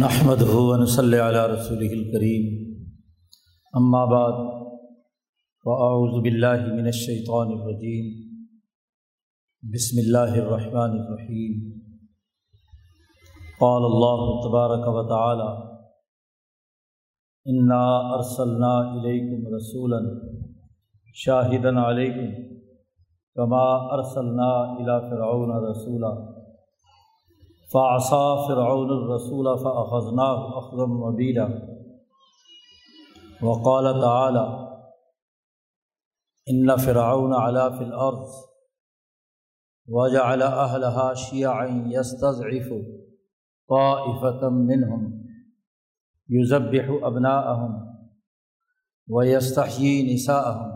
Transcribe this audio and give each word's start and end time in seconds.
نحمد 0.00 0.42
ہُون 0.48 0.84
صلی 0.86 1.18
علیہ 1.20 1.40
رسول 1.52 1.80
الکریم 1.86 2.44
اما 3.74 4.04
بعد 4.12 4.38
فاعوذ 5.64 6.14
باللہ 6.22 6.62
من 6.68 6.86
الشیطان 6.92 7.52
الرجیم 7.56 8.06
بسم 9.62 10.00
اللہ 10.04 10.38
الرحمن 10.44 10.96
الرحیم 11.00 11.60
قال 13.60 13.90
اللہ 13.90 14.24
تبارک 14.48 14.88
و 14.94 15.06
تعالی 15.08 15.50
انا 17.46 17.84
ارسلنا 18.16 18.74
الیکم 18.80 19.54
رسولا 19.56 20.02
شاہدا 21.16 21.78
علیکم 21.86 22.34
کما 23.36 23.66
ارسلنا 23.96 24.52
الی 24.60 25.00
فرعون 25.10 25.58
رسولا. 25.70 26.31
فعصا 27.72 28.48
فرعون 28.48 28.90
الرسول 28.90 29.58
فاخذناه 29.58 30.58
اخذا 30.58 30.86
مبیلا 30.86 31.68
وقال 33.42 34.00
تعالی 34.00 34.72
ان 36.50 36.76
فرعون 36.76 37.34
علا 37.34 37.70
في 37.70 37.84
الارض 37.84 38.26
وجعل 39.88 40.42
اهلها 40.42 41.14
شيعا 41.14 41.84
يستضعف 41.86 42.72
طائفة 43.68 44.48
منهم، 44.48 45.28
يذبح 46.28 47.00
ابناءهم 47.02 47.96
ويستحيي 49.08 50.14
نساءهم. 50.14 50.72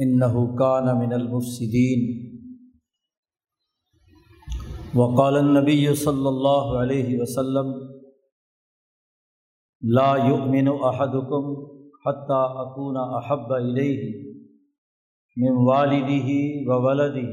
انه 0.00 0.56
كان 0.56 0.98
من 0.98 1.12
المفسدين. 1.12 2.33
وقال 4.96 5.36
النبی 5.36 5.94
صلی 6.00 6.26
اللہ 6.26 6.68
علیہ 6.80 7.20
وسلم، 7.20 7.70
لا 9.82 10.10
يؤمن 10.26 10.68
احدكم 10.90 11.48
حتى 12.04 12.42
اكون 12.64 12.98
احب 13.20 13.54
اليه 13.54 14.04
من 15.36 15.58
والده 15.70 16.36
وولده 16.68 17.32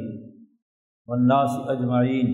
والناس 1.07 1.59
اجمعین 1.75 2.33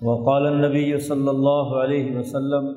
وقال 0.00 0.46
النبی 0.46 0.86
صلی 1.10 1.28
اللہ 1.28 1.76
علیہ 1.82 2.16
وسلم 2.16 2.72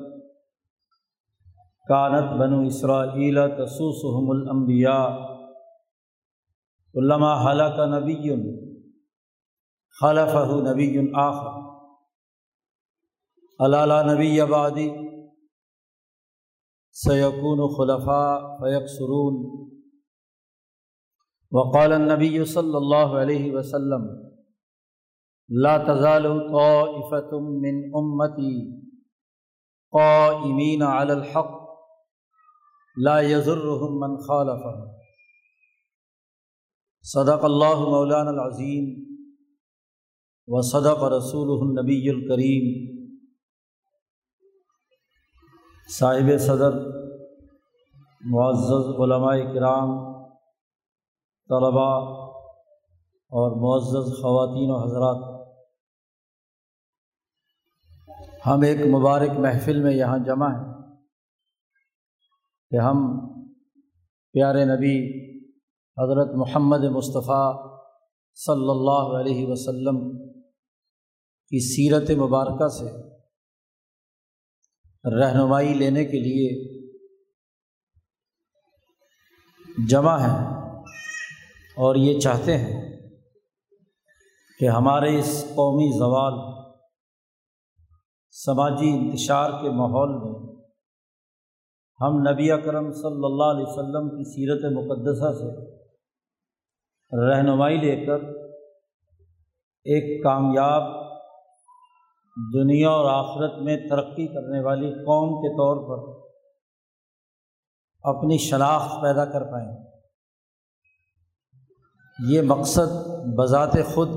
کانت 1.86 2.38
بنو 2.38 2.60
اسرائیل 2.66 3.42
تسوسهم 3.56 4.30
الانبیاء 4.30 5.02
علامہ 6.94 7.34
حلق 7.44 7.84
نبی 7.94 8.20
خلف 10.00 10.34
نبی 10.66 10.86
آخر. 11.14 11.54
علالہ 13.60 13.98
نبی 14.12 14.40
آبادی 14.40 14.88
سیقون 16.96 17.60
خلفاء 17.76 18.38
فیق 18.58 18.88
سرون 18.88 19.38
وقال 21.52 21.92
النبی 21.92 22.44
صلی 22.44 22.76
اللہ 22.76 23.16
علیہ 23.20 23.52
وسلم، 23.54 24.06
لا 25.48 25.76
تزال 25.78 26.26
طائفة 26.52 27.40
من 27.62 27.80
امتی 28.00 28.52
قائمین 29.92 30.82
علی 30.82 31.12
الحق، 31.12 31.56
لا 32.96 33.18
يضرهم 33.20 33.98
من 34.04 34.20
خالفهم. 34.28 34.86
صدق 37.04 37.44
اللہ 37.44 37.88
مولانا 37.88 38.30
العظیم 38.30 39.05
و 40.48 40.62
صدق 40.62 41.02
رسول 41.04 41.48
النبی 41.50 42.10
الکریم 42.10 42.66
صاحب 45.98 46.36
صدر، 46.38 46.76
معزز 48.20 48.86
علماء 48.98 49.36
کرام، 49.54 49.90
طلباء 51.50 51.98
اور 53.32 53.56
معزز 53.60 54.12
خواتین 54.22 54.70
و 54.70 54.76
حضرات، 54.82 55.24
ہم 58.46 58.60
ایک 58.60 58.80
مبارک 58.86 59.38
محفل 59.38 59.82
میں 59.82 59.94
یہاں 59.94 60.18
جمع 60.18 60.48
ہیں 60.48 60.74
کہ 62.72 62.76
ہم 62.76 63.02
پیارے 64.34 64.64
نبی 64.64 64.94
حضرت 65.96 66.34
محمد 66.34 66.84
مصطفیٰ 66.84 67.46
صلی 68.34 68.70
اللہ 68.70 69.18
علیہ 69.18 69.46
وسلم 69.46 70.25
کی 71.52 71.60
سیرت 71.64 72.10
مبارکہ 72.18 72.68
سے 72.68 72.88
رہنمائی 75.04 75.74
لینے 75.74 76.04
کے 76.04 76.20
لیے 76.20 76.48
جمع 79.88 80.16
ہیں 80.18 80.38
اور 81.76 81.96
یہ 81.96 82.18
چاہتے 82.20 82.56
ہیں 82.58 82.80
کہ 84.60 84.68
ہمارے 84.68 85.14
اس 85.18 85.32
قومی 85.54 85.88
زوال 85.98 86.40
سماجی 88.34 88.90
انتشار 88.90 89.50
کے 89.62 89.70
ماحول 89.76 90.14
میں 90.16 90.34
ہم 92.00 92.20
نبی 92.22 92.50
اکرم 92.50 92.92
صلی 92.94 93.24
اللہ 93.24 93.52
علیہ 93.54 93.66
وسلم 93.66 94.08
کی 94.08 94.24
سیرت 94.30 94.64
مقدسہ 94.72 95.32
سے 95.32 95.50
رہنمائی 97.12 97.76
لے 97.76 97.94
کر 98.06 98.24
ایک 99.86 100.22
کامیاب 100.22 100.94
دنیا 102.36 102.88
اور 102.88 103.04
آخرت 103.10 103.62
میں 103.62 103.76
ترقی 103.76 104.26
کرنے 104.26 104.60
والی 104.60 104.90
قوم 104.90 105.28
کے 105.42 105.52
طور 105.52 105.76
پر 105.88 106.26
اپنی 108.02 108.38
شناخت 108.38 109.02
پیدا 109.02 109.24
کر 109.24 109.44
پائیں۔ 109.52 109.86
یہ 112.28 112.42
مقصد 112.42 112.88
بذات 113.38 113.72
خود 113.94 114.08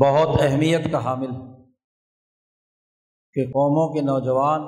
بہت 0.00 0.28
اہمیت 0.40 0.92
کا 0.92 1.04
حامل 1.04 1.30
ہے 1.30 1.64
کہ 3.32 3.44
قوموں 3.46 3.94
کے 3.94 4.00
نوجوان، 4.00 4.60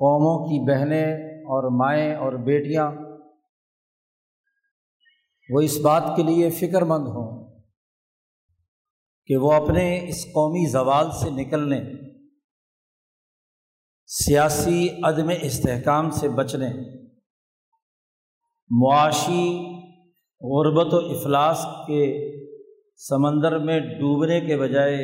قوموں 0.00 0.46
کی 0.46 0.70
بہنیں 0.70 1.12
اور 1.40 1.78
مائیں 1.78 2.16
اور 2.16 2.32
بیٹیاں 2.32 2.90
وہ 5.54 5.60
اس 5.60 5.80
بات 5.84 6.02
کے 6.16 6.22
لیے 6.22 6.50
فکر 6.50 6.82
مند 6.82 7.06
ہوں 7.06 7.43
کہ 9.28 9.36
وہ 9.36 9.52
اپنے 9.52 9.84
اس 10.08 10.24
قومی 10.24 10.66
زوال 10.70 11.10
سے 11.10 11.30
نکلنے، 11.30 11.80
سیاسی 14.06 14.88
عدم 15.04 15.30
استحکام 15.42 16.10
سے 16.10 16.28
بچنے، 16.28 16.68
معاشی 18.70 19.46
غربت 20.42 20.94
و 20.94 20.98
افلاس 21.10 21.64
کے 21.86 22.02
سمندر 23.08 23.58
میں 23.58 23.78
ڈوبنے 23.80 24.40
کے 24.40 24.56
بجائے 24.56 24.98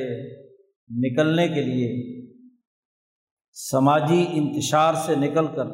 نکلنے 0.90 1.46
کے 1.48 1.62
لیے 1.62 1.88
سماجی 3.56 4.24
انتشار 4.32 4.94
سے 5.06 5.14
نکل 5.16 5.46
کر 5.46 5.70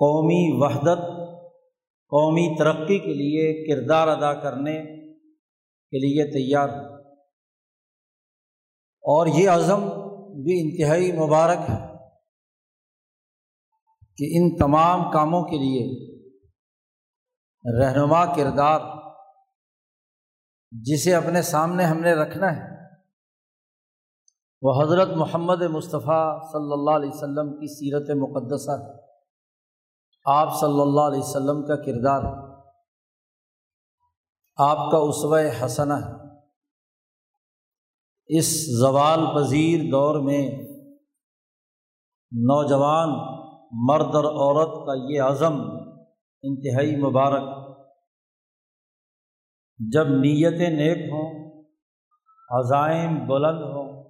قومی 0.00 0.40
وحدت، 0.62 1.04
قومی 2.12 2.46
ترقی 2.58 2.98
کے 2.98 3.14
لیے 3.14 3.52
کردار 3.66 4.08
ادا 4.08 4.32
کرنے 4.34 4.99
کے 5.90 5.98
لیے 5.98 6.32
تیار 6.32 6.68
ہوں۔ 6.68 7.00
اور 9.02 9.26
یہ 9.26 9.50
عزم 9.50 9.80
بھی 10.42 10.60
انتہائی 10.60 11.12
مبارک 11.12 11.58
ہے 11.58 11.86
کہ 14.16 14.28
ان 14.30 14.56
تمام 14.56 15.10
کاموں 15.10 15.44
کے 15.44 15.58
لیے 15.58 16.10
رہنما 17.80 18.34
کردار 18.34 18.80
جسے 20.70 21.14
اپنے 21.14 21.42
سامنے 21.42 21.84
ہم 21.84 22.00
نے 22.00 22.14
رکھنا 22.14 22.56
ہے، 22.56 22.80
وہ 24.62 24.82
حضرت 24.82 25.08
محمد 25.08 25.62
مصطفیٰ 25.62 26.52
صلی 26.52 26.72
اللہ 26.72 26.90
علیہ 26.90 27.10
وسلم 27.14 27.52
کی 27.52 27.66
سیرت 27.74 28.10
مقدسہ 28.16 28.70
ہے۔ 28.70 29.00
آپ 30.24 30.60
صلی 30.60 30.80
اللہ 30.80 31.00
علیہ 31.00 31.20
وسلم 31.20 31.66
کا 31.66 31.76
کردار 31.76 32.22
ہے۔ 32.22 32.39
آپ 34.60 34.90
کا 34.90 34.98
اسوہ 34.98 35.40
حسنہ 35.64 35.94
ہے۔ 35.94 36.12
اس 38.26 38.78
زوال 38.78 39.20
پذیر 39.34 39.80
دور 39.90 40.20
میں 40.20 40.50
نوجوان 42.32 43.08
مرد 43.72 44.14
اور 44.14 44.24
عورت 44.24 44.86
کا 44.86 45.12
یہ 45.12 45.22
عزم 45.22 45.60
انتہائی 46.42 46.96
مبارک۔ 46.96 47.76
جب 49.92 50.08
نیتیں 50.08 50.70
نیک 50.70 50.98
ہوں، 50.98 51.62
عزائم 52.50 53.26
بلند 53.26 53.62
ہوں، 53.62 54.08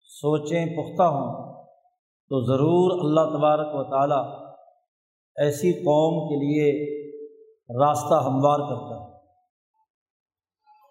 سوچیں 0.00 0.66
پختہ 0.66 1.02
ہوں، 1.02 1.64
تو 2.28 2.40
ضرور 2.40 2.98
اللہ 3.04 3.38
تبارک 3.38 3.74
و 3.74 3.90
تعالیٰ 3.90 4.52
ایسی 5.36 5.72
قوم 5.72 6.28
کے 6.28 6.34
لیے 6.34 6.92
راستہ 7.84 8.14
ہموار 8.14 8.58
کرتا 8.58 9.06
ہے۔ 9.06 9.11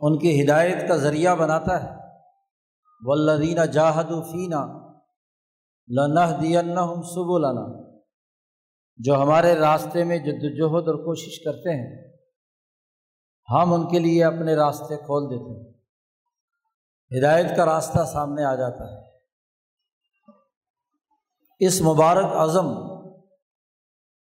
ان 0.01 0.17
کی 0.17 0.43
ہدایت 0.43 0.87
کا 0.87 0.95
ذریعہ 0.95 1.35
بناتا 1.35 1.83
ہے۔ 1.83 1.89
ولدینہ 3.01 3.61
جاہد 3.61 4.09
فینہ 4.31 4.89
لنح 5.87 6.41
دین 6.41 6.75
سب 7.03 7.31
النا 7.31 7.91
جو 8.97 9.21
ہمارے 9.21 9.55
راستے 9.55 10.03
میں 10.03 10.17
جد 10.17 10.43
وجہد 10.43 10.87
اور 10.87 10.95
کوشش 10.95 11.43
کرتے 11.43 11.69
ہیں، 11.69 12.17
ہم 13.49 13.73
ان 13.73 13.89
کے 13.89 13.99
لیے 13.99 14.23
اپنے 14.23 14.55
راستے 14.55 14.97
کھول 14.97 15.29
دیتے 15.29 15.65
ہیں۔ 15.65 15.71
ہدایت 17.19 17.45
کا 17.55 17.65
راستہ 17.65 18.03
سامنے 18.03 18.43
آ 18.43 18.55
جاتا 18.55 18.91
ہے۔ 18.91 19.01
اس 21.59 21.81
مبارک 21.81 22.25
اعظم 22.25 22.73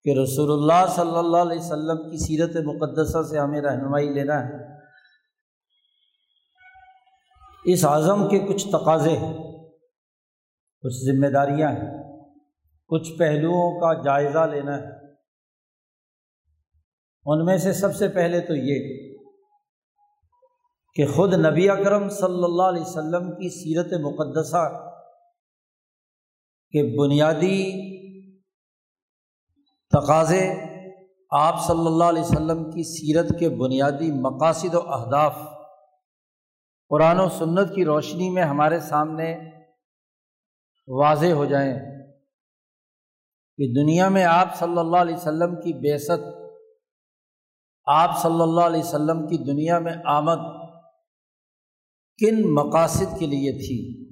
کہ 0.02 0.18
رسول 0.22 0.52
اللہ 0.52 0.94
صلی 0.94 1.18
اللہ 1.18 1.36
علیہ 1.36 1.58
وسلم 1.58 2.10
کی 2.10 2.16
سیرت 2.16 2.56
مقدسہ 2.64 3.22
سے 3.22 3.38
ہمیں 3.38 3.60
رہنمائی 3.60 4.08
لینا 4.08 4.48
ہے۔ 4.48 4.67
اس 7.72 7.84
اعظم 7.84 8.28
کے 8.28 8.38
کچھ 8.38 8.68
تقاضے 8.68 9.16
ہیں، 9.16 9.34
کچھ 10.84 10.94
ذمہ 10.94 11.26
داریاں 11.26 11.72
ہیں، 11.72 11.90
کچھ 12.86 13.12
پہلوؤں 13.18 13.80
کا 13.80 14.02
جائزہ 14.02 14.46
لینا 14.52 14.78
ہے۔ 14.78 14.96
ان 17.24 17.44
میں 17.44 17.56
سے 17.58 17.72
سب 17.72 17.94
سے 17.94 18.08
پہلے 18.08 18.40
تو 18.40 18.54
یہ 18.54 19.08
کہ 20.94 21.06
خود 21.06 21.34
نبی 21.34 21.68
اکرم 21.68 22.08
صلی 22.08 22.44
اللہ 22.44 22.62
علیہ 22.62 22.82
وسلم 22.82 23.30
کی 23.30 23.48
سیرت 23.50 23.92
مقدسہ 24.00 24.68
کے 26.74 26.82
بنیادی 26.98 27.58
تقاضے 29.92 30.54
آپ 31.30 31.66
صلی 31.66 31.86
اللہ 31.86 32.04
علیہ 32.04 32.22
وسلم 32.22 32.64
کی 32.70 32.82
سیرت 32.82 33.38
کے 33.38 33.48
بنیادی 33.48 34.10
مقاصد 34.12 34.74
و 34.74 34.80
اہداف 34.92 35.36
قرآن 36.88 37.20
و 37.20 37.28
سنت 37.28 37.74
کی 37.74 37.84
روشنی 37.84 38.30
میں 38.30 38.42
ہمارے 38.42 38.80
سامنے 38.80 39.36
واضح 40.88 41.26
ہو 41.26 41.44
جائیں 41.44 41.74
کہ 43.56 43.72
دنیا 43.72 44.08
میں 44.08 44.24
آپ 44.24 44.56
صلی 44.58 44.78
اللہ 44.78 44.96
علیہ 44.96 45.14
وسلم 45.14 45.54
کی 45.54 45.72
بیست 45.72 46.10
آپ 47.86 48.22
صلی 48.22 48.42
اللہ 48.42 48.60
علیہ 48.60 48.80
وسلم 48.80 49.26
کی 49.26 49.44
دنیا 49.44 49.78
میں 49.78 49.92
آمد 50.04 50.68
کن 52.18 52.54
مقاصد 52.54 53.18
کے 53.18 53.26
لیے 53.26 53.52
تھی؟ 53.52 54.04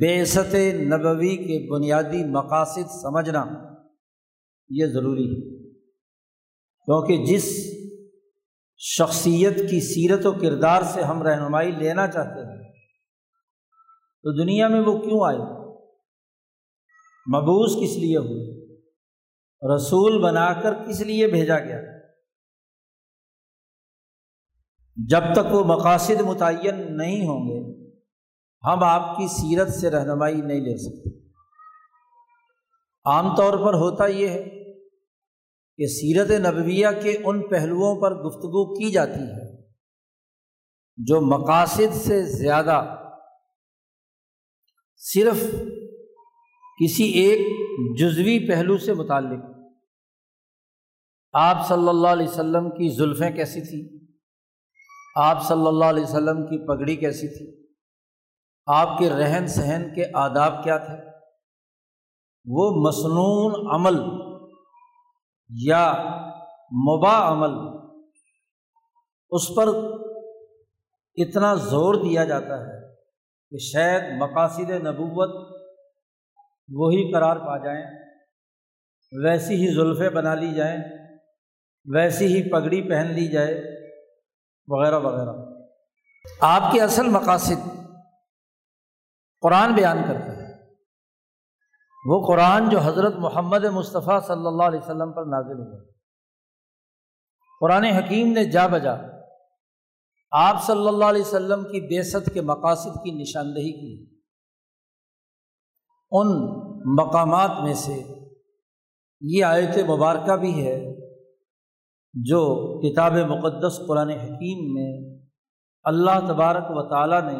بیست 0.00 0.54
نبوی 0.80 1.36
کے 1.36 1.70
بنیادی 1.70 2.24
مقاصد 2.24 2.90
سمجھنا 3.02 3.44
یہ 4.70 4.86
ضروری 4.86 5.24
ہے۔ 5.24 5.68
کیونکہ 6.84 7.24
جس 7.24 7.77
شخصیت 8.78 9.70
کی 9.70 9.80
سیرت 9.80 10.26
و 10.26 10.32
کردار 10.32 10.82
سے 10.82 11.02
ہم 11.02 11.22
رہنمائی 11.22 11.72
لینا 11.72 12.06
چاہتے 12.06 12.40
ہیں۔ 12.40 12.72
تو 14.22 14.42
دنیا 14.42 14.68
میں 14.68 14.80
وہ 14.80 14.98
کیوں 14.98 15.26
آئے؟ 15.26 15.38
مبوس 17.36 17.70
کس 17.70 17.96
لیے 17.96 18.16
ہوئے؟ 18.16 18.76
رسول 19.74 20.22
بنا 20.22 20.52
کر 20.52 20.74
کس 20.74 21.00
لیے 21.00 21.26
بھیجا 21.26 21.58
گیا؟ 21.58 21.80
جب 24.96 25.22
تک 25.32 25.54
وہ 25.54 25.64
مقاصد 25.64 26.20
متعین 26.20 26.96
نہیں 26.96 27.26
ہوں 27.26 27.48
گے، 27.48 27.90
ہم 28.64 28.84
آپ 28.84 29.16
کی 29.16 29.26
سیرت 29.26 29.68
سے 29.68 29.90
رہنمائی 29.90 30.40
نہیں 30.40 30.60
لے 30.60 30.76
سکتے۔ 30.76 31.18
عام 33.04 33.36
طور 33.36 33.52
پر 33.52 33.74
ہوتا 33.74 34.06
یہ 34.06 34.28
ہے 34.28 34.57
کہ 35.78 35.86
سیرت 35.86 36.30
نبویہ 36.30 36.86
کے 37.02 37.16
ان 37.24 37.48
پہلوؤں 37.48 38.00
پر 38.00 38.14
گفتگو 38.14 38.74
کی 38.74 38.90
جاتی 38.90 39.20
ہے 39.20 39.62
جو 40.96 41.20
مقاصد 41.20 41.94
سے 41.94 42.22
زیادہ 42.22 42.96
صرف 44.96 45.54
کسی 46.82 47.04
ایک 47.04 47.46
جزوی 47.98 48.48
پہلو 48.48 48.78
سے 48.78 48.94
متعلق۔ 48.94 49.44
آپ 51.32 51.68
صلی 51.68 51.88
اللہ 51.88 52.08
علیہ 52.08 52.28
وسلم 52.28 52.70
کی 52.70 52.94
زلفیں 52.94 53.30
کیسی 53.30 53.60
تھیں؟ 53.60 54.06
آپ 55.16 55.48
صلی 55.48 55.66
اللہ 55.66 55.84
علیہ 55.84 56.02
وسلم 56.02 56.46
کی 56.46 56.66
پگڑی 56.66 56.96
کیسی 56.96 57.28
تھی؟ 57.28 57.66
آپ 58.66 58.98
کے 58.98 59.10
رہن 59.10 59.46
سہن 59.46 59.94
کے 59.94 60.04
آداب 60.14 60.64
کیا 60.64 60.78
تھے؟ 60.78 61.08
وہ 62.44 62.88
مصنون 62.88 63.74
عمل 63.74 64.17
یا 65.50 65.84
مبا 66.86 67.16
عمل، 67.28 67.54
اس 69.30 69.48
پر 69.56 69.68
اتنا 71.18 71.54
زور 71.54 71.94
دیا 71.94 72.24
جاتا 72.24 72.58
ہے 72.58 72.76
کہ 73.52 73.58
شاید 73.58 74.02
مقاصد 74.18 74.70
نبوت 74.70 75.34
وہی 76.68 77.12
قرار 77.12 77.36
پا 77.36 77.56
جائیں، 77.56 77.82
ویسی 79.12 79.54
ہی 79.54 79.74
زلفیں 79.74 80.10
بنا 80.10 80.34
لی 80.34 80.54
جائیں، 80.54 80.78
ویسی 81.86 82.26
ہی 82.26 82.50
پگڑی 82.52 82.80
پہن 82.88 83.12
لی 83.14 83.28
جائے، 83.28 83.54
وغیرہ 84.68 84.98
وغیرہ۔ 84.98 85.32
آپ 86.40 86.72
کے 86.72 86.80
اصل 86.80 87.08
مقاصد 87.08 87.68
قرآن 89.42 89.72
بیان 89.74 90.02
کرتا 90.08 90.27
وہ 92.04 92.26
قرآن 92.26 92.68
جو 92.68 92.78
حضرت 92.78 93.14
محمد 93.16 93.64
مصطفیٰ 93.64 94.20
صلی 94.22 94.46
اللہ 94.46 94.62
علیہ 94.62 94.80
وسلم 94.80 95.12
پر 95.12 95.24
نازل 95.24 95.60
ہوا 95.60 95.84
قرآن 97.60 97.84
حکیم 97.84 98.32
نے 98.32 98.44
جا 98.44 98.66
بجا 98.66 98.94
آپ 100.30 100.62
صلی 100.62 100.88
اللہ 100.88 101.04
علیہ 101.04 101.20
وسلم 101.20 101.64
کی 101.64 101.80
بیست 101.80 102.34
کے 102.34 102.40
مقاصد 102.40 103.04
کی 103.04 103.10
نشاندہی 103.10 103.72
کی۔ 103.72 104.20
ان 106.10 106.26
مقامات 107.02 107.50
میں 107.62 107.74
سے 107.74 108.02
یہ 109.20 109.44
آیت 109.44 109.78
مبارکہ 109.78 110.36
بھی 110.36 110.66
ہے 110.66 110.96
جو 112.14 112.40
کتاب 112.80 113.12
مقدس 113.12 113.80
قرآن 113.88 114.10
حکیم 114.10 114.74
میں 114.74 115.18
اللہ 115.82 116.20
تبارک 116.28 116.64
و 116.68 116.88
تعالیٰ 116.88 117.22
نے 117.22 117.38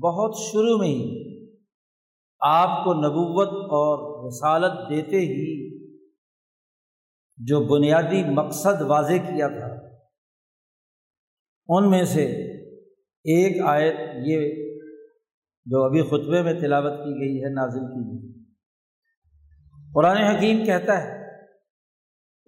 بہت 0.00 0.34
شروع 0.36 0.78
میں 0.78 0.88
ہی 0.88 1.25
آپ 2.40 2.84
کو 2.84 2.94
نبوت 2.94 3.48
اور 3.48 4.26
رسالت 4.26 4.90
دیتے 4.90 5.18
ہی 5.18 5.46
جو 7.38 7.60
بنیادی 7.60 8.22
مقصد 8.24 8.82
واضح 8.82 9.24
کیا 9.26 9.48
تھا، 9.48 9.66
ان 11.68 11.90
میں 11.90 12.04
سے 12.04 12.24
ایک 13.24 13.62
آیت 13.66 13.96
یہ 14.26 14.64
جو 15.66 15.84
ابھی 15.84 16.02
خطبے 16.02 16.42
میں 16.42 16.52
تلاوت 16.60 16.92
کی 16.92 17.12
گئی 17.20 17.44
ہے، 17.44 17.48
نازل 17.54 17.86
کی 17.86 18.02
گئی۔ 18.08 18.44
قرآن 19.94 20.16
حکیم 20.16 20.64
کہتا 20.64 21.02
ہے 21.02 21.14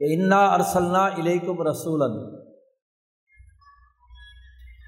کہ 0.00 0.14
انا 0.14 0.46
ارسلنا 0.46 1.06
علیکم 1.08 1.62
رسول 1.62 2.02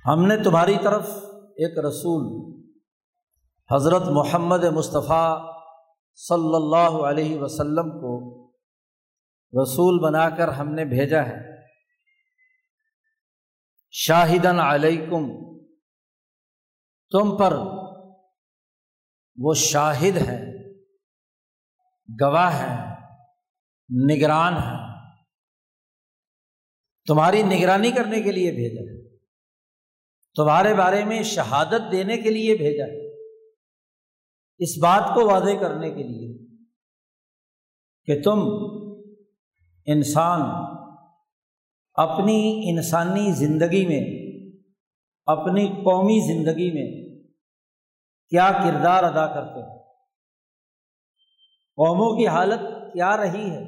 ہم 0.07 0.27
نے 0.27 0.37
تمہاری 0.37 0.77
طرف 0.83 1.09
ایک 1.57 1.79
رسول 1.79 2.25
حضرت 3.75 4.03
محمد 4.03 4.65
مصطفیٰ 4.65 5.55
صلی 6.15 6.55
اللہ 6.55 7.07
علیہ 7.09 7.41
وسلم 7.41 7.91
کو 7.91 8.31
رسول 9.63 9.99
بنا 10.05 10.31
کر 10.31 10.49
ہم 10.49 10.75
نے 10.75 10.85
بھیجا 10.85 11.27
ہے۔ 11.27 11.37
شاہدن 13.91 14.61
علیکم، 14.61 15.29
تم 17.11 17.39
پر 17.39 17.57
وہ 19.37 19.55
شاہد 19.55 20.17
ہے، 20.17 20.45
گواہ 22.23 22.55
ہے، 22.55 22.95
نگران 24.11 24.55
ہے۔ 24.55 24.91
تمہاری 27.07 27.43
نگرانی 27.43 27.91
کرنے 27.91 28.23
کے 28.23 28.33
لیے 28.33 28.51
بھیجا 28.51 28.81
ہے۔ 28.81 29.17
تمہارے 30.37 30.75
بارے 30.75 31.05
میں 31.05 31.23
شہادت 31.23 31.93
دینے 31.93 32.17
کے 32.17 32.31
لیے 32.31 32.57
بھیجا 32.57 32.85
ہے۔ 32.85 33.10
اس 34.61 34.79
بات 34.79 35.15
کو 35.15 35.27
واضح 35.27 35.61
کرنے 35.61 35.91
کے 35.91 36.03
لیے 36.03 36.29
کہ 38.05 38.23
تم 38.23 38.41
انسان 39.87 40.41
اپنی 41.95 42.71
انسانی 42.71 43.33
زندگی 43.33 43.87
میں، 43.87 44.01
اپنی 45.27 45.67
قومی 45.69 46.19
زندگی 46.27 46.71
میں 46.71 46.89
کیا 48.29 48.51
کردار 48.51 49.05
ادا 49.05 49.27
کرتے 49.27 49.61
ہیں 49.61 49.79
قوموں 51.79 52.19
کی 52.19 52.27
حالت 52.27 52.61
کیا 52.93 53.17
رہی 53.17 53.51
ہے؟ 53.51 53.65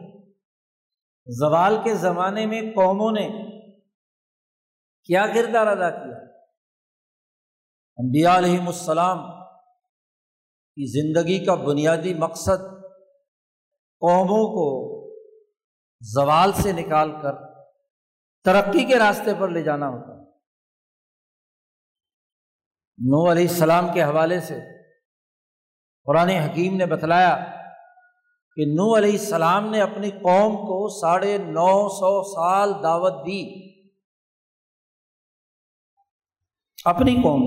زوال 1.27 1.77
کے 1.85 1.95
زمانے 1.95 2.47
میں 2.47 2.61
قوموں 2.61 3.13
نے 3.13 3.29
کیا 5.05 5.27
کردار 5.27 5.67
ادا 5.67 5.91
کیا؟ 5.91 6.19
انبیاء 7.99 8.37
علیہم 8.39 8.67
السلام 8.67 9.42
کی 10.75 10.87
زندگی 10.87 11.45
کا 11.45 11.55
بنیادی 11.55 12.15
مقصد 12.15 12.63
قوموں 14.01 14.45
کو 14.49 14.67
زوال 16.01 16.53
سے 16.53 16.73
نکال 16.73 17.11
کر 17.23 17.33
ترقی 18.45 18.85
کے 18.85 18.99
راستے 18.99 19.31
پر 19.39 19.49
لے 19.49 19.63
جانا 19.63 19.89
ہوتا 19.89 20.13
ہے۔ 20.15 20.23
نو 22.99 23.33
علیہ 23.33 23.49
السلام 23.49 23.93
کے 23.95 24.03
حوالے 24.03 24.41
سے 24.41 24.61
قرآن 26.05 26.29
حکیم 26.29 26.77
نے 26.77 26.87
بتلایا 26.87 27.37
کہ 28.57 28.65
نو 28.67 28.97
علیہ 28.97 29.13
السلام 29.13 29.71
نے 29.71 29.81
اپنی 29.81 30.11
قوم 30.11 30.57
کو 30.57 30.89
ساڑھے 31.01 31.39
نو 31.39 31.89
سو 31.89 32.23
سال 32.35 32.83
دعوت 32.83 33.27
دی۔ 33.27 33.43
اپنی 36.85 37.15
قوم 37.23 37.43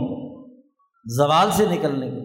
زوال 1.06 1.52
سے 1.52 1.66
نکلنے 1.66 2.12
کے 2.12 2.16
لیے 2.16 2.25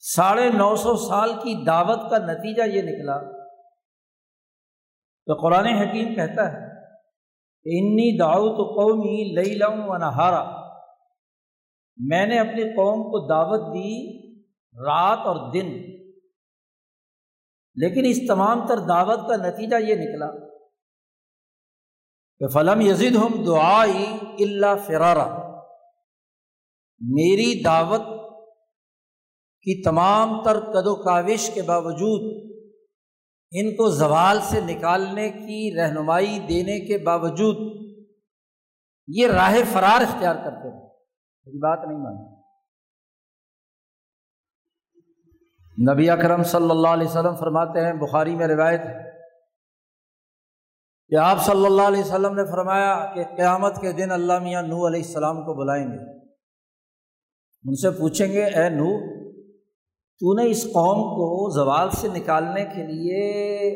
ساڑھے 0.00 0.50
نو 0.50 0.76
سو 0.76 0.96
سال 0.96 1.32
کی 1.32 1.64
دعوت 1.64 2.10
کا 2.10 2.18
نتیجہ 2.18 2.62
یہ 2.62 2.82
نکلا 2.82 3.40
تو 5.26 5.34
قرآن 5.34 5.66
حکیم 5.66 6.14
کہتا 6.14 6.52
ہے 6.52 6.70
انی 7.64 8.18
دعوت 8.18 8.56
قومی 8.56 9.34
لئی 9.34 9.54
لم 9.54 9.88
و 9.88 9.96
نہارا۔ 9.96 10.60
میں 11.96 12.26
نے 12.26 12.38
اپنی 12.38 12.64
قوم 12.64 13.02
کو 13.02 13.26
دعوت 13.28 13.74
دی 13.74 14.20
رات 14.86 15.18
اور 15.18 15.52
دن۔ 15.52 15.68
لیکن 17.74 18.02
اس 18.04 18.18
تمام 18.28 18.66
تر 18.66 18.78
دعوت 18.78 19.28
کا 19.28 19.36
نتیجہ 19.36 19.76
یہ 19.76 19.94
نکلا 19.94 20.48
کہ 22.38 22.48
فلم 22.48 22.80
یزید 22.80 23.16
ہم 23.16 23.44
دعائی 23.46 24.18
اللہ 24.44 24.76
فرارا۔ 24.86 25.50
میری 27.00 27.62
دعوت 27.62 28.19
کی 29.62 29.82
تمام 29.82 30.42
تر 30.42 30.60
قد 30.60 30.86
و 30.86 30.96
کاوش 30.96 31.50
کے 31.54 31.62
باوجود 31.62 32.50
ان 33.52 33.76
کو 33.76 33.90
زوال 33.90 34.38
سے 34.42 34.60
نکالنے 34.60 35.30
کی 35.30 35.76
رہنمائی 35.76 36.38
دینے 36.38 36.80
کے 36.80 36.98
باوجود 36.98 37.80
یہ 39.08 39.26
راہ 39.26 39.56
فرار 39.72 40.00
اختیار 40.00 40.34
کرتے 40.34 40.72
ہیں۔ 40.72 40.88
میری 41.44 41.58
بات 41.58 41.88
نہیں 41.88 41.98
مانی۔ 41.98 42.40
نبی 45.92 46.10
اکرم 46.10 46.42
صلی 46.42 46.70
اللہ 46.70 46.88
علیہ 46.88 47.08
وسلم 47.08 47.36
فرماتے 47.36 47.86
ہیں، 47.86 47.92
بخاری 47.92 48.36
میں 48.36 48.46
روایت 48.46 48.80
ہے 48.80 49.10
کہ 51.08 51.14
آپ 51.14 51.38
صلی 51.44 51.66
اللہ 51.66 51.82
علیہ 51.82 52.00
وسلم 52.00 52.34
نے 52.34 52.44
فرمایا 52.44 53.14
کہ 53.14 53.24
قیامت 53.36 53.80
کے 53.80 53.92
دن 53.92 54.10
اللہ 54.10 54.38
میاں 54.38 54.62
نو 54.62 54.86
علیہ 54.86 55.02
السلام 55.02 55.36
کو 55.36 55.54
بلائیں 55.54 55.86
گے۔ 55.86 56.18
ان 57.68 57.74
سے 57.74 57.90
پوچھیں 57.90 58.32
گے، 58.32 58.44
اے 58.44 58.68
نو 58.68 59.19
تو 60.20 60.32
نے 60.34 60.50
اس 60.50 60.64
قوم 60.64 60.98
کو 61.02 61.50
زوال 61.50 61.90
سے 61.90 62.08
نکالنے 62.08 62.64
کے 62.64 62.86
لیے 62.86 63.70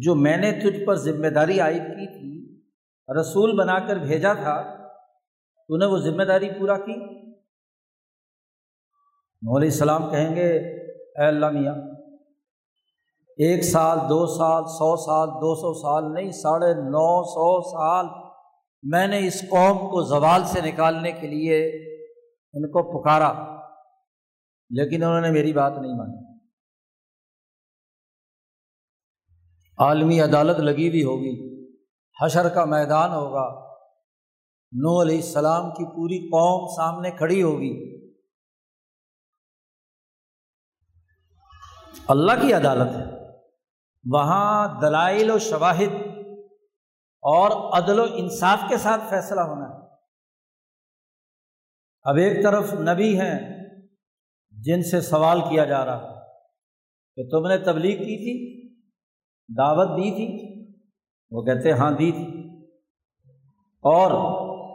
جو 0.00 0.14
میں 0.14 0.36
نے 0.36 0.52
تجھ 0.52 0.84
پر 0.84 0.94
ذمہ 0.94 1.26
داری 1.26 1.60
عائد 1.60 1.82
کی 1.82 2.06
تھی، 2.06 2.62
رسول 3.20 3.56
بنا 3.58 3.78
کر 3.78 3.96
بھیجا 3.96 4.32
تھا 4.32 4.62
تو 5.66 5.76
نے 5.76 5.86
وہ 5.86 5.98
ذمہ 5.98 6.22
داری 6.22 6.48
پورا 6.48 6.76
کی؟ 6.78 6.92
علیہ 9.56 9.68
السلام 9.68 10.10
کہیں 10.10 10.36
گے، 10.36 10.50
اے 11.18 11.26
اللہ 11.26 11.50
میاں، 11.50 11.74
ایک 13.36 13.64
سال، 13.64 13.98
دو 13.98 14.26
سال، 14.26 14.64
سو 14.64 14.96
سال، 14.96 15.28
دو 15.28 15.54
سو 15.54 15.74
سال 15.74 16.14
نہیں، 16.14 16.30
ساڑھے 16.30 16.74
نو 16.74 17.22
سو 17.24 17.62
سال 17.62 18.06
میں 18.82 19.06
نے 19.06 19.26
اس 19.26 19.40
قوم 19.40 19.78
کو 19.78 20.02
زوال 20.02 20.44
سے 20.44 20.60
نکالنے 20.60 21.12
کے 21.12 21.26
لیے 21.26 21.66
ان 22.54 22.70
کو 22.70 23.02
پکارا۔ 23.02 23.55
لیکن 24.70 25.02
انہوں 25.02 25.20
نے 25.20 25.30
میری 25.30 25.52
بات 25.52 25.72
نہیں 25.72 25.92
مانی۔ 25.92 26.38
عالمی 29.78 30.20
عدالت 30.20 30.60
لگی 30.60 30.88
ہوئی 30.88 31.04
ہوگی، 31.04 31.56
حشر 32.22 32.48
کا 32.48 32.64
میدان 32.64 33.10
ہوگا 33.10 33.66
نو 34.72 35.02
علیہ 35.02 35.16
السلام 35.16 35.70
کی 35.70 35.84
پوری 35.84 36.28
قوم 36.28 36.74
سامنے 36.76 37.10
کھڑی 37.10 37.42
ہوگی۔ 37.42 37.96
اللہ 42.08 42.32
کی 42.42 42.52
عدالت 42.52 42.96
ہے۔ 42.96 43.04
وہاں 44.12 44.80
دلائل 44.80 45.30
و 45.30 45.38
شواہد 45.38 45.94
اور 47.22 47.72
عدل 47.78 47.98
و 47.98 48.06
انصاف 48.14 48.58
کے 48.68 48.76
ساتھ 48.76 49.02
فیصلہ 49.10 49.40
ہونا 49.40 49.68
ہے۔ 49.68 49.86
اب 52.02 52.16
ایک 52.16 52.42
طرف 52.42 52.72
نبی 52.72 53.20
ہیں 53.20 53.55
جن 54.62 54.82
سے 54.82 55.00
سوال 55.00 55.40
کیا 55.40 55.64
جا 55.64 55.84
رہا 55.84 56.20
کہ 57.16 57.28
تم 57.28 57.46
نے 57.46 57.58
تبلیغ 57.58 57.98
کی 57.98 58.16
تھی، 58.16 58.66
دعوت 59.56 59.88
دی 59.88 60.10
تھی؟ 60.10 60.56
وہ 61.30 61.42
کہتے 61.42 61.72
ہاں 61.72 61.90
دی 61.90 62.12
تھی۔ 62.12 62.56
اور 63.76 64.10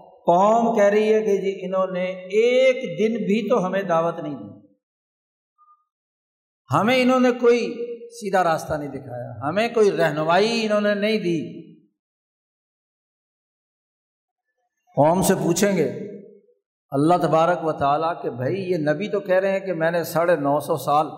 قوم 0.05 0.75
کہہ 0.75 0.83
رہی 0.83 1.13
ہے 1.13 1.21
کہ 1.21 1.37
جی 1.37 1.65
انہوں 1.65 1.87
نے 1.87 2.05
ایک 2.05 2.75
دن 2.75 3.17
بھی 3.17 3.49
تو 3.49 3.65
ہمیں 3.65 3.81
دعوت 3.81 4.19
نہیں 4.19 4.35
دی۔ 4.35 4.67
ہمیں 6.73 7.01
انہوں 7.01 7.19
نے 7.19 7.31
کوئی 7.31 7.73
سیدھا 8.09 8.43
راستہ 8.43 8.73
نہیں 8.73 8.89
دکھایا، 8.89 9.49
ہمیں 9.49 9.67
کوئی 9.69 9.91
رہنمائی 9.91 10.65
انہوں 10.65 10.81
نے 10.81 10.93
نہیں 10.93 11.17
دی۔ 11.17 11.71
قوم 14.95 15.21
سے 15.21 15.35
پوچھیں 15.35 15.77
گے 15.77 16.10
اللہ 16.91 17.15
تبارک 17.21 17.65
و 17.65 17.71
تعالیٰ 17.71 18.21
کہ 18.21 18.29
بھائی، 18.29 18.71
یہ 18.71 18.77
نبی 18.77 19.09
تو 19.09 19.19
کہہ 19.19 19.35
رہے 19.35 19.51
ہیں 19.51 19.59
کہ 19.59 19.73
میں 19.73 19.91
نے 19.91 20.03
ساڑھے 20.03 20.35
نو 20.35 20.59
سو 20.59 20.77
سال 20.77 21.09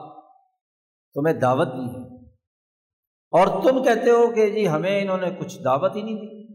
تمہیں 1.14 1.34
دعوت 1.34 1.68
دی 1.68 1.90
ہے۔ 1.90 2.26
اور 3.32 3.64
تم 3.64 3.84
کہتے 3.84 4.10
ہو 4.10 4.34
کہ 4.34 4.50
جی 4.50 4.70
ہمیں 4.70 5.02
انہوں 5.02 5.18
نے 5.18 5.30
کچھ 5.40 5.64
دعوت 5.64 5.96
ہی 5.96 6.02
نہیں 6.02 6.16
دی۔ 6.16 6.54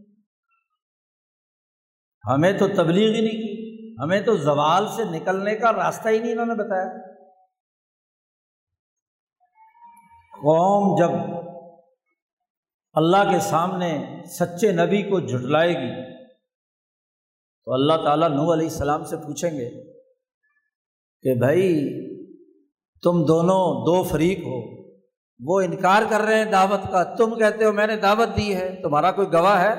ہمیں 2.29 2.53
تو 2.53 2.67
تبلیغ 2.67 3.13
ہی 3.13 3.21
نہیں 3.21 3.31
کی۔ 3.31 3.95
ہمیں 4.03 4.21
تو 4.21 4.37
زوال 4.37 4.87
سے 4.87 5.03
نکلنے 5.03 5.55
کا 5.55 5.73
راستہ 5.73 6.09
ہی 6.09 6.19
نہیں 6.19 6.31
انہوں 6.31 6.45
نے 6.45 6.55
بتایا۔ 6.55 6.85
قوم 10.31 10.97
جب 10.97 11.09
اللہ 12.93 13.31
کے 13.31 13.39
سامنے 13.39 14.05
سچے 14.25 14.71
نبی 14.71 15.01
کو 15.01 15.19
جھٹلائے 15.19 15.73
گی 15.73 16.08
تو 17.69 17.73
اللہ 17.73 17.93
تعالیٰ 18.03 18.29
نو 18.29 18.53
علیہ 18.53 18.67
السلام 18.67 19.03
سے 19.03 19.17
پوچھیں 19.17 19.51
گے 19.51 19.69
کہ 21.21 21.33
بھائی 21.39 21.67
تم 23.03 23.19
دونوں 23.25 23.85
دو 23.85 24.01
فریق 24.03 24.39
ہو، 24.39 24.57
وہ 25.39 25.59
انکار 25.61 26.03
کر 26.09 26.21
رہے 26.21 26.37
ہیں 26.37 26.51
دعوت 26.51 26.89
کا، 26.91 27.03
تم 27.03 27.37
کہتے 27.39 27.65
ہو 27.65 27.71
میں 27.71 27.87
نے 27.87 27.95
دعوت 27.95 28.35
دی 28.37 28.55
ہے، 28.55 28.81
تمہارا 28.81 29.11
کوئی 29.11 29.31
گواہ 29.33 29.61
ہے؟ 29.61 29.75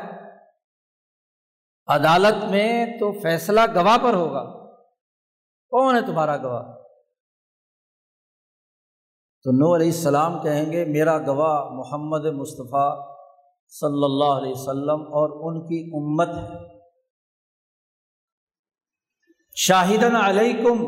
عدالت 1.88 2.44
میں 2.50 2.86
تو 3.00 3.12
فیصلہ 3.12 3.60
گواہ 3.74 3.98
پر 3.98 4.14
ہوگا، 4.14 4.44
کون 5.72 5.94
ہے 5.96 6.00
تمہارا 6.00 6.36
گواہ؟ 6.36 6.72
تو 9.44 9.50
نو 9.50 9.76
علیہ 9.76 9.86
السلام 9.86 10.42
کہیں 10.42 10.72
گے، 10.72 10.84
میرا 10.84 11.18
گواہ 11.18 11.70
محمد 11.70 12.34
مصطفیٰ 12.34 12.90
صلی 13.68 14.04
اللہ 14.04 14.40
علیہ 14.40 14.52
وسلم 14.52 15.00
اور 15.12 15.40
ان 15.40 15.66
کی 15.66 15.90
امت 15.94 16.28
ہے۔ 16.28 16.79
شاہدن 19.62 20.16
علیکم۔ 20.16 20.86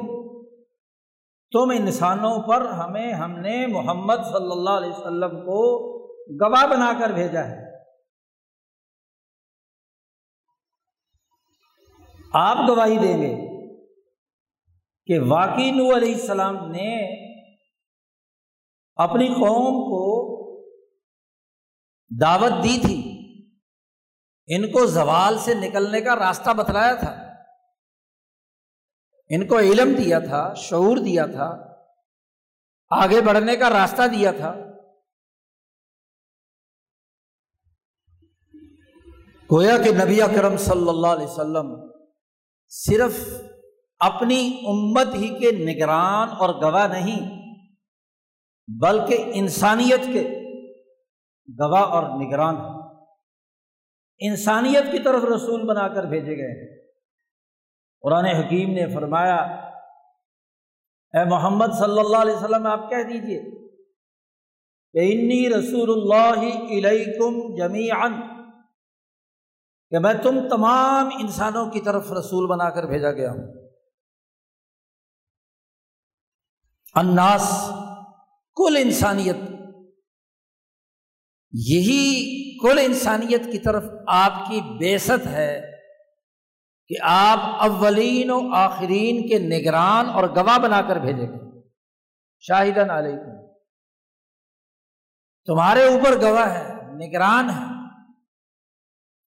تم 1.52 1.71
انسانوں 1.71 2.43
پر 2.43 2.61
ہمیں، 2.71 3.12
ہم 3.12 3.31
نے 3.31 3.67
محمد 3.67 4.14
صلی 4.14 4.52
اللہ 4.52 4.71
علیہ 4.71 4.91
وسلم 4.91 5.41
کو 5.41 5.88
گواہ 6.45 6.67
بنا 6.67 6.93
کر 7.00 7.11
بھیجا 7.11 7.45
ہے۔ 7.45 7.83
آپ 12.33 12.57
گواہی 12.69 12.99
دیں 12.99 13.23
گے 13.23 13.35
کہ 15.07 15.21
واقعی 15.29 15.71
نو 15.71 15.97
علیہ 15.97 16.14
السلام 16.14 16.57
نے 16.71 17.23
اپنی 18.97 19.29
قوم 19.29 19.75
کو 19.75 20.02
دعوت 22.21 22.64
دی 22.64 22.81
تھی۔ 22.81 22.99
ان 24.47 24.73
کو 24.73 24.87
زوال 24.87 25.38
سے 25.38 25.55
نکلنے 25.55 26.00
کا 26.00 26.17
راستہ 26.17 26.50
بتلایا 26.50 26.95
تھا۔ 26.95 27.32
ان 29.35 29.47
کو 29.47 29.59
علم 29.59 29.93
دیا 29.95 30.19
تھا، 30.19 30.43
شعور 30.55 30.97
دیا 30.97 31.27
تھا، 31.27 31.49
آگے 32.91 33.21
بڑھنے 33.21 33.57
کا 33.57 33.71
راستہ 33.71 34.07
دیا 34.12 34.31
تھا۔ 34.33 34.53
گویا 39.51 39.77
کہ 39.79 39.91
نبی 39.95 40.21
اکرم 40.23 40.57
صلی 40.57 40.89
اللہ 40.89 41.07
علیہ 41.07 41.27
وسلم 41.27 41.73
صرف 42.73 43.19
اپنی 44.01 44.41
امت 44.67 45.15
ہی 45.15 45.29
کے 45.39 45.51
نگران 45.65 46.29
اور 46.39 46.55
گواہ 46.62 46.87
نہیں، 46.87 47.21
بلکہ 48.69 49.31
انسانیت 49.35 50.07
کے 50.12 50.23
گواہ 51.49 51.97
اور 51.97 52.11
نگران 52.21 52.57
انسانیت 54.21 54.93
کی 54.93 54.99
طرف 54.99 55.25
رسول 55.25 55.67
بنا 55.69 55.89
کر 55.89 56.05
بھیجے 56.07 56.37
گئے 56.37 56.53
ہیں۔ 56.53 56.82
قرآن 58.03 58.25
حکیم 58.25 58.71
نے 58.71 58.87
فرمایا، 58.95 59.37
اے 61.15 61.25
محمد 61.25 61.67
صلی 61.79 61.99
اللہ 61.99 62.17
علیہ 62.17 62.35
وسلم، 62.35 62.67
آپ 62.67 62.91
کہہ 62.91 63.03
دیجیے 63.03 63.41
کہ 64.95 64.99
انی 65.13 65.49
رسول 65.49 65.91
اللہ 65.91 66.39
علیکم 66.73 67.55
جمی 67.57 67.89
کہ 69.93 69.99
میں 69.99 70.15
تم 70.15 70.49
تمام 70.49 71.09
انسانوں 71.21 71.71
کی 71.71 71.81
طرف 71.81 72.13
رسول 72.13 72.47
بنا 72.47 72.71
کر 72.71 72.87
بھیجا 72.87 73.13
گیا 73.13 73.31
ہوں۔ 73.31 73.69
اناس 76.95 77.71
کل 78.57 78.77
انسانیت، 78.77 79.37
یہی 81.53 82.59
کل 82.59 82.79
انسانیت 82.79 83.45
کی 83.53 83.59
طرف 83.59 83.85
آپ 84.07 84.33
کی 84.49 84.61
بیست 84.79 85.27
ہے۔ 85.27 85.72
کہ 86.93 86.99
آپ 87.03 87.71
اولین 87.71 88.31
و 88.31 88.55
آخرین 88.55 89.29
کے 89.29 89.39
نگران 89.39 90.11
اور 90.11 90.25
گواہ 90.25 90.59
بنا 90.59 90.83
کر 90.83 90.97
بھیجیں 90.97 91.27
گے 91.27 91.69
شاہدن 92.41 92.91
علیکم۔ 92.91 93.47
تمہارے 95.45 95.83
اوپر 95.83 96.21
گواہ 96.23 96.51
ہے، 96.51 96.73
نگران 96.93 97.51
ہے۔ 97.51 97.65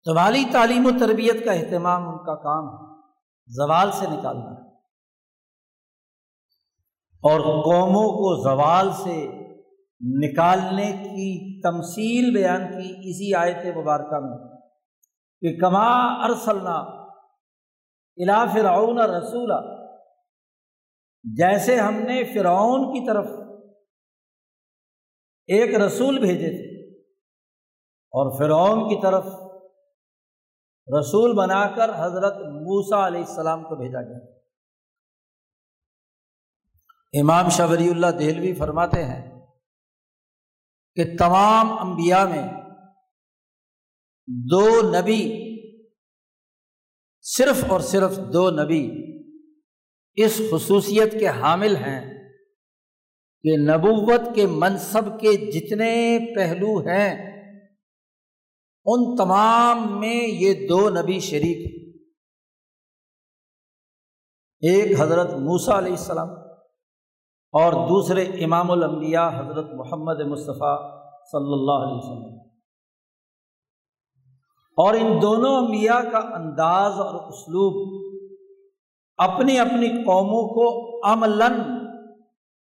تمہاری 0.05 0.45
تعلیم 0.53 0.87
و 0.87 0.91
تربیت 0.99 1.45
کا 1.45 1.53
اہتمام 1.53 2.09
ان 2.09 2.19
کا 2.19 2.35
کام 2.35 2.65
ہے۔ 2.69 2.91
زوال 3.47 3.93
سے 3.93 4.07
نکالنا۔ 4.07 4.51
ہے 4.51 4.71
اور 7.23 7.41
قوموں 7.41 8.09
کو 8.09 8.43
زوال 8.43 8.91
سے 8.93 9.41
نکالنے 10.01 10.93
کی 10.93 11.61
تمثیل 11.63 12.35
بیان 12.35 12.61
کی 12.61 13.11
اسی 13.11 13.35
آیت 13.35 13.77
مبارکہ 13.77 14.21
میں 14.21 14.39
کہ 15.41 15.61
کما 15.61 16.05
ارسلنا 16.25 17.00
الا 18.21 18.47
فرعون 18.55 18.99
رسولہ 18.99 19.61
جیسے 21.25 21.81
ہم 21.81 21.95
نے 21.95 22.25
فرعون 22.25 22.93
کی 22.93 23.07
طرف 23.07 23.27
ایک 25.47 25.75
رسول 25.75 26.19
بھیجے 26.19 26.49
تھے 26.49 26.91
اور 28.13 28.39
فرعون 28.39 28.89
کی 28.89 29.03
طرف 29.03 29.25
رسول 30.99 31.37
بنا 31.37 31.77
کر 31.77 31.91
حضرت 31.99 32.37
موسا 32.37 33.07
علیہ 33.07 33.21
السلام 33.21 33.63
کو 33.63 33.77
بھیجا 33.77 34.03
گیا۔ 34.03 34.19
امام 37.21 37.49
شبری 37.49 37.89
اللہ 37.91 38.07
دہلوی 38.07 38.55
فرماتے 38.55 39.05
ہیں 39.05 39.41
کہ 40.95 41.17
تمام 41.19 41.73
انبیاء 41.79 42.25
میں 42.25 42.43
دو 44.27 44.91
نبی 44.91 45.50
صرف 47.25 47.65
اور 47.69 47.81
صرف 47.81 48.19
دو 48.33 48.51
نبی 48.51 48.85
اس 50.17 50.41
خصوصیت 50.51 51.13
کے 51.13 51.29
حامل 51.29 51.77
ہیں 51.77 52.01
کہ 53.45 53.57
نبوت 53.57 54.35
کے 54.35 54.47
منصب 54.47 55.21
کے 55.21 55.37
جتنے 55.51 56.19
پہلو 56.35 56.79
ہیں، 56.79 57.11
ان 58.87 59.17
تمام 59.17 60.01
میں 60.01 60.21
یہ 60.23 60.67
دو 60.69 60.89
نبی 60.91 61.19
شریک 61.21 61.69
ایک 64.63 65.01
حضرت 65.01 65.33
موسا 65.35 65.79
علیہ 65.79 65.93
السلام 65.93 66.29
اور 67.55 67.73
دوسرے 67.89 68.25
امام 68.45 68.71
الانبیاء 68.71 69.29
حضرت 69.29 69.71
محمد 69.75 70.21
مصطفیٰ 70.27 70.77
صلی 71.33 71.53
اللہ 71.53 71.87
علیہ 71.87 71.97
وسلم۔ 71.97 72.50
اور 74.81 74.95
ان 74.95 75.23
دونوں 75.23 75.57
انبیاء 75.57 76.01
کا 76.13 76.19
انداز 76.19 76.93
اور 76.93 77.15
اسلوب 77.29 78.01
اپنی 79.19 79.59
اپنی 79.59 79.89
قوموں 79.89 80.43
کو 80.49 81.01
عملاً 81.13 81.53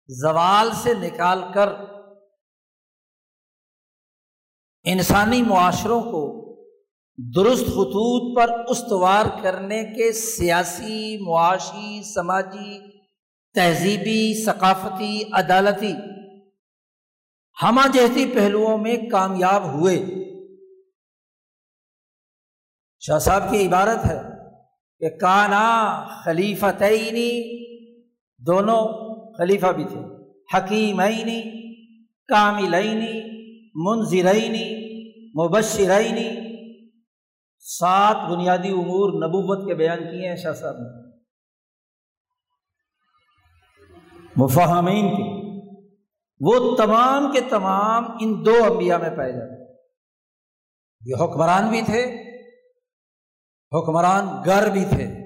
زوال 0.07 0.69
سے 0.83 0.93
نکال 0.93 1.41
کر 1.53 1.69
انسانی 4.83 5.41
معاشروں 5.41 6.01
کو 6.01 6.41
درست 7.35 7.65
خطوط 7.65 8.37
پر 8.37 8.49
استوار 8.69 9.25
کرنے 9.43 9.83
کے 9.83 10.11
سیاسی، 10.11 11.17
معاشی، 11.17 12.03
سماجی، 12.03 12.79
تہذیبی، 13.53 14.45
ثقافتی، 14.45 15.21
عدالتی، 15.33 15.93
ہمہ 17.63 17.87
جہتی 17.93 18.25
پہلوؤں 18.25 18.77
میں 18.77 18.95
کامیاب 19.11 19.73
ہوئے۔ 19.73 20.24
شاہ 23.07 23.19
صاحب 23.19 23.51
کی 23.51 23.67
عبارت 23.67 24.05
ہے 24.05 24.21
کہ 24.99 25.17
کانا 25.17 26.05
خلیفہ 26.23 26.65
تعینی 26.77 27.65
دونوں 28.37 28.87
خلیفہ 29.37 29.67
بھی 29.67 29.83
تھے 29.83 30.25
حکیمینی 30.53 31.41
کاملینی 32.27 33.35
منظرینی 33.75 34.85
مبشرینی 35.29 36.55
سات 37.59 38.31
بنیادی 38.31 38.69
امور 38.69 39.27
نبوت 39.27 39.67
کے 39.67 39.75
بیان 39.75 39.97
کیے 39.97 40.29
ہیں 40.29 40.35
شاہ 40.35 40.53
صاحب 40.53 40.75
نے۔ 40.75 41.19
مفہمین 44.35 45.09
کے۔ 45.09 45.45
وہ 46.39 46.75
تمام 46.75 47.31
کے 47.31 47.41
تمام 47.41 48.03
ان 48.21 48.45
دو 48.45 48.55
انبیاء 48.71 48.97
میں 48.97 49.09
پائے 49.09 49.31
جاتے 49.31 49.63
یہ 51.01 51.23
حکمران 51.23 51.69
بھی 51.69 51.81
تھے 51.81 52.24
حکمران 53.75 54.27
گر 54.45 54.69
بھی 54.69 54.85
تھے۔ 54.85 55.25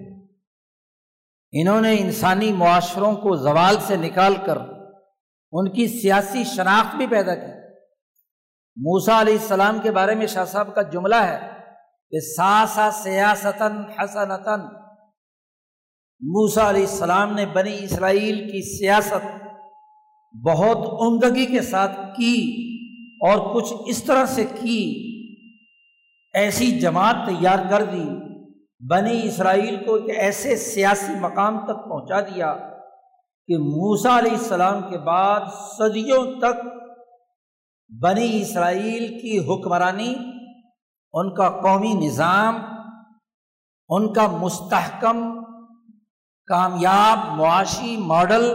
انہوں 1.51 1.81
نے 1.81 1.99
انسانی 1.99 2.53
معاشروں 2.53 3.15
کو 3.15 3.35
زوال 3.35 3.75
سے 3.81 3.95
نکال 3.97 4.35
کر 4.45 4.57
ان 5.51 5.71
کی 5.71 5.87
سیاسی 5.87 6.43
شناخت 6.43 6.95
بھی 6.95 7.07
پیدا 7.07 7.35
کی۔ 7.35 7.51
موسا 8.75 9.21
علیہ 9.21 9.33
السلام 9.33 9.79
کے 9.79 9.91
بارے 9.91 10.15
میں 10.15 10.27
شاہ 10.27 10.45
صاحب 10.45 10.75
کا 10.75 10.81
جملہ 10.81 11.15
ہے 11.15 11.39
کہ 12.09 12.19
سا 12.19 12.65
سا 12.67 12.91
سیاستن 12.91 13.77
حسنتن 13.77 14.61
موسا 16.21 16.69
علیہ 16.69 16.81
السلام 16.81 17.33
نے 17.33 17.45
بنی 17.45 17.83
اسرائیل 17.83 18.51
کی 18.51 18.77
سیاست 18.77 19.43
بہت 20.45 20.77
عمدگی 20.77 21.45
کے 21.45 21.61
ساتھ 21.61 21.99
کی 22.17 22.55
اور 23.21 23.55
کچھ 23.55 23.73
اس 23.85 24.03
طرح 24.03 24.25
سے 24.25 24.45
کی۔ 24.61 25.05
ایسی 26.33 26.79
جماعت 26.79 27.15
تیار 27.25 27.59
کر 27.69 27.83
دی۔ 27.83 28.28
بنی 28.81 29.27
اسرائیل 29.27 29.83
کو 29.85 29.95
ایک 29.95 30.17
ایسے 30.19 30.55
سیاسی 30.55 31.19
مقام 31.19 31.65
تک 31.65 31.89
پہنچا 31.89 32.19
دیا 32.21 32.55
کہ 33.47 33.57
موسا 33.57 34.19
علیہ 34.19 34.31
السلام 34.31 34.81
کے 34.89 34.97
بعد 34.97 35.39
صدیوں 35.77 36.39
تک 36.39 36.61
بنی 38.01 38.41
اسرائیل 38.41 39.19
کی 39.21 39.39
حکمرانی، 39.39 40.15
ان 41.13 41.33
کا 41.35 41.49
قومی 41.49 41.93
نظام، 41.93 42.59
ان 43.89 44.13
کا 44.13 44.27
مستحکم، 44.27 45.39
کامیاب 46.47 47.19
معاشی 47.37 47.97
ماڈل، 47.97 48.53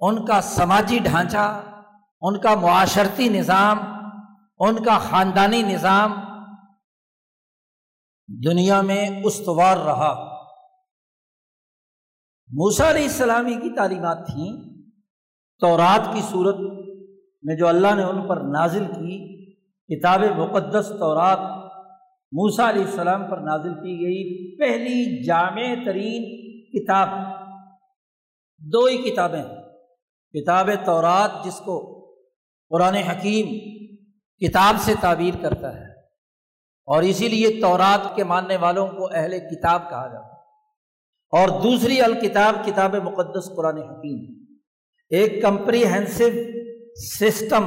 ان 0.00 0.24
کا 0.26 0.40
سماجی 0.40 0.98
ڈھانچہ، 0.98 1.62
ان 2.20 2.38
کا 2.38 2.54
معاشرتی 2.54 3.28
نظام، 3.28 3.78
ان 4.58 4.82
کا 4.84 4.98
خاندانی 4.98 5.62
نظام 5.62 6.12
دنیا 8.28 8.80
میں 8.80 9.10
استوار 9.24 9.76
رہا۔ 9.76 10.34
موسا 12.48 12.90
علیہ 12.90 13.02
السلامی 13.02 13.54
کی 13.54 13.76
تعلیمات 13.76 14.26
تھیں۔ 14.26 14.74
تو 15.58 15.76
رات 15.76 16.14
کی 16.14 16.20
صورت 16.30 16.56
میں 17.42 17.56
جو 17.56 17.68
اللہ 17.68 17.94
نے 17.94 18.02
ان 18.02 18.28
پر 18.28 18.36
نازل 18.36 18.86
کی، 18.86 19.44
کتاب 19.60 20.20
مقدس 20.20 20.92
تورات 20.98 21.38
موسا 22.32 22.70
علیہ 22.70 22.84
السلام 22.84 23.30
پر 23.30 23.36
نازل 23.36 23.74
کی 23.74 24.04
گئی۔ 24.04 24.56
پہلی 24.58 25.24
جامع 25.24 25.74
ترین 25.84 26.24
کتاب، 26.66 27.08
دو 28.58 28.84
ہی 28.84 29.10
کتابیں 29.10 29.44
کتاب 30.32 30.70
تورات 30.86 31.44
جس 31.44 31.58
کو 31.58 32.04
قرآن 32.68 32.94
حکیم 32.94 33.46
کتاب 34.38 34.74
سے 34.78 34.94
تعبیر 35.00 35.34
کرتا 35.42 35.74
ہے۔ 35.74 35.93
اور 36.86 37.02
اسی 37.02 37.28
لیے 37.28 37.60
تورات 37.60 38.16
کے 38.16 38.24
ماننے 38.24 38.56
والوں 38.56 38.88
کو 38.88 39.08
اہل 39.14 39.38
کتاب 39.38 39.90
کہا 39.90 40.06
جاتا 40.06 40.34
اور 41.32 41.62
دوسری 41.62 42.00
الکتاب، 42.00 42.54
کتاب 42.64 42.94
مقدس 42.94 43.56
قرآن 43.56 43.78
حکیم۔ 43.78 44.44
ایک 45.10 45.42
کمپریہنسو 45.42 46.24
سسٹم 47.20 47.64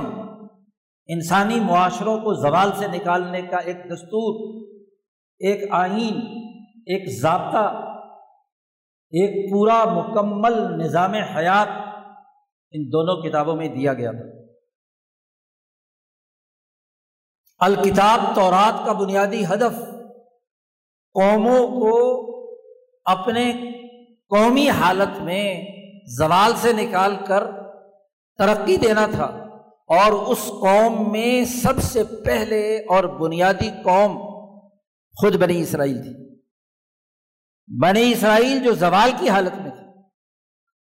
انسانی 1.08 1.60
معاشروں 1.60 2.18
کو 2.18 2.34
زوال 2.34 2.72
سے 2.78 2.88
نکالنے 2.88 3.42
کا 3.42 3.58
ایک 3.58 3.78
دستور، 3.86 4.66
ایک 5.40 5.64
آئین، 5.72 6.16
ایک 6.86 7.22
ضابطہ، 7.22 7.66
ایک 9.14 9.52
پورا 9.52 9.84
مکمل 9.86 10.86
نظام 10.86 11.14
حیات 11.14 11.68
ان 12.72 12.88
دونوں 12.88 13.22
کتابوں 13.22 13.56
میں 13.56 13.68
دیا 13.68 13.94
گیا 13.94 14.12
تھا۔ 14.12 14.37
الکتاب 17.60 18.36
تورات 18.36 18.86
کا 18.86 18.94
بنیادی 18.94 19.46
ہدف 19.46 19.80
قوموں 21.14 21.68
کو 21.68 21.96
اپنے 23.06 23.54
قومی 24.30 24.70
حالت 24.70 25.20
میں 25.22 25.66
زوال 26.18 26.52
سے 26.56 26.74
نکال 26.74 27.16
کر 27.28 27.44
ترقی 28.38 28.78
دینا 28.78 29.08
تھا 29.12 29.26
اور 29.88 30.12
اس 30.12 30.46
قوم 30.46 31.12
میں 31.12 31.46
سب 31.46 31.82
سے 31.82 32.04
پہلے 32.04 32.78
اور 32.78 33.04
بنیادی 33.04 33.70
قوم 33.84 34.18
خود 35.22 35.36
بنی 35.36 35.62
اسرائیل 35.62 36.04
تھی۔ 36.04 36.42
بنی 37.82 38.12
اسرائیل 38.12 38.64
جو 38.64 38.74
زوال 38.74 39.12
کی 39.20 39.30
حالت 39.30 39.56
میں 39.56 39.72
تھی، 39.72 39.86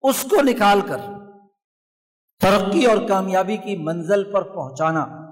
اس 0.01 0.23
کو 0.23 0.41
نکال 0.41 0.82
کر 0.82 0.97
ترقی 2.39 2.86
اور 2.86 2.97
کامیابی 3.08 3.58
کی 3.58 3.75
منزل 3.77 4.32
پر 4.32 4.41
پہنچانا۔ 4.41 5.28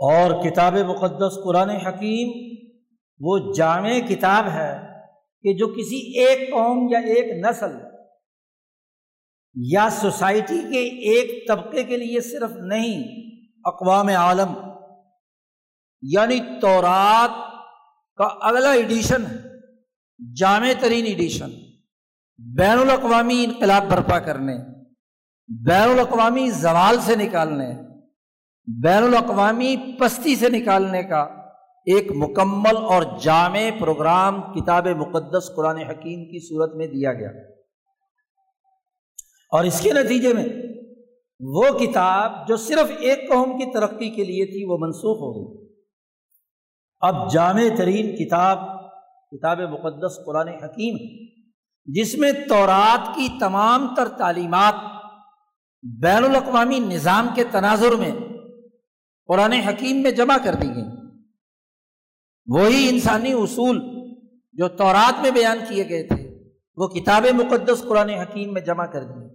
اور 0.00 0.42
کتاب 0.44 0.76
مقدس 0.78 1.34
قرآن 1.44 1.70
حکیم 1.70 2.28
وہ 3.20 3.54
جامع 3.54 3.98
کتاب 4.08 4.48
ہے 4.48 4.72
کہ 5.42 5.52
جو 5.52 5.66
کسی 5.66 5.96
ایک 6.20 6.50
قوم 6.50 6.88
یا 6.92 6.98
ایک 6.98 7.44
نسل 7.44 7.76
یا 9.54 9.88
سوسائٹی 9.90 10.60
کے 10.72 10.80
ایک 11.10 11.48
طبقے 11.48 11.84
کے 11.84 11.96
لیے 11.96 12.20
صرف 12.20 12.50
نہیں، 12.52 13.02
اقوام 13.64 14.08
عالم 14.08 14.54
یعنی 16.02 16.40
تورات 16.60 17.30
کا 18.16 18.24
اگلا 18.24 18.72
ایڈیشن 18.72 19.26
ہے، 19.26 19.36
جامع 20.36 20.72
ترین 20.80 21.04
ایڈیشن، 21.04 21.50
بین 22.38 22.78
الاقوامی 22.78 23.44
انقلاب 23.44 23.84
برپا 23.90 24.18
کرنے، 24.18 24.56
بین 25.48 25.88
الاقوامی 25.90 26.50
زوال 26.50 27.00
سے 27.00 27.16
نکالنے۔ 27.16 27.89
بین 28.66 29.02
الاقوامی 29.02 29.76
پستی 30.00 30.36
سے 30.36 30.48
نکالنے 30.48 31.02
کا 31.02 31.20
ایک 31.86 32.12
مکمل 32.16 32.76
اور 32.76 33.02
جامع 33.22 33.58
پروگرام 33.80 34.42
کتاب 34.42 34.86
مقدس 34.86 35.50
قرآن 35.56 35.76
حکیم 35.76 36.24
کی 36.24 36.48
صورت 36.48 36.74
میں 36.74 36.86
دیا 36.86 37.12
گیا۔ 37.12 37.28
اور 39.50 39.64
اس 39.64 39.80
کے 39.80 39.92
نتیجے 39.92 40.34
میں 40.34 40.46
وہ 41.40 41.78
کتاب 41.78 42.48
جو 42.48 42.56
صرف 42.56 42.90
ایک 42.98 43.32
قوم 43.32 43.58
کی 43.58 43.72
ترقی 43.72 44.10
کے 44.10 44.24
لیے 44.24 44.46
تھی 44.46 44.64
وہ 44.64 44.78
منسوخ 44.80 45.16
ہو 45.16 45.34
گئی۔ 45.34 45.74
اب 47.00 47.32
جامع 47.32 47.62
ترین 47.76 48.16
کتاب 48.16 48.58
کتاب 49.30 49.60
مقدس 49.60 50.18
قرآن 50.26 50.48
حکیم، 50.48 50.96
جس 51.84 52.14
میں 52.14 52.32
تورات 52.48 53.14
کی 53.14 53.28
تمام 53.40 53.94
تر 53.96 54.08
تعلیمات 54.08 54.74
بین 56.02 56.24
الاقوامی 56.24 56.78
نظام 56.78 57.28
کے 57.34 57.44
تناظر 57.44 57.96
میں 57.96 58.12
قرآن 59.30 59.52
حکیم 59.66 60.02
میں 60.02 60.10
جمع 60.12 60.36
کر 60.44 60.54
دی 60.60 60.68
گئی 60.76 60.88
وہی 62.48 62.88
انسانی 62.88 63.32
اصول 63.42 63.78
جو 64.58 64.68
تورات 64.76 65.20
میں 65.22 65.30
بیان 65.30 65.58
کیے 65.68 65.88
گئے 65.88 66.02
تھے، 66.06 66.22
وہ 66.78 66.86
کتاب 66.88 67.26
مقدس 67.34 67.84
قرآن 67.88 68.08
حکیم 68.10 68.52
میں 68.52 68.62
جمع 68.62 68.86
کر 68.92 69.04
دیے 69.04 69.28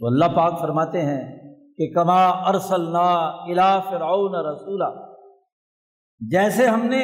تو 0.00 0.06
اللہ 0.06 0.34
پاک 0.36 0.60
فرماتے 0.60 1.02
ہیں 1.02 1.22
کہ 1.78 1.92
کما 1.94 2.22
ارسل 2.48 2.96
الا 2.96 3.68
فرعون 3.88 4.34
رسولہ 4.46 4.90
جیسے 6.20 6.66
ہم 6.66 6.84
نے 6.88 7.02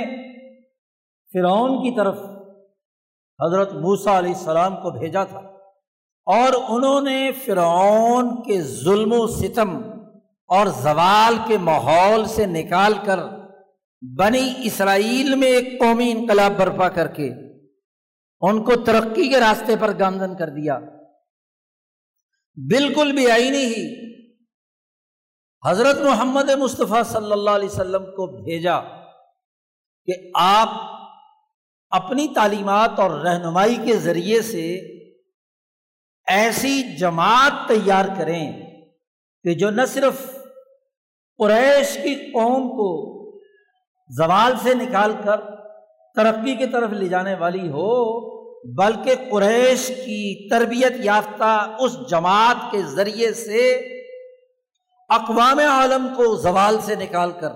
فرعون 1.34 1.72
کی 1.82 1.94
طرف 1.96 2.18
حضرت 3.40 3.72
موسا 3.82 4.18
علیہ 4.18 4.34
السلام 4.34 4.76
کو 4.82 4.90
بھیجا 4.98 5.24
تھا، 5.24 5.38
اور 6.26 6.52
انہوں 6.68 7.00
نے 7.02 7.30
فرعون 7.44 8.30
کے 8.42 8.60
ظلم 8.62 9.12
و 9.12 9.26
ستم 9.36 9.70
اور 10.50 10.66
زوال 10.66 11.34
کے 11.46 11.58
ماحول 11.58 12.26
سے 12.28 12.46
نکال 12.46 12.94
کر 13.06 13.18
بنی 14.18 14.54
اسرائیل 14.62 15.34
میں 15.34 15.48
ایک 15.48 15.80
قومی 15.80 16.10
انقلاب 16.10 16.52
برپا 16.52 16.88
کر 16.88 17.06
کے 17.06 17.30
ان 18.40 18.64
کو 18.64 18.84
ترقی 18.84 19.28
کے 19.28 19.40
راستے 19.40 19.74
پر 19.80 19.98
گامزن 19.98 20.36
کر 20.36 20.48
دیا۔ 20.48 20.78
بالکل 22.56 23.12
بھی 23.12 23.30
آئینی 23.30 23.64
ہی 23.64 24.10
حضرت 25.66 25.96
محمد 26.00 26.50
مصطفیٰ 26.50 27.04
صلی 27.04 27.32
اللہ 27.32 27.50
علیہ 27.50 27.68
وسلم 27.68 28.04
کو 28.04 28.44
بھیجا 28.44 28.80
کہ 30.06 30.30
آپ 30.34 30.68
اپنی 31.90 32.28
تعلیمات 32.34 32.98
اور 32.98 33.10
رہنمائی 33.10 33.76
کے 33.84 33.96
ذریعے 33.96 34.42
سے 34.42 34.74
ایسی 36.26 36.96
جماعت 36.96 37.68
تیار 37.68 38.04
کریں 38.18 38.52
کہ 39.44 39.54
جو 39.54 39.70
نہ 39.70 39.82
صرف 39.88 40.39
قریش 41.40 41.96
کی 42.02 42.14
قوم 42.32 42.68
کو 42.70 42.90
زوال 44.10 44.52
سے 44.62 44.74
نکال 44.74 45.12
کر 45.24 45.40
ترقی 46.16 46.54
کی 46.54 46.66
طرف 46.66 46.90
لے 46.90 47.08
جانے 47.08 47.34
والی 47.34 47.68
ہو، 47.68 47.90
بلکہ 48.76 49.14
قریش 49.30 49.86
کی 49.88 50.48
تربیت 50.50 50.92
یافتہ 51.04 51.52
اس 51.78 51.92
جماعت 52.10 52.70
کے 52.72 52.82
ذریعے 52.82 53.32
سے 53.32 53.62
اقوام 55.10 55.58
عالم 55.58 56.06
کو 56.16 56.34
زوال 56.36 56.80
سے 56.80 56.94
نکال 56.94 57.32
کر 57.40 57.52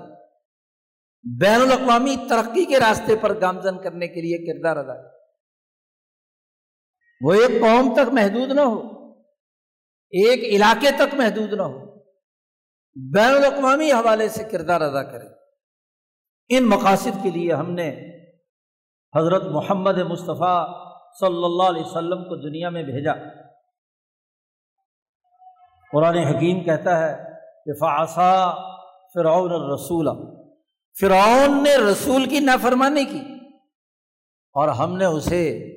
بین 1.25 1.61
الاقوامی 1.61 2.17
ترقی 2.29 2.65
کے 2.65 2.81
راستے 2.81 3.17
پر 3.17 3.41
گامزن 3.41 3.83
کرنے 3.83 4.09
کے 4.09 4.21
لیے 4.21 4.39
کردار 4.47 4.77
ادا 4.77 4.97
وہ 7.21 7.33
ایک 7.33 7.61
قوم 7.61 7.95
تک 7.95 8.13
محدود 8.13 8.51
نہ 8.51 8.61
ہو، 8.61 8.79
ایک 10.13 10.45
علاقے 10.45 10.91
تک 10.97 11.15
محدود 11.15 11.53
نہ 11.53 11.63
ہو۔ 11.63 11.84
بین 12.97 13.35
الاقوامی 13.35 13.93
حوالے 13.93 14.29
سے 14.29 14.45
کردار 14.45 14.81
ادا 14.81 15.03
کرے 15.03 15.27
ان 16.49 16.65
مقاصد 16.65 17.23
کے 17.23 17.31
لیے 17.31 17.53
ہم 17.53 17.71
نے 17.71 17.91
حضرت 19.17 19.43
محمد 19.45 19.99
مصطفیٰ 19.99 20.69
صلی 21.21 21.45
اللہ 21.45 21.63
علیہ 21.63 21.83
وسلم 21.83 22.25
کو 22.25 22.37
دنیا 22.37 22.69
میں 22.69 22.83
بھیجا۔ 22.83 23.13
قرآن 25.93 26.17
حکیم 26.17 26.65
کہتا 26.65 26.99
ہے 26.99 27.17
کہ 27.65 27.73
فاصا 27.73 28.55
فرعون 29.15 29.53
الرسول۔ 29.53 30.09
فرعون 31.01 31.65
نے 31.65 31.77
رسول 31.93 32.29
کی 32.29 32.41
نافرمانی 32.41 33.05
کی 33.05 33.23
اور 34.53 34.69
ہم 34.69 34.97
نے 34.97 35.05
اسے 35.05 35.71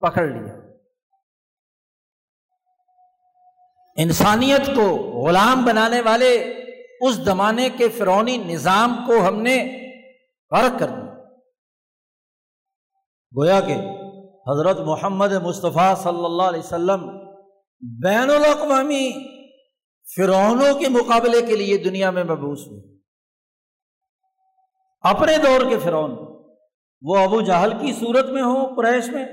پکڑ 0.00 0.22
لیا۔ 0.22 0.63
انسانیت 3.96 4.66
کو 4.66 4.96
غلام 5.26 5.64
بنانے 5.64 6.00
والے 6.00 6.34
اس 7.00 7.14
زمانے 7.14 7.68
کے 7.70 7.88
فرونی 7.88 8.36
نظام 8.36 9.04
کو 9.06 9.28
ہم 9.28 9.42
نے 9.42 9.80
فرق 10.50 10.78
کر 10.78 10.86
دیا۔ 10.86 11.04
گویا 13.36 13.60
کہ 13.60 13.76
حضرت 14.50 14.80
محمد 14.80 15.32
مصطفیٰ 15.32 15.96
صلی 15.96 16.24
اللہ 16.24 16.42
علیہ 16.42 16.60
وسلم 16.60 17.18
بین 17.80 18.30
الاقوامی 18.30 19.12
فرعونوں 20.16 20.78
کے 20.78 20.88
مقابلے 20.88 21.42
کے 21.42 21.56
لیے 21.56 21.76
دنیا 21.76 22.10
میں 22.10 22.24
مبوس 22.24 22.66
ہوئے۔ 22.66 22.82
اپنے 25.00 25.36
دور 25.38 25.70
کے 25.70 25.78
فرعون، 25.78 26.10
وہ 27.02 27.16
ابو 27.16 27.40
جہل 27.40 27.70
کی 27.70 27.92
صورت 27.92 28.26
میں 28.26 28.42
ہو 28.42 28.74
قریش 28.74 29.08
میں۔ 29.08 29.26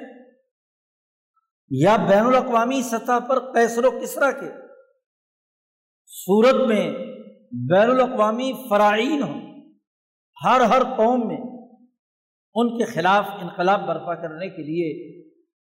یا 1.73 1.95
بین 1.95 2.25
الاقوامی 2.25 2.81
سطح 2.81 3.19
پر 3.29 3.39
کیسر 3.39 3.85
و 3.85 3.91
کسرا 3.91 4.31
کے 4.31 4.49
صورت 6.05 6.67
میں 6.67 6.91
بین 7.69 7.89
الاقوامی 7.89 8.53
فرائین 8.69 9.23
ہوں، 9.23 9.41
ہر 10.45 10.61
ہر 10.61 10.83
قوم 10.83 11.27
میں 11.27 11.37
ان 12.53 12.77
کے 12.77 12.85
خلاف 12.85 13.25
انقلاب 13.41 13.87
برپا 13.87 14.15
کرنے 14.15 14.49
کے 14.49 14.63
لیے 14.63 15.21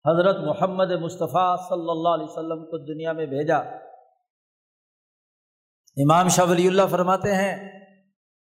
حضرت 0.06 0.36
محمد 0.36 0.92
مصطفیٰ 0.92 1.56
صلی 1.70 1.90
اللہ 1.90 2.10
علیہ 2.10 2.26
وسلم 2.30 2.66
کو 2.66 2.94
دنیا 2.94 3.14
میں 3.14 3.26
بھیجا۔ 3.26 3.58
امام 5.98 6.28
شاہ 6.28 6.46
ولی 6.50 6.68
اللہ 6.68 6.82
فرماتے 6.92 7.36
ہیں 7.36 7.70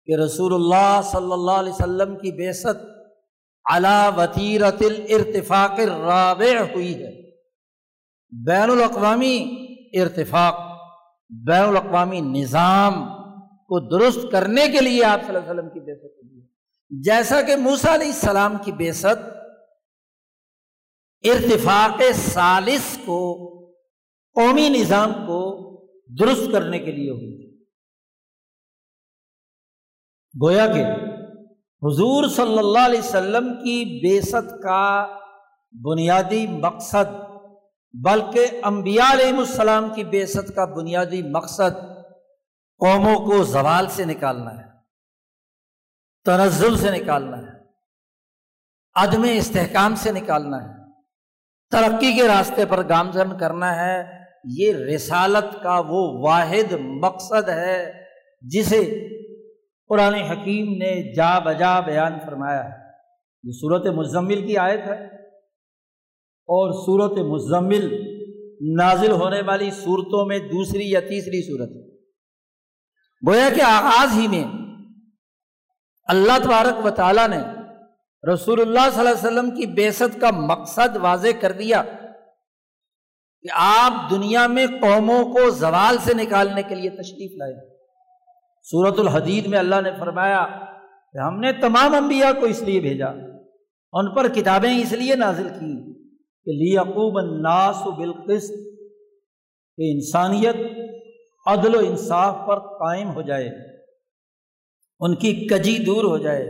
کہ 0.06 0.16
رسول 0.16 0.54
اللہ 0.54 1.00
صلی 1.04 1.32
اللہ 1.32 1.52
علیہ 1.52 1.74
وسلم 1.74 2.16
کی 2.16 2.32
بیست 2.32 2.84
علا 3.74 4.10
وطیرت 4.10 4.82
الرتفاق 4.82 5.80
رابع 5.80 6.60
ہوئی 6.74 7.04
ہے۔ 7.04 7.17
بین 8.32 8.70
الاقوامی 8.70 9.66
ارتفاق، 10.02 10.56
بین 11.30 11.64
الاقوامی 11.64 12.22
نظام 12.22 12.94
کو 13.40 14.00
درست 14.00 14.32
کرنے 14.32 14.68
کے 14.68 14.82
لیے 14.82 15.04
آپ 15.04 15.20
صلی 15.20 15.36
اللہ 15.36 15.40
علیہ 15.40 15.52
وسلم 15.52 15.70
کی 15.70 15.80
بیست 15.80 16.04
ہوئی 16.04 16.42
ہے۔ 16.42 16.48
جیسا 17.02 17.42
کہ 17.42 17.56
موسا 17.56 17.94
علیہ 17.94 18.08
السلام 18.08 18.58
کی 18.66 18.72
بیست 18.72 19.06
ارتفاق 21.24 22.02
سالس 22.16 22.98
کو، 23.06 23.48
قومی 24.36 24.70
نظام 24.70 25.14
کو 25.14 25.42
درست 26.20 26.52
کرنے 26.52 26.80
کے 26.80 26.92
لیے 26.92 27.12
ہوئی 27.12 27.38
گویا 30.44 30.68
کہ 30.68 30.84
حضور 31.82 32.28
صلی 32.28 32.60
اللہ 32.60 32.86
علیہ 32.86 33.00
وسلم 33.00 33.54
کی 33.54 34.00
بیست 34.02 34.64
کا 34.64 35.08
بنیادی 35.72 36.48
مقصد 36.48 37.27
بلکہ 37.94 38.48
انبیاء 38.64 39.12
علیہ 39.14 39.38
السلام 39.38 39.94
کی 39.94 40.04
بیست 40.04 40.56
کا 40.56 40.66
بنیادی 40.66 41.22
مقصد 41.24 41.80
قوموں 42.80 43.16
کو 43.16 43.44
زوال 43.44 43.88
سے 43.90 44.06
نکالنا 44.06 44.58
ہے، 44.58 44.68
تنزل 46.26 46.78
سے 46.78 46.92
نکالنا 46.92 47.38
ہے، 47.38 47.58
عدم 48.96 49.26
استحکام 49.34 49.96
سے 49.96 50.12
نکالنا 50.12 50.58
ہے، 50.64 50.92
ترقی 51.72 52.14
کے 52.14 52.28
راستے 52.28 52.66
پر 52.66 52.90
گامزن 52.90 53.38
کرنا 53.38 53.76
ہے۔ 53.76 54.18
یہ 54.44 54.74
رسالت 54.74 55.64
کا 55.64 55.80
وہ 55.80 56.28
واحد 56.28 56.74
مقصد 56.80 57.50
ہے 57.50 58.04
جسے 58.42 58.82
قرآن 59.88 60.14
حکیم 60.14 60.72
نے 60.72 61.16
جا 61.16 61.40
بجا 61.40 61.80
بیان 61.80 62.20
فرمایا۔ 62.26 62.66
ہے 62.66 62.86
یہ 63.44 63.52
صورت 63.52 63.86
مزمل 63.88 64.48
کی 64.48 64.58
آیت 64.58 64.80
ہے۔ 64.80 65.17
اور 66.50 66.72
صورت 66.86 67.18
مزمل 67.20 67.88
نازل 68.78 69.12
ہونے 69.12 69.42
والی 69.42 69.72
صورتوں 69.72 70.26
میں 70.26 70.40
دوسری 70.40 70.92
یا 70.92 71.00
تیسری 71.00 71.42
صورت 71.48 71.70
گویا 73.28 73.50
کہ 73.56 73.62
آغاز 73.62 74.18
ہی 74.18 74.28
میں 74.28 74.44
اللہ 76.08 76.38
تبارک 76.44 76.86
و 76.86 76.90
تعالیٰ 76.90 77.28
نے 77.28 77.40
رسول 78.34 78.62
اللہ 78.62 78.90
صلی 78.94 79.00
اللہ 79.00 79.10
علیہ 79.10 79.28
وسلم 79.28 79.50
کی 79.56 79.66
بیست 79.66 80.22
کا 80.22 80.32
مقصد 80.32 80.96
واضح 80.96 81.28
کر 81.42 81.52
دیا 81.52 81.82
کہ 83.42 83.48
آپ 83.54 84.10
دنیا 84.12 84.48
میں 84.48 84.68
قوموں 84.68 85.24
کو 85.26 85.50
زوال 85.50 85.98
سے 86.04 86.14
نکالنے 86.14 86.64
کے 86.64 86.76
لیے 86.76 86.90
تشریف 86.90 87.32
لائے۔ 87.38 87.54
صورت 88.62 89.00
الحدید 89.00 89.46
میں 89.48 89.60
اللہ 89.60 89.82
نے 89.82 89.92
فرمایا 90.00 90.46
کہ 91.14 91.18
ہم 91.18 91.40
نے 91.40 91.52
تمام 91.52 91.96
انبیاء 91.96 92.32
کو 92.40 92.46
اس 92.46 92.62
لیے 92.62 92.80
بھیجا، 92.80 93.08
ان 93.94 94.16
پر 94.16 94.28
کتابیں 94.28 94.82
اس 94.82 94.92
لیے 94.92 95.16
نازل 95.16 95.48
کی 95.50 95.97
کہ 96.48 96.54
لیقوب 96.54 97.18
الناس 97.18 97.82
بالقسط، 97.98 98.60
کہ 99.78 99.92
انسانیت 99.94 100.56
عدل 101.46 101.76
و 101.76 101.80
انصاف 101.80 102.36
پر 102.48 102.60
قائم 102.78 103.10
ہو 103.16 103.22
جائے، 103.22 103.48
ان 105.00 105.16
کی 105.16 105.34
کجی 105.48 105.78
دور 105.86 106.04
ہو 106.04 106.18
جائے، 106.18 106.46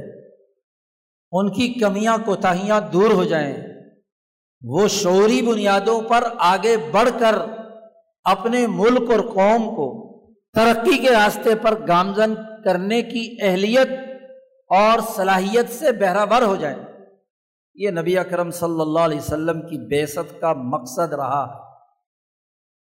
ان 1.31 1.51
کی 1.53 1.67
کمیاں 1.73 2.17
کوتاہیاں 2.25 2.79
دور 2.93 3.11
ہو 3.11 3.23
جائیں، 3.23 3.55
وہ 4.61 4.87
شعوری 4.87 5.41
بنیادوں 5.41 5.99
پر 6.01 6.23
آگے 6.45 6.75
بڑھ 6.91 7.09
کر 7.19 7.35
اپنے 8.25 8.65
ملک 8.67 9.11
اور 9.11 9.19
قوم 9.33 9.65
کو 9.75 9.87
ترقی 10.55 10.97
کے 10.97 11.11
راستے 11.11 11.55
پر 11.61 11.75
گامزن 11.87 12.33
کرنے 12.63 13.01
کی 13.01 13.25
اہلیت 13.41 13.89
اور 14.69 14.99
صلاحیت 15.15 15.69
سے 15.69 15.91
بہرابر 15.91 16.41
ہو 16.41 16.55
جائے 16.55 16.86
یہ 17.77 17.89
نبی 17.89 18.17
اکرم 18.17 18.51
صلی 18.51 18.81
اللہ 18.81 18.99
علیہ 18.99 19.17
وسلم 19.17 19.61
کی 19.61 19.87
بیست 19.87 20.41
کا 20.41 20.53
مقصد 20.53 21.13
رہا۔ 21.13 21.45
ہے 21.45 21.67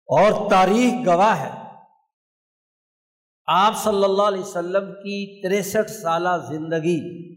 اور 0.08 0.50
تاریخ 0.50 1.08
گواہ 1.08 1.40
ہے۔ 1.40 1.70
آپ 3.48 3.74
صلی 3.76 4.04
اللہ 4.04 4.24
علیہ 4.24 4.42
وسلم 4.42 4.94
کی 4.94 5.42
تریسٹھ 5.42 5.92
سالہ 5.92 6.30
زندگی، 6.50 7.36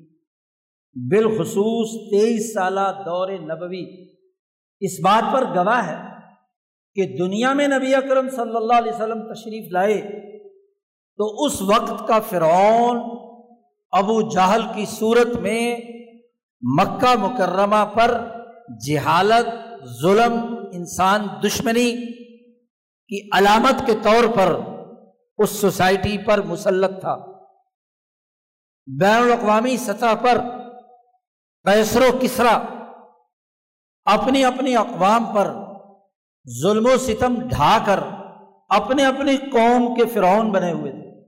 بالخصوص 1.10 2.10
تیئیس 2.10 2.54
سالہ 2.54 3.02
دور 3.06 3.28
نبوی، 3.28 4.12
اس 4.80 5.00
بات 5.00 5.32
پر 5.32 5.44
گواہ 5.44 5.86
ہے 5.86 5.96
کہ 6.94 7.16
دنیا 7.16 7.52
میں 7.52 7.68
نبی 7.68 7.94
اکرم 7.94 8.28
صلی 8.30 8.56
اللہ 8.56 8.74
علیہ 8.74 8.92
وسلم 8.92 9.34
تشریف 9.34 9.72
لائے 9.72 10.00
تو 11.16 11.44
اس 11.44 11.62
وقت 11.62 12.08
کا 12.08 12.18
فرعون 12.20 12.98
ابو 13.90 14.30
جہل 14.30 14.62
کی 14.74 14.84
صورت 14.84 15.36
میں 15.36 15.80
مکہ 16.60 17.14
مکرمہ 17.18 17.84
پر 17.94 18.18
جہالت، 18.86 19.46
ظلم، 20.02 20.54
انسان 20.72 21.26
دشمنی 21.44 21.92
کی 23.08 23.28
علامت 23.38 23.86
کے 23.86 23.92
طور 24.02 24.36
پر 24.36 24.60
اس 25.38 25.50
سوسائٹی 25.50 26.18
پر 26.18 26.42
مسلط 26.42 27.00
تھا۔ 27.00 27.16
بین 29.00 29.22
الاقوامی 29.22 29.76
سطح 29.76 30.14
پر 30.22 30.38
کیسر 31.64 32.00
و 32.00 32.18
کسرا 32.20 32.62
اپنی 34.04 34.44
اپنی 34.44 34.76
اقوام 34.76 35.24
پر 35.34 35.54
ظلم 36.62 36.86
و 36.86 36.96
ستم 36.96 37.34
ڈھا 37.48 37.78
کر 37.86 38.00
اپنے 38.68 39.06
اپنی 39.06 39.36
قوم 39.36 39.94
کے 39.94 40.04
فرعون 40.04 40.50
بنے 40.52 40.72
ہوئے 40.72 40.92
تھے۔ 40.92 41.20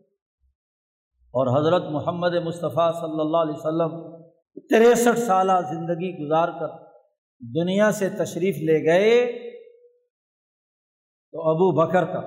اور 1.13 1.61
حضرت 1.61 1.91
محمد 1.91 2.35
مصطفیٰ 2.35 2.93
صلی 2.93 3.21
اللہ 3.21 3.37
علیہ 3.37 3.55
وسلم 3.57 4.12
تریسٹھ 4.57 5.19
سالہ 5.19 5.53
زندگی 5.53 6.25
گزار 6.25 6.49
کر 6.49 6.93
دنیا 7.41 7.93
سے 7.93 8.11
تشریف 8.11 8.57
لے 8.57 8.85
گئے 8.85 9.27
تو 11.33 11.51
ابو 11.51 11.87
بکر 11.87 12.05
کا 12.05 12.21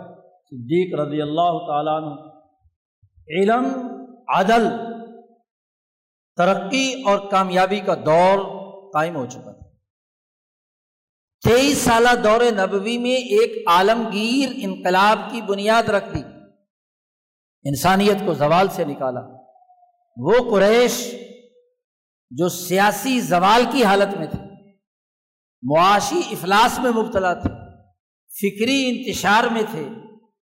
صدیق 0.50 1.00
رضی 1.00 1.22
اللہ 1.22 1.58
تعالیٰ 1.68 2.04
عنہ 2.04 2.30
علم، 3.38 3.66
عدل، 4.28 4.70
ترقی 6.36 7.04
اور 7.06 7.32
کامیابی 7.32 7.80
کا 7.80 7.96
دور 7.96 8.66
قائم 8.94 9.16
ہو 9.16 9.26
چکا 9.26 9.52
تھا۔ 9.52 9.66
تیئیس 11.50 11.78
سالہ 11.78 12.16
دور 12.24 12.42
نبوی 12.52 12.98
میں 12.98 13.16
ایک 13.16 13.68
عالمگیر 13.68 14.50
انقلاب 14.56 15.32
کی 15.32 15.42
بنیاد 15.42 15.84
رکھ 15.84 16.16
دی۔ 16.16 16.24
انسانیت 17.64 18.18
کو 18.26 18.34
زوال 18.34 18.68
سے 18.68 18.84
نکالا۔ 18.84 19.20
وہ 20.18 20.34
قریش 20.52 21.16
جو 22.38 22.48
سیاسی 22.50 23.20
زوال 23.22 23.64
کی 23.72 23.84
حالت 23.84 24.18
میں 24.18 24.28
تھے، 24.28 24.40
معاشی 25.64 26.22
افلاس 26.32 26.80
میں 26.84 26.92
مبتلا 26.92 27.34
تھے، 27.34 27.50
فکری 28.32 28.78
انتشار 28.88 29.44
میں 29.52 29.62
تھے، 29.72 29.88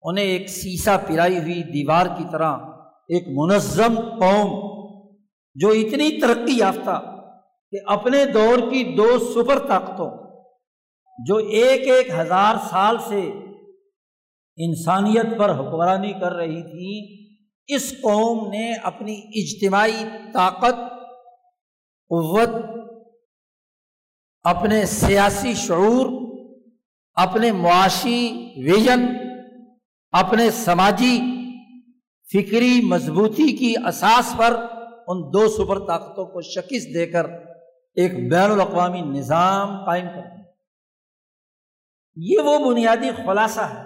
انہیں 0.03 0.25
ایک 0.25 0.49
سیسا 0.49 0.97
پرائی 0.97 1.37
ہوئی 1.37 1.61
دیوار 1.63 2.05
کی 2.17 2.23
طرح 2.31 2.57
ایک 3.09 3.27
منظم 3.37 3.95
قوم 4.19 4.49
جو 5.55 5.69
اتنی 5.75 6.09
ترقی 6.21 6.57
یافتہ 6.57 6.97
کہ 7.73 7.77
اپنے 7.91 8.25
دور 8.25 8.59
کی 8.71 8.83
دو 8.97 9.07
سپر 9.33 9.59
طاقتوں، 9.67 10.09
جو 11.19 11.35
ایک 11.61 11.87
ایک 11.91 12.09
ہزار 12.17 12.55
سال 12.69 12.97
سے 13.07 13.21
انسانیت 14.57 15.37
پر 15.39 15.55
حکمرانی 15.59 16.13
کر 16.21 16.33
رہی 16.33 16.61
تھی 16.63 17.75
اس 17.75 17.89
قوم 18.01 18.47
نے 18.51 18.71
اپنی 18.83 19.15
اجتماعی 19.41 20.03
طاقت 20.33 20.85
قوت، 22.09 22.49
اپنے 24.43 24.85
سیاسی 24.85 25.53
شعور، 25.53 26.05
اپنے 27.13 27.51
معاشی 27.51 28.51
ویژن، 28.63 29.05
اپنے 30.11 30.51
سماجی 30.51 31.19
فکری 32.33 32.81
مضبوطی 32.83 33.57
کی 33.57 33.73
اساس 33.87 34.37
پر 34.37 34.55
ان 35.07 35.21
دو 35.33 35.47
سپر 35.47 35.79
طاقتوں 35.79 36.25
کو 36.25 36.41
شکست 36.41 36.93
دے 36.93 37.07
کر 37.07 37.25
ایک 37.95 38.31
بین 38.31 38.51
الاقوامی 38.51 39.01
نظام 39.01 39.85
قائم 39.85 40.07
کر 40.07 40.35
یہ 42.15 42.39
وہ 42.39 42.71
بنیادی 42.71 43.11
خلاصہ 43.25 43.61
ہے 43.61 43.83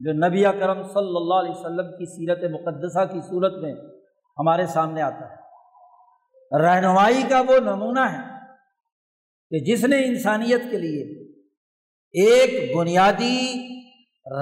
جو 0.00 0.12
نبی 0.12 0.42
کرم 0.42 0.82
صلی 0.82 1.16
اللہ 1.16 1.34
علیہ 1.34 1.50
وسلم 1.50 1.90
کی 1.98 2.06
سیرت 2.06 2.38
مقدسہ 2.52 3.04
کی 3.12 3.20
صورت 3.20 3.52
میں 3.62 3.74
ہمارے 4.38 4.66
سامنے 4.66 5.02
آتا 5.02 5.30
ہے۔ 5.30 5.41
رہنمائی 6.58 7.22
کا 7.28 7.40
وہ 7.40 7.58
نمونہ 7.60 8.00
ہے 8.00 8.32
کہ 9.50 9.64
جس 9.64 9.84
نے 9.84 10.04
انسانیت 10.04 10.60
کے 10.70 10.78
لیے 10.78 11.32
ایک 12.12 12.76
بنیادی 12.76 13.68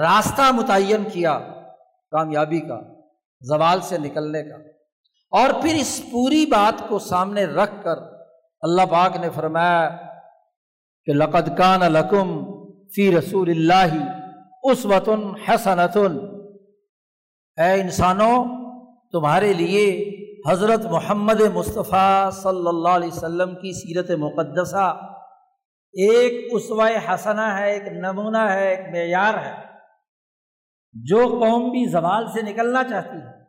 راستہ 0.01 0.51
متعین 0.51 1.03
کیا 1.13 1.39
کامیابی 2.11 2.59
کا، 2.59 2.81
زوال 3.41 3.79
سے 3.81 3.97
نکلنے 3.97 4.43
کا۔ 4.43 4.55
اور 5.31 5.61
پھر 5.61 5.75
اس 5.75 6.01
پوری 6.11 6.45
بات 6.45 6.89
کو 6.89 6.99
سامنے 6.99 7.45
رکھ 7.45 7.83
کر 7.83 7.97
اللہ 8.61 8.81
پاک 8.81 9.17
نے 9.17 9.29
فرمایا 9.35 9.89
کہ 11.05 11.13
لقد 11.13 11.57
کان 11.57 11.79
لکم 11.79 12.45
فی 12.95 13.17
رسول 13.17 13.49
اللہ 13.49 14.11
اس 14.63 14.85
وطن 14.85 15.31
حسنتن۔ 15.47 16.17
اے 17.61 17.81
انسانوں، 17.81 18.45
تمہارے 19.11 19.53
لیے 19.53 20.17
حضرت 20.47 20.85
محمد 20.85 21.41
مصطفیٰ 21.53 22.31
صلی 22.31 22.67
اللہ 22.67 22.89
علیہ 22.89 23.07
وسلم 23.07 23.55
کی 23.55 23.73
سیرت 23.73 24.11
مقدسہ 24.19 25.01
ایک 25.93 26.49
اسوائے 26.51 26.97
حسنہ 26.97 27.41
ہے، 27.41 27.71
ایک 27.71 27.83
نمونہ 27.87 28.37
ہے، 28.37 28.75
ایک 28.75 28.79
معیار 28.79 29.33
ہے۔ 29.33 29.53
جو 30.93 31.27
قوم 31.27 31.69
بھی 31.69 31.89
زوال 31.89 32.27
سے 32.27 32.41
نکلنا 32.41 32.83
چاہتی 32.83 33.17
ہے، 33.17 33.43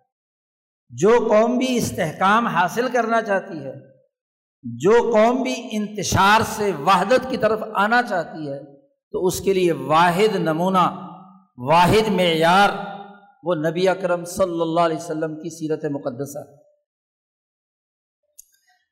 جو 0.90 1.28
قوم 1.28 1.58
بھی 1.58 1.76
استحکام 1.76 2.46
حاصل 2.46 2.88
کرنا 2.92 3.22
چاہتی 3.22 3.64
ہے، 3.64 3.72
جو 4.62 5.10
قوم 5.12 5.42
بھی 5.42 5.68
انتشار 5.72 6.40
سے 6.46 6.72
وحدت 6.72 7.30
کی 7.30 7.36
طرف 7.36 7.60
آنا 7.74 8.02
چاہتی 8.02 8.48
ہے، 8.48 8.82
تو 9.12 9.26
اس 9.26 9.40
کے 9.40 9.52
لیے 9.52 9.72
واحد 9.72 10.36
نمونہ، 10.36 11.08
واحد 11.58 12.08
معیار 12.08 12.70
وہ 13.42 13.54
نبی 13.54 13.88
اکرم 13.88 14.24
صلی 14.24 14.60
اللہ 14.60 14.80
علیہ 14.80 14.96
وسلم 14.96 15.36
کی 15.36 15.50
سیرت 15.50 15.84
مقدسہ 15.84 16.38
ہے۔ 16.38 16.61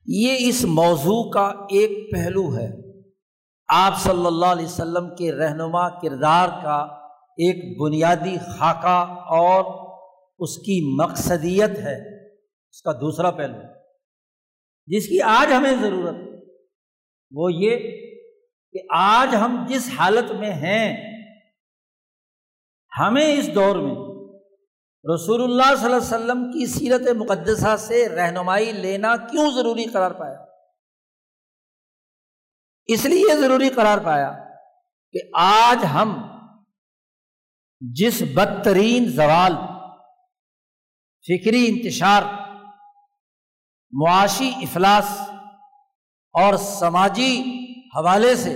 یہ 0.05 0.37
اس 0.39 0.63
موضوع 0.65 1.31
کا 1.31 1.47
ایک 1.69 2.11
پہلو 2.11 2.57
ہے۔ 2.57 2.69
آپ 3.67 3.99
صلی 3.99 4.25
اللہ 4.25 4.45
علیہ 4.45 4.65
وسلم 4.65 5.15
کے 5.15 5.31
رہنما 5.31 5.89
کردار 5.89 6.49
کا 6.63 6.79
ایک 7.37 7.81
بنیادی 7.81 8.37
خاکہ 8.57 9.05
اور 9.33 9.63
اس 10.39 10.57
کی 10.57 10.95
مقصدیت 11.01 11.79
ہے۔ 11.79 12.25
اس 12.69 12.81
کا 12.81 12.91
دوسرا 12.91 13.31
پہلو، 13.31 13.57
جس 14.87 15.07
کی 15.07 15.21
آج 15.21 15.53
ہمیں 15.53 15.73
ضرورت، 15.81 16.15
وہ 17.31 17.53
یہ 17.53 17.77
کہ 18.73 18.79
آج 18.89 19.35
ہم 19.35 19.65
جس 19.67 19.89
حالت 19.97 20.31
میں 20.31 20.53
ہیں، 20.53 21.11
ہمیں 22.91 23.33
اس 23.33 23.55
دور 23.55 23.75
میں 23.75 23.95
رسول 25.05 25.43
اللہ 25.43 25.75
صلی 25.75 25.85
اللہ 25.85 25.95
علیہ 25.95 26.07
وسلم 26.07 26.51
کی 26.51 26.65
سیرت 26.65 27.07
مقدسہ 27.15 27.75
سے 27.77 28.09
رہنمائی 28.09 28.71
لینا 28.71 29.15
کیوں 29.15 29.51
ضروری 29.51 29.85
قرار 29.85 30.11
پایا؟ 30.11 30.45
اس 32.85 33.05
لیے 33.05 33.35
ضروری 33.35 33.69
قرار 33.69 33.97
پایا 33.97 34.31
کہ 35.11 35.19
آج 35.33 35.85
ہم 35.93 36.13
جس 37.81 38.21
بدترین 38.33 39.09
زوال، 39.09 39.55
فکری 41.25 41.65
انتشار، 41.69 42.23
معاشی 43.93 44.51
افلاس 44.61 45.19
اور 46.35 46.53
سماجی 46.53 47.33
حوالے 47.95 48.35
سے 48.35 48.55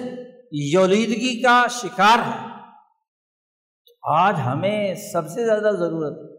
یولیدگی 0.74 1.42
کا 1.42 1.68
شکار 1.68 2.20
ہے 2.20 2.44
آج 4.04 4.40
ہمیں 4.46 4.96
سب 4.96 5.28
سے 5.28 5.46
زیادہ 5.46 5.76
ضرورت 5.76 6.35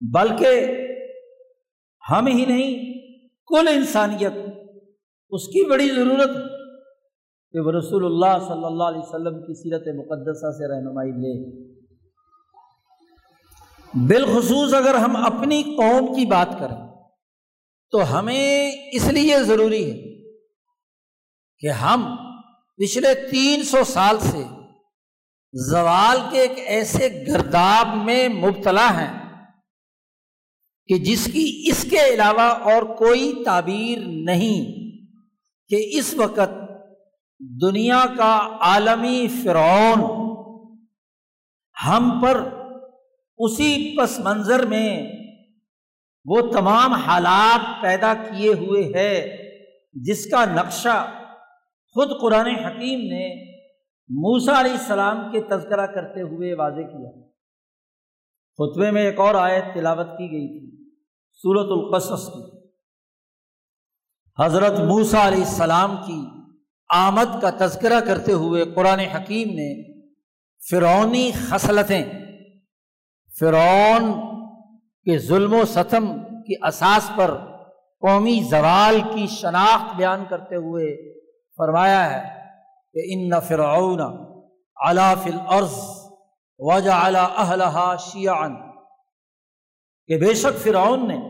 بلکہ 0.00 0.50
ہم 2.10 2.26
ہی 2.26 2.44
نہیں 2.44 2.98
کل 3.46 3.68
انسانیت؟ 3.68 4.32
اس 5.30 5.46
کی 5.46 5.70
بڑی 5.70 5.88
ضرورت 5.88 6.36
ہے 6.36 6.42
کہ 7.52 7.60
وہ 7.60 7.72
رسول 7.72 8.04
اللہ 8.04 8.38
صلی 8.48 8.64
اللہ 8.64 8.84
علیہ 8.84 9.00
وسلم 9.00 9.40
کی 9.40 9.54
سیرت 9.54 9.98
مقدسہ 9.98 10.50
سے 10.50 10.68
رہنمائی 10.68 11.10
لے۔ 11.10 11.68
بالخصوص 14.06 14.74
اگر 14.74 14.94
ہم 14.94 15.16
اپنی 15.16 15.62
قوم 15.62 16.14
کی 16.14 16.26
بات 16.26 16.48
کریں، 16.58 16.76
تو 17.90 18.18
ہمیں 18.18 18.72
اس 18.92 19.08
لیے 19.08 19.42
ضروری 19.42 19.90
ہے 19.90 19.96
کہ 21.58 21.68
ہم 21.68 22.16
پچھلے 22.76 23.14
تین 23.30 23.62
سو 23.62 23.84
سال 23.84 24.18
سے 24.18 24.44
زوال 25.52 26.18
کے 26.30 26.40
ایک 26.40 26.58
ایسے 26.66 27.24
گرداب 27.28 27.96
میں 27.96 28.28
مبتلا 28.28 28.88
ہیں 28.90 29.27
کہ 30.88 30.98
جس 30.98 31.24
کی 31.24 31.64
اس 31.66 31.86
کے 31.90 32.14
علاوہ 32.14 32.40
اور 32.40 32.82
کوئی 32.82 33.42
تعبیر 33.44 33.98
نہیں 34.06 34.88
کہ 35.68 35.98
اس 35.98 36.14
وقت 36.14 36.50
دنیا 37.62 38.04
کا 38.16 38.56
عالمی 38.60 39.26
فرعون 39.44 40.18
ہم 41.86 42.20
پر 42.22 42.48
اسی 43.38 43.96
پس 43.96 44.18
منظر 44.18 44.66
میں 44.66 45.12
وہ 46.24 46.40
تمام 46.52 46.92
حالات 46.92 47.82
پیدا 47.82 48.14
کیے 48.14 48.52
ہوئے 48.52 48.92
ہے 48.94 49.38
جس 49.92 50.30
کا 50.30 50.44
نقشہ 50.44 51.06
خود 51.94 52.20
قرآن 52.20 52.46
حکیم 52.46 53.00
نے 53.00 53.48
موسا 54.08 54.60
علیہ 54.60 54.72
السلام 54.72 55.32
کے 55.32 55.40
تذکرہ 55.40 55.86
کرتے 55.86 56.22
ہوئے 56.22 56.54
واضح 56.54 56.80
کیا۔ 56.80 57.28
خطبے 58.58 58.90
میں 58.90 59.02
ایک 59.02 59.20
اور 59.20 59.34
آیت 59.34 59.64
تلاوت 59.74 60.06
کی 60.06 60.30
گئی 60.30 60.60
تھی۔ 60.60 60.77
صورت 61.42 61.68
القصص 61.70 62.26
کی۔ 62.26 62.42
حضرت 64.44 64.78
موسا 64.80 65.26
علیہ 65.28 65.44
السلام 65.44 65.96
کی 66.06 66.20
آمد 66.88 67.40
کا 67.42 67.66
تذکرہ 67.66 68.00
کرتے 68.00 68.32
ہوئے 68.32 68.64
قرآن 68.64 68.98
حکیم 68.98 69.48
نے 69.48 69.98
فرونی 70.70 71.30
خصلتیں، 71.32 72.04
فرعون 73.40 74.12
کے 75.04 75.18
ظلم 75.18 75.54
و 75.54 75.64
ستم 75.64 76.06
کی 76.18 76.54
اساس 76.68 77.10
پر 77.16 77.36
قومی 78.00 78.40
زوال 78.50 79.00
کی 79.14 79.26
شناخت 79.26 79.96
بیان 79.96 80.24
کرتے 80.30 80.56
ہوئے 80.56 81.14
فرمایا 81.58 82.10
ہے 82.10 82.22
کہ 82.92 83.00
ان 83.14 83.28
نہ 83.28 83.40
فرعون 83.48 84.00
علا 84.76 85.14
فل 85.14 85.38
عرض 85.46 85.78
وجہ 86.58 86.92
اعلیٰ 86.92 87.96
شیان 87.98 88.56
کہ 90.06 90.18
بے 90.18 90.34
شک 90.34 90.58
فرعون 90.58 91.08
نے 91.08 91.27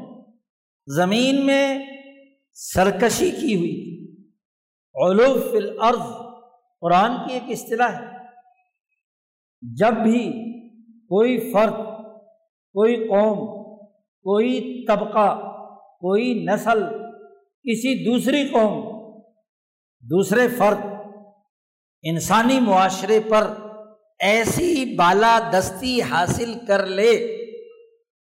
زمین 0.96 1.46
میں 1.46 1.78
سرکشی 2.52 3.30
کی 3.30 3.56
ہوئی 3.56 3.72
تھی۔ 3.72 4.28
علوف 4.94 5.54
الارض، 5.54 6.26
قرآن 6.80 7.10
کی 7.26 7.34
ایک 7.34 7.42
اصطلاح 7.48 7.88
ہے۔ 7.88 8.06
جب 9.62 9.92
بھی 9.92 10.28
کوئی 10.84 11.52
فرد، 11.52 11.74
کوئی 12.72 12.96
قوم، 12.96 13.38
کوئی 14.22 14.84
طبقہ، 14.86 15.38
کوئی 15.76 16.44
نسل 16.44 16.82
کسی 17.62 18.04
دوسری 18.04 18.48
قوم، 18.48 18.98
دوسرے 20.00 20.48
فرد 20.48 20.78
انسانی 22.02 22.60
معاشرے 22.60 23.20
پر 23.20 23.54
ایسی 24.18 24.94
بالا 24.94 25.38
دستی 25.52 26.02
حاصل 26.02 26.54
کر 26.66 26.86
لے 26.86 27.37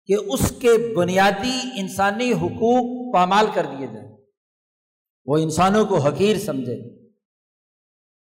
کہ 0.08 0.16
اس 0.26 0.52
کے 0.62 0.72
بنیادی 0.96 1.60
انسانی 1.78 2.32
حقوق 2.34 3.14
پامال 3.14 3.46
کر 3.54 3.66
دیے 3.66 3.88
جائیں۔ 3.88 4.12
وہ 5.26 5.38
انسانوں 5.38 5.86
کو 5.86 5.98
حقیر 5.98 6.38
سمجھے، 6.38 6.76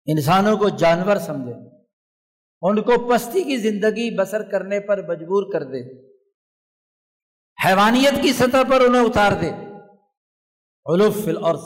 انسانوں 0.06 0.56
کو 0.56 0.68
جانور 0.68 1.16
سمجھے، 1.16 1.54
ان 2.62 2.82
کو 2.82 3.08
پستی 3.08 3.42
کی 3.42 3.56
زندگی 3.56 4.10
بسر 4.16 4.42
کرنے 4.50 4.80
پر 4.80 5.02
مجبور 5.08 5.52
کر 5.52 5.64
دے، 5.64 5.82
حیوانیت 7.64 8.22
کی 8.22 8.32
سطح 8.32 8.62
پر 8.70 8.80
انہیں 8.80 9.04
اتار 9.04 9.32
دے۔ 9.40 9.50
علوف 10.86 11.28
الارض، 11.28 11.64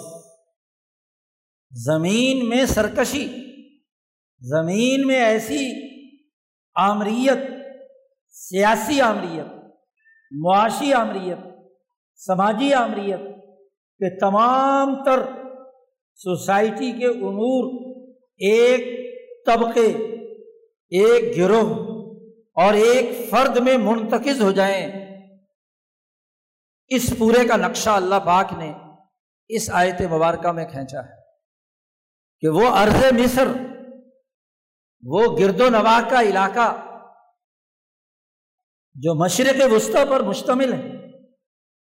زمین 1.73 2.49
میں 2.49 2.64
سرکشی، 2.66 3.27
زمین 4.42 5.07
میں 5.07 5.20
ایسی 5.25 5.62
آمریت، 6.75 7.49
سیاسی 8.35 9.01
آمریت 9.01 9.60
معاشی 10.30 10.92
آمریت 10.92 11.38
سماجی 12.14 12.74
آمریت 12.74 13.20
کہ 13.98 14.18
تمام 14.20 15.04
تر 15.04 15.20
سوسائٹی 16.14 16.92
کے 16.92 17.06
امور 17.06 17.86
ایک 18.36 18.86
طبقے، 19.46 19.86
ایک 20.92 21.36
گروہ 21.36 21.70
اور 22.54 22.74
ایک 22.74 23.30
فرد 23.30 23.56
میں 23.56 23.76
منتقز 23.78 24.42
ہو 24.42 24.50
جائیں۔ 24.50 24.86
اس 26.88 27.14
پورے 27.18 27.48
کا 27.48 27.56
نقشہ 27.56 27.90
اللہ 27.90 28.14
پاک 28.14 28.52
نے 28.52 28.72
اس 29.48 29.70
آیت 29.70 30.00
مبارکہ 30.00 30.52
میں 30.52 30.64
کھینچا 30.64 31.00
ہے 31.00 31.18
کہ 32.40 32.48
وہ 32.48 32.68
عرض 32.68 33.04
مصر، 33.12 33.48
وہ 35.02 35.38
گرد 35.38 35.60
و 35.60 35.68
نواح 35.68 36.00
کا 36.10 36.22
علاقہ 36.22 36.89
جو 38.96 39.14
مشرق 39.14 39.72
وسطی 39.72 40.05
پر 40.11 40.20
مشتمل 40.20 40.72
ہے 40.72 40.88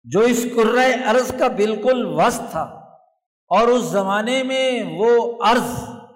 جو 0.05 0.19
اس 0.19 0.45
عرض 1.05 1.31
کا 1.39 1.47
بالکل 1.47 2.05
وسط 2.05 2.51
تھا، 2.51 2.63
اور 3.51 3.67
اس 3.67 3.83
زمانے 3.83 4.41
میں 4.43 4.83
وہ 4.97 5.11
عرض 5.43 5.69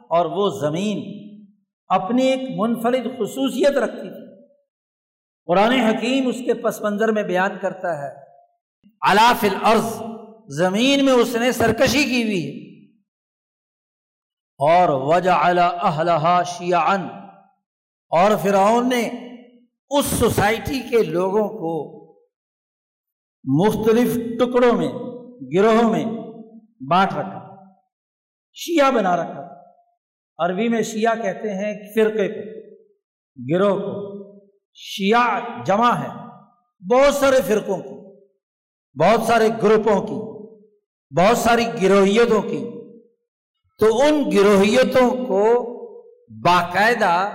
اور 0.10 0.26
وہ 0.26 0.50
زمین 0.60 1.00
اپنی 1.90 2.26
ایک 2.26 2.42
منفرد 2.58 3.06
خصوصیت 3.18 3.78
رکھتی 3.78 4.10
تھی۔ 4.10 4.26
قرآن 5.48 5.72
حکیم 5.72 6.28
اس 6.28 6.40
کے 6.46 6.54
پس 6.54 6.82
منظر 6.82 7.12
میں 7.12 7.24
بیان 7.24 7.58
کرتا 7.62 7.98
ہے 7.98 8.10
الاف 9.02 9.44
الارض، 9.44 10.02
زمین 10.58 11.06
میں 11.06 11.14
اس 11.14 11.36
نے 11.36 11.52
سرکشی 11.52 12.04
کی 12.04 12.24
ہوئی 12.24 12.44
ہے۔ 12.46 12.60
اور 14.60 14.90
وجہ 15.08 15.32
اہلہا 15.32 16.42
شیعن 16.44 17.08
اور 18.12 18.32
فرعون 18.44 18.90
نے 18.90 19.10
اس 19.98 20.06
سوسائٹی 20.06 20.80
کے 20.90 21.04
لوگوں 21.04 21.48
کو 21.48 22.02
مختلف 23.44 24.16
ٹکڑوں 24.16 24.74
میں، 24.74 24.88
گروہوں 25.56 25.90
میں 25.90 26.06
بانٹ 26.90 27.12
رکھا، 27.12 27.72
شیعہ 28.54 28.92
بنا 28.92 29.18
رکھا۔ 29.18 29.62
عربی 30.38 30.68
میں 30.68 30.82
شیعہ 30.82 31.16
کہتے 31.16 31.54
ہیں 31.54 31.74
فرقے 31.96 32.28
کو، 32.28 32.60
گروہ 33.54 33.80
کو۔ 33.80 34.22
شیعہ 34.74 35.40
جمع 35.66 35.96
ہے 35.96 36.08
بہت 36.94 37.14
سارے 37.14 37.42
فرقوں 37.48 37.78
کی، 37.78 38.26
بہت 39.00 39.22
سارے 39.28 39.48
گروپوں 39.64 40.02
کی، 40.08 40.20
بہت 41.20 41.38
ساری 41.38 41.66
گروہیتوں 41.82 42.42
کی۔ 42.42 42.82
تو 43.80 44.02
ان 44.02 44.24
گروہیتوں 44.36 45.26
کو 45.26 45.64
باقاعدہ 46.46 47.30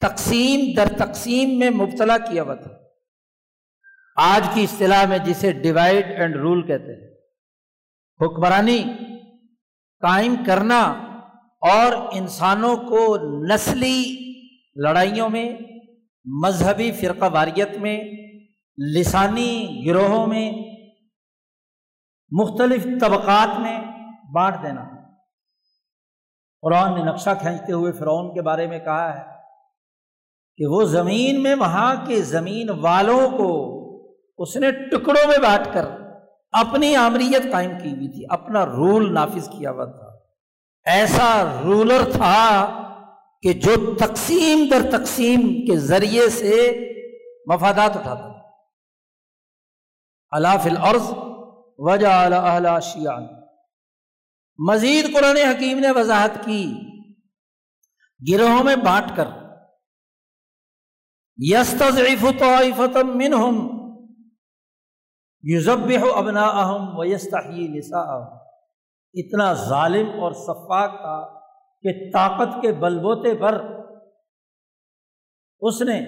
تقسیم 0.00 0.60
در 0.76 0.88
تقسیم 0.98 1.58
میں 1.58 1.70
مبتلا 1.70 2.18
کیا 2.18 2.42
ہوا 2.42 2.54
تھا۔ 2.54 2.70
آج 4.16 4.48
کی 4.54 4.62
اصطلاح 4.62 5.06
میں 5.06 5.18
جسے 5.18 5.52
ڈیوائڈ 5.52 6.06
اینڈ 6.06 6.36
رول 6.36 6.66
کہتے 6.66 6.92
ہیں۔ 6.92 7.14
حکمرانی 8.20 8.84
قائم 10.00 10.34
کرنا 10.46 10.80
اور 11.60 11.92
انسانوں 12.12 12.76
کو 12.76 13.16
نسلی 13.46 14.16
لڑائیوں 14.76 15.28
میں، 15.28 15.56
مذہبی 16.24 16.92
فرقہ 16.92 17.24
واریت 17.32 17.76
میں، 17.76 18.04
لسانی 18.96 19.84
گروہوں 19.86 20.26
میں، 20.26 20.52
مختلف 22.30 22.86
طبقات 23.00 23.60
میں 23.60 23.80
بانٹ 24.34 24.56
دینا۔ 24.62 24.88
قرآن 26.62 26.94
نے 26.94 27.04
نقشہ 27.04 27.30
کھینچتے 27.40 27.72
ہوئے 27.72 27.92
فرعون 27.92 28.34
کے 28.34 28.42
بارے 28.42 28.66
میں 28.66 28.78
کہا 28.78 29.18
ہے 29.18 29.33
کہ 30.58 30.66
وہ 30.66 30.82
زمین 30.88 31.42
میں 31.42 31.54
وہاں 31.54 31.94
کے 32.06 32.20
زمین 32.22 32.70
والوں 32.80 33.30
کو 33.30 33.50
اس 34.38 34.56
نے 34.56 34.70
ٹکڑوں 34.90 35.26
میں 35.28 35.38
بانٹ 35.42 35.66
کر 35.74 35.84
اپنی 36.52 36.94
آمریت 36.96 37.50
قائم 37.52 37.70
کی 37.82 37.90
ہوئی 37.90 38.08
تھی، 38.08 38.24
اپنا 38.28 38.64
رول 38.66 39.12
نافذ 39.14 39.48
کیا 39.48 39.70
ہوا 39.70 39.84
تھا۔ 39.84 40.08
ایسا 40.86 41.28
رولر 41.64 42.10
تھا 42.12 42.40
کہ 43.42 43.52
جو 43.52 43.74
تقسیم 43.94 44.66
در 44.70 44.90
تقسیم 44.90 45.40
کے 45.66 45.76
ذریعے 45.80 46.28
سے 46.30 46.56
مفادات 47.46 47.96
اٹھاتا 47.96 48.28
اللہ 50.32 50.66
العرض 50.70 51.12
وجہ 51.78 52.80
شیان 52.82 53.26
مزید 54.58 55.12
قرآن 55.14 55.36
حکیم 55.36 55.78
نے 55.78 55.90
وضاحت 55.90 56.44
کی، 56.44 56.64
گروہوں 58.20 58.62
میں 58.64 58.76
بانٹ 58.76 59.16
کر 59.16 59.28
یس 61.36 61.74
طائفتم 62.40 63.18
منہم 63.18 63.56
یوزب 65.42 65.90
ابنا 66.14 66.46
اہم 66.46 66.98
ویستحی 66.98 67.68
نسا 67.68 68.18
اتنا 69.12 69.52
ظالم 69.52 70.20
اور 70.20 70.32
صفاق 70.32 70.90
تھا 70.90 71.38
کہ 71.82 72.10
طاقت 72.12 72.62
کے 72.62 72.72
بلبوتے 72.72 73.34
پر 73.34 73.64
اس 75.60 75.82
نے 75.82 75.98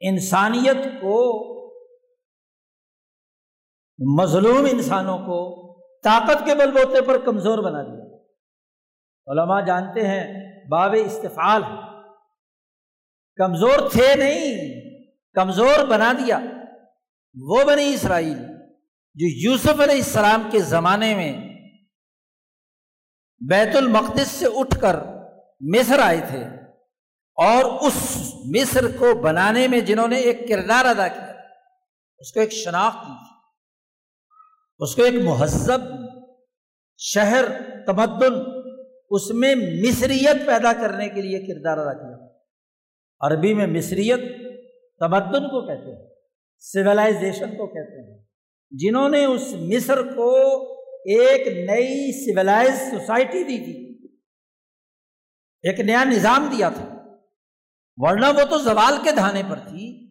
انسانیت 0.00 0.76
کو، 0.76 1.16
مظلوم 4.22 4.66
انسانوں 4.72 5.18
کو 5.18 5.66
طاقت 6.04 6.46
کے 6.46 6.54
بل 6.54 6.70
بوتے 6.70 7.02
پر 7.02 7.18
کمزور 7.24 7.58
بنا 7.58 7.82
دیا۔ 7.82 8.04
علماء 9.26 9.60
جانتے 9.60 10.06
ہیں 10.06 10.24
باب 10.68 10.94
استفال 11.04 11.62
کمزور 13.36 13.90
تھے 13.92 14.14
نہیں، 14.14 14.70
کمزور 15.34 15.84
بنا 15.86 16.12
دیا۔ 16.12 16.38
وہ 17.34 17.64
بنی 17.64 17.94
اسرائیل 17.94 18.38
جو 19.14 19.26
یوسف 19.40 19.80
علیہ 19.80 19.94
السلام 19.94 20.48
کے 20.50 20.58
زمانے 20.58 21.14
میں 21.14 21.32
بیت 23.48 23.76
المقدس 23.76 24.28
سے 24.28 24.46
اٹھ 24.54 24.80
کر 24.80 24.96
مصر 25.60 25.98
آئے 25.98 26.20
تھے 26.28 26.44
اور 27.38 27.64
اس 27.86 27.96
مصر 28.44 28.96
کو 28.98 29.14
بنانے 29.14 29.68
میں 29.68 29.80
جنہوں 29.80 30.08
نے 30.08 30.16
ایک 30.16 30.48
کردار 30.48 30.84
ادا 30.84 31.08
کیا، 31.08 31.32
اس 32.18 32.32
کو 32.32 32.40
ایک 32.40 32.52
شناخت 32.52 33.06
دی، 33.06 33.14
اس 34.78 34.94
کو 34.94 35.02
ایک 35.04 35.14
مہذب 35.14 35.80
شہر 36.96 37.44
تمدن 37.86 38.34
اس 39.10 39.30
میں 39.30 39.54
مصریت 39.54 40.46
پیدا 40.46 40.72
کرنے 40.72 41.08
کے 41.08 41.22
لیے 41.22 41.38
کردار 41.46 41.78
ادا 41.78 41.92
کیا۔ 41.92 42.25
عربی 43.20 43.54
میں 43.54 43.66
مصریت 43.66 44.20
تمدن 45.00 45.48
کو 45.48 45.66
کہتے 45.66 45.96
ہیں 45.96 46.08
سولائزیشن 46.58 47.50
کو 47.50 47.66
کہتے 47.66 48.12
ہیں۔ 48.12 48.24
جنہوں 48.70 49.08
نے 49.08 49.24
اس 49.24 49.54
مصر 49.54 50.02
کو 50.02 50.32
ایک 50.88 51.70
نئی 51.70 52.12
سولائز 52.24 52.90
سوسائٹی 52.90 53.44
دی 53.44 53.58
تھی، 53.58 54.08
ایک 55.62 55.80
نیا 55.80 56.04
نظام 56.04 56.48
دیا 56.56 56.68
تھا۔ 56.68 56.96
ورنہ 57.96 58.26
وہ 58.26 58.44
تو 58.44 58.58
زوال 58.58 58.94
کے 59.04 59.10
دھانے 59.10 59.42
پر 59.50 59.56
تھی۔ 59.56 60.10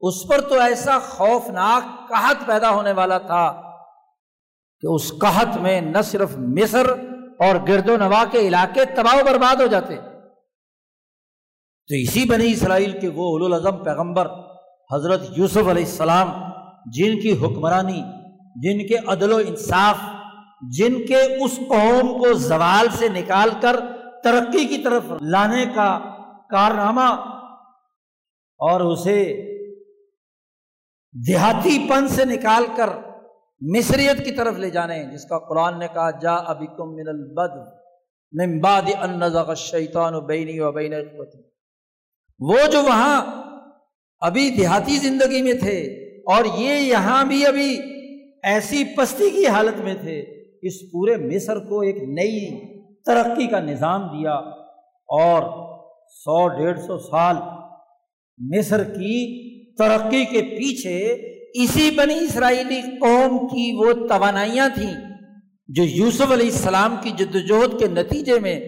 اس 0.00 0.28
پر 0.28 0.40
تو 0.40 0.54
ایسا 0.54 0.98
خوفناک 0.98 2.08
قحط 2.08 2.46
پیدا 2.46 2.70
ہونے 2.70 2.92
والا 2.92 3.18
تھا 3.18 3.62
کہ 4.80 4.86
اس 4.86 5.12
قحط 5.20 5.56
میں 5.56 5.80
نہ 5.80 6.02
صرف 6.04 6.30
مصر 6.38 6.90
اور 7.38 7.68
گرد 7.68 7.88
و 7.88 7.96
نوا 7.96 8.24
کے 8.30 8.38
علاقے 8.38 8.84
تباہ 8.84 9.16
و 9.16 9.24
برباد 9.24 9.56
ہو 9.56 9.66
جاتے۔ 9.66 9.96
تو 11.90 11.94
اسی 11.94 12.24
بنی 12.28 12.50
اسرائیل 12.52 12.92
کے 13.00 13.08
وہ 13.14 13.34
الاظم 13.46 13.82
پیغمبر 13.84 14.28
حضرت 14.90 15.22
یوسف 15.36 15.68
علیہ 15.68 15.84
السلام، 15.84 16.30
جن 16.94 17.20
کی 17.20 17.32
حکمرانی، 17.42 18.00
جن 18.62 18.86
کے 18.86 18.96
عدل 19.08 19.32
و 19.32 19.36
انصاف، 19.46 19.98
جن 20.76 20.94
کے 21.06 21.22
اس 21.44 21.56
قوم 21.68 22.12
کو 22.20 22.32
زوال 22.42 22.86
سے 22.98 23.08
نکال 23.08 23.50
کر 23.62 23.76
ترقی 24.24 24.64
کی 24.66 24.78
طرف 24.82 25.12
لانے 25.22 25.64
کا 25.74 25.88
کارنامہ 26.50 27.08
اور 28.60 28.80
اسے 28.82 29.20
دیہاتی 31.14 31.78
پن 31.88 32.08
سے 32.08 32.24
نکال 32.24 32.64
کر 32.76 32.90
مصریت 33.62 34.24
کی 34.24 34.32
طرف 34.36 34.58
لے 34.58 34.70
جانے، 34.70 35.02
جس 35.12 35.24
کا 35.24 35.38
قرآن 35.48 35.78
نے 35.78 35.86
کہا، 35.94 36.10
جا 36.22 36.34
ابھی 36.52 36.66
کم 36.76 36.94
من 36.94 37.08
البد 37.08 37.54
ممباد 38.32 39.54
شیطان 39.58 40.14
و 40.14 40.20
بینی 40.26 40.58
و 40.60 40.72
بین 40.72 40.92
وہ 42.40 42.66
جو 42.72 42.82
وہاں 42.82 43.16
ابھی 44.20 44.50
دیہاتی 44.50 44.96
زندگی 44.96 45.42
میں 45.42 45.52
تھے 45.52 45.78
اور 46.32 46.44
یہ 46.58 46.80
یہاں 46.80 47.24
بھی 47.24 47.46
ابھی 47.46 47.68
ایسی 48.42 48.84
پستی 48.96 49.30
کی 49.30 49.46
حالت 49.46 49.80
میں 49.80 49.94
تھے، 49.94 50.20
اس 50.62 50.74
پورے 50.92 51.16
مصر 51.16 51.58
کو 51.58 51.80
ایک 51.80 51.96
نئی 52.08 52.40
ترقی 53.04 53.46
کا 53.46 53.60
نظام 53.60 54.06
دیا 54.06 54.32
اور 55.08 55.42
سو 56.10 56.48
ڈیڑھ 56.48 56.80
سو 56.80 56.98
سال 56.98 57.36
مصر 58.38 58.84
کی 58.84 59.16
ترقی 59.74 60.24
کے 60.24 60.42
پیچھے 60.42 60.98
اسی 61.62 61.90
بنی 61.90 62.14
اسرائیلی 62.14 62.80
قوم 62.80 63.38
کی 63.46 63.70
وہ 63.78 63.92
توانائیاں 64.08 64.68
تھیں 64.74 64.94
جو 65.68 65.84
یوسف 65.84 66.32
علیہ 66.32 66.50
السلام 66.50 66.96
کی 67.02 67.10
جدوجہد 67.10 67.78
کے 67.78 67.86
نتیجے 67.86 68.38
میں 68.40 68.60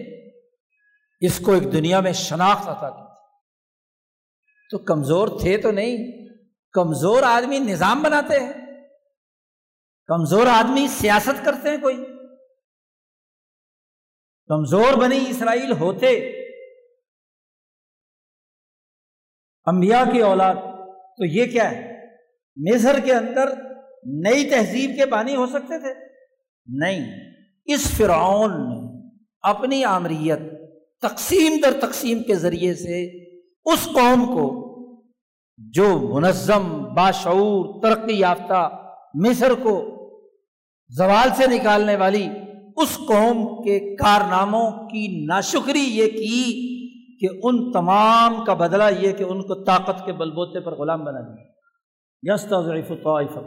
اس 1.21 1.39
کو 1.39 1.51
ایک 1.51 1.73
دنیا 1.73 1.99
میں 1.99 2.11
شناخت 2.11 2.69
عطا 2.69 2.89
کی۔ 2.89 3.08
تو 4.69 4.77
کمزور 4.77 5.27
تھے 5.27 5.57
تو 5.57 5.71
نہیں، 5.71 6.11
کمزور 6.71 7.23
آدمی 7.23 7.59
نظام 7.59 8.03
بناتے 8.03 8.39
ہیں، 8.39 8.53
کمزور 10.07 10.47
آدمی 10.47 10.87
سیاست 10.87 11.45
کرتے 11.45 11.69
ہیں 11.69 11.77
کوئی۔ 11.77 12.05
کمزور 14.47 14.93
بنی 14.93 15.25
اسرائیل 15.29 15.71
ہوتے۔ 15.71 16.31
انبیاء 19.65 20.03
کی 20.13 20.21
اولاد، 20.21 20.55
تو 21.17 21.25
یہ 21.25 21.45
کیا 21.45 21.71
ہے؟ 21.71 22.05
مصر 22.55 22.99
کے 22.99 23.13
اندر 23.13 23.49
نئی 24.03 24.49
تہذیب 24.49 24.91
کے 24.95 25.05
بانی 25.05 25.35
ہو 25.35 25.47
سکتے 25.47 25.79
تھے؟ 25.79 25.93
نہیں۔ 26.65 27.31
اس 27.65 27.97
فرعون 27.97 28.51
نے 28.51 29.09
اپنی 29.41 29.83
آمریت 29.83 30.39
تقسیم 31.01 31.59
در 31.63 31.79
تقسیم 31.81 32.23
کے 32.23 32.35
ذریعے 32.35 32.73
سے 32.73 33.28
اس 33.73 33.89
قوم 33.93 34.25
کو 34.25 34.65
جو 35.57 35.99
منظم، 36.13 36.93
باشعور 36.93 37.81
ترقی 37.81 38.19
یافتہ 38.19 38.81
مصر 39.13 39.53
کو 39.63 39.95
زوال 40.89 41.29
سے 41.35 41.47
نکالنے 41.47 41.95
والی 41.95 42.27
اس 42.77 42.97
قوم 43.07 43.63
کے 43.63 43.95
کارناموں 43.95 44.71
کی 44.71 45.25
ناشکری 45.25 45.79
یہ 45.79 46.05
کی 46.05 46.69
کہ 47.17 47.39
ان 47.43 47.71
تمام 47.71 48.45
کا 48.45 48.53
بدلہ 48.53 48.83
یہ 48.99 49.11
کہ 49.11 49.23
ان 49.23 49.41
کو 49.41 49.63
طاقت 49.63 50.05
کے 50.05 50.13
بلبوتے 50.13 50.59
پر 50.59 50.75
غلام 50.75 51.03
بنا 51.03 51.19
دیا۔ 51.19 52.33
یس 52.33 52.45
طائف 52.49 53.37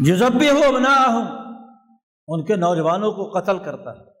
جزب 0.00 0.32
بھی 0.32 0.50
ہو 0.50 0.72
بنا 0.72 1.06
ہوں 1.08 1.24
ان 2.28 2.44
کے 2.44 2.56
نوجوانوں 2.56 3.12
کو 3.12 3.40
قتل 3.40 3.58
کرتا 3.58 3.90
ہے۔ 3.90 4.15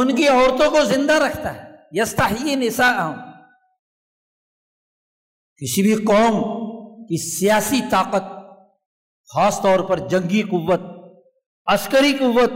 ان 0.00 0.16
کی 0.16 0.28
عورتوں 0.28 0.70
کو 0.70 0.84
زندہ 0.84 1.12
رکھتا 1.12 1.54
ہے۔ 1.54 1.74
یستا 1.92 2.28
نسا 2.54 3.14
کسی 5.56 5.82
بھی 5.82 6.04
قوم 6.04 6.42
کی 7.04 7.38
سیاسی 7.38 7.80
طاقت، 7.90 8.22
خاص 9.34 9.62
طور 9.62 9.80
پر 9.80 9.98
جنگی 9.98 10.42
قوت، 10.42 10.80
عسکری 11.66 12.12
قوت، 12.12 12.50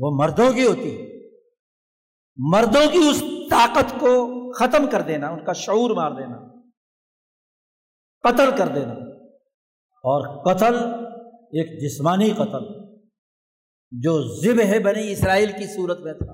وہ 0.00 0.10
مردوں 0.18 0.52
کی 0.52 0.66
ہوتی 0.66 1.00
ہے۔ 1.00 1.30
مردوں 2.36 2.92
کی 2.92 2.98
اس 2.98 3.22
طاقت 3.50 4.00
کو 4.00 4.52
ختم 4.52 4.90
کر 4.90 5.00
دینا، 5.00 5.28
ان 5.28 5.44
کا 5.44 5.52
شعور 5.52 5.90
مار 5.90 6.10
دینا، 6.10 6.60
قتل 8.20 8.56
کر 8.58 8.68
دینا۔ 8.68 8.92
اور 9.96 10.44
قتل 10.44 10.76
ایک 11.30 11.82
جسمانی 11.82 12.30
قتل۔ 12.30 12.85
جو 13.90 14.40
ذب 14.40 14.60
ہے 14.60 14.78
بنی 14.78 15.12
اسرائیل 15.12 15.52
کی 15.52 15.66
صورت 15.66 16.00
میں 16.00 16.12
تھا۔ 16.12 16.32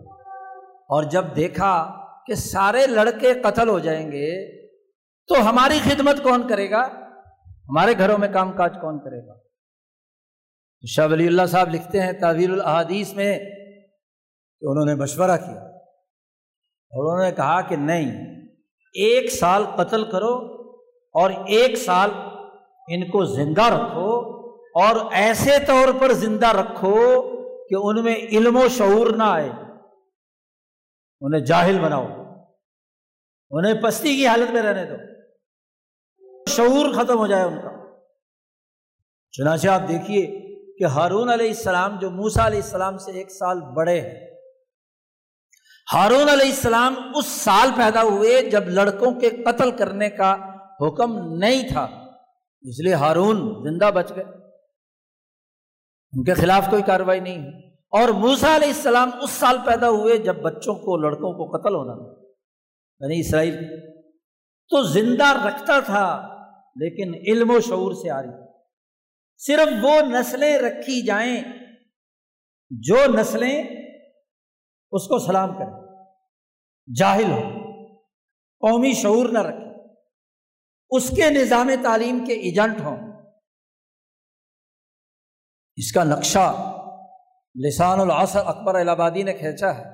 اور 0.67 1.03
جب 1.03 1.25
دیکھا 1.37 1.93
کہ 2.27 2.35
سارے 2.35 2.87
لڑکے 2.87 3.35
قتل 3.35 3.69
ہو 3.69 3.79
جائیں 3.79 4.13
گے، 4.13 4.63
تو 5.27 5.51
ہماری 5.51 5.79
خدمت 5.85 6.23
کون 6.23 6.49
کرے 6.49 6.71
گا؟ 6.71 6.83
ہمارے 7.69 7.95
گھروں 7.99 8.19
میں 8.19 8.29
کام 8.33 8.53
کاج 8.53 8.75
کون 8.81 8.99
کرے 8.99 9.27
گا؟ 9.27 9.33
شاہ 10.87 11.07
ولی 11.07 11.27
اللہ 11.27 11.47
صاحب 11.47 11.75
لکھتے 11.75 12.01
ہیں 12.01 12.13
تعویل 12.13 12.53
الحادیث 12.53 13.13
میں 13.15 13.39
کہ 14.61 14.67
انہوں 14.67 14.85
نے 14.85 14.95
مشورہ 14.95 15.37
کیا۔ 15.37 15.69
اور 16.91 17.15
انہوں 17.15 17.31
نے 17.31 17.37
کہا 17.37 17.61
کہ 17.61 17.77
نہیں، 17.77 18.43
ایک 18.95 19.31
سال 19.31 19.65
قتل 19.77 20.11
کرو 20.11 20.35
اور 21.15 21.31
ایک 21.31 21.77
سال 21.77 22.11
ان 22.89 23.11
کو 23.11 23.25
زندہ 23.25 23.63
رکھو 23.63 24.43
اور 24.55 25.13
ایسے 25.13 25.51
طور 25.67 25.89
پر 26.01 26.13
زندہ 26.13 26.47
رکھو 26.47 27.23
کہ 27.73 27.77
ان 27.81 28.05
میں 28.05 28.15
علم 28.15 28.57
و 28.57 28.69
شعور 28.69 29.07
نہ 29.07 29.23
آئے۔ 29.23 29.51
انہیں 31.21 31.41
جاہل 31.41 31.79
بناؤ۔ 31.79 32.07
انہیں 33.51 33.83
پستی 33.83 34.17
کی 34.17 34.27
حالت 34.27 34.51
میں 34.51 34.63
رہنے 34.63 34.85
دو۔ 34.85 34.95
شعور 36.49 36.95
ختم 36.95 37.19
ہو 37.19 37.27
جائے 37.27 37.43
ان 37.43 37.57
کا۔ 37.63 37.71
چنانچہ 39.33 39.69
آپ 39.69 39.81
دیکھیے 39.89 40.27
کہ 40.79 40.85
ہارون 40.85 41.29
علیہ 41.29 41.49
السلام 41.49 41.99
جو 41.99 42.11
موسا 42.11 42.47
علیہ 42.47 42.63
السلام 42.63 42.99
سے 42.99 43.13
ایک 43.13 43.31
سال 43.31 43.61
بڑے 43.61 44.01
ہیں۔ 44.01 44.31
ہارون 45.93 46.29
علیہ 46.29 46.47
السلام 46.47 46.95
اس 47.15 47.27
سال 47.27 47.71
پیدا 47.77 48.03
ہوئے 48.03 48.51
جب 48.51 48.65
لڑکوں 48.65 49.21
کے 49.21 49.31
قتل 49.31 49.71
کرنے 49.71 50.11
کا 50.11 50.37
حکم 50.81 51.35
نہیں 51.35 51.69
تھا۔ 51.69 51.85
اس 52.63 52.81
لیے 52.81 52.95
ہارون 52.95 53.65
زندہ 53.65 53.91
بچ 53.95 54.13
گئے۔ 54.17 54.42
ان 56.13 56.25
کے 56.25 56.35
خلاف 56.35 56.71
کوئی 56.71 56.83
کاروائی 56.83 57.21
نہیں۔ 57.21 57.39
اور 57.69 58.09
موسا 58.09 58.57
علیہ 58.57 58.69
السلام 58.69 59.11
اس 59.23 59.31
سال 59.31 59.57
پیدا 59.67 59.89
ہوئے 59.89 60.17
جب 60.17 60.37
بچوں 60.37 60.75
کو، 60.75 60.97
لڑکوں 60.97 61.33
کو 61.33 61.59
قتل 61.59 61.75
ہونا 61.75 62.23
یعنی 63.01 63.21
اسرائیل 63.21 63.65
تو 64.69 64.83
زندہ 64.83 65.47
رکھتا 65.47 65.81
تھا، 65.81 66.29
لیکن 66.77 67.15
علم 67.27 67.51
و 67.51 67.61
شعور 67.61 67.93
سے 67.93 68.11
آ 68.11 68.23
رہی 68.23 68.29
صرف 69.39 69.69
وہ 69.83 70.01
نسلیں 70.01 70.59
رکھی 70.59 71.07
جائیں، 71.07 71.43
جو 72.71 72.97
نسلیں 73.21 73.63
اس 74.93 75.09
کو 75.09 75.19
سلام 75.19 75.59
کریں۔ 75.59 75.83
جاہل 76.97 77.31
ہو 77.31 77.73
قومی 78.61 78.93
شعور 78.93 79.29
نہ 79.29 79.39
رکھے 79.39 79.89
اس 80.91 81.11
کے 81.17 81.31
نظام 81.31 81.71
تعلیم 81.83 82.25
کے 82.25 82.33
ایجنٹ 82.33 82.81
ہوں۔ 82.81 83.12
اس 85.77 85.93
کا 85.93 86.05
نقشہ 86.05 86.79
لسان 87.67 88.01
العصر 88.01 88.41
اکبر 88.47 88.75
الہ 88.75 88.91
آبادی 88.91 89.23
نے 89.23 89.33
کھینچا 89.33 89.79
ہے۔ 89.79 89.85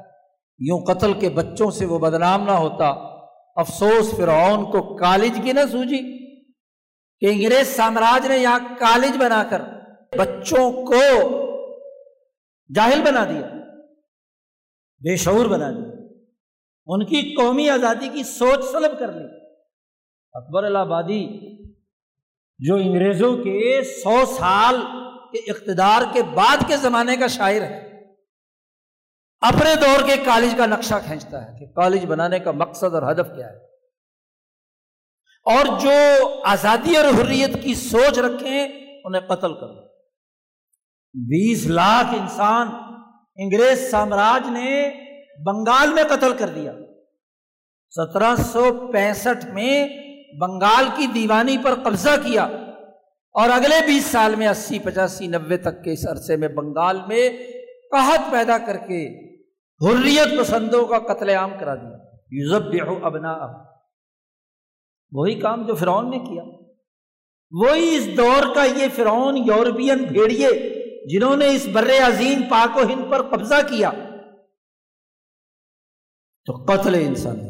یوں 0.58 0.80
قتل 0.80 1.12
کے 1.12 1.28
بچوں 1.28 1.70
سے 1.70 1.86
وہ 1.86 1.98
بدنام 1.98 2.44
نہ 2.44 2.50
ہوتا۔ 2.50 2.88
افسوس 3.56 4.16
فرعون 4.16 4.64
کو 4.64 4.96
کالج 4.96 5.40
کی 5.44 5.52
نہ 5.52 5.60
سوجی۔ 5.72 6.28
کہ 7.20 7.26
انگریز 7.26 7.76
سامراج 7.76 8.26
نے 8.26 8.38
یہاں 8.38 8.58
کالج 8.78 9.16
بنا 9.20 9.44
کر 9.50 9.62
بچوں 10.18 10.72
کو 10.72 11.28
جاہل 12.74 13.02
بنا 13.02 13.24
دیا۔ 13.24 13.46
بے 14.98 15.16
شعور 15.16 15.46
بنا 15.46 15.70
دیا۔ 15.70 16.06
ان 16.86 17.06
کی 17.06 17.34
قومی 17.34 17.70
آزادی 17.70 18.08
کی 18.08 18.22
سوچ 18.22 18.64
سلب 18.64 18.98
کر 18.98 19.12
لی۔ 19.12 19.24
اکبر 20.32 20.64
الہ 20.64 20.78
آبادی 20.78 21.56
جو 22.58 22.74
انگریزوں 22.74 23.36
کے 23.36 23.82
سو 23.84 24.26
سال 24.26 24.76
کے 25.32 25.50
اقتدار 25.50 26.02
کے 26.12 26.22
بعد 26.22 26.56
کے 26.68 26.76
زمانے 26.76 27.16
کا 27.16 27.26
شاعر 27.26 27.60
ہے۔ 27.60 27.88
اپنے 29.40 29.74
دور 29.74 30.06
کے 30.06 30.16
کالج 30.16 30.54
کا 30.56 30.66
نقشہ 30.66 30.94
کھینچتا 31.06 31.44
ہے 31.44 31.58
کہ 31.58 31.66
کالج 31.66 32.06
بنانے 32.06 32.38
کا 32.38 32.50
مقصد 32.50 32.94
اور 32.94 33.12
ہدف 33.12 33.26
کیا 33.36 33.48
ہے۔ 33.48 33.64
اور 35.44 35.80
جو 35.80 35.90
آزادی 36.44 36.96
اور 36.96 37.04
حریت 37.04 37.62
کی 37.62 37.74
سوچ 37.74 38.18
رکھیں، 38.18 38.68
انہیں 39.04 39.22
قتل 39.22 39.54
کر 39.54 39.88
بیس 41.14 41.66
لاکھ 41.66 42.14
انسان 42.14 42.68
انگریز 43.36 43.90
سامراج 43.90 44.48
نے 44.48 44.90
بنگال 45.46 45.94
میں 45.94 46.04
قتل 46.04 46.36
کر 46.36 46.48
دیا۔ 46.48 46.72
سترہ 47.90 48.36
سو 48.36 48.86
پینسٹھ 48.92 49.46
میں 49.46 49.88
بنگال 50.40 50.84
کی 50.96 51.06
دیوانی 51.06 51.56
پر 51.64 51.74
قبضہ 51.74 52.10
کیا۔ 52.10 52.48
اور 53.40 53.50
اگلے 53.50 53.86
بیس 53.86 54.04
سال 54.04 54.34
میں 54.34 54.48
اسی 54.48 54.78
پچاسی 54.78 55.26
نبے 55.26 55.56
تک 55.56 55.84
کے 55.84 55.92
اس 55.92 56.06
عرصے 56.06 56.36
میں 56.36 56.48
بنگال 56.48 57.00
میں 57.08 57.30
قحط 57.90 58.20
پیدا 58.32 58.58
کر 58.58 58.76
کے 58.76 59.30
حریت 59.80 60.40
پسندوں 60.40 60.86
کا 60.86 60.98
قتل 60.98 61.28
عام 61.28 61.50
کرا 61.60 61.74
دیا۔ 61.74 61.96
یوزب 62.30 63.04
ابنا 63.04 63.30
اب 63.30 63.66
وہی 65.12 65.34
کام 65.34 65.66
جو 65.66 65.74
فرعون 65.74 66.10
نے 66.10 66.18
کیا۔ 66.18 66.42
وہی 67.50 67.96
اس 67.96 68.16
دور 68.16 68.54
کا 68.54 68.64
یہ 68.64 68.86
فرعون 68.96 69.36
یورپین 69.36 70.04
بھیڑیے 70.04 70.48
جنہوں 71.06 71.36
نے 71.36 71.46
اس 71.46 71.68
بر 71.72 71.90
عظیم 72.06 72.42
پاک 72.50 72.76
و 72.76 72.80
ہند 72.80 73.10
پر 73.10 73.22
قبضہ 73.22 73.54
کیا۔ 73.68 73.90
تو 76.46 76.52
قتل 76.52 76.94
انسان۔ 76.94 77.40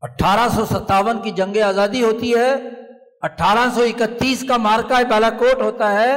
اٹھارہ 0.00 0.48
سو 0.48 0.64
ستاون 0.66 1.22
کی 1.22 1.30
جنگ 1.30 1.56
آزادی 1.62 2.02
ہوتی 2.02 2.34
ہے۔ 2.34 2.54
اٹھارہ 3.22 3.68
سو 3.74 3.82
اکتیس 3.82 4.44
کا 4.48 4.56
مارکا 4.56 5.00
بالا 5.10 5.30
کوٹ 5.30 5.62
ہوتا 5.62 5.92
ہے، 5.92 6.12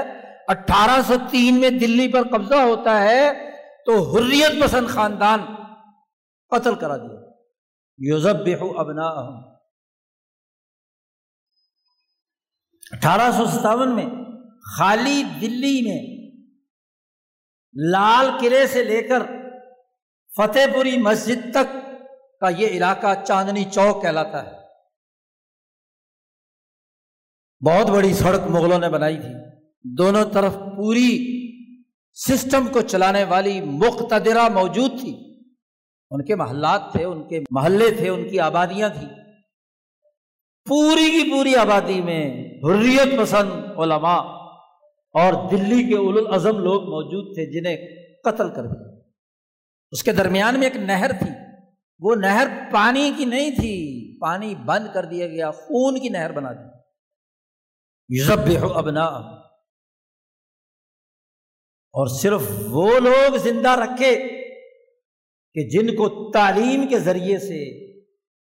اٹھارہ 0.47 1.01
سو 1.07 1.13
تین 1.31 1.59
میں 1.61 1.69
دلی 1.69 2.07
پر 2.13 2.27
قبضہ 2.27 2.61
ہوتا 2.61 2.99
ہے 3.01 3.31
تو 3.85 3.97
حریت 4.11 4.61
پسند 4.63 4.87
خاندان 4.89 5.45
قتل 6.51 6.75
کرا 6.75 6.97
دیا۔ 6.97 7.19
یوزب 7.99 8.43
بے 8.45 8.53
ابنا 8.53 9.07
اٹھارہ 12.93 13.31
سو 13.37 13.45
ستاون 13.47 13.95
میں 13.95 14.05
خالی 14.77 15.23
دلی 15.41 15.81
میں 15.81 16.01
لال 17.75 18.29
قلعے 18.39 18.65
سے 18.67 18.83
لے 18.83 19.01
کر 19.01 19.23
فتح 20.37 20.73
پوری 20.75 20.97
مسجد 20.97 21.51
تک 21.53 21.75
کا 22.41 22.49
یہ 22.49 22.67
علاقہ 22.67 23.13
چاندنی 23.27 23.63
چوک 23.63 24.01
کہلاتا 24.01 24.45
ہے۔ 24.45 24.58
بہت 27.65 27.89
بڑی 27.89 28.13
سڑک 28.13 28.47
مغلوں 28.49 28.79
نے 28.79 28.89
بنائی 28.89 29.17
تھی۔ 29.17 29.33
دونوں 29.83 30.25
طرف 30.25 30.55
پوری 30.55 31.39
سسٹم 32.13 32.67
کو 32.67 32.81
چلانے 32.81 33.23
والی 33.23 33.61
مقتدرہ 33.61 34.49
موجود 34.49 34.99
تھی۔ 34.99 35.39
ان 36.11 36.25
کے 36.25 36.35
محلات 36.35 36.91
تھے، 36.91 37.03
ان 37.03 37.27
کے 37.27 37.39
محلے 37.51 37.91
تھے، 37.91 38.09
ان 38.09 38.29
کی 38.29 38.39
آبادیاں 38.39 38.89
تھیں۔ 38.89 39.09
پوری 40.65 41.09
کی 41.09 41.31
پوری 41.31 41.55
آبادی 41.55 42.01
میں 42.01 42.47
حریت 42.47 43.19
پسند 43.19 43.51
علماء 43.77 44.21
اور 45.13 45.49
دلی 45.51 45.83
کے 45.83 45.95
اول 45.95 46.27
الازم 46.27 46.57
لوگ 46.57 46.83
موجود 46.83 47.35
تھے 47.35 47.45
جنہیں 47.45 47.77
قتل 48.23 48.49
کر 48.49 48.65
دیا۔ 48.65 48.99
اس 49.91 50.03
کے 50.03 50.11
درمیان 50.11 50.55
میں 50.55 50.63
ایک 50.63 50.75
نہر 50.75 51.11
تھی۔ 51.11 51.29
وہ 51.99 52.15
نہر 52.15 52.47
پانی 52.71 53.11
کی 53.17 53.25
نہیں 53.25 53.49
تھی، 53.49 54.17
پانی 54.21 54.55
بند 54.65 54.87
کر 54.93 55.05
دیا 55.05 55.27
گیا، 55.27 55.51
خون 55.51 55.99
کی 55.99 56.09
نہر 56.09 56.31
بنا 56.31 56.53
دی۔ 56.53 56.68
یوزب 58.09 58.75
ابنا 58.75 59.05
اور 61.93 62.07
صرف 62.07 62.41
وہ 62.65 62.99
لوگ 62.99 63.37
زندہ 63.37 63.69
رکھے 63.69 64.15
کہ 65.55 65.69
جن 65.69 65.87
کو 65.87 66.31
تعلیم 66.31 66.87
کے 66.87 66.99
ذریعے 66.99 67.37
سے 67.39 67.59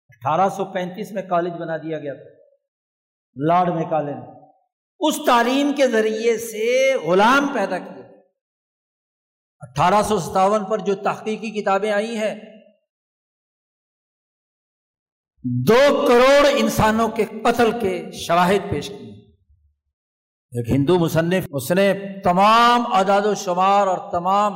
اٹھارہ 0.07 0.49
سو 0.49 0.65
پینتیس 0.65 1.11
میں 1.11 1.23
کالج 1.29 1.53
بنا 1.53 1.77
دیا 1.77 1.99
گیا 1.99 2.13
تھا 2.13 2.29
لارڈ 3.47 3.69
میں 3.75 3.85
کالج۔ 3.89 4.15
اس 4.99 5.15
تعلیم 5.25 5.71
کے 5.77 5.87
ذریعے 5.87 6.37
سے 6.37 6.93
غلام 7.03 7.47
پیدا 7.53 7.77
کیا 7.77 8.07
اٹھارہ 9.59 10.01
سو 10.03 10.19
ستاون 10.19 10.65
پر 10.65 10.77
جو 10.77 10.95
تحقیقی 10.95 11.51
کتابیں 11.61 11.91
آئی 11.91 12.17
ہیں، 12.17 12.35
دو 15.43 16.07
کروڑ 16.07 16.47
انسانوں 16.57 17.09
کے 17.09 17.25
قتل 17.25 17.71
کے 17.79 18.11
شواہد 18.11 18.71
پیش 18.71 18.87
کیے۔ 18.87 19.08
ایک 20.51 20.69
ہندو 20.69 20.99
مصنف، 20.99 21.47
اس 21.51 21.71
نے 21.71 21.93
تمام 22.23 22.93
اعداد 22.93 23.21
و 23.21 23.35
شمار 23.35 23.87
اور 23.87 24.11
تمام 24.11 24.53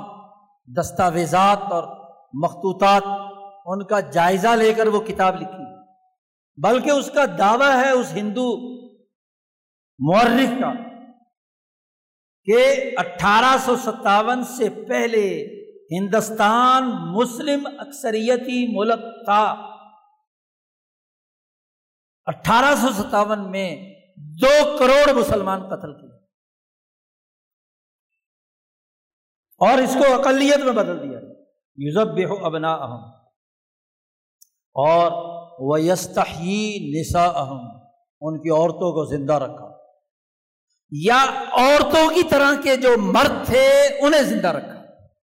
دستاویزات 0.78 1.58
اور 1.72 1.84
مخطوطات 2.44 3.04
ان 3.66 3.86
کا 3.86 4.00
جائزہ 4.00 4.48
لے 4.48 4.74
کر 4.74 4.88
وہ 4.88 5.02
کتاب 5.02 5.36
لکھی۔ 5.36 5.64
بلکہ 6.64 6.91
اس 6.91 7.12
کا 7.12 7.26
دعویٰ 7.38 7.84
ہے 7.84 7.89
اس 7.89 8.14
ہندو 8.14 8.74
مورخ 10.00 10.62
کا 10.62 10.74
کہ 12.44 12.91
اٹھارہ 12.98 13.58
سو 13.66 13.76
ستاون 13.76 14.44
سے 14.44 14.70
پہلے 14.70 15.46
ہندوستان 15.91 16.84
مسلم 17.14 17.68
اکثریتی 17.80 18.78
ملک 18.78 19.26
تھا۔ 19.26 19.44
اٹھارہ 22.26 22.76
سو 22.76 22.88
ستاون 22.94 23.52
میں 23.52 23.93
دو 24.24 24.78
کروڑ 24.78 25.13
مسلمان 25.13 25.67
قتل 25.67 25.99
کیے۔ 25.99 26.17
اور 29.57 29.78
اس 29.78 29.97
کو 29.99 30.19
اقلیت 30.19 30.59
میں 30.63 30.74
بدل 30.74 31.09
دیا۔ 31.09 31.19
یوزب 31.76 32.13
بے 32.13 32.45
ابنا 32.45 32.74
اہم 32.74 33.03
اور 34.74 35.11
ویستحی 35.59 36.93
نسا 36.93 37.26
اہم 37.26 37.59
ان 38.21 38.41
کی 38.41 38.49
عورتوں 38.49 38.91
کو 38.91 39.05
زندہ 39.05 39.34
رکھا۔ 39.34 39.78
یا 40.91 41.26
عورتوں 41.51 42.15
کی 42.15 42.21
طرح 42.30 42.51
کے 42.63 42.78
جو 42.78 42.89
مرد 42.97 43.45
تھے، 43.45 43.88
انہیں 44.01 44.21
زندہ 44.21 44.47
رکھا۔ 44.47 44.86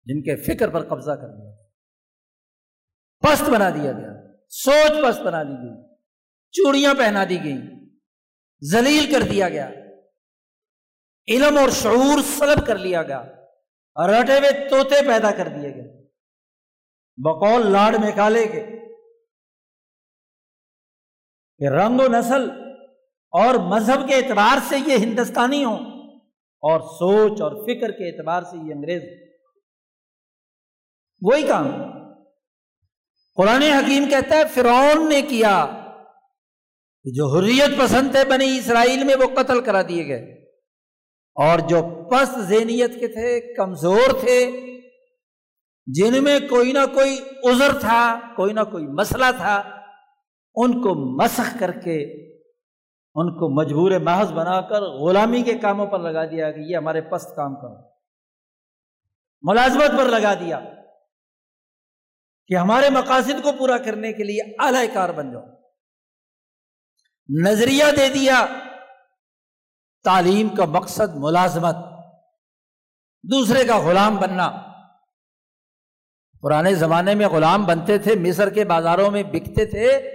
جن 0.04 0.22
کے 0.22 0.36
فکر 0.36 0.70
پر 0.70 0.88
قبضہ 0.88 1.10
کر 1.10 1.28
دیا 1.28 1.54
پست 3.20 3.50
بنا 3.50 3.70
دیا 3.70 3.92
گیا۔ 3.92 4.36
سوچ 4.48 4.92
پست 5.04 5.20
بنا 5.20 5.42
دی 5.42 5.48
گئی۔ 5.48 5.94
چوڑیاں 6.50 6.94
پہنا 6.94 7.24
دی 7.24 7.44
گئیں۔ 7.44 7.83
زلیل 8.70 9.12
کر 9.12 9.20
دیا 9.20 9.48
گیا۔ 9.48 9.70
علم 11.28 11.58
اور 11.58 11.70
شعور 11.70 12.22
سلب 12.38 12.66
کر 12.66 12.78
لیا 12.78 13.02
گیا۔ 13.02 13.22
رٹے 14.06 14.38
ہوئے 14.38 14.68
توتے 14.68 15.06
پیدا 15.06 15.30
کر 15.30 15.48
دیے 15.48 15.74
گئے۔ 15.74 16.04
بقول 17.16 17.72
لاڈ 17.72 17.96
میں 18.00 18.10
کالے 18.16 18.46
کے۔ 18.46 18.66
کہ 21.58 21.68
رنگ 21.68 22.00
و 22.00 22.08
نسل 22.08 22.50
اور 23.30 23.54
مذہب 23.54 24.08
کے 24.08 24.14
اعتبار 24.14 24.58
سے 24.68 24.76
یہ 24.86 24.96
ہندوستانی 24.96 25.64
ہوں 25.64 25.76
اور 26.60 26.80
سوچ 26.80 27.40
اور 27.40 27.66
فکر 27.66 27.90
کے 27.90 28.10
اعتبار 28.10 28.42
سے 28.42 28.56
یہ 28.56 28.72
انگریز 28.74 29.02
وہی 31.20 31.42
کام۔ 31.42 31.68
قرآن 33.34 33.62
حکیم 33.62 34.10
کہتا 34.10 34.36
ہے، 34.36 34.42
فرعون 34.54 35.08
نے 35.08 35.22
کیا۔ 35.22 35.83
جو 37.04 37.26
حریت 37.26 37.80
پسند 37.80 38.10
تھے 38.10 38.24
بنی 38.24 38.58
اسرائیل 38.58 39.04
میں 39.04 39.14
وہ 39.14 39.42
قتل 39.42 39.60
کرا 39.60 39.82
دیے 39.82 40.06
گئے۔ 40.06 40.44
اور 41.34 41.58
جو 41.58 42.08
پست 42.10 42.38
ذہنیت 42.38 43.00
کے 43.00 43.08
تھے، 43.08 43.54
کمزور 43.54 44.10
تھے، 44.20 44.50
جن 45.86 46.24
میں 46.24 46.40
کوئی 46.40 46.72
نہ 46.72 46.78
کوئی 46.94 47.20
عذر 47.50 47.78
تھا، 47.80 48.20
کوئی 48.36 48.52
نہ 48.52 48.60
کوئی 48.60 48.86
مسئلہ 48.86 49.24
تھا، 49.36 49.62
ان 50.54 50.82
کو 50.82 51.22
مسخ 51.22 51.56
کر 51.60 51.72
کے، 51.72 52.28
ان 53.14 53.34
کو 53.34 53.62
مجبور 53.62 53.90
محض 53.90 54.32
بنا 54.32 54.60
کر 54.60 54.82
غلامی 54.82 55.42
کے 55.42 55.54
کاموں 55.54 55.86
پر 55.86 55.98
لگا 55.98 56.24
دیا 56.24 56.50
کہ 56.50 56.60
یہ 56.60 56.76
ہمارے 56.76 57.00
پست 57.00 57.36
کام 57.36 57.54
کرو۔ 57.54 57.88
ملازمت 59.42 59.98
پر 59.98 60.04
لگا 60.04 60.34
دیا 60.34 60.60
کہ 62.46 62.54
ہمارے 62.54 62.90
مقاصد 62.90 63.42
کو 63.42 63.50
پورا 63.58 63.78
کرنے 63.78 64.12
کے 64.12 64.24
لیے 64.24 64.42
اعلی 64.58 64.86
کار 64.94 65.08
بن 65.08 65.32
جاؤ۔ 65.32 65.53
نظریہ 67.28 67.84
دے 67.96 68.08
دیا، 68.08 68.46
تعلیم 70.04 70.48
کا 70.48 70.64
مقصد 70.64 71.14
ملازمت، 71.14 71.76
دوسرے 73.22 73.64
کا 73.64 73.78
غلام 73.78 74.16
بننا۔ 74.16 74.62
پرانے 76.42 76.74
زمانے 76.74 77.14
میں 77.14 77.28
غلام 77.28 77.64
بنتے 77.64 77.98
تھے، 77.98 78.14
مصر 78.14 78.50
کے 78.50 78.64
بازاروں 78.64 79.10
میں 79.10 79.22
بکتے 79.22 79.66
تھے۔ 79.66 80.10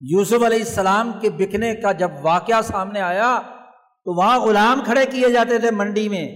یوسف 0.00 0.42
علیہ 0.46 0.58
السلام 0.58 1.12
کے 1.20 1.30
بکنے 1.30 1.74
کا 1.74 1.92
جب 1.92 2.10
واقعہ 2.22 2.62
سامنے 2.62 3.00
آیا، 3.00 3.40
تو 4.04 4.16
وہاں 4.16 4.40
غلام 4.40 4.84
کھڑے 4.84 5.06
کیے 5.06 5.32
جاتے 5.32 5.58
تھے 5.58 5.70
منڈی 5.70 6.08
میں۔ 6.08 6.28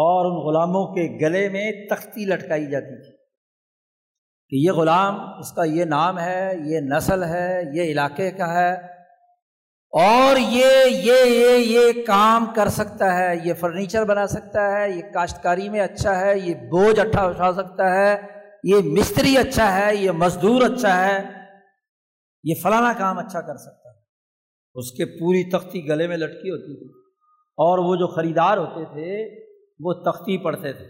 اور 0.00 0.26
ان 0.26 0.48
غلاموں 0.48 0.94
کے 0.94 1.26
گلے 1.26 1.48
میں 1.48 1.72
تختی 1.90 2.24
لٹکائی 2.24 2.66
جاتی 2.66 3.02
تھی۔ 3.02 3.17
کہ 4.50 4.56
یہ 4.56 4.70
غلام 4.72 5.38
اس 5.38 5.52
کا 5.52 5.64
یہ 5.64 5.84
نام 5.84 6.18
ہے، 6.18 6.52
یہ 6.64 6.80
نسل 6.80 7.24
ہے، 7.24 7.62
یہ 7.72 7.82
علاقے 7.82 8.30
کا 8.30 8.54
ہے 8.54 8.74
اور 9.92 10.36
یہ 10.36 10.84
یہ 10.86 11.24
یہ 11.24 11.56
یہ 11.58 12.06
کام 12.06 12.46
کر 12.54 12.68
سکتا 12.68 13.18
ہے، 13.18 13.36
یہ 13.44 13.54
فرنیچر 13.54 14.04
بنا 14.04 14.26
سکتا 14.26 14.72
ہے، 14.72 14.90
یہ 14.90 15.02
کاشتکاری 15.14 15.68
میں 15.68 15.80
اچھا 15.80 16.20
ہے، 16.20 16.38
یہ 16.38 16.54
بوجھ 16.54 17.00
اٹھا 17.00 17.22
اٹھا 17.22 17.52
سکتا 17.52 17.94
ہے، 17.94 18.16
یہ 18.64 18.74
مستری 18.84 19.36
اچھا 19.36 19.72
ہے، 19.78 19.96
یہ 19.96 20.10
مزدور 20.10 20.62
اچھا 20.62 21.06
ہے، 21.06 21.18
یہ 22.44 22.54
فلانا 22.62 22.92
کام 22.92 23.18
اچھا 23.18 23.40
کر 23.40 23.56
سکتا 23.56 23.90
ہے۔ 23.90 23.94
اس 24.74 24.92
کے 24.92 25.04
پوری 25.04 25.50
تختی 25.50 25.88
گلے 25.88 26.06
میں 26.06 26.16
لٹکی 26.16 26.50
ہوتی 26.50 26.78
تھی 26.78 26.88
اور 27.58 27.78
وہ 27.78 27.96
جو 27.96 28.06
خریدار 28.06 28.56
ہوتے 28.56 28.84
تھے، 28.84 29.40
وہ 29.80 29.92
تختی 29.92 30.44
پڑھتے 30.44 30.72
تھے۔ 30.72 30.86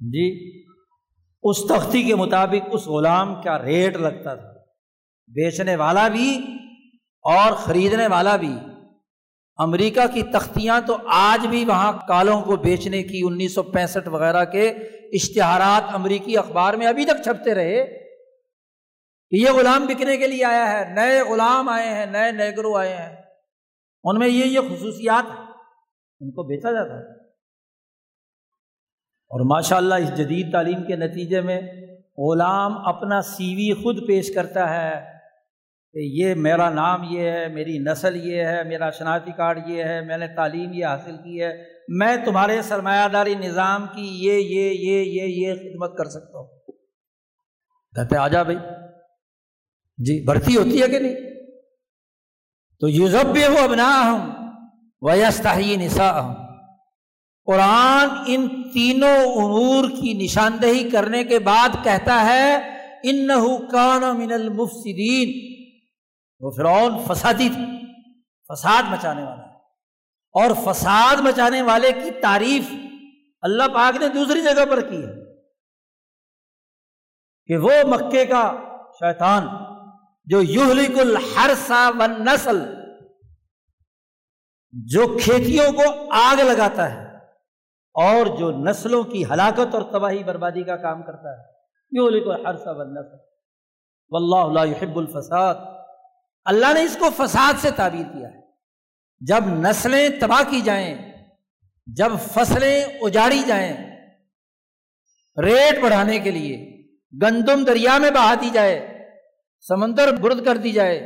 جی؟ 0.00 0.62
اس 1.42 1.56
تختی 1.68 2.02
کے 2.02 2.14
مطابق 2.14 2.68
اس 2.72 2.86
غلام 2.86 3.42
کا 3.42 3.62
ریٹ 3.62 3.96
لگتا 3.96 4.34
تھا؟ 4.34 4.52
بیچنے 5.28 5.76
والا 5.76 6.08
بھی 6.08 6.38
اور 7.22 7.52
خریدنے 7.52 8.06
والا 8.06 8.36
بھی۔ 8.36 8.56
امریکہ 9.56 10.14
کی 10.14 10.22
تختیاں 10.22 10.80
تو 10.86 10.96
آج 11.06 11.46
بھی 11.46 11.64
وہاں 11.64 11.92
کالوں 12.08 12.42
کو 12.42 12.56
بیچنے 12.56 13.02
کی 13.02 13.20
انیس 13.24 13.54
سو 13.54 13.62
پینسٹھ 13.62 14.08
وغیرہ 14.08 14.44
کے 14.44 14.68
اشتہارات 15.12 15.94
امریکی 15.94 16.36
اخبار 16.36 16.74
میں 16.74 16.86
ابھی 16.86 17.04
تک 17.04 17.22
چھپتے 17.24 17.54
رہے۔ 17.54 17.86
کہ 19.30 19.36
یہ 19.36 19.50
غلام 19.50 19.86
بکنے 19.86 20.16
کے 20.16 20.26
لیے 20.26 20.44
آیا 20.44 20.72
ہے، 20.72 20.94
نئے 20.94 21.20
غلام 21.20 21.68
آئے 21.68 21.94
ہیں، 21.94 22.06
نئے 22.06 22.32
نیگرو 22.32 22.76
آئے 22.76 22.96
ہیں۔ 22.96 23.16
ان 24.04 24.18
میں 24.18 24.28
یہ 24.28 24.44
یہ 24.44 24.60
خصوصیات 24.60 25.24
ان 26.20 26.30
کو 26.30 26.42
بیچا 26.42 26.72
جاتا 26.72 26.98
ہے 26.98 27.21
اور 29.32 29.40
ماشاء 29.40 29.76
اللہ 29.76 29.94
اس 29.94 30.14
جدید 30.16 30.52
تعلیم 30.52 30.84
کے 30.84 30.96
نتیجے 30.96 31.40
میں 31.40 31.60
غلام 32.18 32.78
اپنا 32.86 33.20
سی 33.20 33.54
وی 33.54 33.82
خود 33.82 34.06
پیش 34.06 34.34
کرتا 34.34 34.70
ہے 34.70 35.00
کہ 35.92 35.98
یہ 35.98 36.34
میرا 36.34 36.70
نام 36.70 37.00
یہ 37.10 37.20
ہے، 37.20 37.48
میری 37.48 37.78
نسل 37.78 38.26
یہ 38.26 38.44
ہے، 38.44 38.64
میرا 38.64 38.90
شناختی 38.90 39.32
کارڈ 39.32 39.58
یہ 39.66 39.84
ہے، 39.84 40.00
میں 40.00 40.16
نے 40.16 40.26
تعلیم 40.28 40.72
یہ 40.72 40.86
حاصل 40.86 41.16
کی 41.16 41.42
ہے، 41.42 41.64
میں 41.88 42.16
تمہارے 42.24 42.62
سرمایہ 42.62 43.08
داری 43.08 43.34
نظام 43.34 43.86
کی 43.94 44.26
یہ 44.26 44.32
یہ 44.32 44.70
یہ 44.70 45.02
یہ 45.02 45.22
یہ 45.22 45.54
خدمت 45.54 45.98
کر 45.98 46.04
سکتا 46.04 46.38
ہوں۔ 46.38 46.60
کہتے 47.94 48.16
آ 48.16 48.28
جا 48.28 48.42
بھائی۔ 48.42 48.58
جی 49.98 50.24
بھرتی 50.24 50.56
ہوتی 50.56 50.82
ہے 50.82 50.88
کہ 50.88 50.98
نہیں؟ 50.98 51.14
تو 52.80 52.88
یوزب 52.88 53.26
بھی 53.32 53.44
ہو 53.44 53.64
ابنا 53.64 54.02
ہوں 54.04 54.48
ویستا 55.02 55.56
ہی 55.56 55.76
نسا 55.76 56.20
ہوں 56.20 56.41
قرآن 57.44 58.08
ان 58.26 58.70
تینوں 58.72 59.18
امور 59.18 59.84
کی 60.02 60.12
نشاندہی 60.12 60.90
کرنے 60.90 61.24
کے 61.24 61.38
بعد 61.38 61.68
کہتا 61.84 62.20
ہے 62.20 62.56
ان 63.02 63.28
کان 63.70 64.18
من 64.18 64.32
المفسدین۔ 64.32 65.52
وہ 66.40 66.50
فرعون 66.50 66.92
فسادی 67.06 67.48
تھی 67.48 67.64
فساد 68.48 68.82
مچانے 68.90 69.22
والا 69.22 69.42
اور 70.34 70.72
فساد 70.72 71.16
مچانے 71.16 71.62
والے 71.62 71.92
کی 71.92 72.10
تعریف 72.10 72.64
اللہ 73.42 73.62
پاک 73.74 73.96
نے 73.96 74.08
دوسری 74.08 74.42
جگہ 74.42 74.64
پر 74.70 74.80
کی 74.80 74.96
ہے۔ 74.96 75.22
کہ 77.46 77.56
وہ 77.56 77.72
مکے 77.84 78.26
کا 78.26 78.52
شیطان، 78.94 79.46
جو 80.24 80.42
یوہلک 80.42 80.98
الحرسا 80.98 81.90
و 81.98 82.06
نسل 82.06 82.74
جو 84.72 85.18
کھیتیوں 85.22 85.72
کو 85.72 86.12
آگ 86.12 86.36
لگاتا 86.36 86.94
ہے۔ 86.94 87.01
اور 87.94 88.26
جو 88.36 88.50
نسلوں 88.50 89.04
کی 89.04 89.24
ہلاکت 89.24 89.74
اور 89.74 89.82
تباہی 89.82 90.24
بربادی 90.24 90.62
کا 90.62 90.76
کام 90.76 91.02
کرتا 91.02 91.38
ہے۔ 91.38 91.44
یوہلک 91.90 92.28
الحرسا 92.28 92.70
و 92.70 92.82
نسل 92.82 93.16
واللہ 94.10 94.66
يحب 94.66 94.98
الفساد۔ 94.98 95.54
اللہ 96.44 96.72
نے 96.72 96.82
اس 96.82 96.96
کو 97.00 97.26
فساد 97.26 97.52
سے 97.58 97.70
تعبیر 97.70 98.06
کیا 98.12 98.28
ہے۔ 98.28 98.42
جب 99.20 99.46
نسلیں 99.46 100.08
تباہ 100.20 100.50
کی 100.50 100.60
جائیں، 100.60 101.12
جب 101.86 102.12
فصلیں 102.34 102.84
اجاڑی 103.00 103.42
جائیں 103.46 103.72
ریٹ 105.42 105.82
بڑھانے 105.82 106.18
کے 106.18 106.30
لیے 106.30 106.82
گندم 107.22 107.64
دریا 107.64 107.98
میں 107.98 108.10
بہا 108.10 108.34
دی 108.34 108.50
جائے، 108.50 109.08
سمندر 109.68 110.12
برد 110.12 110.44
کر 110.44 110.56
دی 110.56 110.72
جائے، 110.72 111.00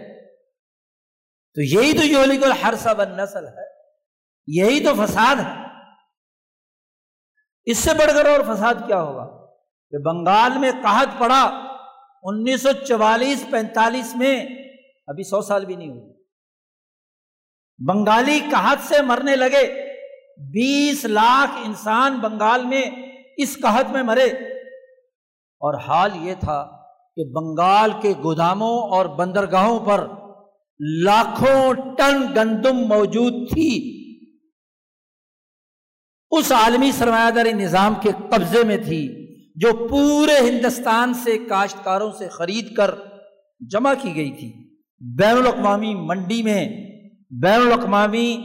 تو 1.54 1.62
یہی 1.62 1.98
تو 1.98 2.06
یولی 2.06 2.36
کو 2.36 2.46
ہر 2.64 2.74
سا 2.78 2.92
بن 2.92 3.16
نسل 3.16 3.46
ہے۔ 3.46 3.66
یہی 4.46 4.84
تو 4.84 5.06
فساد 5.06 5.36
ہے۔ 5.36 5.65
اس 7.66 7.78
سے 7.78 7.90
بڑھ 7.94 8.12
کر 8.14 8.26
اور 8.26 8.54
فساد 8.54 8.74
کیا 8.86 9.02
ہوگا؟ 9.02 9.46
کہ 9.90 9.98
بنگال 9.98 10.58
میں 10.58 10.70
قحط 10.82 11.06
پڑا، 11.18 11.42
انیس 12.22 12.62
سو 12.62 12.72
چوالیس، 12.72 13.46
پینتالیس 13.50 14.16
میں، 14.16 14.44
ابھی 15.06 15.22
سو 15.24 15.42
سال 15.42 15.64
بھی 15.64 15.76
نہیں 15.76 15.90
ہوئی 15.90 16.16
بنگالی 17.88 18.40
کہت 18.40 18.78
سے 18.80 19.02
مرنے 19.02 19.36
لگے، 19.36 19.90
بیس 20.52 21.04
لاکھ 21.04 21.50
انسان 21.64 22.18
بنگال 22.18 22.66
میں 22.66 22.82
اس 23.36 23.58
قحط 23.62 23.90
میں 23.90 24.02
مرے۔ 24.02 24.26
اور 25.60 25.74
حال 25.74 26.10
یہ 26.14 26.34
تھا 26.40 26.70
کہ 27.16 27.24
بنگال 27.24 27.90
کے 28.02 28.12
گوداموں 28.22 28.78
اور 28.78 29.06
بندرگاہوں 29.06 29.86
پر 29.86 30.06
لاکھوں 30.78 31.74
ٹن 31.74 32.26
گندم 32.36 32.76
موجود 32.76 33.32
تھی۔ 33.32 33.95
اس 36.36 36.52
عالمی 36.52 36.92
سرمایہ 36.92 37.30
داری 37.30 37.52
نظام 37.52 37.94
کے 38.02 38.10
قبضے 38.30 38.64
میں 38.64 38.76
تھی 38.76 39.26
جو 39.54 39.88
پورے 39.88 40.38
ہندوستان 40.50 41.14
سے 41.14 41.38
کاشتکاروں 41.38 42.12
سے 42.12 42.28
خرید 42.28 42.76
کر 42.76 42.94
جمع 43.60 43.94
کی 44.02 44.16
گئی 44.16 44.30
تھی۔ 44.30 44.52
بین 45.18 45.36
الاقوامی 45.36 45.94
منڈی 45.94 46.42
میں، 46.42 46.68
بین 47.42 47.60
الاقوامی 47.60 48.38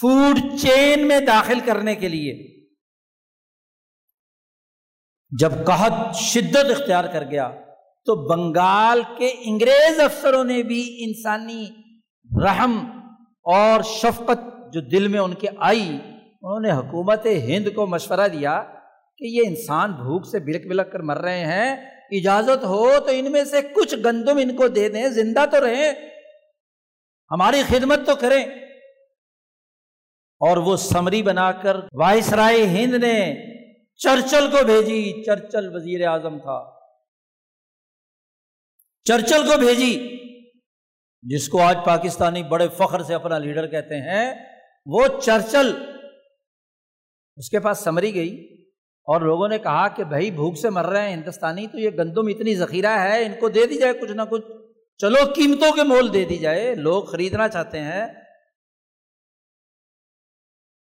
فوڈ 0.00 0.38
چین 0.60 1.08
میں 1.08 1.20
داخل 1.20 1.60
کرنے 1.64 1.94
کے 1.94 2.08
لیے۔ 2.08 2.60
جب 5.40 5.52
قحط 5.66 6.16
شدت 6.16 6.70
اختیار 6.70 7.04
کر 7.04 7.24
گیا، 7.30 7.50
تو 8.06 8.14
بنگال 8.28 9.02
کے 9.18 9.34
انگریز 9.38 10.00
افسروں 10.00 10.44
نے 10.44 10.62
بھی 10.62 11.04
انسانی 11.04 11.66
رحم 12.44 12.78
اور 13.42 13.82
شفقت 13.82 14.72
جو 14.72 14.80
دل 14.80 15.08
میں 15.08 15.20
ان 15.20 15.34
کے 15.34 15.48
آئی 15.58 15.98
انہوں 16.42 16.60
نے 16.60 16.70
حکومت 16.70 17.26
ہند 17.26 17.68
کو 17.74 17.86
مشورہ 17.86 18.28
دیا 18.28 18.62
کہ 19.18 19.24
یہ 19.24 19.42
انسان 19.46 19.92
بھوک 19.92 20.26
سے 20.26 20.38
بلک 20.38 20.66
بلک 20.66 20.92
کر 20.92 21.00
مر 21.00 21.18
رہے 21.18 21.40
ہیں، 21.40 21.76
اجازت 22.10 22.64
ہو 22.64 23.00
تو 23.00 23.10
ان 23.10 23.32
میں 23.32 23.44
سے 23.44 23.62
کچھ 23.62 23.94
گندم 23.94 24.36
ان 24.36 24.56
کو 24.56 24.68
دے 24.68 24.88
دیں، 24.88 25.08
زندہ 25.08 25.44
تو 25.50 25.66
رہیں۔ 25.66 25.92
ہماری 27.30 27.62
خدمت 27.68 28.06
تو 28.06 28.14
کریں۔ 28.14 28.44
اور 30.40 30.56
وہ 30.56 30.76
سمری 30.76 31.22
بنا 31.22 31.52
کر 31.52 31.76
وائس 31.92 32.32
رائے 32.32 32.66
ہند 32.66 32.94
نے 32.94 33.36
چرچل 33.96 34.50
کو 34.50 34.64
بھیجی۔ 34.64 35.24
چرچل 35.24 35.76
وزیر 35.76 36.06
اعظم 36.06 36.38
تھا۔ 36.38 36.70
چرچل 39.04 39.42
کو 39.46 39.58
بھیجی، 39.58 40.16
جس 41.22 41.48
کو 41.48 41.62
آج 41.62 41.78
پاکستانی 41.84 42.42
بڑے 42.42 42.68
فخر 42.68 43.02
سے 43.02 43.14
اپنا 43.14 43.38
لیڈر 43.38 43.66
کہتے 43.66 43.96
ہیں۔ 43.96 44.34
وہ 44.86 45.06
چرچل 45.22 45.95
اس 47.36 47.50
کے 47.50 47.60
پاس 47.60 47.78
سمری 47.78 48.14
گئی 48.14 48.62
اور 49.02 49.20
لوگوں 49.20 49.48
نے 49.48 49.58
کہا 49.58 49.88
کہ 49.88 50.04
بھائی 50.04 50.30
بھوک 50.30 50.58
سے 50.58 50.70
مر 50.70 50.84
رہے 50.84 51.08
ہیں 51.08 51.16
ہندوستانی، 51.16 51.66
تو 51.66 51.78
یہ 51.78 51.90
گندم 51.90 52.26
اتنی 52.26 52.54
ذخیرہ 52.54 52.98
ہے، 52.98 53.26
ان 53.26 53.32
کو 53.40 53.48
دے 53.48 53.66
دی 53.66 53.78
جائے 53.78 53.92
کچھ 53.92 54.12
نہ 54.12 54.22
کچھ۔ 54.30 54.44
چلو 54.98 55.32
قیمتوں 55.36 55.72
کے 55.72 55.82
مول 55.82 56.12
دے 56.12 56.24
دی 56.24 56.36
جائے، 56.36 56.74
لوگ 56.74 57.04
خریدنا 57.04 57.48
چاہتے 57.48 57.80
ہیں۔ 57.80 58.06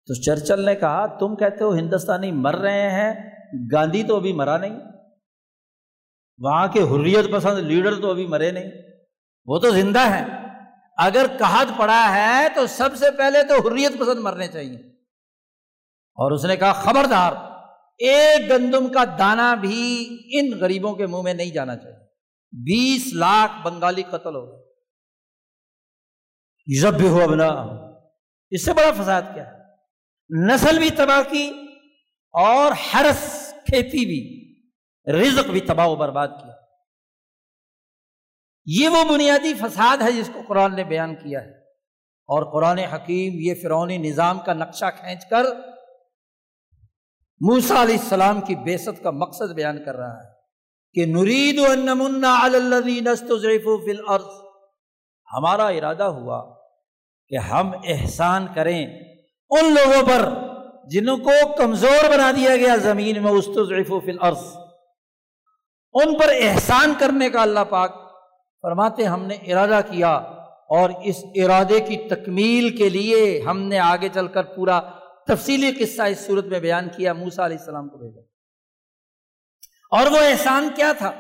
تو 0.08 0.14
چرچل 0.14 0.66
نے 0.66 0.76
کہا، 0.76 1.06
تم 1.06 1.36
کہتے 1.36 1.64
ہو 1.64 1.76
ہندوستانی 1.76 2.32
مر 2.32 2.56
رہے 2.56 2.92
ہیں، 2.92 3.14
گاندھی 3.72 4.04
تو 4.04 4.16
ابھی 4.16 4.34
مرا 4.34 4.58
نہیں۔ 4.58 4.80
وہاں 6.38 6.68
کے 6.68 6.80
حریت 6.80 7.32
پسند 7.32 7.60
لیڈر 7.60 8.02
تو 8.02 8.10
ابھی 8.10 8.28
مرے 8.28 8.52
نہیں۔ 8.52 8.72
وہ 9.46 9.60
تو 9.60 9.72
زندہ 9.72 10.00
ہے 10.00 10.26
اگر 10.98 11.26
کہت 11.40 11.68
پڑا 11.78 12.16
ہے 12.16 12.48
تو 12.56 12.68
سب 12.68 12.90
سے 12.96 13.06
پہلے 13.18 13.44
تو 13.44 13.70
حریت 13.70 14.00
پسند 14.00 14.20
مرنے 14.20 14.48
چاہیے۔ 14.48 14.93
اور 16.14 16.32
اس 16.32 16.46
نے 16.46 16.58
کہا، 16.58 16.74
خبردار، 16.74 17.34
ایک 17.98 18.50
گندم 18.50 18.88
کا 18.88 19.04
دانا 19.20 19.56
بھی 19.56 20.18
ان 20.32 20.60
غریبوں 20.60 20.96
کے 20.96 21.08
منہ 21.08 21.22
میں 21.22 21.34
نہیں 21.34 21.52
جانا 21.52 21.76
چاہیے۔ 21.76 22.04
بیس 22.52 23.14
لاکھ 23.14 23.68
بنگالی 23.68 24.04
قتل 24.04 24.36
ہو 24.36 24.64
جب 26.82 26.94
بھی 26.94 27.08
ہو 27.08 27.28
بنا 27.28 27.48
اس 28.50 28.66
سے 28.66 28.74
بڑا 28.74 29.04
فساد 29.04 29.22
کیا 29.34 29.48
ہے؟ 29.48 29.58
نسل 30.48 30.80
بھی 30.80 30.90
تباہ 30.90 31.32
کی 31.32 31.52
اور 32.32 32.72
ہرس 32.94 33.54
کھیتی 33.66 34.06
بھی، 34.06 34.54
رزق 35.12 35.50
بھی 35.50 35.60
تباہ 35.60 35.88
و 35.88 35.96
برباد 35.96 36.28
کیا۔ 36.28 36.54
یہ 38.66 38.90
وہ 38.90 39.14
بنیادی 39.14 39.54
فساد 39.54 39.98
ہے 39.98 40.12
جس 40.12 40.30
کو 40.34 40.40
قرآن 40.48 40.76
نے 40.76 40.84
بیان 40.84 41.16
کیا 41.16 41.42
ہے۔ 41.42 41.60
اور 42.28 42.54
قرآن 42.54 42.78
حکیم 42.78 43.34
یہ 43.36 43.54
فرونی 43.64 43.98
نظام 43.98 44.40
کا 44.40 44.54
نقشہ 44.54 44.86
کھینچ 45.00 45.30
کر 45.30 45.44
موسا 47.44 47.82
علیہ 47.82 47.98
السلام 47.98 48.40
کی 48.42 48.56
بیست 48.56 49.04
کا 49.04 49.12
مقصد 49.12 49.54
بیان 49.54 49.84
کر 49.84 49.96
رہا 49.96 50.18
ہے 50.18 50.32
کہ 50.96 51.06
نرید 51.06 51.60
ہمارا 55.28 55.68
ارادہ 55.68 56.08
ہوا 56.14 56.40
کہ 57.32 57.38
ہم 57.48 57.72
احسان 57.84 58.46
کریں 58.56 58.80
ان 58.80 59.74
لوگوں 59.74 60.02
پر 60.08 60.26
جنہوں 60.90 61.18
کو 61.18 61.36
کمزور 61.58 62.10
بنا 62.12 62.32
دیا 62.36 62.56
گیا 62.56 62.76
زمین 62.76 63.22
میں 63.24 63.32
استضعف 63.32 63.92
فی 64.06 64.12
الارض 64.12 64.46
ان 65.96 66.18
پر 66.20 66.34
احسان 66.42 66.94
کرنے 67.00 67.30
کا 67.30 67.42
اللہ 67.42 67.70
پاک 67.70 68.02
فرماتے 68.64 69.06
ہم 69.06 69.26
نے 69.26 69.36
ارادہ 69.48 69.82
کیا 69.92 70.14
اور 70.74 70.90
اس 71.04 71.24
ارادے 71.36 71.80
کی 71.80 71.98
تکمیل 72.10 72.76
کے 72.78 72.90
لیے 72.90 73.24
ہم 73.42 73.62
نے 73.64 73.80
آگے 73.80 74.10
چل 74.10 74.28
کر 74.28 74.44
پورا 74.46 74.80
تفصیلی 75.28 75.86
قصہ 75.86 76.02
اس 76.02 76.20
صورت 76.20 76.46
میں 76.46 76.60
بیان 76.60 76.90
کیا 76.90 77.14
موسا 77.14 77.46
علیہ 77.46 77.58
السلام 77.58 77.90
کو 77.90 77.98
بھیجا۔ 77.98 78.22
اور 79.92 80.12
وہ 80.12 80.18
احسان 80.18 80.70
کیا 80.76 80.92
تھا؟ 80.98 81.12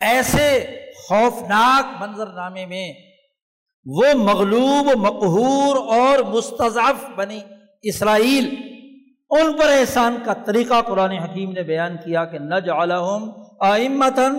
ایسے 0.00 0.66
خوفناک 1.08 2.02
منظر 2.02 2.26
نامے 2.26 2.66
میں 2.66 2.92
وہ 3.84 4.14
مغلوب، 4.14 4.86
مقہور 4.96 5.76
اور 5.76 6.18
مستضف 6.18 7.10
بنی 7.16 7.40
اسرائیل، 7.82 8.56
ان 9.30 9.58
پر 9.58 9.68
احسان 9.68 10.18
کا 10.24 10.32
طریقہ 10.34 10.82
قرآن 10.82 11.10
حکیم 11.10 11.52
نے 11.52 11.62
بیان 11.62 11.96
کیا 11.96 12.24
کہ 12.24 12.38
نج 12.38 12.70
عالم 12.70 13.30
آئمتن 13.60 14.36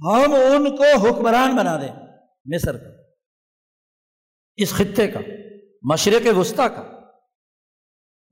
ہم 0.00 0.34
ان 0.34 0.76
کو 0.76 1.08
حکمران 1.08 1.56
بنا 1.56 1.76
دیں۔ 1.76 2.06
مصر 2.54 2.76
کا، 2.76 3.02
اس 4.56 4.74
خطے 4.74 5.08
کا۔ 5.08 5.20
مشرق 5.82 6.38
وسطی 6.38 6.56
کا۔ 6.56 7.00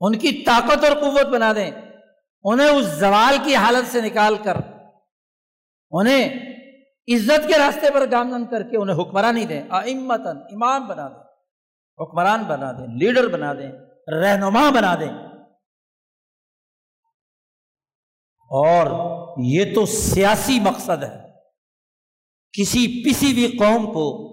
ان 0.01 0.19
کی 0.19 0.45
طاقت 0.45 0.85
اور 0.85 0.97
قوت 1.01 1.27
بنا 1.27 1.53
دیں۔ 1.53 1.71
انہیں 2.45 2.69
اس 2.69 2.87
زوال 2.87 3.37
کی 3.45 3.55
حالت 3.55 3.93
سے 3.93 4.01
نکال 4.01 4.37
کر، 4.37 4.57
انہیں 5.91 6.29
عزت 7.15 7.49
کے 7.49 7.59
راستے 7.59 7.87
پر 7.95 8.11
گامزن 8.11 8.47
کر 8.47 8.63
کے 8.63 8.77
انہیں 8.77 8.97
حکمران 8.97 9.49
دیں 9.49 9.63
امتن 9.71 10.37
امام 10.37 10.87
بنا 10.89 11.09
دیں، 11.09 11.23
حکمران 12.03 12.43
بنا 12.43 12.73
دیں، 12.73 12.87
لیڈر 12.99 13.29
بنا 13.29 13.53
دیں، 13.53 13.73
رہنما 14.21 14.71
بنا 14.71 14.95
دیں۔ 14.95 15.13
اور 18.51 18.87
یہ 19.45 19.75
تو 19.75 19.87
سیاسی 19.87 20.61
مقصد 20.61 21.03
ہے۔ 21.03 21.31
کسی 22.53 23.05
پسی 23.05 23.33
ہوئی 23.33 23.59
قوم 23.59 23.87
کو، 23.87 24.31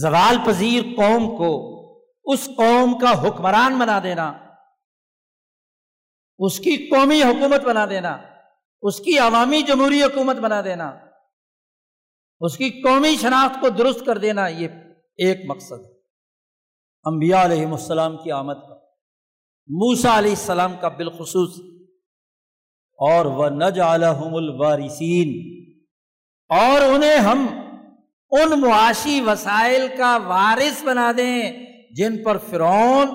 زوال 0.00 0.36
پذیر 0.46 0.82
قوم 0.96 1.36
کو 1.38 1.77
اس 2.28 2.46
قوم 2.56 2.98
کا 2.98 3.12
حکمران 3.22 3.78
بنا 3.78 3.98
دینا، 4.02 4.26
اس 6.40 6.58
کی 6.60 6.76
قومی 6.88 7.22
حکومت 7.22 7.60
بنا 7.64 7.84
دینا، 7.86 8.16
اس 8.82 9.00
کی 9.00 9.18
عوامی 9.18 9.62
جمہوری 9.62 10.02
حکومت 10.02 10.36
بنا 10.36 10.60
دینا، 10.64 10.88
اس 12.40 12.56
کی 12.56 12.68
قومی 12.82 13.14
شناخت 13.16 13.60
کو 13.60 13.68
درست 13.78 14.04
کر 14.06 14.18
دینا، 14.18 14.46
یہ 14.48 14.68
ایک 15.18 15.38
مقصد 15.48 15.86
انبیاء 17.06 17.44
علیہ 17.44 17.66
السلام 17.66 18.16
کی 18.16 18.32
آمد 18.32 18.60
کا 18.68 18.74
موسا 19.68 20.18
علیہ 20.18 20.30
السلام 20.30 20.76
کا 20.80 20.88
بالخصوص، 20.98 21.58
اور 22.98 23.26
وہ 23.38 23.48
نج 23.48 23.80
عالم 23.80 24.34
الوارثین 24.34 25.32
اور 26.50 26.82
انہیں 26.84 27.18
ہم 27.20 27.46
ان 28.32 28.60
معاشی 28.60 29.20
وسائل 29.20 29.86
کا 29.96 30.16
وارث 30.26 30.82
بنا 30.84 31.10
دیں۔ 31.16 31.42
جن 31.90 32.22
پر 32.24 32.38
فرعون 32.38 33.08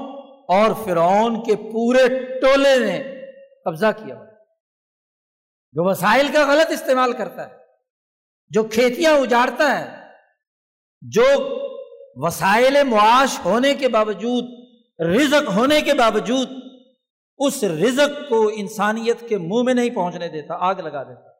اور 0.49 0.85
فرعون 0.85 1.43
کے 1.43 1.55
پورے 1.55 2.07
ٹولے 2.41 2.77
نے 2.79 2.97
قبضہ 3.65 3.91
کیا 3.97 4.15
جو 5.75 5.89
وسائل 5.89 6.27
کا 6.33 6.41
غلط 6.47 6.71
استعمال 6.71 7.13
کرتا 7.13 7.49
ہے، 7.49 7.57
جو 8.51 8.63
کھیتیاں 8.63 9.13
اجاڑتا 9.13 9.79
ہے، 9.79 9.85
جو 11.01 11.23
وسائل 12.15 12.83
معاش 12.83 13.39
ہونے 13.45 13.73
کے 13.73 13.87
باوجود، 13.87 14.43
رزق 15.15 15.49
ہونے 15.49 15.81
کے 15.81 15.93
باوجود 15.93 16.49
اس 17.39 17.63
رزق 17.63 18.29
کو 18.29 18.49
انسانیت 18.55 19.19
کے 19.29 19.37
منہ 19.37 19.63
میں 19.63 19.73
نہیں 19.73 19.89
پہنچنے 19.89 20.29
دیتا، 20.29 20.55
آگ 20.59 20.75
لگا 20.75 21.03
دیتا، 21.03 21.31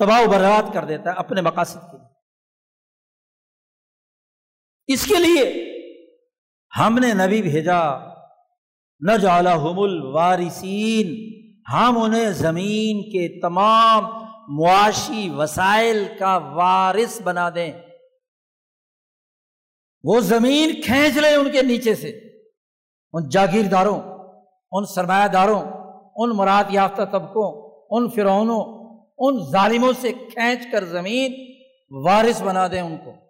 تباہ 0.00 0.20
و 0.22 0.30
برباد 0.30 0.72
کر 0.74 0.84
دیتا 0.84 1.10
ہے 1.10 1.16
اپنے 1.16 1.40
مقاصد 1.40 1.82
کے 1.90 1.96
لیے۔ 1.96 2.12
اس 4.86 5.04
کے 5.06 5.16
لیے 5.16 5.73
ہم 6.78 6.98
نے 6.98 7.12
نبی 7.12 7.42
بھیجا، 7.42 7.80
نہ 9.00 9.16
جالا 9.16 9.52
الوارثین، 9.52 11.08
ہم 11.72 12.02
انہیں 12.02 12.30
زمین 12.30 13.02
کے 13.02 13.40
تمام 13.40 14.04
معاشی 14.48 15.30
وسائل 15.30 16.04
کا 16.18 16.36
وارث 16.36 17.22
بنا 17.22 17.50
دیں۔ 17.54 17.72
وہ 20.04 20.20
زمین 20.20 20.80
کھینچ 20.80 21.16
لیں 21.16 21.34
ان 21.34 21.50
کے 21.50 21.62
نیچے 21.62 21.94
سے، 21.94 22.08
ان 23.12 23.28
جاگیرداروں، 23.28 24.00
ان 24.72 24.84
سرمایہ 24.84 25.28
داروں 25.28 25.62
ان 26.16 26.36
مراد 26.36 26.64
یافتہ 26.70 27.02
طبقوں، 27.02 27.50
ان 27.90 28.10
فرونوں 28.10 28.62
ان 29.18 29.50
ظالموں 29.50 29.92
سے 30.00 30.12
کھینچ 30.12 30.66
کر 30.72 30.84
زمین 30.84 31.34
وارث 31.90 32.42
بنا 32.42 32.66
دیں 32.66 32.80
ان 32.80 32.96
کو۔ 33.04 33.23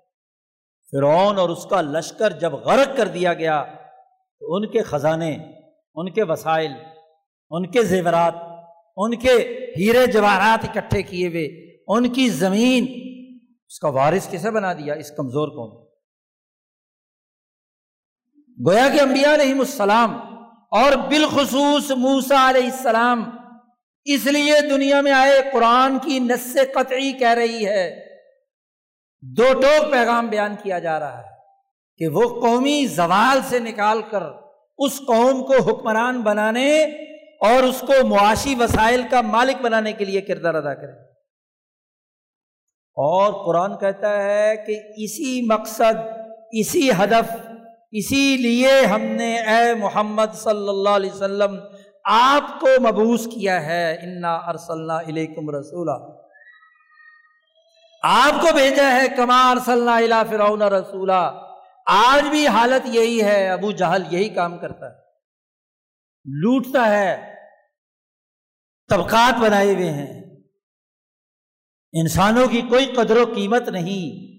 فرعون 0.94 1.38
اور 1.38 1.48
اس 1.48 1.66
کا 1.66 1.80
لشکر 1.80 2.30
جب 2.30 2.52
غرق 2.52 2.96
کر 2.96 3.08
دیا 3.08 3.34
گیا، 3.34 3.62
تو 4.42 4.54
ان 4.56 4.70
کے 4.70 4.82
خزانے، 4.82 5.34
ان 5.94 6.12
کے 6.12 6.22
وسائل، 6.22 6.72
ان 7.50 7.70
کے 7.70 7.82
زیورات، 7.82 8.34
ان 8.96 9.16
کے 9.16 9.32
ہیرے 9.76 10.06
جواہرات 10.06 10.64
اکٹھے 10.64 11.02
کیے 11.02 11.28
ہوئے، 11.28 11.46
ان 11.86 12.08
کی 12.08 12.28
زمین، 12.28 12.84
اس 13.68 13.78
کا 13.78 13.88
وارث 13.88 14.28
کسے 14.30 14.50
بنا 14.50 14.72
دیا؟ 14.72 14.94
اس 14.94 15.10
کمزور 15.10 15.48
کو 15.48 15.66
گویا 18.66 18.88
کہ 18.88 19.00
انبیاء 19.00 19.34
علیہ 19.34 19.54
السلام 19.54 20.16
اور 20.68 20.92
بالخصوص 20.92 21.90
موسا 21.90 22.50
علیہ 22.50 22.64
السلام 22.64 23.24
اس 24.04 24.26
لیے 24.26 24.54
دنیا 24.70 25.00
میں 25.00 25.12
آئے، 25.12 25.40
قرآن 25.52 25.98
کی 25.98 26.18
نس 26.18 26.56
قطعی 26.74 27.12
کہہ 27.12 27.28
رہی 27.28 27.66
ہے 27.66 28.03
دو 29.24 29.52
ٹوک 29.60 29.90
پیغام 29.92 30.26
بیان 30.28 30.54
کیا 30.62 30.78
جا 30.78 30.98
رہا 31.00 31.18
ہے 31.18 31.32
کہ 32.00 32.08
وہ 32.08 32.28
قومی 32.40 32.86
زوال 32.86 33.40
سے 33.48 33.58
نکال 33.58 34.00
کر 34.10 34.22
اس 34.78 34.98
قوم 35.06 35.42
کو 35.46 35.62
حکمران 35.62 36.20
بنانے 36.22 36.70
اور 37.48 37.62
اس 37.62 37.80
کو 37.80 38.06
معاشی 38.06 38.54
وسائل 38.58 39.02
کا 39.10 39.20
مالک 39.20 39.62
بنانے 39.62 39.92
کے 39.92 40.04
لیے 40.04 40.20
کردار 40.20 40.54
ادا 40.54 40.74
کرے 40.74 40.92
اور 42.96 43.32
قرآن 43.44 43.76
کہتا 43.78 44.12
ہے 44.22 44.54
کہ 44.66 44.78
اسی 45.04 45.40
مقصد، 45.48 46.02
اسی 46.58 46.90
ہدف، 46.98 47.30
اسی 47.92 48.36
لیے 48.36 48.80
ہم 48.86 49.02
نے 49.16 49.34
اے 49.38 49.74
محمد 49.74 50.34
صلی 50.34 50.68
اللہ 50.68 51.00
علیہ 51.00 51.12
وسلم 51.12 51.56
آپ 52.04 52.60
کو 52.60 52.68
مبوس 52.82 53.26
کیا 53.26 53.64
ہے، 53.66 53.86
انا 53.94 54.34
ارسلنا 54.52 54.98
علیکم 55.00 55.50
رسولہ 55.50 55.98
آپ 58.06 58.40
کو 58.40 58.48
بھیجا 58.54 58.92
ہے، 58.92 59.08
کما 59.16 59.50
ارسلنا 59.50 59.96
الا 59.96 60.22
فرعون 60.22 60.62
رسولہ 60.62 61.40
آج 61.86 62.28
بھی 62.28 62.46
حالت 62.46 62.86
یہی 62.86 63.22
ہے، 63.22 63.48
ابو 63.48 63.70
جہل 63.70 64.02
یہی 64.10 64.28
کام 64.28 64.58
کرتا 64.58 64.86
ہے۔ 64.86 64.94
لوٹتا 66.24 66.90
ہے، 66.90 67.34
طبقات 68.88 69.38
بنائے 69.40 69.74
ہوئے 69.74 69.90
ہیں۔ 69.90 70.22
انسانوں 71.92 72.46
کی 72.46 72.60
کوئی 72.60 72.86
قدر 72.86 73.16
و 73.16 73.24
قیمت 73.34 73.68
نہیں۔ 73.68 74.34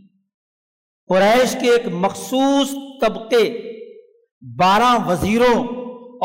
قریش 1.07 1.57
کے 1.61 1.72
ایک 1.72 1.88
مخصوص 1.88 2.72
طبقے، 3.01 3.72
بارہ 4.59 5.07
وزیروں 5.07 5.63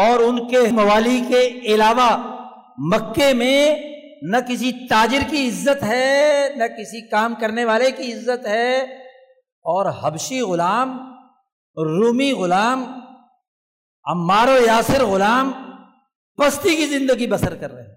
اور 0.06 0.18
ان 0.18 0.48
کے 0.48 0.58
موالی 0.70 1.22
کے 1.28 1.46
علاوہ 1.46 2.16
مکے 2.78 3.34
میں 3.34 3.76
نہ 4.22 4.36
کسی 4.48 4.88
تاجر 4.88 5.30
کی 5.30 5.48
عزت 5.48 5.82
ہے، 5.82 6.48
نہ 6.56 6.64
کسی 6.64 7.08
کام 7.08 7.34
کرنے 7.40 7.64
والے 7.64 7.90
کی 7.90 8.12
عزت 8.12 8.46
ہے۔ 8.46 8.76
اور 9.62 9.92
حبشی 10.02 10.40
غلام، 10.40 10.98
رومی 11.76 12.32
غلام، 12.32 13.00
عمار 14.04 14.48
و 14.48 14.66
یاسر 14.66 15.04
غلام 15.04 15.52
پستی 16.36 16.76
کی 16.76 16.86
زندگی 16.86 17.26
بسر 17.26 17.56
کر 17.56 17.72
رہے 17.72 17.82
ہیں۔ 17.82 17.94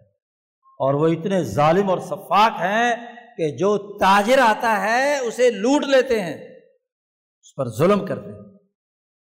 اور 0.80 0.94
وہ 0.94 1.08
اتنے 1.08 1.44
ظالم 1.44 1.90
اور 1.90 2.00
شفاق 2.00 2.52
ہیں 2.52 2.96
کہ 3.38 3.58
جو 3.58 3.98
تاجر 3.98 4.40
آتا 4.40 4.82
ہے، 4.82 5.18
اسے 5.18 5.52
لوٹ 5.52 5.84
لیتے 5.84 6.22
ہیں۔ 6.22 6.60
اس 7.42 7.56
پر 7.56 7.70
ظلم 7.70 8.06
کرتے 8.06 8.32
ہیں، 8.32 8.58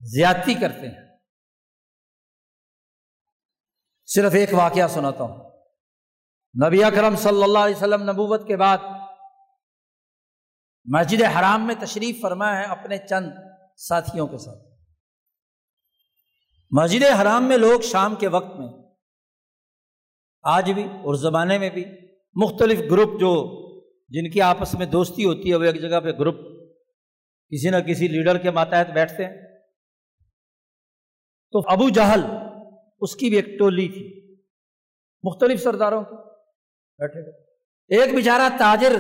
زیادتی 0.02 0.54
کرتے 0.54 0.88
ہیں۔ 0.88 1.18
صرف 4.06 4.34
ایک 4.34 4.54
واقعہ 4.54 4.88
سناتا 4.88 5.24
ہوں۔ 5.24 5.53
نبی 6.56 6.84
اکرم 6.84 7.16
صلی 7.16 7.44
اللہ 7.44 7.60
علیہ 7.60 7.76
وسلم 7.76 8.04
نبوت 8.04 8.48
کے 8.48 8.58
بعد 8.58 8.78
مسجد 10.86 11.22
حرام 11.22 11.66
میں 11.68 11.76
تشریف 11.80 12.22
فرما 12.22 12.58
ہے 12.58 12.64
اپنے 12.64 12.98
چند 12.98 13.32
ساتھیوں 13.78 14.28
کے 14.28 14.38
ساتھ۔ 14.38 14.62
مسجد 16.72 17.04
حرام 17.22 17.44
میں 17.44 17.58
لوگ 17.58 17.80
شام 17.82 18.16
کے 18.16 18.28
وقت 18.28 18.56
میں، 18.60 18.68
آج 20.44 20.72
بھی 20.72 20.84
اور 20.84 21.16
زمانے 21.16 21.58
میں 21.58 21.70
بھی 21.70 21.86
مختلف 22.36 22.80
گروپ 22.92 23.20
جو 23.20 23.32
جن 24.10 24.30
کی 24.32 24.42
آپس 24.42 24.74
میں 24.74 24.86
دوستی 24.86 25.26
ہوتی 25.26 25.52
ہے، 25.52 25.56
وہ 25.56 25.64
ایک 25.64 25.82
جگہ 25.82 26.00
پہ 26.00 26.12
گروپ 26.12 26.36
کسی 27.52 27.70
نہ 27.70 27.78
کسی 27.78 28.08
لیڈر 28.08 28.38
کے 28.38 28.52
ماتحت 28.52 28.90
بیٹھتے 28.90 29.26
ہیں۔ 29.26 29.36
تو 31.54 31.62
ابو 31.68 31.90
جہل، 31.90 32.22
اس 33.02 33.16
کی 33.16 33.30
بھی 33.30 33.36
ایک 33.36 33.48
ٹولی 33.60 33.88
تھی، 33.88 34.06
مختلف 35.24 35.64
سرداروں 35.64 36.04
کی۔ 36.04 36.33
بیٹھے 37.04 37.26
گئے 37.26 38.02
ایک 38.02 38.16
بیچارہ 38.16 38.58
تاجر 38.60 38.96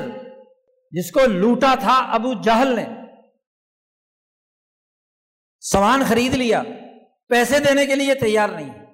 جس 0.91 1.11
کو 1.11 1.19
لوٹا 1.27 1.75
تھا 1.79 2.13
ابو 2.13 2.33
جہل 2.41 2.75
نے۔ 2.75 2.85
سامان 5.59 6.01
خرید 6.09 6.33
لیا، 6.33 6.63
پیسے 7.27 7.59
دینے 7.59 7.85
کے 7.85 7.95
لیے 7.95 8.15
تیار 8.15 8.49
نہیں۔ 8.49 8.85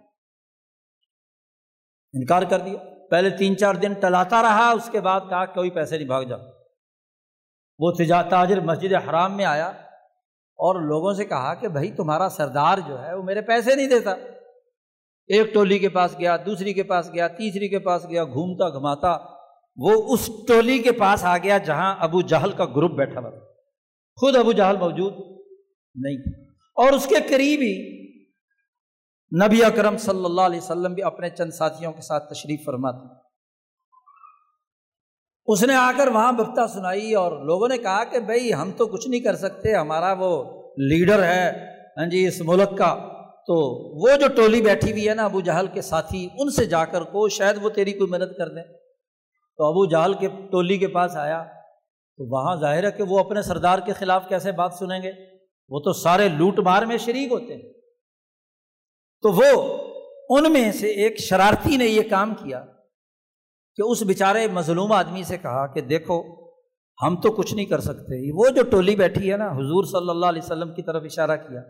انکار 2.14 2.42
کر 2.42 2.60
دیا۔ 2.60 3.08
پہلے 3.10 3.30
تین 3.30 3.58
چار 3.58 3.76
دن 3.76 3.94
ٹلاتا 3.94 4.42
رہا، 4.42 4.70
اس 4.70 4.90
کے 4.92 5.02
بعد 5.02 5.22
کہا، 5.30 5.46
کوئی 5.46 5.70
پیسے 5.70 5.98
نہیں، 5.98 6.08
بھاگ 6.08 6.24
جا۔ 6.24 6.36
وہ 7.80 7.92
تاجر 8.30 8.60
مسجد 8.60 8.94
حرام 9.10 9.38
میں 9.38 9.46
آیا 9.46 9.68
اور 10.58 10.82
لوگوں 10.82 11.14
سے 11.14 11.26
کہا 11.26 11.54
کہ 11.54 11.68
بھائی، 11.68 11.92
تمہارا 11.92 12.30
سردار 12.30 12.78
جو 12.78 13.04
ہے، 13.04 13.14
وہ 13.14 13.24
میرے 13.24 13.42
پیسے 13.42 13.76
نہیں 13.76 13.88
دیتا۔ 13.88 14.16
ایک 15.30 15.54
ٹولی 15.54 15.78
کے 15.80 15.90
پاس 15.90 16.16
گیا، 16.20 16.38
دوسری 16.46 16.74
کے 16.74 16.84
پاس 16.84 17.10
گیا، 17.14 17.28
تیسری 17.28 17.68
کے 17.70 17.80
پاس 17.80 18.10
گیا، 18.10 18.24
گھومتا 18.24 18.70
گھماتا، 18.70 19.12
وہ 19.78 19.92
اس 20.14 20.30
ٹولی 20.48 20.78
کے 20.80 20.92
پاس 20.92 21.24
آ 21.24 21.38
گیا 21.38 21.58
جہاں 21.58 21.96
ابو 22.00 22.22
جہل 22.22 22.52
کا 22.52 22.66
گروپ 22.66 22.92
بیٹھا 22.92 23.20
ہوا 23.20 23.30
خود 24.18 24.36
ابو 24.36 24.52
جہل 24.52 24.78
موجود 24.78 25.14
نہیں 25.96 26.18
اور 26.78 26.94
اس 26.94 27.06
کے 27.08 27.16
قریب 27.30 27.62
ہی 27.62 27.74
نبی 29.32 29.64
اکرم 29.64 29.98
صلی 29.98 30.26
اللہ 30.26 30.42
علیہ 30.42 30.60
وسلم 30.60 30.94
بھی 30.94 31.04
اپنے 31.04 31.30
چند 31.30 31.52
ساتھیوں 31.52 31.92
کے 31.94 32.02
ساتھ 32.02 32.30
تشریف 32.30 32.66
فرماتے 32.66 33.08
اس 35.48 35.64
نے 35.64 35.76
آ 35.76 35.92
کر 35.98 36.08
وہاں 36.08 36.32
بفتہ 36.32 36.68
سنائی 36.74 37.14
اور 37.14 37.32
لوگوں 37.46 37.68
نے 37.68 37.78
کہا 37.78 38.04
کہ 38.04 38.20
بھائی 38.20 38.54
ہم 38.54 38.72
تو 38.78 38.88
کچھ 38.88 39.08
نہیں 39.08 39.22
کر 39.22 39.36
سکتے، 39.36 39.76
ہمارا 39.76 40.14
وہ 40.20 40.32
لیڈر 40.78 41.24
ہے 41.24 41.50
ہاں 41.98 42.06
جی 42.06 42.28
اس 42.28 42.42
ملک 42.42 42.78
کا۔ 42.78 43.19
تو 43.50 43.56
وہ 44.02 44.18
جو 44.18 44.28
ٹولی 44.36 44.62
بیٹھی 44.62 44.92
ہوئی 44.92 45.10
ہے 45.10 45.14
نا 45.14 45.26
ابو 45.26 45.42
جہل 45.42 45.68
کے 45.68 45.82
ساتھی، 45.82 46.30
ان 46.38 46.50
سے 46.50 46.66
جا 46.66 46.86
کر 46.86 47.02
کو 47.02 47.30
شاید 47.30 47.58
وہ 47.62 47.70
تیری 47.70 47.94
کوئی 47.94 48.12
مدد 48.12 48.38
کر 48.38 48.48
دیں 48.50 48.64
تو 49.58 49.66
ابو 49.66 49.86
جہل 49.86 50.14
کے 50.14 50.28
ٹولی 50.52 50.78
کے 50.78 50.88
پاس 50.88 51.16
آیا۔ 51.16 51.44
تو 52.18 52.26
وہاں 52.32 52.56
ظاہر 52.56 52.84
ہے 52.84 52.92
کہ 52.92 53.04
وہ 53.04 53.20
اپنے 53.20 53.42
سردار 53.42 53.80
کے 53.80 53.94
خلاف 53.94 54.28
کیسے 54.30 54.52
بات 54.52 54.74
سنیں 54.74 55.00
گے؟ 55.04 55.12
وہ 55.70 55.80
تو 55.80 55.94
سارے 55.94 56.28
لوٹ 56.28 56.60
مار 56.60 56.84
میں 56.84 56.98
شریک 56.98 57.32
ہوتے 57.32 57.56
ہیں۔ 57.56 57.74
تو 59.22 59.32
وہ 59.32 59.78
ان 60.30 60.54
میں 60.54 60.72
سے 60.72 60.88
ایک 60.88 61.20
شرارتی 61.20 61.78
نے 61.78 61.86
یہ 61.86 62.10
کام 62.10 62.34
کیا 62.36 62.66
کہ 63.76 63.82
اس 63.82 64.04
بیچارے 64.04 64.48
مظلوم 64.48 64.92
آدمی 64.92 65.24
سے 65.24 65.38
کہا 65.38 65.68
کہ 65.68 65.82
دیکھو، 65.82 66.24
ہم 67.02 67.22
تو 67.22 67.32
کچھ 67.32 67.54
نہیں 67.54 67.66
کر 67.66 67.80
سکتے۔ 67.80 68.32
وہ 68.32 68.50
جو 68.50 68.62
ٹولی 68.72 68.96
بیٹھی 68.96 69.32
ہے 69.32 69.38
نا، 69.38 69.52
حضور 69.52 69.84
صلی 69.84 70.10
اللہ 70.10 70.26
علیہ 70.26 70.42
وسلم 70.44 70.74
کی 70.74 70.82
طرف 70.82 71.04
اشارہ 71.06 71.36
کیا۔ 71.36 71.62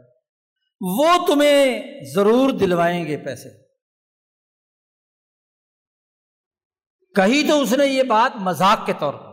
وہ 0.81 1.07
تمہیں 1.27 1.81
ضرور 2.15 2.49
دلوائیں 2.49 3.05
گے 3.07 3.17
پیسے۔ 3.17 3.49
کہیں 7.15 7.49
تو 7.49 7.61
اس 7.61 7.73
نے 7.73 7.85
یہ 7.85 8.03
بات 8.03 8.35
مذاق 8.35 8.85
کے 8.85 8.93
طور 8.99 9.13
پر۔ 9.13 9.29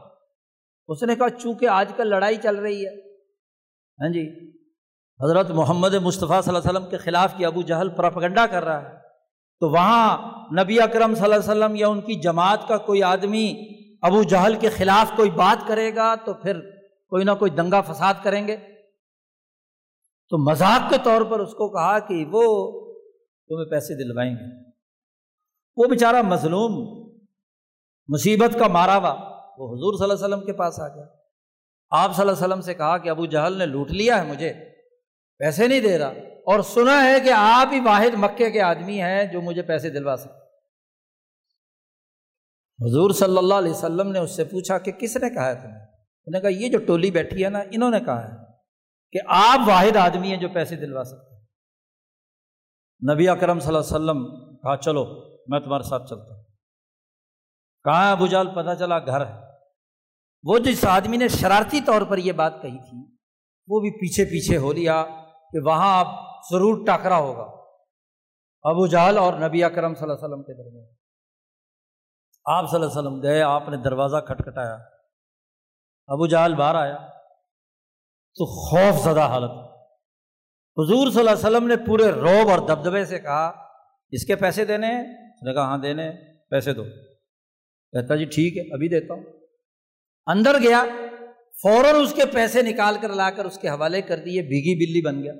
اس 0.88 1.02
نے 1.02 1.16
کہا، 1.16 1.30
چونکہ 1.30 1.68
آج 1.68 1.92
کل 1.96 2.08
لڑائی 2.08 2.36
چل 2.36 2.56
رہی 2.56 2.86
ہے۔ 2.86 3.12
ہاں 4.02 4.12
جی 4.12 4.52
حضرت 5.24 5.50
محمد 5.50 5.94
مصطفیٰ 5.94 6.42
صلی 6.42 6.56
اللہ 6.56 6.58
علیہ 6.58 6.78
وسلم 6.78 6.90
کے 6.90 6.96
خلاف 6.96 7.36
کی 7.36 7.44
ابو 7.44 7.62
جہل 7.62 7.88
پراپگنڈا 7.88 8.46
کر 8.46 8.64
رہا 8.64 8.90
ہے، 8.90 8.96
تو 9.60 9.68
وہاں 9.68 10.18
نبی 10.62 10.80
اکرم 10.80 11.14
صلی 11.14 11.24
اللہ 11.24 11.34
علیہ 11.34 11.50
وسلم 11.50 11.74
یا 11.74 11.88
ان 11.88 12.00
کی 12.00 12.14
جماعت 12.14 12.68
کا 12.68 12.76
کوئی 12.76 13.02
آدمی 13.02 13.54
ابو 14.02 14.22
جہل 14.22 14.56
کے 14.60 14.68
خلاف 14.68 15.16
کوئی 15.16 15.30
بات 15.30 15.68
کرے 15.68 15.94
گا 15.94 16.14
تو 16.14 16.34
پھر 16.34 16.60
کوئی 17.08 17.24
نہ 17.24 17.30
کوئی 17.30 17.50
دنگا 17.50 17.80
فساد 17.80 18.14
کریں 18.22 18.48
گے۔ 18.48 18.75
تو 20.30 20.50
مذاق 20.50 20.90
کے 20.90 20.96
طور 21.04 21.22
پر 21.22 21.40
اس 21.40 21.52
کو 21.52 21.68
کہا 21.68 21.98
کہ 21.98 22.24
وہ 22.30 22.70
تمہیں 23.48 23.70
پیسے 23.70 24.04
دلوائیں 24.04 24.32
گے۔ 24.32 24.70
وہ 25.76 25.84
بیچارہ 25.86 26.22
مظلوم، 26.22 26.72
مصیبت 28.08 28.58
کا 28.58 28.66
مارا 28.66 28.96
ہوا 28.96 29.14
وہ 29.58 29.74
حضور 29.74 29.98
صلی 29.98 30.04
اللہ 30.04 30.14
علیہ 30.14 30.24
وسلم 30.24 30.46
کے 30.46 30.52
پاس 30.52 30.80
آ 30.80 30.88
گیا۔ 30.88 31.04
آپ 31.90 32.16
صلی 32.16 32.20
اللہ 32.22 32.32
علیہ 32.32 32.46
وسلم 32.46 32.60
سے 32.60 32.74
کہا 32.74 32.98
کہ 32.98 33.08
ابو 33.08 33.26
جہل 33.26 33.52
نے 33.52 33.66
لوٹ 33.66 33.90
لیا 33.90 34.24
ہے 34.24 34.30
مجھے، 34.30 34.52
پیسے 35.38 35.68
نہیں 35.68 35.80
دے 35.80 35.98
رہا۔ 35.98 36.12
اور 36.46 36.60
سنا 36.60 37.04
ہے 37.04 37.20
کہ 37.20 37.30
آپ 37.36 37.68
ہی 37.72 37.80
واحد 37.80 38.14
مکے 38.14 38.50
کے 38.50 38.62
آدمی 38.62 39.00
ہیں 39.02 39.24
جو 39.24 39.40
مجھے 39.40 39.62
پیسے 39.62 39.90
دلوا 39.90 40.16
سکتے 40.16 40.46
حضور 42.86 43.10
صلی 43.10 43.38
اللہ 43.38 43.54
علیہ 43.54 43.70
وسلم 43.70 44.12
نے 44.12 44.18
اس 44.18 44.36
سے 44.36 44.44
پوچھا 44.44 44.78
کہ 44.78 44.92
کس 44.92 45.16
نے 45.16 45.30
کہا 45.30 45.46
ہے 45.46 45.54
تمہیں؟ 45.54 45.86
انہوں 46.26 46.32
نے 46.32 46.40
کہا، 46.40 46.48
یہ 46.48 46.68
جو 46.68 46.78
ٹولی 46.86 47.10
بیٹھی 47.10 47.44
ہے 47.44 47.50
نا، 47.50 47.58
انہوں 47.58 47.90
نے 47.90 48.00
کہا 48.00 48.32
ہے۔ 48.32 48.45
کہ 49.12 49.18
آپ 49.26 49.68
واحد 49.68 49.96
آدمی 49.96 50.28
ہیں 50.28 50.36
جو 50.36 50.48
پیسے 50.48 50.76
دلوا 50.76 51.04
سکتے 51.04 51.34
ہیں۔ 51.34 51.42
نبی 53.14 53.28
اکرم 53.28 53.60
صلی 53.60 53.76
اللہ 53.76 53.78
علیہ 53.78 53.96
وسلم 53.96 54.46
کہا، 54.56 54.76
چلو، 54.76 55.04
میں 55.46 55.60
تمہارے 55.60 55.82
ساتھ 55.82 56.10
چلتا 56.10 56.34
ہوں۔ 56.34 56.44
کہاں 57.84 58.12
ابو 58.12 58.26
جال 58.26 58.54
پتہ 58.54 58.78
چلا 58.78 58.98
گھر 58.98 59.26
ہے۔ 59.26 59.40
وہ 60.42 60.58
جس 60.58 60.84
آدمی 60.84 61.16
نے 61.16 61.28
شرارتی 61.28 61.80
طور 61.80 62.02
پر 62.02 62.18
یہ 62.18 62.32
بات 62.32 62.62
کہی 62.62 62.78
تھی، 62.78 63.16
وہ 63.68 63.80
بھی 63.80 63.90
پیچھے 63.90 64.24
پیچھے 64.24 64.56
ہو 64.56 64.72
لیا 64.72 65.04
کہ 65.52 65.58
وہاں 65.64 65.98
آپ 65.98 66.06
ضرور 66.52 66.86
ٹاکرا 66.86 67.16
ہوگا۔ 67.16 67.42
ابو 68.62 68.86
جہل 68.86 69.18
اور 69.18 69.32
نبی 69.32 69.64
اکرم 69.64 69.94
صلی 69.94 70.02
اللہ 70.02 70.14
علیہ 70.14 70.24
وسلم 70.24 70.42
کے 70.42 70.54
درمیان۔ 70.54 70.94
آپ 72.44 72.70
صلی 72.70 72.82
اللہ 72.82 72.92
علیہ 72.92 73.08
وسلم 73.08 73.22
گئے، 73.22 73.42
آپ 73.42 73.68
نے 73.68 73.76
دروازہ 73.76 74.16
کھٹکھٹایا۔ 74.16 74.74
ابو 76.06 76.26
جہل 76.26 76.54
باہر 76.54 76.74
آیا۔ 76.74 77.15
تو 78.36 78.46
خوف 78.46 79.04
زدہ 79.04 79.20
حالت۔ 79.20 79.50
حضور 80.78 81.10
صلی 81.10 81.18
اللہ 81.18 81.30
علیہ 81.30 81.38
وسلم 81.38 81.66
نے 81.66 81.76
پورے 81.76 82.04
روب 82.04 82.50
اور 82.50 82.58
دبدبے 82.58 83.04
سے 83.04 83.18
کہا، 83.18 83.52
اس 84.10 84.24
کے 84.24 84.36
پیسے 84.36 84.64
دینے؟ 84.64 84.86
ہیں 84.86 85.04
نے 85.42 85.54
کہا 85.54 85.62
ہاں 85.62 85.78
دینے، 85.78 86.12
پیسے 86.50 86.72
دو۔ 86.72 86.84
کہتا 87.92 88.16
جی 88.16 88.24
ٹھیک 88.24 88.56
ہے، 88.56 88.74
ابھی 88.74 88.88
دیتا 88.88 89.14
ہوں۔ 89.14 89.22
اندر 90.26 90.56
گیا، 90.62 90.84
فوراً 91.62 91.94
اس 92.02 92.14
کے 92.14 92.22
پیسے 92.26 92.62
نکال 92.62 92.96
کر 93.02 93.08
لا 93.08 93.30
کر 93.30 93.44
اس 93.44 93.58
کے 93.58 93.68
حوالے 93.68 94.02
کر 94.02 94.16
دیے، 94.16 94.42
بھیگی 94.42 94.74
بلی 94.74 95.00
بن 95.06 95.22
گیا۔ 95.22 95.32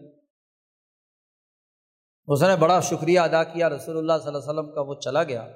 اس 2.26 2.42
نے 2.42 2.57
بڑا 2.57 2.80
شکریہ 2.80 3.20
ادا 3.20 3.44
کیا، 3.44 3.68
رسول 3.68 3.99
اللہ 3.99 4.12
صلی 4.12 4.26
اللہ 4.26 4.38
علیہ 4.38 4.61
وسلم 4.61 4.74
کا 4.74 4.80
وہ 4.80 4.94
چلا 4.94 5.22
گیا۔ 5.22 5.49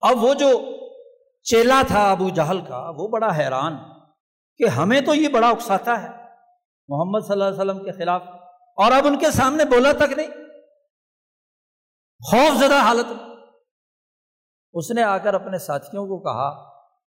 اب 0.00 0.24
وہ 0.24 0.34
جو 0.34 0.64
چیلا 1.42 1.82
تھا، 1.86 2.10
ابو 2.10 2.28
جہل 2.28 2.60
کا، 2.68 2.90
وہ 2.96 3.08
بڑا 3.08 3.36
حیران 3.38 3.76
کہ 4.58 4.68
ہمیں 4.68 5.00
تو 5.00 5.14
یہ 5.14 5.28
بڑا 5.28 5.48
اکساتا 5.48 6.02
ہے۔ 6.02 6.23
محمد 6.88 7.20
صلی 7.20 7.32
اللہ 7.32 7.44
علیہ 7.44 7.70
وسلم 7.70 7.84
کے 7.84 7.92
خلاف۔ 7.92 8.22
اور 8.76 8.92
اب 8.92 9.06
ان 9.06 9.18
کے 9.18 9.30
سامنے 9.30 9.64
بولا 9.64 9.92
تک 9.92 10.12
نہیں۔ 10.16 10.26
خوف 12.20 12.58
زدہ 12.58 12.78
حالت 12.80 13.06
میں۔ 13.10 13.36
اس 14.72 14.90
نے 14.90 15.02
آ 15.02 15.18
کر 15.18 15.34
اپنے 15.34 15.58
ساتھیوں 15.58 16.06
کو 16.06 16.18
کہا۔ 16.18 16.74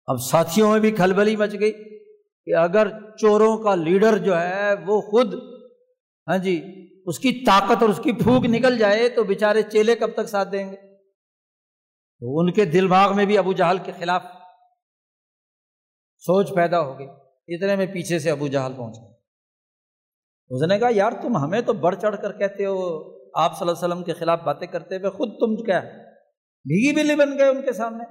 اب 0.07 0.17
ساتھیوں 0.17 0.71
میں 0.71 0.79
بھی 0.79 0.91
کھلبلی 0.91 1.35
مچ 1.35 1.53
گئی 1.59 1.99
کہ 2.45 2.55
اگر 2.55 3.15
چوروں 3.17 3.57
کا 3.57 3.75
لیڈر 3.75 4.17
جو 4.17 4.39
ہے 4.39 4.73
وہ 4.85 5.01
خود 5.01 5.33
ہاں 6.27 6.37
جی 6.37 6.85
اس 7.05 7.19
کی 7.19 7.45
طاقت 7.45 7.81
اور 7.81 7.89
اس 7.89 7.99
کی 8.03 8.11
پھونک 8.11 8.45
نکل 8.45 8.77
جائے 8.77 9.09
تو 9.09 9.23
بےچارے 9.23 9.61
چیلے 9.61 9.95
کب 9.95 10.13
تک 10.13 10.29
ساتھ 10.29 10.49
دیں 10.51 10.71
گے؟ 10.71 10.75
تو 12.19 12.39
ان 12.39 12.53
کے 12.53 12.65
دلباغ 12.65 13.15
میں 13.15 13.25
بھی 13.25 13.37
ابو 13.37 13.53
جہل 13.53 13.77
کے 13.77 13.91
خلاف 13.91 14.23
سوچ 16.17 16.55
پیدا 16.55 16.81
ہو 16.81 16.99
گئی۔ 16.99 17.07
اتنے 17.47 17.75
میں 17.75 17.85
پیچھے 17.85 18.19
سے 18.19 18.31
ابو 18.31 18.47
جہل 18.47 18.73
پہنچ 18.73 18.97
گئے۔ 18.97 19.14
اس 20.51 20.61
نے 20.69 20.77
کہا، 20.79 20.89
یار 20.91 21.11
تم 21.21 21.37
ہمیں 21.37 21.61
تو 21.61 21.73
بڑھ 21.75 21.95
چڑھ 22.01 22.15
کر 22.21 22.31
کہتے 22.39 22.65
ہو، 22.65 22.81
آپ 23.35 23.57
صلی 23.57 23.67
اللہ 23.67 23.77
علیہ 23.77 23.85
وسلم 23.85 24.03
کے 24.03 24.13
خلاف 24.13 24.39
باتیں 24.43 24.67
کرتے 24.67 24.97
ہوئے 24.97 25.09
خود 25.11 25.29
تم 25.39 25.55
کیا 25.63 25.79
بھیگی 26.65 26.91
بلی 26.95 27.15
بن 27.15 27.37
گئے 27.37 27.47
ان 27.47 27.61
کے 27.61 27.73
سامنے. 27.73 28.03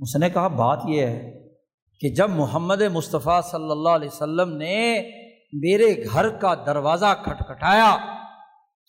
اس 0.00 0.16
نے 0.16 0.30
کہا، 0.30 0.48
بات 0.56 0.80
یہ 0.88 1.06
ہے 1.06 1.32
کہ 2.00 2.08
جب 2.14 2.30
محمد 2.30 2.82
مصطفیٰ 2.92 3.40
صلی 3.50 3.70
اللہ 3.70 3.88
علیہ 3.90 4.08
وسلم 4.08 4.56
نے 4.56 4.78
میرے 5.62 5.92
گھر 6.04 6.28
کا 6.38 6.54
دروازہ 6.66 7.14
کھٹکھٹایا، 7.24 7.90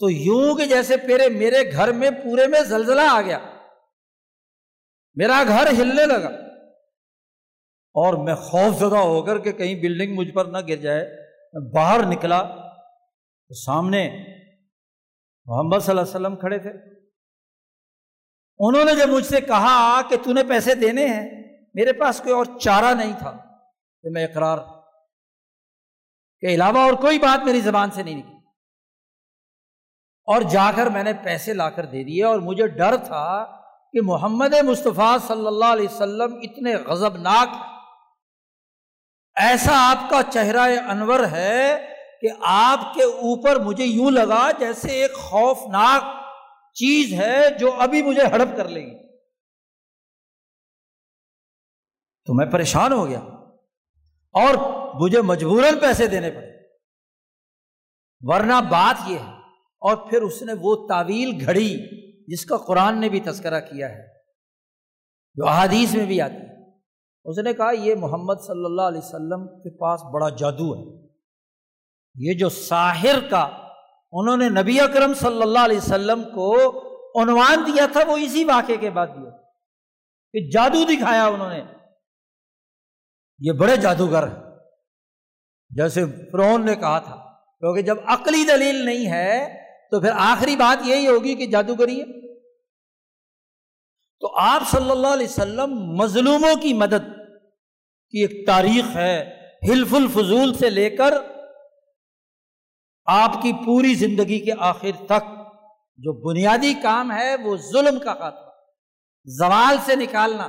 تو 0.01 0.09
یوں 0.09 0.55
کہ 0.55 0.65
جیسے 0.65 0.97
پیرے 0.97 1.28
میرے 1.32 1.61
گھر 1.71 1.91
میں 1.93 2.09
پورے 2.23 2.47
میں 2.47 2.61
زلزلہ 2.69 3.07
آ 3.09 3.21
گیا، 3.21 3.39
میرا 5.17 5.43
گھر 5.47 5.71
ہلنے 5.80 6.05
لگا۔ 6.05 6.30
اور 7.95 8.13
میں 8.13 8.35
خوف 8.35 8.79
زدہ 8.79 8.97
ہو 8.97 9.21
کر 9.21 9.37
کہ 9.37 9.51
کہیں 9.51 9.75
بلڈنگ 9.75 10.15
مجھ 10.15 10.31
پر 10.31 10.45
نہ 10.45 10.57
گر 10.67 10.75
جائے، 10.75 11.05
میں 11.53 11.71
باہر 11.71 12.05
نکلا 12.05 12.41
تو 13.47 13.53
سامنے 13.53 14.25
محمد 15.45 15.79
صلی 15.79 15.91
اللہ 15.91 16.01
علیہ 16.01 16.15
وسلم 16.15 16.35
کھڑے 16.35 16.59
تھے۔ 16.59 16.69
انہوں 18.59 18.85
نے 18.85 18.95
جب 18.95 19.09
مجھ 19.09 19.25
سے 19.25 19.41
کہا 19.41 20.01
کہ 20.09 20.15
تو 20.23 20.33
نے 20.33 20.43
پیسے 20.43 20.75
دینے 20.75 21.07
ہیں، 21.07 21.29
میرے 21.73 21.93
پاس 21.93 22.19
کوئی 22.19 22.33
اور 22.33 22.45
چارہ 22.59 22.93
نہیں 22.93 23.13
تھا 23.19 23.31
کہ 24.01 24.09
میں 24.09 24.23
اقرار 24.23 24.57
کے 26.39 26.55
علاوہ 26.55 26.77
اور 26.77 26.93
کوئی 26.93 27.19
بات 27.19 27.45
میری 27.45 27.59
زبان 27.59 27.91
سے 27.91 28.03
نہیں 28.03 28.15
نکلی۔ 28.15 28.35
اور 30.27 30.41
جا 30.41 30.71
کر 30.75 30.85
میں 30.85 31.03
نے 31.03 31.13
پیسے 31.13 31.53
لا 31.53 31.69
کر 31.69 31.85
دے 31.85 32.03
دیے 32.03 32.23
اور 32.23 32.39
مجھے 32.39 32.67
ڈر 32.67 32.97
تھا 32.97 33.45
کہ 33.93 34.01
محمد 34.03 34.53
مصطفیٰ 34.63 35.17
صلی 35.27 35.47
اللہ 35.47 35.65
علیہ 35.65 35.87
وسلم 35.93 36.39
اتنے 36.43 36.75
غضبناک 36.75 37.47
ایسا 39.36 39.71
آپ 39.75 40.09
کا 40.09 40.21
چہرہ 40.33 40.89
انور 40.89 41.19
ہے 41.31 41.86
کہ 42.21 42.27
آپ 42.41 42.93
کے 42.93 43.03
اوپر 43.03 43.59
مجھے 43.59 43.86
یوں 43.86 44.11
لگا 44.11 44.51
جیسے 44.59 44.89
ایک 44.89 45.13
خوفناک 45.13 46.03
چیز 46.73 47.13
ہے 47.13 47.49
جو 47.59 47.73
ابھی 47.73 48.01
مجھے 48.01 48.21
ہڑپ 48.21 48.57
کر 48.57 48.67
لے 48.67 48.81
گی۔ 48.81 49.05
تو 52.25 52.33
میں 52.33 52.45
پریشان 52.45 52.91
ہو 52.93 53.07
گیا 53.07 53.19
اور 54.33 54.53
مجھے 55.01 55.21
مجبوراً 55.21 55.79
پیسے 55.79 56.07
دینے 56.07 56.31
پڑے۔ 56.31 56.55
ورنہ 58.21 58.53
بات 58.69 58.95
یہ 59.07 59.19
ہے 59.19 59.31
اور 59.81 60.09
پھر 60.09 60.21
اس 60.21 60.41
نے 60.41 60.53
وہ 60.61 60.88
تعویل 60.88 61.45
گھڑی 61.45 61.77
جس 62.27 62.45
کا 62.45 62.57
قرآن 62.57 63.01
نے 63.01 63.09
بھی 63.09 63.19
تذکرہ 63.19 63.59
کیا 63.59 63.89
ہے 63.89 64.07
جو 65.36 65.47
احادیث 65.47 65.95
میں 65.95 66.05
بھی 66.05 66.21
آتی 66.21 66.44
اس 67.26 67.38
نے 67.39 67.53
کہا، 67.53 67.71
یہ 67.71 67.95
محمد 67.95 68.34
صلی 68.47 68.65
اللہ 68.65 68.82
علیہ 68.82 69.01
وسلم 69.03 69.47
کے 69.47 69.78
پاس 69.78 70.03
بڑا 70.03 70.30
جادو 70.30 70.76
ہے۔ 70.76 71.07
یہ 72.15 72.34
جو 72.34 72.49
ساحر 72.49 73.15
کا 73.30 73.49
انہوں 74.11 74.38
نے 74.38 74.49
نبی 74.49 74.80
اکرم 74.80 75.13
صلی 75.13 75.41
اللہ 75.41 75.59
علیہ 75.59 75.78
وسلم 75.78 76.23
کو 76.23 76.69
عنوان 77.21 77.63
دیا 77.67 77.88
تھا، 77.91 77.99
وہ 78.07 78.17
اسی 78.17 78.43
واقعے 78.43 78.78
کے 78.78 78.89
بعد 78.89 79.07
دیا۔ 79.07 79.30
کہ 80.34 80.49
جادو 80.49 80.84
دکھایا 80.84 81.26
انہوں 81.26 81.49
نے۔ 81.49 81.63
یہ 83.39 83.51
بڑے 83.51 83.78
جادوگر 83.78 84.28
ہیں۔ 84.28 84.43
جیسے 85.69 86.05
فرون 86.32 86.65
نے 86.65 86.76
کہا 86.76 86.99
تھا، 86.99 87.15
کیونکہ 87.59 87.82
جب 87.82 87.97
عقلی 88.05 88.45
دلیل 88.45 88.86
نہیں 88.86 89.11
ہے، 89.11 89.61
تو 89.91 90.01
پھر 90.01 90.09
آخری 90.15 90.55
بات 90.55 90.88
یہی 90.88 91.07
ہوگی 91.07 91.36
کہ 91.36 91.45
جادوگری 91.45 92.01
ہے۔ 92.01 92.26
تو 94.19 94.38
آپ 94.38 94.61
صلی 94.71 94.91
اللہ 94.91 95.07
علیہ 95.07 95.28
وسلم 95.28 95.73
مظلوموں 95.76 96.61
کی 96.61 96.73
مدد 96.73 97.14
کی 98.16 98.22
ایک 98.22 98.45
تاریخ 98.47 98.95
ہے 98.95 99.16
حلف 99.70 99.93
الفضول 99.93 100.53
سے 100.53 100.70
لے 100.70 100.89
کر 100.89 101.13
آپ 103.07 103.41
کی 103.41 103.51
پوری 103.66 103.93
زندگی 103.93 104.39
کے 104.39 104.51
آخر 104.59 105.05
تک 105.05 105.26
جو 105.99 106.13
بنیادی 106.22 106.74
کام 106.74 107.11
ہے 107.11 107.36
وہ 107.36 107.55
ظلم 107.72 107.99
کا 107.99 108.13
خاتمہ، 108.13 108.51
زوال 109.28 109.78
سے 109.86 109.95
نکالنا، 109.95 110.47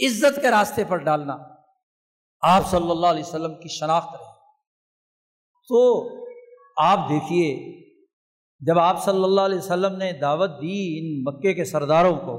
عزت 0.00 0.40
کے 0.42 0.50
راستے 0.50 0.84
پر 0.84 0.96
ڈالنا، 0.96 1.36
آپ 2.42 2.70
صلی 2.70 2.90
اللہ 2.90 3.06
علیہ 3.06 3.24
وسلم 3.26 3.54
کی 3.54 3.68
شناخت 3.68 4.14
رہے۔ 4.14 4.30
تو 5.70 5.82
آپ 6.82 7.08
دیکھیے، 7.08 7.50
جب 8.60 8.78
آپ 8.78 9.04
صلی 9.04 9.24
اللہ 9.24 9.40
علیہ 9.40 9.58
وسلم 9.58 9.96
نے 9.96 10.12
دعوت 10.12 10.50
دی 10.50 10.78
ان 10.98 11.22
مکے 11.22 11.54
کے 11.54 11.64
سرداروں 11.64 12.16
کو، 12.16 12.38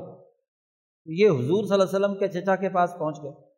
یہ 1.05 1.29
حضور 1.29 1.63
صلی 1.65 1.73
اللہ 1.73 1.83
علیہ 1.83 1.95
وسلم 1.95 2.17
کے 2.19 2.27
چچا 2.27 2.55
کے 2.55 2.69
پاس 2.69 2.89
پہنچ 2.99 3.23
گئے۔ 3.23 3.50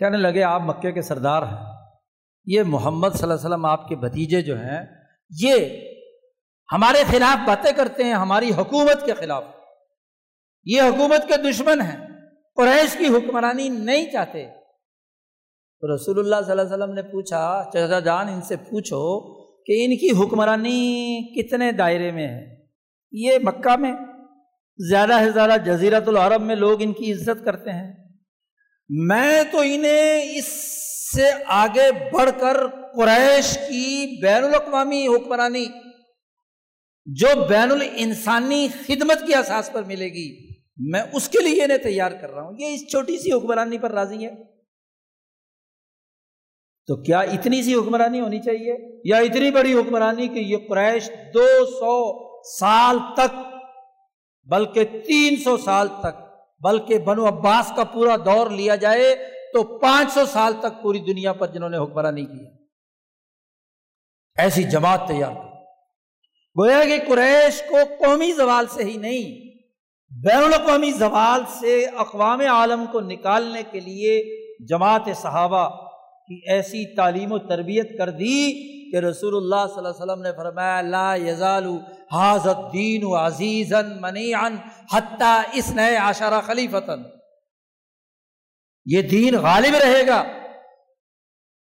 کہنے 0.00 0.16
لگے، 0.16 0.42
آپ 0.42 0.62
مکے 0.62 0.92
کے 0.92 1.02
سردار 1.02 1.42
ہیں۔ 1.42 1.66
یہ 2.46 2.62
محمد 2.62 3.08
صلی 3.08 3.22
اللہ 3.22 3.34
علیہ 3.34 3.46
وسلم 3.46 3.64
آپ 3.64 3.88
کے 3.88 3.96
بھتیجے 3.96 4.42
جو 4.42 4.60
ہیں، 4.60 4.86
یہ 5.30 5.54
ہمارے 6.72 7.04
خلاف 7.10 7.46
باتیں 7.46 7.72
کرتے 7.72 8.04
ہیں، 8.04 8.14
ہماری 8.14 8.50
حکومت 8.56 9.06
کے 9.06 9.14
خلاف۔ 9.14 9.44
یہ 10.64 10.82
حکومت 10.82 11.28
کے 11.28 11.50
دشمن 11.50 11.80
ہیں۔ 11.80 12.06
قریش 12.56 12.96
کی 12.98 13.06
حکمرانی 13.06 13.68
نہیں 13.68 14.10
چاہتے۔ 14.12 14.46
تو 15.80 15.94
رسول 15.94 16.18
اللہ 16.18 16.36
صلی 16.42 16.50
اللہ 16.50 16.62
علیہ 16.62 16.72
وسلم 16.72 16.94
نے 16.94 17.02
پوچھا، 17.02 17.62
چچا 17.72 18.00
جان، 18.00 18.28
ان 18.28 18.42
سے 18.42 18.56
پوچھو 18.56 19.20
کہ 19.64 19.84
ان 19.84 19.96
کی 19.96 20.24
حکمرانی 20.24 21.20
کتنے 21.34 21.72
دائرے 21.72 22.12
میں 22.12 22.28
ہے۔ 22.28 22.66
یہ 23.12 23.38
مکہ 23.42 23.76
میں 23.76 23.92
زیادہ 24.78 25.12
سے 25.24 25.30
زیادہ 25.30 25.54
جزیرت 25.64 26.08
العرب 26.08 26.42
میں 26.42 26.56
لوگ 26.56 26.82
ان 26.82 26.92
کی 26.92 27.12
عزت 27.12 27.44
کرتے 27.44 27.70
ہیں۔ 27.70 27.99
میں 28.90 29.44
تو 29.52 29.58
انہیں 29.58 30.22
اس 30.34 30.46
سے 31.12 31.30
آگے 31.46 32.10
بڑھ 32.12 32.30
کر 32.40 32.56
قریش 32.66 33.58
کی 33.68 34.18
بین 34.22 34.44
الاقوامی 34.44 35.06
حکمرانی، 35.06 35.66
جو 37.06 37.26
بین 37.48 37.70
الانسانی 37.70 38.68
خدمت 38.86 39.26
کی 39.26 39.34
احساس 39.34 39.72
پر 39.72 39.82
ملے 39.82 40.08
گی، 40.08 40.48
میں 40.76 41.02
اس 41.12 41.28
کے 41.28 41.38
لیے 41.38 41.64
انہیں 41.64 41.78
تیار 41.78 42.10
کر 42.10 42.30
رہا 42.30 42.42
ہوں۔ 42.42 42.52
یہ 42.58 42.66
اس 42.66 42.90
چھوٹی 42.90 43.18
سی 43.18 43.32
حکمرانی 43.32 43.78
پر 43.78 43.90
راضی 43.90 44.26
ہے 44.26 44.30
تو 46.86 47.02
کیا 47.02 47.20
اتنی 47.20 47.62
سی 47.62 47.74
حکمرانی 47.74 48.20
ہونی 48.20 48.38
چاہیے؟ 48.38 49.00
یا 49.04 49.16
اتنی 49.16 49.50
بڑی 49.50 49.74
حکمرانی 49.74 50.28
کہ 50.28 50.38
یہ 50.38 50.56
قریش 50.68 51.10
دو 51.34 51.66
سو 51.66 51.94
سال 52.58 52.98
تک، 53.16 53.36
بلکہ 54.46 54.84
تین 54.84 55.36
سو 55.36 55.56
سال 55.56 55.88
تک 55.88 56.29
بلکہ 56.60 56.98
بنو 56.98 57.26
عباس 57.28 57.72
کا 57.76 57.84
پورا 57.92 58.16
دور 58.24 58.50
لیا 58.50 58.74
جائے 58.76 59.14
تو 59.52 59.62
پانچ 59.78 60.12
سو 60.12 60.24
سال 60.32 60.52
تک 60.60 60.82
پوری 60.82 60.98
دنیا 61.04 61.32
پر 61.32 61.46
جنہوں 61.46 61.68
نے 61.68 61.78
حکمرانی 61.78 62.24
کی 62.24 62.44
ایسی 64.36 64.62
جماعت 64.64 65.06
تیار 65.08 65.32
کی 65.32 65.48
گویا 66.56 66.84
کہ 66.84 66.98
قریش 67.08 67.62
کو 67.68 67.76
قومی 67.98 68.32
زوال 68.32 68.66
سے 68.66 68.84
ہی 68.84 68.96
نہیں، 68.96 69.28
بین 70.10 70.42
الاقوامی 70.44 70.90
زوال 70.92 71.42
سے 71.50 71.84
اقوام 72.04 72.40
عالم 72.50 72.84
کو 72.92 73.00
نکالنے 73.00 73.62
کے 73.70 73.80
لیے 73.80 74.22
جماعت 74.68 75.08
صحابہ 75.22 75.68
کی 76.28 76.40
ایسی 76.52 76.84
تعلیم 76.96 77.32
و 77.32 77.38
تربیت 77.46 77.96
کر 77.98 78.10
دی 78.18 78.40
کہ 78.90 78.96
رسول 78.96 79.36
اللہ 79.36 79.66
صلی 79.66 79.78
اللہ 79.78 79.88
علیہ 79.88 80.02
وسلم 80.02 80.22
نے 80.22 80.32
فرمایا، 80.36 80.80
لا 80.82 81.14
یزال 81.16 81.66
حاضت 82.12 82.72
دین 82.72 83.04
و 83.04 83.14
عزیز 83.14 83.72
منی 84.00 84.34
حتیٰ 84.92 85.42
اس 85.52 85.70
نئے 85.70 85.96
آشارہ 85.96 86.40
خلیفتن 86.40 87.02
یہ 88.84 89.02
دین 89.02 89.34
غالب 89.34 89.74
رہے 89.74 90.06
گا، 90.06 90.22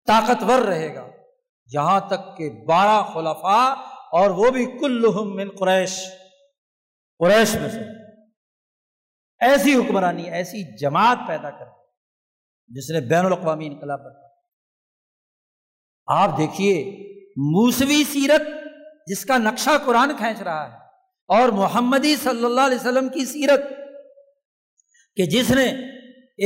طاقتور 0.07 0.59
رہے 0.59 0.95
گا۔ 0.95 1.07
یہاں 1.73 2.01
تک 2.01 2.37
کہ 2.37 2.51
بارہ 2.51 3.03
خلفاء 3.03 3.75
اور 4.13 4.31
وہ 4.31 4.51
بھی 4.51 4.67
کل 4.67 5.05
من 5.25 5.57
قریش 5.57 6.05
قریش 7.19 7.55
میں 7.55 7.69
سے۔ 7.69 7.81
ایسی 9.41 9.75
حکمرانی، 9.75 10.31
ایسی 10.31 10.77
جماعت 10.77 11.19
پیدا 11.27 11.51
کر 11.51 11.65
جس 12.69 12.91
نے 12.91 13.01
بین 13.01 13.27
الاقوامی 13.27 13.67
انقلاب 13.67 14.01
بتا 14.01 14.31
آپ 16.07 16.39
دیکھیے، 16.39 16.83
موسوی 17.37 18.05
سیرت 18.05 18.60
جس 19.11 19.25
کا 19.25 19.39
نقشہ 19.39 19.71
قرآن 19.85 20.17
کھینچ 20.17 20.43
رہا 20.43 20.73
ہے۔ 20.73 20.77
اور 21.29 21.49
محمدی 21.49 22.17
صلی 22.17 22.45
اللہ 22.45 22.61
علیہ 22.61 22.77
وسلم 22.77 23.09
کی 23.09 23.27
سیرت 23.27 23.61
کہ 25.17 25.27
جس 25.27 25.51
نے 25.51 25.65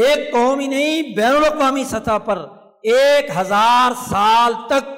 ایک 0.03 0.33
قومی 0.33 0.67
نہیں، 0.67 1.03
بین 1.03 1.37
الاقوامی 1.37 1.85
سطح 1.85 2.19
پر 2.19 2.39
ایک 2.83 3.31
ہزار 3.37 3.93
سال 4.11 4.53
تک، 4.67 4.89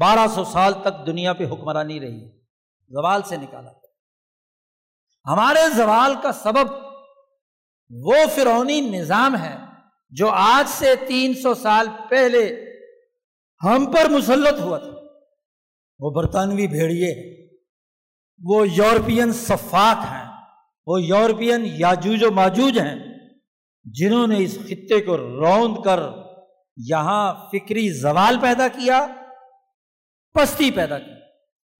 بارہ 0.00 0.26
سو 0.34 0.44
سال 0.44 0.72
تک 0.72 1.06
دنیا 1.06 1.32
پہ 1.32 1.44
حکمرانی 1.46 2.00
رہی۔ 2.00 2.30
زوال 2.88 3.22
سے 3.22 3.36
نکالا۔ 3.36 3.70
ہمارے 5.26 5.68
زوال 5.76 6.14
کا 6.22 6.32
سبب 6.32 6.72
وہ 7.90 8.14
فرونی 8.34 8.80
نظام 8.80 9.36
ہے 9.36 9.56
جو 10.10 10.28
آج 10.28 10.68
سے 10.68 10.96
تین 10.96 11.34
سو 11.34 11.54
سال 11.54 11.88
پہلے 12.08 12.72
ہم 13.64 13.92
پر 13.92 14.08
مسلط 14.08 14.60
ہوا 14.60 14.78
تھا۔ 14.78 15.01
وہ 16.02 16.10
برطانوی 16.10 16.66
بھیڑیے، 16.66 17.12
وہ 18.44 18.68
یورپین 18.68 19.32
صفاق 19.32 20.04
ہیں، 20.12 20.30
وہ 20.86 21.02
یورپین 21.02 21.62
یاجوج 21.64 22.24
و 22.24 22.30
ماجوج 22.30 22.78
ہیں، 22.78 22.98
جنہوں 23.84 24.26
نے 24.26 24.36
اس 24.38 24.58
خطے 24.66 25.00
کو 25.00 25.16
روند 25.16 25.84
کر 25.84 26.00
یہاں 26.76 27.34
فکری 27.34 27.88
زوال 27.88 28.36
پیدا 28.40 28.68
کیا، 28.68 29.06
پستی 30.34 30.70
پیدا 30.70 30.98
کی، 30.98 31.14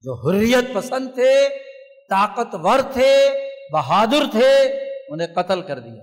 جو 0.03 0.15
حریت 0.15 0.75
پسند 0.75 1.09
تھے، 1.15 1.49
طاقتور 2.11 2.81
تھے، 2.93 3.29
بہادر 3.73 4.31
تھے، 4.31 4.79
انہیں 5.09 5.29
قتل 5.35 5.63
کر 5.63 5.79
دیا۔ 5.79 6.03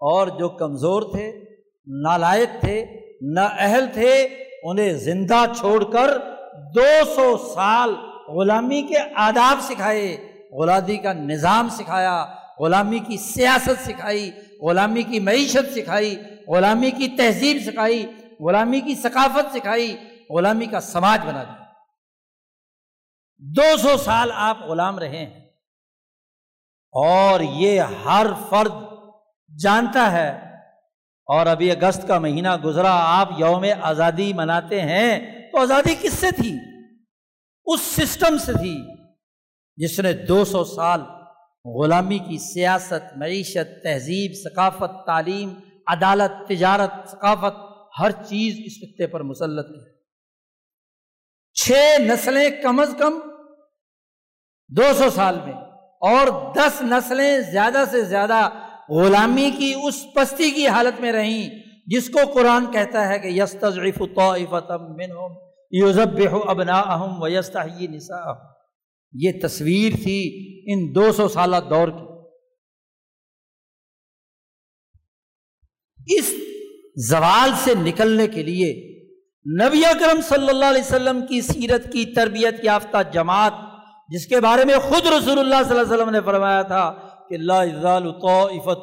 اور 0.00 0.26
جو 0.26 0.48
کمزور 0.48 1.02
تھے، 1.02 1.44
نالائق 1.86 2.60
تھے 2.60 2.86
نہ 3.20 3.40
اہل 3.40 3.86
تھے، 3.92 4.28
انہیں 4.62 4.92
زندہ 4.92 5.44
چھوڑ 5.58 5.92
کر 5.92 6.29
دو 6.74 7.14
سو 7.14 7.52
سال 7.54 7.94
غلامی 8.28 8.82
کے 8.82 8.98
آداب 9.14 9.62
سکھائے، 9.62 10.32
غلادی 10.52 10.96
کا 10.96 11.12
نظام 11.12 11.68
سکھایا، 11.68 12.26
غلامی 12.58 12.98
کی 12.98 13.16
سیاست 13.16 13.84
سکھائی، 13.84 14.30
غلامی 14.62 15.02
کی 15.02 15.20
معیشت 15.20 15.72
سکھائی، 15.74 16.22
غلامی 16.48 16.90
کی 16.90 17.08
تہذیب 17.08 17.62
سکھائی، 17.66 18.06
غلامی 18.40 18.80
کی 18.80 18.94
ثقافت 18.94 19.56
سکھائی، 19.56 19.96
غلامی 20.30 20.66
کا 20.66 20.80
سماج 20.80 21.20
بنا 21.26 21.44
دیا۔ 21.44 21.64
دو 23.38 23.76
سو 23.76 23.96
سال 23.96 24.30
آپ 24.34 24.58
غلام 24.62 24.98
رہے 24.98 25.26
ہیں۔ 25.26 25.40
اور 26.92 27.40
یہ 27.40 27.80
ہر 27.80 28.26
فرد 28.48 28.72
جانتا 29.62 30.12
ہے۔ 30.12 30.30
اور 31.26 31.46
ابھی 31.46 31.70
اگست 31.70 32.08
کا 32.08 32.18
مہینہ 32.18 32.56
گزرا، 32.56 33.20
آپ 33.20 33.28
یوم 33.36 33.64
آزادی 33.82 34.32
مناتے 34.32 34.82
ہیں۔ 34.82 35.39
تو 35.52 35.58
آزادی 35.58 35.94
کس 36.00 36.12
سے 36.12 36.30
تھی؟ 36.30 36.54
اس 37.64 37.80
سسٹم 37.80 38.38
سے 38.38 38.52
تھی 38.52 38.78
جس 39.76 40.00
نے 40.00 40.12
دو 40.12 40.44
سو 40.44 40.64
سال 40.64 41.00
غلامی 41.64 42.18
کی 42.18 42.38
سیاست، 42.38 43.16
معیشت، 43.16 43.82
تہذیب، 43.82 44.32
ثقافت، 44.44 45.06
تعلیم، 45.06 45.54
عدالت، 45.86 46.48
تجارت، 46.48 47.10
ثقافت، 47.10 47.70
ہر 48.00 48.10
چیز 48.10 48.56
اس 48.64 48.72
خطے 48.72 49.06
پر 49.06 49.22
مسلط 49.22 49.66
ہے۔ 49.66 50.00
چھ 51.54 51.72
نسلیں 52.00 52.50
کم 52.62 52.80
از 52.80 52.94
کم 52.98 53.20
دو 54.68 54.82
سو 54.98 55.10
سال 55.10 55.38
میں 55.44 55.52
اور 56.00 56.54
دس 56.54 56.82
نسلیں 56.82 57.40
زیادہ 57.40 57.84
سے 57.90 58.02
زیادہ 58.02 58.48
غلامی 58.88 59.50
کی 59.58 59.74
اس 59.82 60.06
پستی 60.14 60.50
کی 60.50 60.66
حالت 60.68 61.00
میں 61.00 61.12
رہیں۔ 61.12 61.50
جس 61.90 62.08
کو 62.10 62.20
قرآن 62.32 62.66
کہتا 62.72 63.08
ہے 63.08 63.18
کہ 63.18 63.28
یس 63.28 63.52
تضریف 63.60 63.98
ابنا 66.48 66.78
اہم 66.80 67.22
و 67.22 67.26
نسا 67.26 68.20
یہ 69.14 69.30
تصویر 69.42 69.92
تھی 70.02 70.20
ان 70.72 70.78
دو 70.94 71.12
سو 71.12 71.28
سالہ 71.28 71.56
دور 71.70 71.88
کی۔ 71.88 72.06
اس 76.18 76.28
زوال 77.08 77.50
سے 77.64 77.74
نکلنے 77.74 78.26
کے 78.26 78.42
لیے 78.42 78.70
نبی 79.46 79.84
اکرم 79.84 80.20
صلی 80.28 80.48
اللہ 80.48 80.64
علیہ 80.64 80.86
وسلم 80.86 81.20
کی 81.26 81.40
سیرت 81.40 81.92
کی 81.92 82.04
تربیت 82.14 82.64
یافتہ 82.64 82.96
جماعت، 83.12 83.54
جس 84.08 84.26
کے 84.26 84.40
بارے 84.40 84.64
میں 84.64 84.78
خود 84.78 85.06
رسول 85.06 85.38
اللہ 85.38 85.62
صلی 85.64 85.78
اللہ 85.78 85.82
علیہ 85.82 85.94
وسلم 85.94 86.10
نے 86.10 86.20
فرمایا 86.24 86.62
تھا 86.62 86.84
کہ 87.28 87.36
لا 87.36 87.62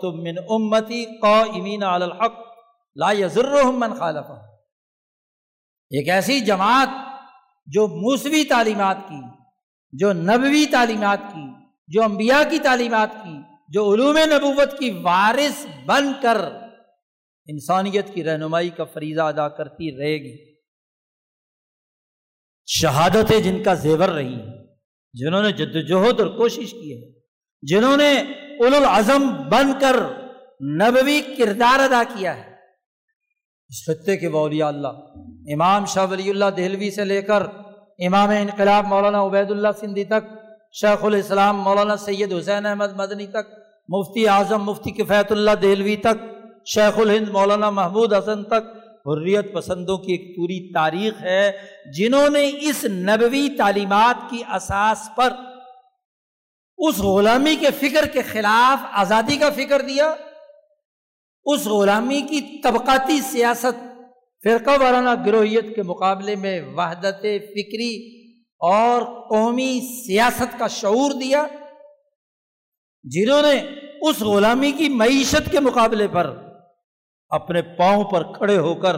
من 0.03 0.38
امتی 0.49 1.05
قائمین 1.22 1.84
علی 1.84 2.03
الحق۔ 2.03 2.47
لا 2.98 3.12
یزرهم 3.12 3.80
من 3.80 3.93
خالف 3.93 4.30
ایک 5.91 6.10
ایسی 6.10 6.39
جماعت 6.39 6.89
جو 7.68 7.88
موسوی 7.88 8.43
تعلیمات 8.43 8.98
کی، 9.10 9.22
جو 9.93 10.14
نبوی 10.14 10.66
تعلیمات 10.66 11.20
کی، 11.20 11.45
جو 11.88 12.04
انبیاء 12.04 12.41
کی 12.50 12.60
تعلیمات 12.60 13.14
کی، 13.14 13.38
جو 13.70 13.93
علوم 13.93 14.18
نبوت 14.18 14.80
کی 14.80 14.89
وارث 15.04 15.66
بن 15.86 16.12
کر 16.22 16.38
انسانیت 17.48 18.14
کی 18.14 18.24
رہنمائی 18.24 18.70
کا 18.70 18.84
فریضہ 18.84 19.22
ادا 19.22 19.48
کرتی 19.50 19.91
رہے 19.98 20.18
گی۔ 20.18 20.36
شہادتیں 22.66 23.39
جن 23.39 23.64
کا 23.64 23.74
زیور 23.74 24.10
رہی 24.10 24.34
ہیں، 24.34 24.68
جنہوں 25.14 25.41
نے 25.41 25.52
جد 25.52 25.76
وجہد 25.76 26.20
اور 26.20 26.28
کوشش 26.28 26.72
کی 26.72 26.93
ہے، 26.93 27.12
جنہوں 27.62 27.98
نے 27.98 28.12
العظم 28.60 29.28
بن 29.50 29.80
کر 29.80 29.95
نبوی 30.78 31.22
کردار 31.22 31.80
ادا 31.80 32.04
کیا 32.04 32.38
ہے۔ 32.38 32.57
اس 33.70 33.84
خطے 33.86 34.18
کے 34.18 34.30
بولیا 34.30 34.68
اللہ۔ 34.68 34.93
امام 35.53 35.86
شاہ 35.86 36.05
ولی 36.11 36.30
اللہ 36.30 36.49
دہلوی 36.57 36.91
سے 36.91 37.05
لے 37.05 37.22
کر 37.22 37.43
امام 38.05 38.30
انقلاب 38.30 38.88
مولانا 38.88 39.24
عبید 39.24 39.51
اللہ 39.51 39.68
سندھی 39.80 40.03
تک، 40.05 40.24
شیخ 40.72 41.03
الاسلام 41.05 41.57
مولانا 41.57 41.97
سید 41.97 42.34
حسین 42.34 42.65
احمد 42.65 42.95
مدنی 42.95 43.28
تک، 43.28 43.45
مفتی 43.89 44.28
اعظم 44.28 44.63
مفتی 44.63 44.91
کفیت 44.91 45.32
اللہ 45.32 45.51
دہلوی 45.61 45.95
تک، 45.95 46.24
شیخ 46.65 46.99
الہند 46.99 47.30
مولانا 47.30 47.70
محمود 47.70 48.13
حسن 48.13 48.43
تک 48.43 48.76
حریت 49.07 49.53
پسندوں 49.53 49.97
کی 49.97 50.11
ایک 50.11 50.36
پوری 50.38 50.59
تاریخ 50.74 51.22
ہے، 51.22 51.51
جنہوں 51.97 52.30
نے 52.30 52.49
اس 52.61 52.84
نبوی 52.86 53.47
تعلیمات 53.57 54.30
کی 54.30 54.41
اساس 54.55 55.09
پر 55.15 55.34
اس 56.78 56.97
غلامی 56.97 57.55
کے 57.55 57.68
فکر 57.80 58.05
کے 58.05 58.22
خلاف 58.22 58.86
آزادی 58.91 59.38
کا 59.38 59.49
فکر 59.49 59.82
دیا۔ 59.82 60.13
اس 61.48 61.66
غلامی 61.68 62.22
کی 62.22 62.39
طبقاتی 62.62 63.20
سیاست، 63.22 63.84
فرقہ 64.43 64.72
وارانہ 64.80 65.10
گروہیت 65.26 65.76
کے 65.76 65.84
مقابلے 65.84 66.36
میں 66.36 66.60
وحدت 66.76 67.22
فکری 67.50 67.93
اور 68.62 69.02
قومی 69.30 69.80
سیاست 70.08 70.58
کا 70.60 70.68
شعور 70.68 71.12
دیا، 71.12 71.45
جنہوں 73.06 73.41
نے 73.41 73.56
اس 74.02 74.22
غلامی 74.22 74.72
کی 74.72 74.89
معیشت 74.89 75.52
کے 75.52 75.60
مقابلے 75.60 76.08
پر 76.08 76.36
اپنے 77.32 77.62
پاؤں 77.78 78.04
پر 78.04 78.24
کھڑے 78.34 78.58
ہو 78.58 78.74
کر 78.76 78.98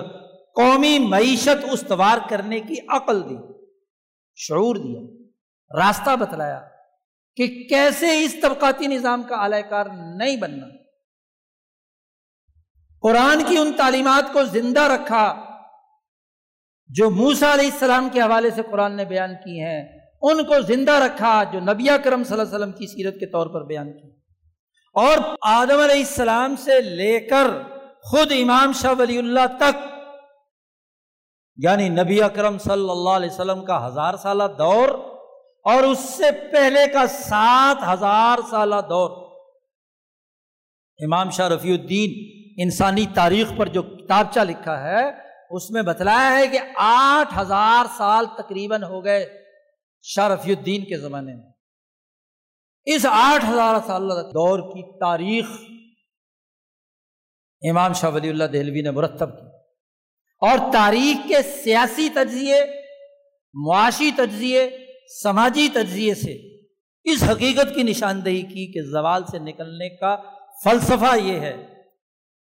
قومی 0.55 0.97
معیشت 0.99 1.65
استوار 1.71 2.17
کرنے 2.29 2.59
کی 2.59 2.75
عقل 2.89 3.21
دی، 3.29 3.37
شعور 4.37 4.75
دیا، 4.75 5.01
راستہ 5.71 6.15
بتلایا 6.15 6.59
کہ 7.37 7.47
کیسے 7.69 8.19
اس 8.25 8.35
طبقاتی 8.41 8.87
نظام 8.87 9.23
کا 9.23 9.35
اعلی 9.35 9.61
کار 9.69 9.85
نہیں 10.17 10.35
بننا۔ 10.37 10.78
قرآن 13.01 13.43
کی 13.47 13.57
ان 13.57 13.73
تعلیمات 13.73 14.33
کو 14.33 14.43
زندہ 14.43 14.81
رکھا 14.81 15.45
جو 16.87 17.09
موسا 17.09 17.53
علیہ 17.53 17.71
السلام 17.71 18.09
کے 18.09 18.21
حوالے 18.21 18.51
سے 18.51 18.61
قرآن 18.71 18.95
نے 18.95 19.05
بیان 19.05 19.33
کی 19.33 19.59
ہیں، 19.59 19.99
ان 20.21 20.43
کو 20.43 20.61
زندہ 20.61 20.91
رکھا 20.91 21.43
جو 21.43 21.59
نبی 21.59 21.87
کرم 22.03 22.23
صلی 22.23 22.39
اللہ 22.39 22.43
علیہ 22.43 22.55
وسلم 22.55 22.71
کی 22.71 22.87
سیرت 22.87 23.19
کے 23.19 23.25
طور 23.25 23.47
پر 23.47 23.65
بیان 23.65 23.93
کی۔ 23.93 24.07
اور 24.93 25.17
آدم 25.41 25.79
علیہ 25.79 25.95
السلام 25.95 26.55
سے 26.55 26.81
لے 26.81 27.19
کر 27.19 27.47
خود 28.03 28.31
امام 28.31 28.71
شاہ 28.71 28.93
ولی 28.99 29.17
اللہ 29.17 29.57
تک 29.59 29.87
یعنی 31.57 31.89
نبی 31.89 32.21
اکرم 32.21 32.57
صلی 32.57 32.89
اللہ 32.89 33.09
علیہ 33.09 33.29
وسلم 33.29 33.65
کا 33.65 33.87
ہزار 33.87 34.13
سالہ 34.15 34.43
دور 34.57 34.89
اور 35.63 35.83
اس 35.83 35.99
سے 35.99 36.31
پہلے 36.51 36.87
کا 36.87 37.07
سات 37.07 37.77
ہزار 37.93 38.37
سالہ 38.49 38.75
دور۔ 38.89 39.09
امام 40.99 41.29
شاہ 41.29 41.47
رفیع 41.47 41.73
الدین 41.73 42.38
انسانی 42.61 43.05
تاریخ 43.15 43.51
پر 43.57 43.67
جو 43.67 43.81
کتابچہ 43.81 44.39
لکھا 44.39 44.83
ہے، 44.83 45.09
اس 45.49 45.71
میں 45.71 45.81
بتلایا 45.81 46.37
ہے 46.37 46.47
کہ 46.47 46.59
آٹھ 46.75 47.39
ہزار 47.39 47.85
سال 47.97 48.25
تقریباً 48.25 48.83
ہو 48.83 49.05
گئے 49.05 49.43
شاہ 50.01 50.27
رفیع 50.27 50.55
الدین 50.57 50.81
کے 50.81 50.97
زمانے 50.97 51.35
میں۔ 51.35 51.51
اس 52.85 53.05
آٹھ 53.09 53.45
ہزار 53.45 53.75
سال 53.87 54.09
دور 54.09 54.59
کی 54.59 54.99
تاریخ 54.99 55.45
امام 57.69 57.93
شاہ 57.93 58.09
ولی 58.09 58.29
اللہ 58.29 58.43
دہلوی 58.43 58.81
نے 58.81 58.91
مرتب 58.91 59.29
کی۔ 59.39 59.45
اور 60.41 60.73
تاریخ 60.73 61.27
کے 61.27 61.41
سیاسی 61.63 62.09
تجزیے، 62.09 62.65
معاشی 63.53 64.11
تجزیے، 64.17 64.69
سماجی 65.23 65.69
تجزیے 65.73 66.15
سے 66.15 66.59
اس 67.03 67.23
حقیقت 67.23 67.75
کی 67.75 67.83
نشاندہی 67.83 68.41
کی 68.41 68.71
کہ 68.71 68.81
زوال 68.81 69.23
سے 69.31 69.39
نکلنے 69.39 69.89
کا 69.89 70.15
فلسفہ 70.63 71.17
یہ 71.17 71.39
ہے 71.39 71.78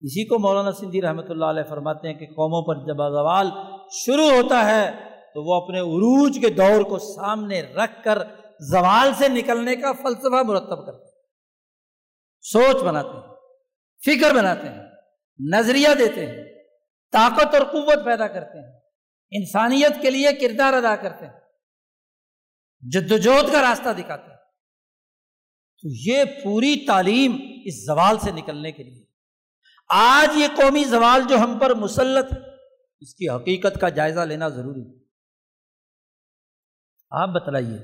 اسی 0.03 0.25
کو 0.25 0.39
مولانا 0.39 0.73
سندھی 0.73 1.03
رحمۃ 1.03 1.29
اللہ 1.29 1.45
علیہ 1.45 1.63
فرماتے 1.69 2.09
ہیں 2.09 2.15
کہ 2.15 2.27
قوموں 2.27 2.63
پر 2.63 2.85
جب 2.87 3.03
زوال 3.13 3.51
شروع 3.95 4.31
ہوتا 4.31 4.65
ہے 4.67 4.91
تو 5.35 5.43
وہ 5.43 5.55
اپنے 5.55 5.81
عروج 5.81 6.39
کے 6.41 6.49
دور 6.51 6.83
کو 6.83 6.99
سامنے 6.99 7.61
رکھ 7.63 8.03
کر 8.05 8.19
زوال 8.71 9.13
سے 9.19 9.29
نکلنے 9.29 9.77
کا 9.77 9.93
فلسفہ 9.93 10.43
مرتب 10.43 10.87
کرتے 10.87 11.05
ہیں۔ 11.05 11.11
سوچ 12.45 12.83
بناتے 12.83 13.17
ہیں، 13.17 13.35
فکر 14.03 14.35
بناتے 14.35 14.69
ہیں، 14.69 14.83
نظریہ 15.39 15.95
دیتے 15.99 16.27
ہیں، 16.27 16.45
طاقت 17.13 17.55
اور 17.55 17.65
قوت 17.67 18.05
پیدا 18.05 18.27
کرتے 18.27 18.59
ہیں، 18.59 18.73
انسانیت 19.33 20.03
کے 20.03 20.11
لیے 20.11 20.33
کردار 20.33 20.73
ادا 20.73 20.95
کرتے 20.97 21.27
ہیں 21.27 21.41
جدوجہد 22.83 23.53
کا 23.53 23.63
راستہ 23.63 23.89
دکھاتے 23.99 24.31
ہیں۔ 24.31 24.37
تو 25.83 25.89
یہ 26.07 26.25
پوری 26.45 26.75
تعلیم 26.87 27.37
اس 27.65 27.85
زوال 27.87 28.19
سے 28.19 28.31
نکلنے 28.31 28.73
کے 28.73 28.83
لیے 28.83 29.01
آج 29.93 30.37
یہ 30.37 30.47
قومی 30.57 30.85
زوال 30.85 31.23
جو 31.29 31.37
ہم 31.37 31.59
پر 31.59 31.75
مسلط 31.75 32.33
اس 33.01 33.15
کی 33.15 33.29
حقیقت 33.29 33.81
کا 33.81 33.89
جائزہ 33.89 34.21
لینا 34.21 34.49
ضروری 34.49 34.85
آپ 37.11 37.29
بتلائیے، 37.29 37.79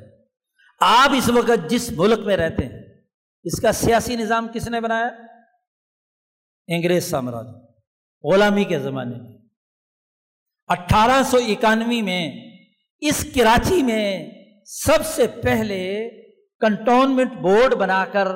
آپ 0.80 1.10
اس 1.16 1.28
وقت 1.28 1.70
جس 1.70 1.90
ملک 1.92 2.18
میں 2.18 2.36
رہتے 2.36 2.66
ہیں، 2.66 2.82
اس 3.44 3.60
کا 3.60 3.72
سیاسی 3.72 4.16
نظام 4.16 4.48
کس 4.54 4.68
نے 4.68 4.80
بنایا؟ 4.80 5.08
انگریز 6.68 7.10
سامراج، 7.10 7.46
غلامی 8.24 8.64
کے 8.64 8.78
زمانے 8.78 9.16
میں۔ 9.16 9.36
اٹھارہ 10.66 11.22
سو 11.22 11.36
اکانوے 11.36 12.02
میں، 12.02 12.30
اس 13.00 13.26
کراچی 13.34 13.82
میں 13.82 14.30
سب 14.66 15.06
سے 15.06 15.26
پہلے 15.42 16.08
کنٹونمنٹ 16.60 17.32
بورڈ 17.32 17.74
بنا 17.74 18.04
کر 18.12 18.28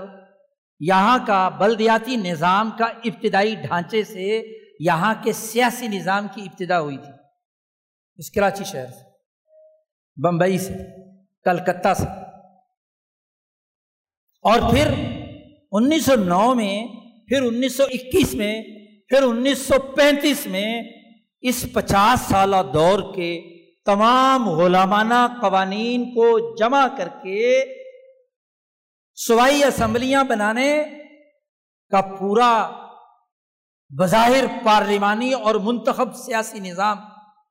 یہاں 0.86 1.18
کا 1.26 1.48
بلدیاتی 1.48 2.16
نظام 2.16 2.70
کا 2.78 2.84
ابتدائی 2.84 3.54
ڈھانچے 3.54 4.04
سے 4.04 4.58
یہاں 4.80 5.14
کے 5.22 5.32
سیاسی 5.32 5.88
نظام 5.88 6.26
کی 6.34 6.42
ابتدا 6.42 6.80
ہوئی 6.80 6.96
تھی۔ 6.96 7.12
اس 8.16 8.30
کراچی 8.30 8.64
شہر 8.64 8.86
سے، 8.86 9.10
بمبئی 10.16 10.58
سے، 10.58 10.72
کلکتہ 11.44 11.94
سے۔ 11.94 12.06
اور 14.42 14.70
پھر 14.70 14.92
انیس 15.72 16.04
سو 16.04 16.14
نو 16.14 16.54
میں، 16.54 16.86
پھر 17.28 17.42
انیس 17.42 17.76
سو 17.76 17.84
اکیس 17.84 18.34
میں، 18.34 18.62
پھر 19.08 19.22
انیس 19.22 19.58
سو 19.58 19.80
پینتیس 19.80 20.46
میں 20.46 20.82
اس 21.40 21.66
پچاس 21.74 22.20
سالہ 22.20 22.56
دور 22.72 23.14
کے 23.14 23.40
تمام 23.86 24.48
غلامانہ 24.48 25.26
قوانین 25.40 26.04
کو 26.04 26.56
جمع 26.56 26.86
کر 26.96 27.08
کے 27.22 27.64
سوائی 29.14 29.64
اسمبلیاں 29.64 30.24
بنانے 30.24 30.82
کا 31.90 32.00
پورا 32.00 32.70
بظاہر 33.98 34.44
پارلیمانی 34.64 35.32
اور 35.32 35.54
منتخب 35.54 36.14
سیاسی 36.14 36.60
نظام 36.60 36.96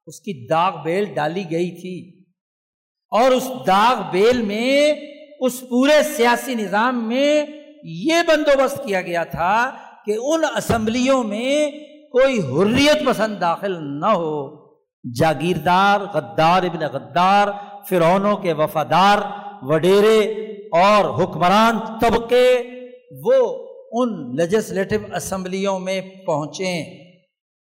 اس 0.07 0.19
کی 0.19 0.47
داغ 0.47 0.83
بیل 0.83 1.05
ڈالی 1.13 1.43
گئی 1.51 1.71
تھی۔ 1.81 2.23
اور 3.11 3.31
اس 3.31 3.51
داغ 3.67 4.11
بیل 4.11 4.41
میں 4.41 4.93
اس 5.39 5.63
پورے 5.69 6.03
سیاسی 6.03 6.55
نظام 6.55 7.07
میں 7.07 7.45
یہ 7.83 8.13
بندوبست 8.27 8.77
کیا 8.85 9.01
گیا 9.01 9.23
تھا 9.23 9.71
کہ 10.05 10.17
ان 10.19 10.43
اسمبلیوں 10.57 11.23
میں 11.23 11.71
کوئی 12.11 12.39
حریت 12.39 13.05
پسند 13.05 13.41
داخل 13.41 13.99
نہ 13.99 14.05
ہو۔ 14.05 14.61
جاگیردار 15.19 16.01
غدار 16.01 16.63
ابن 16.63 16.79
غدار 16.79 17.47
فرونوں 17.89 18.37
کے 18.37 18.53
وفادار، 18.53 19.17
وڈیرے 19.61 20.50
اور 20.71 21.23
حکمران 21.23 21.79
طبقے 22.01 22.61
وہ 23.25 23.67
ان 23.91 24.35
لیجسلیٹو 24.35 25.15
اسمبلیوں 25.15 25.79
میں 25.79 26.01
پہنچے۔ 26.01 26.81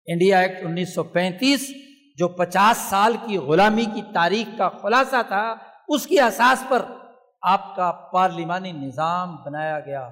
انڈیا 0.05 0.39
ایکٹ 0.39 0.65
انیس 0.65 0.95
سو 0.95 1.03
پینتیس، 1.03 1.71
جو 2.17 2.27
پچاس 2.27 2.77
سال 2.77 3.15
کی 3.25 3.37
غلامی 3.37 3.85
کی 3.85 4.01
تاریخ 4.13 4.57
کا 4.57 4.69
خلاصہ 4.69 5.15
تھا، 5.27 5.55
اس 5.87 6.07
کی 6.07 6.19
اساس 6.19 6.63
پر 6.69 6.81
آپ 7.41 7.75
کا 7.75 7.91
پارلیمانی 7.91 8.71
نظام 8.71 9.35
بنایا 9.45 9.79
گیا۔ 9.79 10.09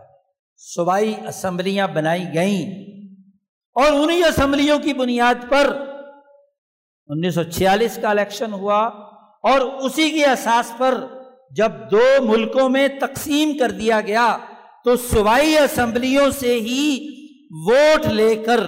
صوبائی 0.57 1.13
اسمبلیاں 1.27 1.87
بنائی 1.87 2.23
گئیں۔ 2.33 2.91
اور 3.75 3.91
انہیں 3.91 4.23
اسمبلیوں 4.23 4.79
کی 4.79 4.93
بنیاد 4.93 5.35
پر 5.49 5.77
انیس 7.07 7.35
سو 7.35 7.43
چھیالیس 7.43 7.99
کا 8.01 8.09
الیکشن 8.09 8.53
ہوا 8.53 8.79
اور 9.43 9.59
اسی 9.59 10.09
کی 10.09 10.25
اساس 10.25 10.71
پر 10.77 11.05
جب 11.55 11.71
دو 11.91 12.23
ملکوں 12.23 12.69
میں 12.69 12.87
تقسیم 13.01 13.57
کر 13.57 13.71
دیا 13.71 14.01
گیا، 14.01 14.37
تو 14.83 14.95
صوبائی 14.95 15.57
اسمبلیوں 15.57 16.29
سے 16.31 16.59
ہی 16.59 17.07
ووٹ 17.67 18.05
لے 18.05 18.35
کر 18.35 18.59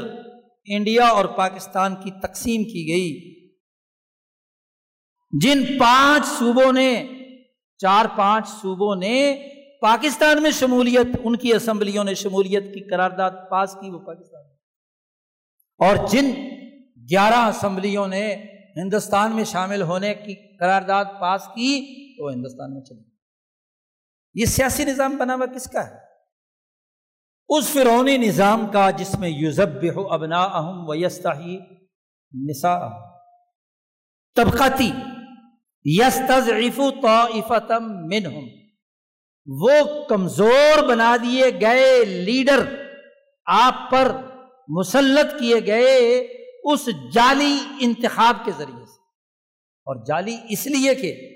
انڈیا 0.65 1.07
اور 1.07 1.25
پاکستان 1.25 1.95
کی 1.95 2.11
تقسیم 2.11 2.63
کی 2.63 2.87
گئی۔ 2.87 3.33
جن 5.41 5.63
پانچ 5.79 6.25
صوبوں 6.25 6.73
نے، 6.73 7.07
چار 7.77 8.05
پانچ 8.15 8.47
صوبوں 8.47 8.95
نے 8.95 9.47
پاکستان 9.81 10.41
میں 10.41 10.51
شمولیت، 10.51 11.07
ان 11.23 11.35
کی 11.35 11.53
اسمبلیوں 11.53 12.03
نے 12.03 12.13
شمولیت 12.13 12.73
کی 12.73 12.89
قرارداد 12.89 13.31
پاس 13.51 13.75
کی، 13.81 13.89
وہ 13.89 13.99
پاکستان 13.99 14.41
اور 15.79 16.07
جن 16.07 16.31
گیارہ 17.11 17.45
اسمبلیوں 17.47 18.07
نے 18.07 18.35
ہندوستان 18.75 19.31
میں 19.31 19.43
شامل 19.43 19.81
ہونے 19.81 20.13
کی 20.13 20.57
قرارداد 20.57 21.05
پاس 21.19 21.47
کی 21.55 22.02
تو 22.17 22.29
ہندوستان 22.29 22.73
میں 22.73 22.81
چلی 22.81 23.13
یہ 24.33 24.45
سیاسی 24.45 24.85
نظام 24.85 25.17
بنا 25.17 25.35
ہوا 25.35 25.45
کس 25.45 25.69
کا 25.69 25.87
ہے؟ 25.87 25.97
اس 27.49 27.69
فرونی 27.69 28.17
نظام 28.17 28.71
کا 28.71 28.89
جس 28.89 29.19
میں 29.19 29.29
یوزب 29.29 29.99
ابنا 30.09 30.43
اہم 30.43 30.89
ویستا 30.89 31.39
ہی 31.39 31.59
نسا 32.49 32.89
طبقاتی 34.35 34.91
یستضعف 35.85 36.81
طائفتم 37.01 38.07
منہم۔ 38.07 38.47
وہ 39.45 40.05
کمزور 40.09 40.87
بنا 40.89 41.17
دیے 41.23 41.45
گئے 41.61 42.05
لیڈر 42.05 42.85
آپ 43.45 43.91
پر 43.91 44.11
مسلط 44.67 45.39
کیے 45.39 45.55
گئے 45.65 46.19
اس 46.63 46.89
جعلی 47.13 47.57
انتخاب 47.79 48.35
کے 48.45 48.51
ذریعے 48.57 48.85
سے۔ 48.85 48.99
اور 49.85 50.05
جعلی 50.05 50.37
اس 50.49 50.67
لیے 50.67 50.95
کہ 50.95 51.32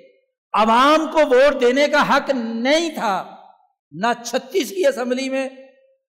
عوام 0.54 1.12
کو 1.12 1.20
ووٹ 1.20 1.62
دینے 1.62 1.88
کا 1.88 2.16
حق 2.16 2.30
نہیں 2.30 2.90
تھا، 2.90 3.36
نہ 3.92 4.08
چھتیس 4.26 4.70
کی 4.70 4.88
اسمبلی 4.88 5.30
میں 5.30 5.50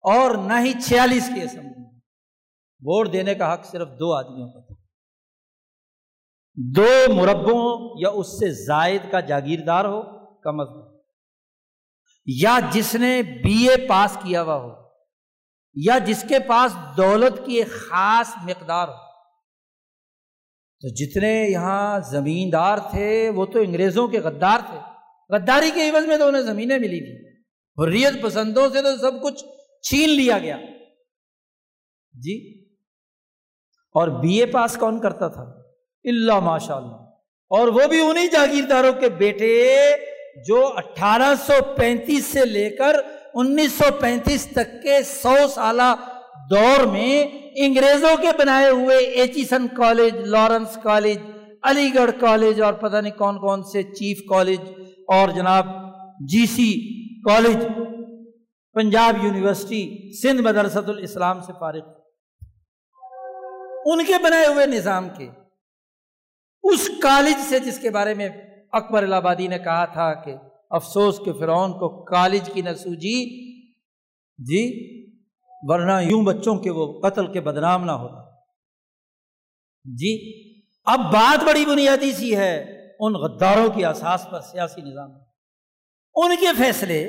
اور 0.01 0.35
نہ 0.35 0.53
ہی 0.59 0.73
چھیالیس 0.73 1.29
کی 1.35 1.41
اسمبلی 1.41 1.83
میں۔ 1.83 1.99
ووٹ 2.85 3.13
دینے 3.13 3.35
کا 3.35 3.53
حق 3.53 3.65
صرف 3.65 3.87
دو 3.99 4.13
آدمیوں 4.13 4.49
کا 4.49 4.59
تھا۔ 4.59 4.75
دو 6.55 7.13
مربوں 7.13 7.95
یا 7.99 8.09
اس 8.09 8.27
سے 8.27 8.65
زائد 8.65 9.01
کا 9.11 9.19
جاگیردار 9.19 9.85
ہو، 9.85 10.01
کم 10.41 10.59
از 10.59 10.67
کم۔ 10.67 10.97
یا 12.25 12.59
جس 12.71 12.95
نے 12.95 13.21
بی 13.21 13.69
اے 13.69 13.87
پاس 13.87 14.17
کیا 14.23 14.41
ہوا 14.41 14.55
ہو، 14.55 14.69
یا 15.73 15.97
جس 15.97 16.25
کے 16.29 16.39
پاس 16.39 16.97
دولت 16.97 17.45
کی 17.45 17.53
ایک 17.53 17.67
خاص 17.67 18.27
مقدار 18.43 18.87
ہو۔ 18.87 19.02
تو 20.83 20.89
جتنے 20.89 21.45
یہاں 21.49 21.99
زمیندار 21.99 22.77
تھے، 22.77 23.29
وہ 23.29 23.45
تو 23.45 23.59
انگریزوں 23.59 24.07
کے 24.07 24.19
غدار 24.19 24.59
تھے۔ 24.69 24.77
غداری 25.29 25.71
کے 25.71 25.89
عوض 25.89 26.05
میں 26.05 26.17
تو 26.17 26.27
انہیں 26.27 26.41
زمینیں 26.41 26.79
ملی 26.79 26.99
تھی 26.99 27.41
حریت 27.83 28.21
پسندوں 28.21 28.69
سے 28.69 28.81
تو 28.81 28.97
سب 28.97 29.23
کچھ 29.23 29.45
چھین 29.81 30.09
لیا 30.09 30.39
گیا۔ 30.39 30.57
جی؟ 32.13 32.63
اور 33.93 34.07
بی 34.07 34.39
اے 34.39 34.45
پاس 34.45 34.77
کون 34.79 34.99
کرتا 34.99 35.27
تھا؟ 35.27 35.43
اللہ 36.03 36.39
ماشاء 36.39 36.75
اللہ 36.75 36.95
اور 37.49 37.67
وہ 37.67 37.87
بھی 37.89 37.99
انہیں 37.99 38.27
جاگیرداروں 38.27 38.93
کے 38.93 39.09
بیٹے 39.09 39.75
جو 40.47 40.67
اٹھارہ 40.67 41.33
سو 41.45 41.73
پینتیس 41.77 42.25
سے 42.25 42.45
لے 42.45 42.69
کر 42.69 42.95
انیس 43.33 43.71
سو 43.71 43.91
پینتیس 43.99 44.47
تک 44.51 44.83
کے 44.83 45.03
سو 45.03 45.47
سالہ 45.47 45.95
دور 46.49 46.85
میں 46.85 47.23
انگریزوں 47.55 48.15
کے 48.21 48.27
بنائے 48.39 48.69
ہوئے 48.69 48.97
Aitchison 48.97 49.67
college, 49.67 50.15
Lawrence 50.25 50.77
college, 50.83 51.17
Aligarh 51.95 52.11
college 52.19 52.61
اور 52.61 52.73
پتہ 52.73 52.97
نہیں 52.97 53.17
کون 53.17 53.37
کون 53.39 53.63
سے 53.63 53.83
چیف 53.83 54.21
کالج 54.29 54.71
اور 55.07 55.29
جناب 55.29 55.67
G 56.29 56.45
C 56.45 56.71
college, 57.21 57.65
Punjab 58.75 59.23
university, 59.23 59.83
Sindh 60.21 60.41
Madrasatul 60.41 60.87
Islam 60.87 61.41
سے 61.41 61.53
فارغ۔ 61.59 61.91
ان 63.85 64.03
کے 64.05 64.13
بنائے 64.23 64.47
ہوئے 64.47 64.65
نظام 64.65 65.09
کے، 65.09 65.29
اس 66.63 66.89
کالج 67.01 67.37
سے 67.49 67.59
جس 67.59 67.79
کے 67.79 67.89
بارے 67.89 68.13
میں 68.13 68.29
اکبر 68.73 69.03
الہ 69.03 69.15
آبادی 69.15 69.47
نے 69.47 69.59
کہا 69.59 69.85
تھا 69.85 70.13
کہ 70.13 70.35
افسوس 70.71 71.19
کے 71.19 71.33
فرعون 71.39 71.71
کو 71.71 71.89
کالج 72.03 72.49
کی 72.53 72.61
نہ 72.61 72.73
سوجی 72.73 73.17
جی 74.39 74.63
ورنہ 75.65 76.01
یوں 76.01 76.25
بچوں 76.25 76.55
کے 76.55 76.69
وہ 76.69 77.01
قتل 77.01 77.33
کے 77.33 77.41
بدنام 77.41 77.85
نہ 77.85 77.91
ہوتا۔ 77.91 78.29
جی 79.83 80.33
اب 80.83 80.99
بات 80.99 81.43
بڑی 81.43 81.65
بنیادی 81.65 82.11
سی 82.11 82.37
ہے 82.37 82.87
ان 82.99 83.13
غداروں 83.13 83.69
کی 83.69 83.85
اساس 83.85 84.27
پر 84.31 84.41
سیاسی 84.41 84.81
نظام۔ 84.81 85.11
ان 86.15 86.35
کے 86.35 86.45
فیصلے 86.57 87.07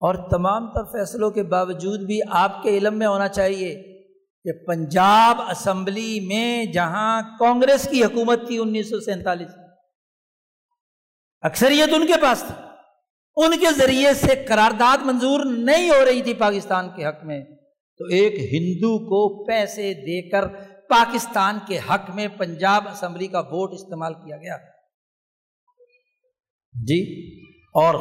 اور 0.00 0.14
تمام 0.30 0.72
تر 0.72 0.84
فیصلوں 0.84 1.30
کے 1.30 1.42
باوجود 1.42 2.00
بھی 2.00 2.20
آپ 2.30 2.62
کے 2.62 2.68
علم 2.68 2.98
میں 2.98 3.06
ہونا 3.06 3.28
چاہیے 3.28 3.74
کہ 4.44 4.66
پنجاب 4.66 5.40
اسمبلی 5.40 6.20
میں 6.20 6.64
جہاں 6.64 7.22
کانگریس 7.38 7.88
کی 7.90 8.04
حکومت 8.04 8.46
تھی 8.46 8.58
انیس 8.58 8.90
سو 8.90 9.00
سینتالیس 9.00 9.50
اکثریت 11.40 11.88
ان 11.92 12.06
کے 12.06 12.12
پاس 12.22 12.44
تھی۔ 12.46 12.65
ان 13.36 13.58
کے 13.58 13.72
ذریعے 13.78 14.14
سے 14.14 14.44
قرارداد 14.48 15.06
منظور 15.06 15.44
نہیں 15.44 15.90
ہو 15.90 16.04
رہی 16.04 16.22
تھی 16.22 16.34
پاکستان 16.34 16.88
کے 16.96 17.04
حق 17.04 17.24
میں۔ 17.24 17.44
تو 17.98 18.04
ایک 18.04 18.32
ہندو 18.52 18.98
کو 18.98 19.44
پیسے 19.44 19.94
دے 19.94 20.30
کر 20.30 20.48
پاکستان 20.88 21.58
کے 21.66 21.78
حق 21.78 22.10
میں 22.14 22.28
پنجاب 22.28 22.88
اسمبلی 22.88 23.26
کا 23.26 23.40
ووٹ 23.40 23.74
استعمال 23.74 24.14
کیا 24.14 24.36
گیا۔ 24.36 24.56
جی 26.72 27.32
اور 27.64 27.94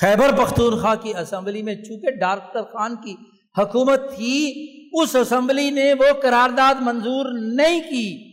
خیبر 0.00 0.44
پختونخوا 0.44 0.94
کی 0.94 1.14
اسمبلی 1.16 1.62
میں 1.62 1.74
چونکہ 1.74 2.10
ڈاکٹر 2.10 2.62
خان 2.62 2.96
کی 2.96 3.14
حکومت 3.58 4.00
تھی، 4.16 4.52
اس 5.02 5.16
اسمبلی 5.16 5.70
نے 5.70 5.94
وہ 5.94 6.20
قرارداد 6.22 6.74
منظور 6.80 7.54
نہیں 7.54 7.80
کی۔ 7.80 8.32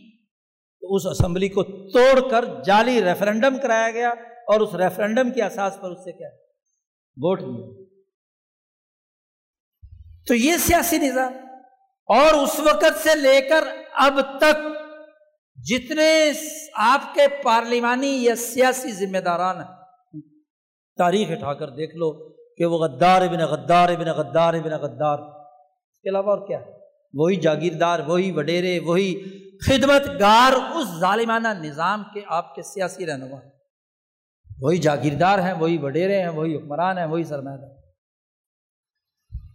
تو 0.80 0.94
اس 0.94 1.06
اسمبلی 1.06 1.48
کو 1.48 1.62
توڑ 1.90 2.28
کر 2.30 2.44
جعلی 2.66 3.04
ریفرنڈم 3.04 3.56
کرایا 3.62 3.90
گیا۔ 3.90 4.12
اور 4.52 4.60
اس 4.60 4.74
ریفرنڈم 4.74 5.30
کے 5.30 5.42
اساس 5.42 5.80
پر 5.80 5.90
اس 5.90 6.04
سے 6.04 6.12
کیا 6.12 6.28
ووٹ 7.16 7.40
لیا۔ 7.40 7.68
تو 10.26 10.34
یہ 10.34 10.56
سیاسی 10.56 10.98
نظام 10.98 11.32
اور 12.08 12.34
اس 12.34 12.58
وقت 12.60 12.98
سے 13.02 13.14
لے 13.14 13.40
کر 13.48 13.64
اب 13.98 14.20
تک 14.38 14.58
جتنے 15.58 16.10
آپ 16.82 17.14
کے 17.14 17.26
پارلیمانی 17.42 18.12
یا 18.22 18.34
سیاسی 18.36 18.92
ذمہ 18.92 19.18
داران 19.18 19.56
ہیں، 19.56 19.70
تاریخ 20.98 21.30
اٹھا 21.30 21.54
کر 21.54 21.70
دیکھ 21.70 21.96
لو 21.96 22.10
کہ 22.56 22.64
وہ 22.64 22.78
غدار 22.78 23.22
ابن 23.22 23.40
غدار 23.46 23.88
ابن 23.88 24.08
غدار 24.08 24.54
ابن 24.54 24.72
غدار۔ 24.82 25.18
اس 25.18 26.00
کے 26.00 26.08
علاوہ 26.10 26.30
اور 26.30 26.46
کیا 26.46 26.60
وہی 27.14 27.36
جاگیردار، 27.36 28.00
وہی 28.06 28.30
وڈیرے، 28.32 28.78
وہی 28.78 29.08
خدمت 29.66 30.08
گار 30.20 30.52
اس 30.52 30.86
ظالمانہ 31.00 31.48
نظام 31.58 32.02
کے 32.14 32.20
آپ 32.28 32.54
کے 32.54 32.62
سیاسی 32.62 33.06
رہنما 33.06 33.38
وہی 34.60 34.78
جاگیردار 34.78 35.38
ہیں، 35.38 35.52
وہی 35.52 35.78
وڈیرے 35.78 36.22
ہیں، 36.22 36.28
وہی 36.28 36.56
حکمران 36.56 36.98
ہیں، 36.98 37.06
وہی 37.06 37.24
سرمایہ 37.24 37.56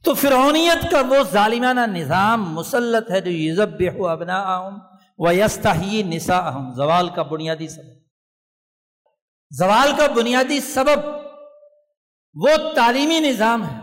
تو 0.03 0.13
فرونیت 0.13 0.91
کا 0.91 1.01
وہ 1.01 1.23
ظالمانہ 1.31 1.79
نظام 1.79 2.53
مسلط 2.53 3.11
ہے 3.11 3.21
جو 3.21 3.31
یزب 3.31 4.05
ابنا 4.09 4.59
و 5.17 5.31
یستا 5.31 5.75
ہی 5.75 6.03
نسا 6.03 6.37
اہم 6.37 6.73
زوال 6.73 7.09
کا 7.09 7.21
بنیادی 7.21 7.67
سبب۔ 7.67 7.93
زوال 9.51 9.91
کا 9.97 10.07
بنیادی 10.07 10.59
سبب 10.59 10.99
وہ 12.33 12.49
تعلیمی 12.75 13.19
نظام 13.19 13.63
ہے 13.63 13.79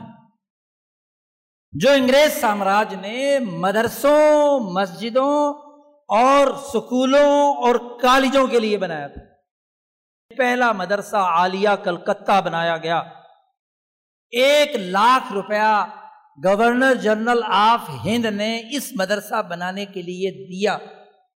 جو 1.73 1.90
انگریز 1.90 2.40
سامراج 2.40 2.94
نے 2.94 3.39
مدرسوں، 3.39 4.61
مسجدوں 4.61 5.55
اور 6.09 6.47
اسکولوں 6.47 7.57
اور 7.57 8.01
کالجوں 8.01 8.47
کے 8.47 8.61
لیے 8.61 8.78
بنایا 8.78 9.09
تھا۔ 9.09 9.32
پہلا 10.39 10.73
مدرسہ 10.73 11.17
عالیہ 11.17 11.69
کلکتہ 11.85 12.41
بنایا 12.45 12.77
گیا۔ 12.77 12.99
ایک 14.31 14.77
لاکھ 14.77 15.33
روپیہ 15.33 15.87
گورنر 16.45 16.95
جنرل 16.95 17.43
آف 17.45 17.91
ہند 18.05 18.25
نے 18.25 18.63
اس 18.71 18.93
مدرسہ 18.95 19.43
بنانے 19.43 19.85
کے 19.85 20.03
لیے 20.03 20.31
دیا۔ 20.31 20.79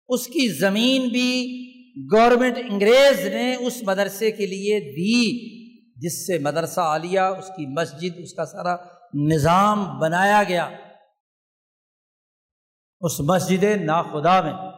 اس 0.08 0.26
کی 0.26 0.48
زمین 0.48 1.08
بھی 1.08 1.62
گورنمنٹ 2.12 2.58
انگریز 2.70 3.26
نے 3.26 3.54
اس 3.54 3.82
مدرسے 3.82 4.30
کے 4.30 4.46
لیے 4.46 4.80
دی، 4.80 5.56
جس 5.94 6.26
سے 6.26 6.38
مدرسہ 6.38 6.80
عالیہ، 6.80 7.20
اس 7.20 7.48
کی 7.48 7.66
مسجد، 7.66 8.14
اس 8.18 8.34
کا 8.34 8.44
سارا 8.44 8.76
نظام 9.14 9.98
بنایا 9.98 10.42
گیا۔ 10.42 10.70
اس 13.00 13.20
مسجد 13.20 13.62
ناخدا 13.62 14.40
میں۔ 14.40 14.75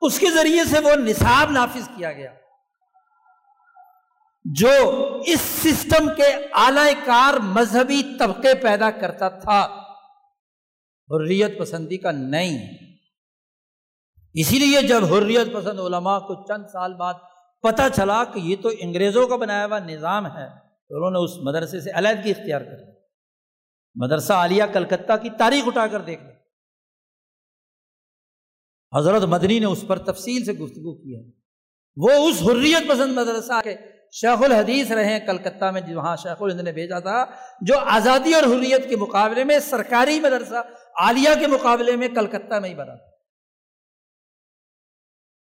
اس 0.00 0.18
کے 0.18 0.26
ذریعے 0.30 0.64
سے 0.64 0.78
وہ 0.78 0.94
نصاب 0.96 1.50
نافذ 1.50 1.88
کیا 1.96 2.12
گیا۔ 2.12 2.32
جو 4.44 4.68
اس 5.26 5.40
سسٹم 5.40 6.14
کے 6.16 6.26
اعلی 6.52 6.94
کار 7.04 7.34
مذہبی 7.34 8.02
طبقے 8.18 8.54
پیدا 8.54 8.90
کرتا 8.90 9.28
تھا، 9.28 9.60
حریت 11.10 11.58
پسندی 11.58 11.96
کا 11.96 12.10
نہیں۔ 12.10 12.68
اسی 14.34 14.58
لیے 14.58 14.82
جب 14.82 15.04
حریت 15.04 15.52
پسند 15.54 15.80
علماء 15.80 16.18
کو 16.18 16.44
چند 16.48 16.66
سال 16.72 16.94
بعد 16.94 17.14
پتہ 17.62 17.82
چلا 17.96 18.24
کہ 18.24 18.38
یہ 18.38 18.56
تو 18.62 18.70
انگریزوں 18.78 19.28
کا 19.28 19.36
بنایا 19.36 19.66
ہوا 19.66 19.78
نظام 19.78 20.26
ہے، 20.26 20.48
تو 20.88 20.96
انہوں 20.96 21.10
نے 21.10 21.18
اس 21.18 21.30
مدرسے 21.42 21.80
سے 21.80 21.90
علیحدگی 21.90 22.30
اختیار 22.30 22.60
کر 22.60 22.78
لی۔ 22.78 22.92
مدرسہ 23.94 24.32
عالیہ 24.32 24.64
کلکتہ 24.72 25.12
کی 25.22 25.30
تاریخ 25.30 25.64
اٹھا 25.66 25.86
کر 25.86 26.00
دیکھ 26.00 26.24
لیں۔ 26.24 26.35
حضرت 28.92 29.22
مدنی 29.22 29.58
نے 29.58 29.66
اس 29.66 29.84
پر 29.86 29.98
تفصیل 29.98 30.44
سے 30.44 30.52
گفتگو 30.52 30.94
کی 30.94 31.16
ہے۔ 31.16 31.22
وہ 31.96 32.10
اس 32.28 32.42
حریت 32.42 32.88
پسند 32.88 33.12
مدرسہ 33.12 33.60
کے 33.64 33.76
شیخ 34.12 34.42
الحدیث 34.42 34.90
رہے 34.90 35.04
ہیں، 35.04 35.26
کلکتہ 35.26 35.70
میں 35.70 35.80
جی 35.80 35.94
وہاں 35.94 36.16
شیخ 36.16 36.42
الہند 36.42 36.60
نے 36.60 36.72
بھیجا 36.72 36.98
تھا، 36.98 37.24
جو 37.60 37.78
آزادی 37.78 38.34
اور 38.34 38.42
حریت 38.42 38.88
کے 38.88 38.96
مقابلے 38.96 39.44
میں، 39.44 39.58
سرکاری 39.58 40.20
مدرسہ 40.20 40.62
عالیہ 41.00 41.30
کے 41.40 41.46
مقابلے 41.46 41.96
میں 41.96 42.08
کلکتہ 42.08 42.54
میں 42.54 42.68
ہی 42.68 42.74
بنا۔ 42.74 42.94
تھا 42.94 43.14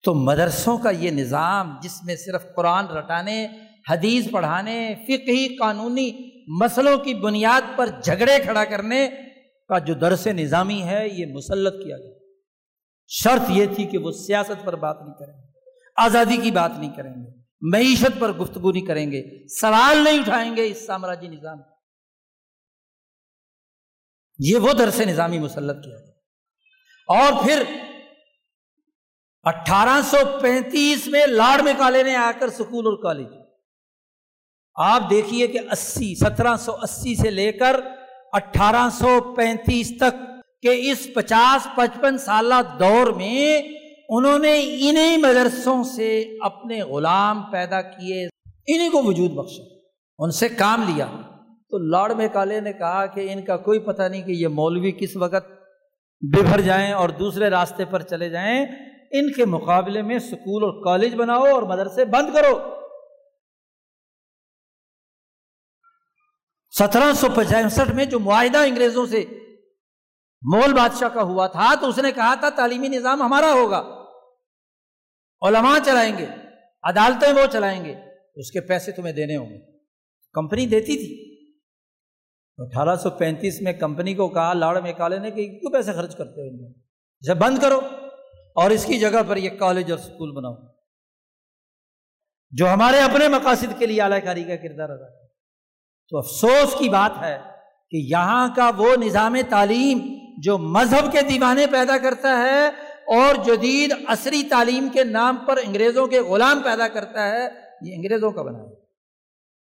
تو 0.03 0.13
مدرسوں 0.13 0.77
کا 0.77 0.89
یہ 0.89 1.11
نظام، 1.11 1.75
جس 1.83 2.03
میں 2.05 2.15
صرف 2.15 2.55
قرآن 2.55 2.87
رٹانے، 2.87 3.47
حدیث 3.89 4.31
پڑھانے، 4.31 4.93
فقہی، 5.03 5.55
قانونی 5.55 6.11
مسلوں 6.61 6.97
کی 6.97 7.13
بنیاد 7.13 7.77
پر 7.77 7.89
جھگڑے 8.03 8.37
کھڑا 8.43 8.65
کرنے 8.65 9.07
کا 9.69 9.77
جو 9.77 9.93
درس 9.93 10.27
نظامی 10.27 10.81
ہے، 10.81 11.07
یہ 11.09 11.25
مسلط 11.25 11.73
کیا 11.73 11.97
گیا 11.97 12.15
شرط 13.07 13.41
یہ 13.49 13.65
تھی 13.75 13.85
کہ 13.85 13.97
وہ 13.97 14.11
سیاست 14.11 14.65
پر 14.65 14.75
بات 14.75 15.01
نہیں 15.01 15.13
کریں 15.13 15.33
گے، 15.33 15.47
آزادی 15.95 16.37
کی 16.37 16.51
بات 16.51 16.71
نہیں 16.79 16.95
کریں 16.95 17.13
گے، 17.13 17.41
معیشت 17.61 18.19
پر 18.19 18.31
گفتگو 18.31 18.71
نہیں 18.71 18.85
کریں 18.85 19.11
گے، 19.11 19.47
سوال 19.47 19.97
نہیں 19.97 20.19
اٹھائیں 20.19 20.55
گے 20.55 20.67
اس 20.67 20.85
سامراجی 20.85 21.27
نظام 21.27 21.57
یہ 24.39 24.57
وہ 24.57 24.73
درس 24.73 24.99
نظامی 24.99 25.39
مسلط 25.39 25.83
کیا 25.83 25.95
گیا۔ 25.95 26.11
اور 27.07 27.43
پھر 27.43 27.63
اٹھارہ 29.43 30.01
سو 30.01 30.17
پینتیس 30.41 31.07
میں 31.07 31.27
لاڈ 31.27 31.61
میں 31.61 31.73
کالے 31.77 32.03
نے 32.03 32.15
آ 32.15 32.31
کر 32.39 32.47
اسکول 32.47 32.85
اور 32.85 33.03
کالج۔ 33.03 33.27
آپ 34.75 35.09
دیکھیے 35.09 35.47
کہ 35.47 35.59
اسی، 35.71 36.15
سترہ 36.15 36.55
سو 36.57 36.75
اسی 36.75 37.15
سے 37.15 37.29
لے 37.29 37.51
کر 37.51 37.75
اٹھارہ 38.31 38.89
سو 38.89 39.35
پینتیس 39.35 39.93
تک 39.97 40.36
کہ 40.61 40.91
اس 40.91 41.07
پچاس 41.15 41.67
پچپن 41.75 42.17
سالہ 42.17 42.55
دور 42.79 43.07
میں 43.07 43.61
انہوں 44.09 44.39
نے 44.39 44.77
انہیں 44.89 45.17
مدرسوں 45.17 45.83
سے 45.83 46.37
اپنے 46.41 46.81
غلام 46.81 47.43
پیدا 47.51 47.81
کیے 47.81 48.25
انہیں 48.67 48.89
کو 48.89 49.03
وجود 49.03 49.31
بخشا، 49.31 49.63
ان 50.19 50.31
سے 50.31 50.49
کام 50.49 50.83
لیا۔ 50.87 51.05
تو 51.69 51.77
لاڈ 51.77 52.11
میں 52.11 52.27
کالے 52.33 52.59
نے 52.59 52.73
کہا 52.73 53.05
کہ 53.05 53.27
ان 53.31 53.41
کا 53.41 53.57
کوئی 53.57 53.79
پتہ 53.79 54.01
نہیں 54.01 54.21
کہ 54.21 54.31
یہ 54.31 54.47
مولوی 54.47 54.91
کس 54.91 55.15
وقت 55.15 55.51
ببھر 56.21 56.61
جائیں 56.61 56.91
اور 56.91 57.09
دوسرے 57.09 57.49
راستے 57.49 57.85
پر 57.85 58.01
چلے 58.01 58.29
جائیں۔ 58.29 58.65
ان 59.11 59.33
کے 59.33 59.45
مقابلے 59.45 60.01
میں 60.01 60.15
اسکول 60.15 60.63
اور 60.63 60.83
کالج 60.83 61.15
بناؤ 61.15 61.45
اور 61.45 61.63
مدرسے 61.63 62.05
بند 62.05 62.33
کرو۔ 62.33 62.59
سترہ 66.79 67.13
سو 67.13 67.27
پچاسٹھ 67.35 67.91
میں 67.91 68.05
جو 68.05 68.19
معاہدہ 68.19 68.57
انگریزوں 68.57 69.05
سے 69.05 69.25
مول 70.41 70.73
بادشاہ 70.73 71.09
کا 71.09 71.21
ہوا 71.21 71.47
تھا 71.47 71.73
تو 71.81 71.89
اس 71.89 71.97
نے 71.97 72.11
کہا 72.11 72.35
تھا 72.35 72.49
تعلیمی 72.49 72.87
نظام 72.87 73.21
ہمارا 73.21 73.51
ہوگا۔ 73.53 74.03
علماء 75.41 75.77
چلائیں 75.85 76.17
گے، 76.17 76.25
عدالتیں 76.83 77.33
وہ 77.33 77.45
چلائیں 77.51 77.85
گے، 77.85 77.95
اس 78.35 78.51
کے 78.51 78.61
پیسے 78.61 78.91
تمہیں 78.91 79.13
دینے 79.13 79.35
ہوں 79.35 79.49
گے۔ 79.49 79.77
کمپنی 80.33 80.65
دیتی 80.65 80.97
تھی۔ 80.97 81.27
اٹھارہ 82.57 82.95
سو 82.95 83.09
پینتیس 83.09 83.61
میں 83.61 83.73
کمپنی 83.73 84.13
کو 84.13 84.29
کہا، 84.29 84.53
لاڑ 84.53 84.81
میں 84.81 84.93
کالے 84.93 85.19
نے 85.19 85.31
کہ 85.31 85.59
کیوں 85.59 85.71
پیسے 85.71 85.93
خرچ 85.93 86.15
کرتے 86.15 86.65
ہو 86.65 86.69
اسے 87.19 87.33
بند 87.33 87.57
کرو 87.57 87.79
اور 88.55 88.71
اس 88.71 88.85
کی 88.85 88.99
جگہ 88.99 89.23
پر 89.27 89.37
یہ 89.37 89.49
کالج 89.49 89.91
اور 89.91 89.99
اسکول 89.99 90.31
بناؤ۔ 90.31 90.53
جو 92.51 92.73
ہمارے 92.73 92.99
اپنے 92.99 93.27
مقاصد 93.27 93.79
کے 93.79 93.85
لیے 93.85 94.01
اعلی 94.01 94.21
کاری 94.21 94.43
کا 94.43 94.55
کردار 94.55 94.89
ادا 94.89 95.09
کرے۔ 95.09 95.27
تو 96.09 96.17
افسوس 96.17 96.79
کی 96.79 96.89
بات 96.89 97.23
ہے 97.23 97.39
کہ 97.91 97.97
یہاں 97.97 98.55
کا 98.55 98.71
وہ 98.77 98.95
نظام 98.95 99.35
تعلیم 99.49 100.16
جو 100.37 100.57
مذہب 100.57 101.11
کے 101.11 101.21
دیوانے 101.21 101.67
پیدا 101.67 101.97
کرتا 101.97 102.37
ہے 102.37 102.67
اور 103.17 103.35
جدید 103.45 103.93
عصری 104.07 104.43
تعلیم 104.43 104.87
کے 104.93 105.03
نام 105.03 105.35
پر 105.47 105.57
انگریزوں 105.57 106.07
کے 106.07 106.19
غلام 106.19 106.61
پیدا 106.63 106.87
کرتا 106.87 107.29
ہے، 107.29 107.43
یہ 107.81 107.95
انگریزوں 107.95 108.31
کا 108.31 108.41
بنا 108.41 108.59
ہے۔ 108.59 108.73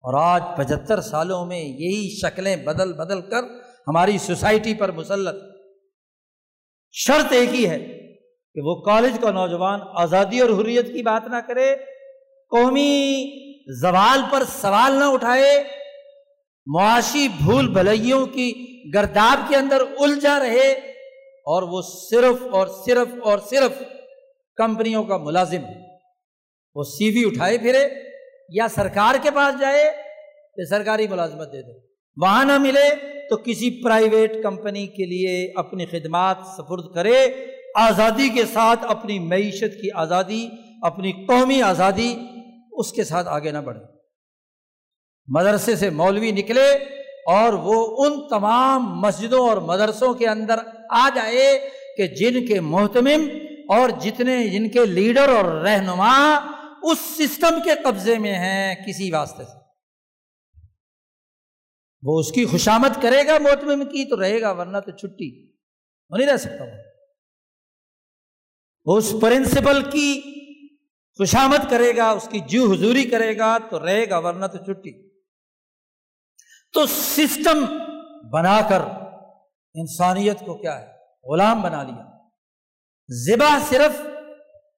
اور 0.04 0.14
آج 0.22 0.44
پچہتر 0.58 1.02
سالوں 1.02 1.46
میں 1.46 1.60
یہی 1.60 2.20
شکلیں 2.22 2.56
بدل 2.56 2.94
بدل 2.94 3.22
کر 3.22 3.44
ہماری 3.88 4.18
سوسائٹی 4.18 4.74
پر 4.74 4.92
مسلط۔ 4.92 5.36
شرط 6.92 7.32
ایک 7.32 7.50
ہی 7.54 7.70
ہے 7.70 7.80
کہ 8.54 8.62
وہ 8.62 8.82
کالج 8.82 9.18
کا 9.22 9.32
نوجوان 9.32 9.80
آزادی 9.94 10.40
اور 10.40 10.50
حریت 10.50 10.94
کی 10.94 11.02
بات 11.02 11.28
نہ 11.28 11.36
کرے، 11.36 11.76
قومی 12.50 13.26
زوال 13.82 14.22
پر 14.32 14.44
سوال 14.62 14.94
نہ 14.94 15.04
اٹھائے، 15.04 15.64
معاشی 16.66 17.28
بھول 17.28 17.68
بھلائیوں 17.68 18.26
کی 18.26 18.75
گرداب 18.94 19.50
کے 19.50 19.56
اندر 19.56 19.82
الجھا 20.00 20.40
رہے 20.40 20.72
اور 21.46 21.64
وہ 21.64 21.82
صرف 21.82 22.44
اور 22.52 22.68
صرف 22.86 23.08
اور 23.24 23.40
صرف 23.50 23.84
کمپنیوں 24.56 25.04
کا 25.04 25.18
ملازم 25.18 25.66
ہے۔ 25.66 25.86
وہ 26.76 26.84
سی 26.84 27.10
وی 27.10 27.26
اٹھائے 27.26 27.58
پھرے 27.58 27.88
یا 28.50 28.68
سرکار 28.68 29.16
کے 29.22 29.32
پاس 29.32 29.62
جائے 29.62 29.92
تو 30.56 30.66
سرکاری 30.70 31.08
ملازمت 31.08 31.54
دے 31.54 31.62
دے۔ 31.62 31.80
وہاں 32.22 32.46
نہ 32.46 32.58
ملے 32.58 32.90
تو 33.30 33.38
کسی 33.38 33.84
پرائیویٹ 33.84 34.44
کمپنی 34.44 34.88
کے 34.88 35.06
لیے 35.06 35.54
اپنی 35.56 35.86
خدمات 35.86 36.38
سفرد 36.58 36.96
کرے، 36.96 37.46
آزادی 37.76 38.30
کے 38.30 38.46
ساتھ 38.46 38.80
اپنی 38.88 39.20
معیشت 39.20 39.82
کی 39.82 39.92
آزادی، 39.92 40.50
اپنی 40.82 41.12
قومی 41.12 41.62
آزادی 41.62 42.16
اس 42.72 42.92
کے 42.92 43.04
ساتھ 43.04 43.28
آگے 43.28 43.52
نہ 43.52 43.58
بڑھے۔ 43.58 43.82
مدرسے 45.28 45.76
سے 45.76 45.90
مولوی 45.90 46.32
نکلے 46.32 46.95
اور 47.26 47.54
وہ 47.54 48.06
ان 48.06 48.28
تمام 48.28 49.00
مسجدوں 49.00 49.50
اور 49.50 49.58
مدرسوں 49.58 50.14
کے 50.14 50.28
اندر 50.28 50.60
آ 50.90 51.10
جائے 51.16 51.70
کہ 51.98 52.08
جن 52.08 52.46
کے 52.46 52.60
محتمم 52.60 53.30
اور 53.70 53.90
جتنے 53.90 54.48
جن 54.48 54.70
کے 54.70 54.86
لیڈر 54.86 55.30
اور 55.30 55.46
رہنما 55.46 56.36
اس 56.84 57.00
سسٹم 57.00 57.60
کے 57.64 57.70
قبضے 57.84 58.18
میں 58.18 58.34
ہیں 58.34 58.76
کسی 58.88 59.12
واسطے 59.12 59.44
سے۔ 59.44 59.66
وہ 62.04 62.20
اس 62.20 62.32
کی 62.32 62.46
خوشامد 62.46 63.02
کرے 63.02 63.28
گا 63.28 63.38
محتمم 63.38 63.86
کی 63.86 64.10
تو 64.10 64.22
رہے 64.22 64.42
گا، 64.42 64.52
ورنہ 64.52 64.78
تو 64.78 64.92
چھٹی۔ 64.92 65.52
وہ 66.10 66.18
نہیں 66.18 66.28
رہ 66.28 66.38
سکتا 66.38 66.64
وہ 68.86 68.98
اس 68.98 69.16
پرنسپل 69.22 69.82
کی 69.84 70.22
خوشامد 71.18 71.70
کرے 71.70 71.98
گا، 71.98 72.10
اس 72.10 72.28
کی 72.32 72.40
جو 72.40 72.72
حضوری 72.72 73.04
کرے 73.04 73.38
گا 73.38 73.58
تو 73.58 73.86
رہے 73.86 74.10
گا، 74.10 74.18
ورنہ 74.18 74.46
تو 74.46 74.58
چھٹی۔ 74.58 75.05
تو 76.76 76.86
سسٹم 76.86 77.66
بنا 78.30 78.62
کر 78.70 78.82
انسانیت 79.74 80.40
کو 80.40 80.58
کیا 80.58 80.82
ہے؟ 80.82 80.88
غلام 81.34 81.62
بنا 81.62 81.84
لیا۔ 81.84 82.18
ذبا 83.28 83.60
صرف 83.70 84.02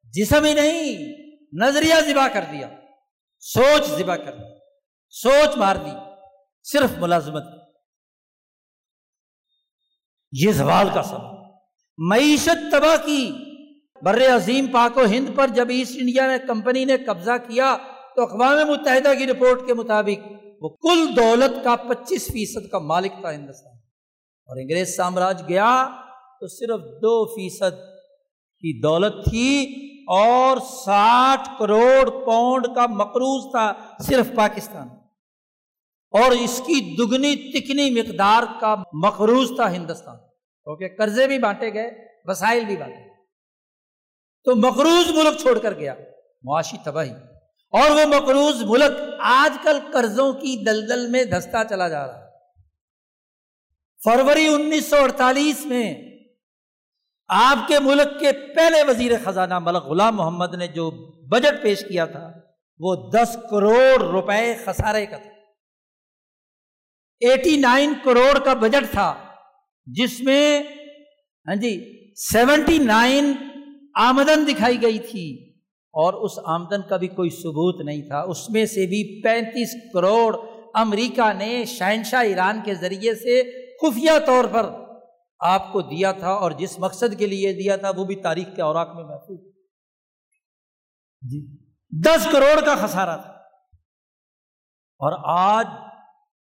جسم 0.03 0.45
ہی 0.45 0.53
نہیں، 0.53 0.97
نظریہ 1.63 1.93
ذبا 2.05 2.27
کر 2.27 2.45
دیا۔ 2.51 2.69
سوچ 3.39 3.85
ذبا 3.85 4.17
کر 4.17 4.35
دیا 4.35 4.57
سوچ 5.09 5.57
مار 5.57 5.75
دی۔ 5.75 5.91
صرف 6.63 6.89
ملازمت۔ 6.97 7.43
یہ 10.31 10.51
زوال 10.51 10.89
کا 10.93 11.03
سبب۔ 11.03 11.51
معیشت 11.97 12.71
تباہ 12.71 13.05
کی۔ 13.05 13.31
بر 14.01 14.35
عظیم 14.35 14.67
پاک 14.67 14.97
و 14.97 15.05
ہند 15.05 15.35
پر 15.35 15.47
جب 15.47 15.69
ایسٹ 15.69 15.91
انڈیا 15.95 16.27
نے 16.27 16.47
کمپنی 16.47 16.85
نے 16.85 16.97
قبضہ 16.97 17.37
کیا 17.47 17.77
تو 18.15 18.21
اقوام 18.21 18.67
متحدہ 18.67 19.13
کی 19.17 19.27
رپورٹ 19.27 19.67
کے 19.67 19.73
مطابق 19.73 20.46
وہ 20.61 20.69
کل 20.69 21.15
دولت 21.15 21.63
کا 21.63 21.75
پچیس 21.75 22.27
فیصد 22.27 22.69
کا 22.71 22.79
مالک 22.79 23.11
تھا 23.21 23.31
ہندوستان۔ 23.31 23.73
اور 24.45 24.57
انگریز 24.57 24.95
سامراج 24.95 25.43
گیا 25.49 25.89
تو 26.39 26.47
صرف 26.47 26.79
دو 27.01 27.25
فیصد 27.25 27.75
کی 28.59 28.81
دولت 28.81 29.29
تھی 29.29 29.63
اور 30.07 30.57
ساٹھ 30.85 31.49
کروڑ 31.59 32.09
پاؤنڈ 32.25 32.67
کا 32.75 32.85
مقروض 32.85 33.51
تھا 33.51 33.73
صرف 34.03 34.35
پاکستان۔ 34.35 34.88
اور 36.11 36.31
اس 36.31 36.61
کی 36.65 36.95
دگنی 36.95 37.35
تکنی 37.35 38.01
مقدار 38.01 38.43
کا 38.61 38.75
مقروض 38.93 39.51
تھا 39.55 39.71
ہندوستان۔ 39.71 40.17
کیونکہ 40.63 40.88
قرضے 40.97 41.27
بھی 41.27 41.39
بانٹے 41.39 41.73
گئے، 41.73 41.91
وسائل 42.25 42.65
بھی 42.65 42.77
بانٹے 42.77 42.97
گئے۔ 42.97 43.13
تو 44.43 44.55
مقروض 44.55 45.11
ملک 45.11 45.38
چھوڑ 45.39 45.59
کر 45.59 45.73
گیا، 45.73 45.95
معاشی 46.43 46.77
تباہی۔ 46.84 47.11
اور 47.69 47.89
وہ 47.89 48.06
مقروض 48.06 48.64
ملک 48.64 48.99
آج 49.19 49.57
کل 49.64 49.80
قرضوں 49.94 50.34
کی 50.34 50.64
دلدل 50.65 51.07
میں 51.07 51.23
دھستا 51.23 51.64
چلا 51.64 51.88
جا 51.88 52.07
رہا 52.07 52.19
ہے۔ 52.19 52.27
فروری 54.03 54.48
انیس 54.48 54.89
سو 54.89 54.95
اڑتالیس 54.95 55.65
میں 55.65 55.94
آپ 57.27 57.68
کے 57.68 57.80
ملک 57.80 58.19
کے 58.19 58.31
پہلے 58.31 58.84
وزیر 58.84 59.11
خزانہ 59.23 59.60
ملک 59.60 59.84
غلام 59.84 60.15
محمد 60.15 60.53
نے 60.53 60.68
جو 60.68 60.91
بجٹ 61.27 61.64
پیش 61.64 61.85
کیا 61.88 62.06
تھا، 62.06 62.31
وہ 62.80 63.10
دس 63.11 63.38
کروڑ 63.52 64.03
روپے 64.03 64.56
خسارے 64.65 65.06
کا 65.06 65.18
تھا۔ 65.18 65.30
ایٹی 67.19 67.57
نائن 67.57 67.94
کروڑ 68.03 68.39
کا 68.39 68.53
بجٹ 68.53 68.91
تھا، 68.91 69.14
جس 69.85 70.19
میں 70.19 70.64
ہاں 71.48 71.56
جی 71.56 71.73
سیونٹی 72.15 72.77
نائن 72.77 73.34
آمدن 73.95 74.48
دکھائی 74.48 74.81
گئی 74.81 74.99
تھی۔ 74.99 75.46
اور 75.97 76.13
اس 76.13 76.31
آمدن 76.45 76.81
کا 76.89 76.97
بھی 76.97 77.07
کوئی 77.07 77.29
ثبوت 77.29 77.85
نہیں 77.85 78.01
تھا۔ 78.01 78.21
اس 78.21 78.49
میں 78.49 78.65
سے 78.65 78.85
بھی 78.85 79.23
پینتیس 79.23 79.93
کروڑ 79.93 80.35
امریکہ 80.73 81.33
نے 81.33 81.65
شہنشاہ 81.65 82.23
ایران 82.23 82.61
کے 82.65 82.75
ذریعے 82.75 83.15
سے 83.15 83.43
خفیہ 83.81 84.11
طور 84.25 84.45
پر 84.45 84.65
آپ 85.39 85.73
کو 85.73 85.81
دیا 85.81 86.11
تھا 86.11 86.29
اور 86.29 86.51
جس 86.51 86.79
مقصد 86.79 87.19
کے 87.19 87.27
لیے 87.27 87.53
دیا 87.53 87.75
تھا 87.75 87.91
وہ 87.95 88.03
بھی 88.03 88.15
تاریخ 88.15 88.47
کے 88.55 88.61
اوراق 88.61 88.95
میں 88.95 89.03
محفوظ۔ 89.03 89.39
جی۔ 91.21 91.57
دس 92.05 92.27
کروڑ 92.31 92.65
کا 92.65 92.75
خسارہ 92.75 93.17
تھا۔ 93.17 93.31
اور 94.99 95.13
آج 95.25 95.67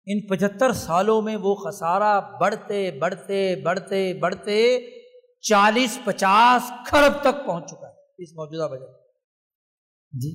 ان 0.05 0.27
پچہتر 0.27 0.71
سالوں 0.71 1.21
میں 1.21 1.35
وہ 1.35 1.55
خسارہ 1.55 2.21
بڑھتے 2.39 2.91
بڑھتے 2.91 3.55
بڑھتے 3.55 4.13
بڑھتے 4.13 4.80
چالیس 5.41 5.99
پچاس 6.05 6.71
کھرب 6.85 7.21
تک 7.21 7.45
پہنچ 7.45 7.69
چکا 7.69 7.88
ہے۔ 7.88 7.93
اس 8.17 8.30
موجودہ 8.34 8.67
بجٹ 8.71 9.02
جی 10.14 10.31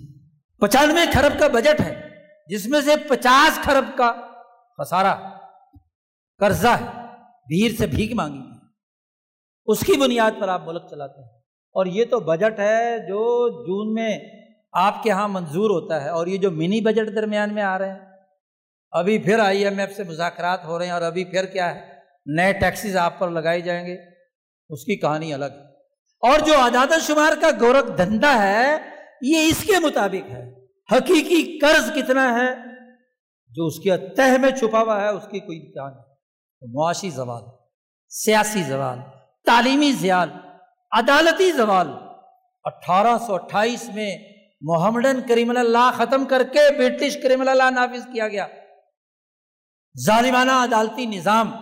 پچانوے 0.60 1.00
کھرب 1.12 1.38
کا 1.40 1.48
بجٹ 1.48 1.80
ہے، 1.80 2.08
جس 2.46 2.66
میں 2.66 2.80
سے 2.80 2.96
پچاس 3.08 3.58
کھرب 3.62 3.98
کا 3.98 4.12
خسارہ، 4.78 5.14
قرضہ 6.38 6.68
ہے 6.68 6.86
بھیڑ 7.46 7.70
سے 7.78 7.86
بھیک 7.86 8.12
مانگی 8.14 8.42
اس 9.66 9.80
کی 9.80 9.92
بنیاد 10.00 10.30
پر 10.40 10.48
آپ 10.48 10.62
ملک 10.64 10.82
چلاتے 10.90 11.22
ہیں۔ 11.22 11.38
اور 11.74 11.86
یہ 11.86 12.04
تو 12.04 12.20
بجٹ 12.20 12.60
ہے 12.60 12.98
جو 12.98 13.48
جون 13.66 13.94
میں 13.94 14.18
آپ 14.72 15.02
کے 15.02 15.10
یہاں 15.10 15.28
منظور 15.28 15.70
ہوتا 15.70 16.04
ہے، 16.04 16.08
اور 16.08 16.26
یہ 16.26 16.36
جو 16.36 16.50
منی 16.50 16.80
بجٹ 16.80 17.14
درمیان 17.14 17.54
میں 17.54 17.62
آ 17.62 17.78
رہے 17.78 17.88
ہیں۔ 17.88 17.98
ابھی 18.90 19.18
پھر 19.18 19.38
آئی 19.38 19.64
ایم 19.64 19.78
ایف 19.78 19.96
سے 19.96 20.04
مذاکرات 20.04 20.64
ہو 20.64 20.78
رہے 20.78 20.86
ہیں، 20.86 20.92
اور 20.92 21.02
ابھی 21.02 21.24
پھر 21.24 21.44
کیا 21.44 21.74
ہے، 21.74 21.94
نئے 22.26 22.52
ٹیکسیز 22.52 22.96
آپ 22.96 23.18
پر 23.18 23.30
لگائی 23.30 23.62
جائیں 23.62 23.86
گے۔ 23.86 23.96
اس 24.68 24.84
کی 24.84 24.96
کہانی 24.96 25.34
الگ 25.34 25.44
ہے۔ 25.44 25.64
اور 26.22 26.38
جو 26.38 26.58
آزاد 26.58 27.00
شمار 27.06 27.32
کا 27.40 27.50
گورکھ 27.60 27.96
دھندا 27.98 28.42
ہے 28.42 28.97
یہ 29.22 29.48
اس 29.48 29.64
کے 29.64 29.80
مطابق 29.80 30.30
ہے۔ 30.30 30.66
حقیقی 30.92 31.58
قرض 31.58 31.92
کتنا 31.92 32.34
ہے؟ 32.34 32.54
جو 33.50 33.66
اس 33.66 33.78
کے 33.78 33.96
تہ 33.96 34.38
میں 34.40 34.50
چھپا 34.50 34.80
ہوا 34.80 35.00
ہے، 35.00 35.08
اس 35.08 35.24
کی 35.30 35.40
کوئی 35.40 35.72
جان 35.72 35.92
معاشی 36.72 37.10
زوال، 37.10 37.42
سیاسی 38.08 38.62
زوال، 38.62 38.98
تعلیمی 39.44 39.92
زیال، 39.92 40.30
عدالتی 40.92 41.52
زوال۔ 41.52 41.88
اٹھارہ 42.64 43.18
سو 43.26 43.34
اٹھائیس 43.34 43.90
میں 43.94 44.18
محمدن 44.60 45.20
کریم 45.28 45.50
اللہ 45.50 45.90
ختم 45.96 46.24
کر 46.24 46.42
کے 46.42 46.78
برٹش 46.78 47.22
کریم 47.22 47.48
اللہ 47.48 47.70
نافذ 47.70 48.12
کیا 48.12 48.28
گیا۔ 48.28 48.46
ظالمانہ 50.06 50.52
عدالتی 50.52 51.06
نظام 51.06 51.52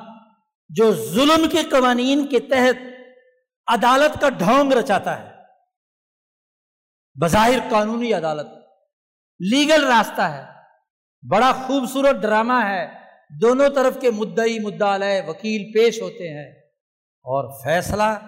جو 0.68 0.92
ظلم 0.92 1.48
کے 1.48 1.62
قوانین 1.62 2.26
کے 2.26 2.40
تحت 2.40 2.82
عدالت 3.66 4.20
کا 4.20 4.28
ڈھونگ 4.28 4.72
رچاتا 4.72 5.22
ہے۔ 5.22 5.35
بظاہر 7.20 7.70
قانونی 7.70 8.12
عدالت۔ 8.12 8.46
لیگل 9.38 9.84
راستہ 9.84 10.20
ہے۔ 10.20 10.44
بڑا 11.30 11.52
خوبصورت 11.52 12.16
ڈرامہ 12.16 12.64
ہے۔ 12.64 12.86
دونوں 13.42 13.68
طرف 13.68 13.98
کے 14.00 14.10
مدعی 14.10 14.58
مدعا 14.58 14.96
لیے 14.96 15.22
وکیل 15.26 15.72
پیش 15.72 16.02
ہوتے 16.02 16.38
ہیں۔ 16.38 16.52
اور 17.22 17.64
فیصلہ 17.64 18.18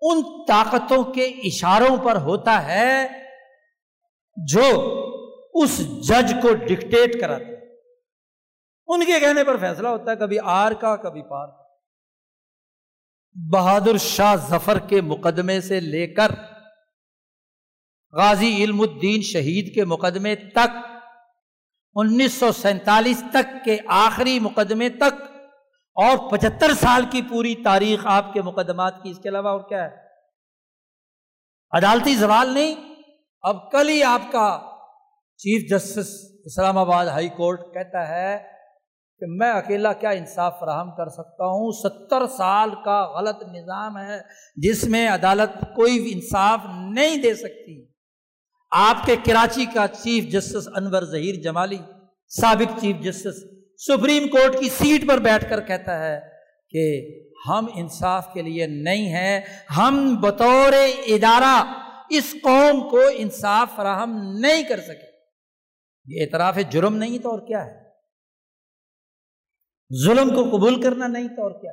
ان 0.00 0.44
طاقتوں 0.48 1.04
کے 1.04 1.24
اشاروں 1.24 1.96
پر 1.96 2.16
ہوتا 2.16 2.66
ہے 2.66 3.08
جو 4.36 4.98
اس 5.54 5.78
جج 6.08 6.34
کو 6.42 6.54
ڈکٹیٹ 6.54 7.20
کراتے 7.20 7.76
ان 8.86 9.04
کے 9.06 9.20
کہنے 9.20 9.44
پر 9.44 9.56
فیصلہ 9.56 9.88
ہوتا 9.88 10.10
ہے، 10.10 10.16
کبھی 10.16 10.38
آر 10.42 10.72
کا، 10.72 10.96
کبھی 10.96 11.22
پار 11.22 11.48
کا۔ 11.48 11.62
بہادر 13.52 13.96
شاہ 13.96 14.36
ظفر 14.36 14.78
کے 14.78 15.00
مقدمے 15.00 15.60
سے 15.60 15.80
لے 15.80 16.06
کر 16.06 16.30
غازی 18.12 18.64
علم 18.64 18.80
الدین 18.80 19.22
شہید 19.22 19.74
کے 19.74 19.84
مقدمے 19.84 20.34
تک، 20.36 20.76
انیس 21.94 22.32
سو 22.32 22.52
سینتالیس 22.52 23.22
تک 23.30 23.64
کے 23.64 23.76
آخری 23.86 24.38
مقدمے 24.40 24.88
تک، 24.88 25.22
اور 25.96 26.30
پچہتر 26.30 26.74
سال 26.74 27.04
کی 27.10 27.22
پوری 27.22 27.54
تاریخ 27.54 28.06
آپ 28.06 28.32
کے 28.32 28.42
مقدمات 28.42 29.02
کی۔ 29.02 29.10
اس 29.10 29.18
کے 29.18 29.28
علاوہ 29.28 29.48
اور 29.48 29.60
کیا 29.60 29.84
ہے؟ 29.84 29.90
عدالتی 31.72 32.14
زوال 32.14 32.48
نہیں۔ 32.48 32.74
اب 33.42 33.70
کل 33.72 33.88
ہی 33.88 34.02
آپ 34.02 34.32
کا 34.32 34.60
چیف 35.36 35.70
جسٹس 35.70 36.08
اسلام 36.44 36.78
آباد 36.78 37.06
ہائی 37.06 37.28
کورٹ 37.28 37.60
کہتا 37.74 38.08
ہے 38.08 38.38
کہ 39.20 39.26
میں 39.28 39.52
اکیلا 39.52 39.92
کیا 39.92 40.10
انصاف 40.10 40.58
فراہم 40.60 40.90
کر 40.90 41.08
سکتا 41.08 41.44
ہوں؟ 41.44 41.72
ستر 41.72 42.26
سال 42.36 42.70
کا 42.84 43.20
غلط 43.20 43.42
نظام 43.42 43.98
ہے 43.98 44.20
جس 44.56 44.84
میں 44.84 45.08
عدالت 45.08 45.76
کوئی 45.76 46.12
انصاف 46.12 46.60
نہیں 46.94 47.16
دے 47.16 47.34
سکتی۔ 47.34 47.91
آپ 48.72 49.04
کے 49.06 49.16
کراچی 49.16 49.64
کا 49.64 49.86
چیف 49.88 50.24
جسٹس 50.24 50.68
انور 50.76 51.02
ظہیر 51.02 51.34
جمالی، 51.34 51.78
سابق 52.30 52.80
چیف 52.80 52.96
جسٹس 53.02 53.42
سپریم 53.86 54.28
کورٹ 54.28 54.58
کی 54.60 54.68
سیٹ 54.68 55.08
پر 55.08 55.18
بیٹھ 55.18 55.50
کر 55.50 55.60
کہتا 55.60 55.98
ہے 55.98 56.20
کہ 56.70 57.10
ہم 57.48 57.66
انصاف 57.74 58.32
کے 58.32 58.42
لیے 58.42 58.66
نہیں 58.66 59.08
ہیں، 59.08 59.40
ہم 59.76 60.20
بطور 60.20 60.72
ادارہ 61.06 61.54
اس 62.10 62.34
قوم 62.42 62.88
کو 62.88 63.00
انصاف 63.14 63.76
فراہم 63.76 64.38
نہیں 64.38 64.62
کر 64.62 64.80
سکے۔ 64.80 65.10
یہ 66.06 66.22
اعتراف 66.22 66.58
جرم 66.70 66.96
نہیں 66.96 67.18
تو 67.18 67.30
اور 67.30 67.46
کیا 67.46 67.64
ہے؟ 67.66 67.80
ظلم 70.04 70.34
کو 70.34 70.56
قبول 70.56 70.82
کرنا 70.82 71.06
نہیں 71.06 71.28
تو 71.28 71.42
اور 71.42 71.50
کیا 71.50 71.72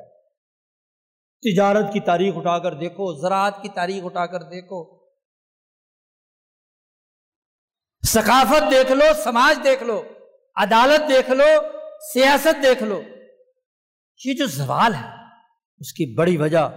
تجارت 1.42 1.92
کی 1.92 2.00
تاریخ 2.00 2.36
اٹھا 2.36 2.58
کر 2.58 2.74
دیکھو، 2.74 3.12
زراعت 3.20 3.62
کی 3.62 3.68
تاریخ 3.68 4.04
اٹھا 4.04 4.26
کر 4.26 4.42
دیکھو۔ 4.42 4.99
ثقافت 8.06 8.70
دیکھ 8.70 8.92
لو، 8.92 9.04
سماج 9.24 9.64
دیکھ 9.64 9.82
لو، 9.82 10.02
عدالت 10.56 11.08
دیکھ 11.08 11.30
لو، 11.30 11.62
سیاست 12.12 12.62
دیکھ 12.62 12.82
لو۔ 12.82 13.02
یہ 14.24 14.34
جو 14.34 14.46
زوال 14.46 14.94
ہے، 14.94 15.08
اس 15.78 15.92
کی 15.92 16.14
بڑی 16.14 16.36
وجہ 16.36 16.68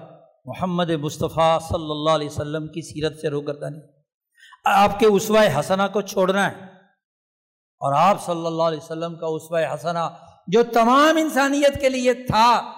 محمد 0.46 0.90
مصطفیٰ 0.90 1.60
صلی 1.60 1.92
اللہ 1.92 2.10
علیہ 2.10 2.28
وسلم 2.28 2.68
کی 2.68 2.82
سیرت 2.82 3.20
سے 3.20 3.30
روکردانی 3.30 3.80
آپ 4.66 5.00
کے 5.00 5.06
اسوائے 5.06 5.54
حسنا 5.60 5.88
کو 5.88 6.02
چھوڑنا 6.02 6.52
ہے۔ 6.52 6.56
اور 7.80 7.94
آپ 7.94 8.26
صلی 8.26 8.46
اللہ 8.46 8.64
علیہ 8.64 8.78
وسلم 8.78 9.16
کا 9.16 9.26
اسوائے 9.26 9.68
حسنا 9.74 10.10
جو 10.48 10.64
تمام 10.64 11.18
انسانیت 11.18 11.82
کے 11.82 11.90
لیے 11.90 12.14
تھا، 12.14 12.74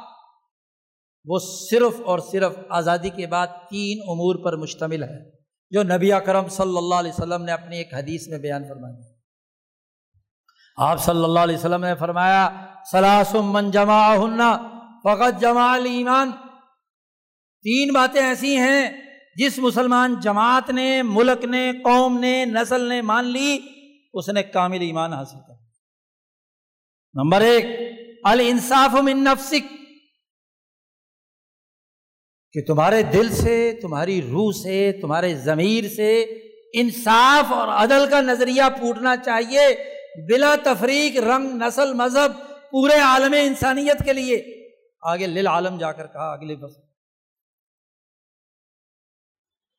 وہ 1.26 1.40
صرف 1.70 2.02
اور 2.06 2.20
صرف 2.20 2.54
آزادی 2.70 3.10
کے 3.10 3.28
بعد 3.28 3.48
تین 3.48 4.00
امور 4.08 4.36
پر 4.36 4.56
مشتمل 4.56 5.04
ہے۔ 5.04 5.35
جو 5.72 5.84
نبی 5.84 6.12
اکرم 6.14 6.48
صلی 6.48 6.78
اللہ 6.78 6.96
علیہ 6.96 7.12
وسلم 7.12 7.44
نے 7.44 7.52
اپنی 7.52 7.78
ایک 7.78 7.94
حدیث 7.94 8.28
میں 8.28 8.38
بیان 8.38 8.68
فرمایا 8.68 9.14
آپ 10.78 11.04
صلی 11.04 11.24
اللہ 11.24 11.40
علیہ 11.40 11.58
وسلم 11.58 11.84
نے 11.84 11.96
فرمایا، 11.96 12.50
سلاسم 12.92 13.52
من 13.54 13.72
جمع 13.72 14.16
فقط 15.04 15.40
جمع 15.42 15.68
ایمان 15.86 16.32
تین 17.66 17.94
باتیں 17.94 18.22
ایسی 18.22 18.58
ہیں، 18.58 18.90
جس 19.36 19.60
مسلمان 19.60 20.20
جماعت 20.20 20.70
نے، 20.70 21.02
ملک 21.04 21.46
نے، 21.46 21.72
قوم 21.84 22.18
نے، 22.20 22.46
نسل 22.46 22.82
نے 22.90 23.02
مان 23.02 23.26
لی، 23.26 23.58
اس 24.14 24.30
نے 24.30 24.44
کامل 24.44 24.82
ایمان 24.82 25.14
حاصل 25.14 25.40
کر 25.48 25.54
نمبر 27.16 27.42
ایک، 27.42 27.66
الانصاف 28.24 28.94
من 29.04 29.24
نفسک۔ 29.24 29.74
کہ 32.56 32.61
تمہارے 32.68 33.03
دل 33.03 33.30
سے، 33.30 33.80
تمہاری 33.82 34.22
روح 34.22 34.52
سے، 34.64 34.91
تمہارے 35.02 35.36
ضمیر 35.36 35.88
سے 35.95 36.22
انصاف 36.73 37.52
اور 37.53 37.68
عدل 37.68 38.10
کا 38.10 38.22
نظریہ 38.22 38.64
پھوٹنا 38.80 39.18
چاہیے 39.18 39.68
بلا 40.27 40.56
تفریق، 40.64 41.18
رنگ، 41.19 41.64
نسل، 41.64 41.94
مذہب، 41.94 42.32
پورے 42.72 42.99
عالم 42.99 43.36
انسانیت 43.41 44.06
کے 44.06 44.14
لیے۔ 44.14 44.44
آگے 45.02 45.27
لل 45.27 45.48
عالم 45.48 45.77
جا 45.77 45.91
کر 45.91 46.07
کہا، 46.07 46.32
اگلے 46.34 46.56
بس 46.56 46.72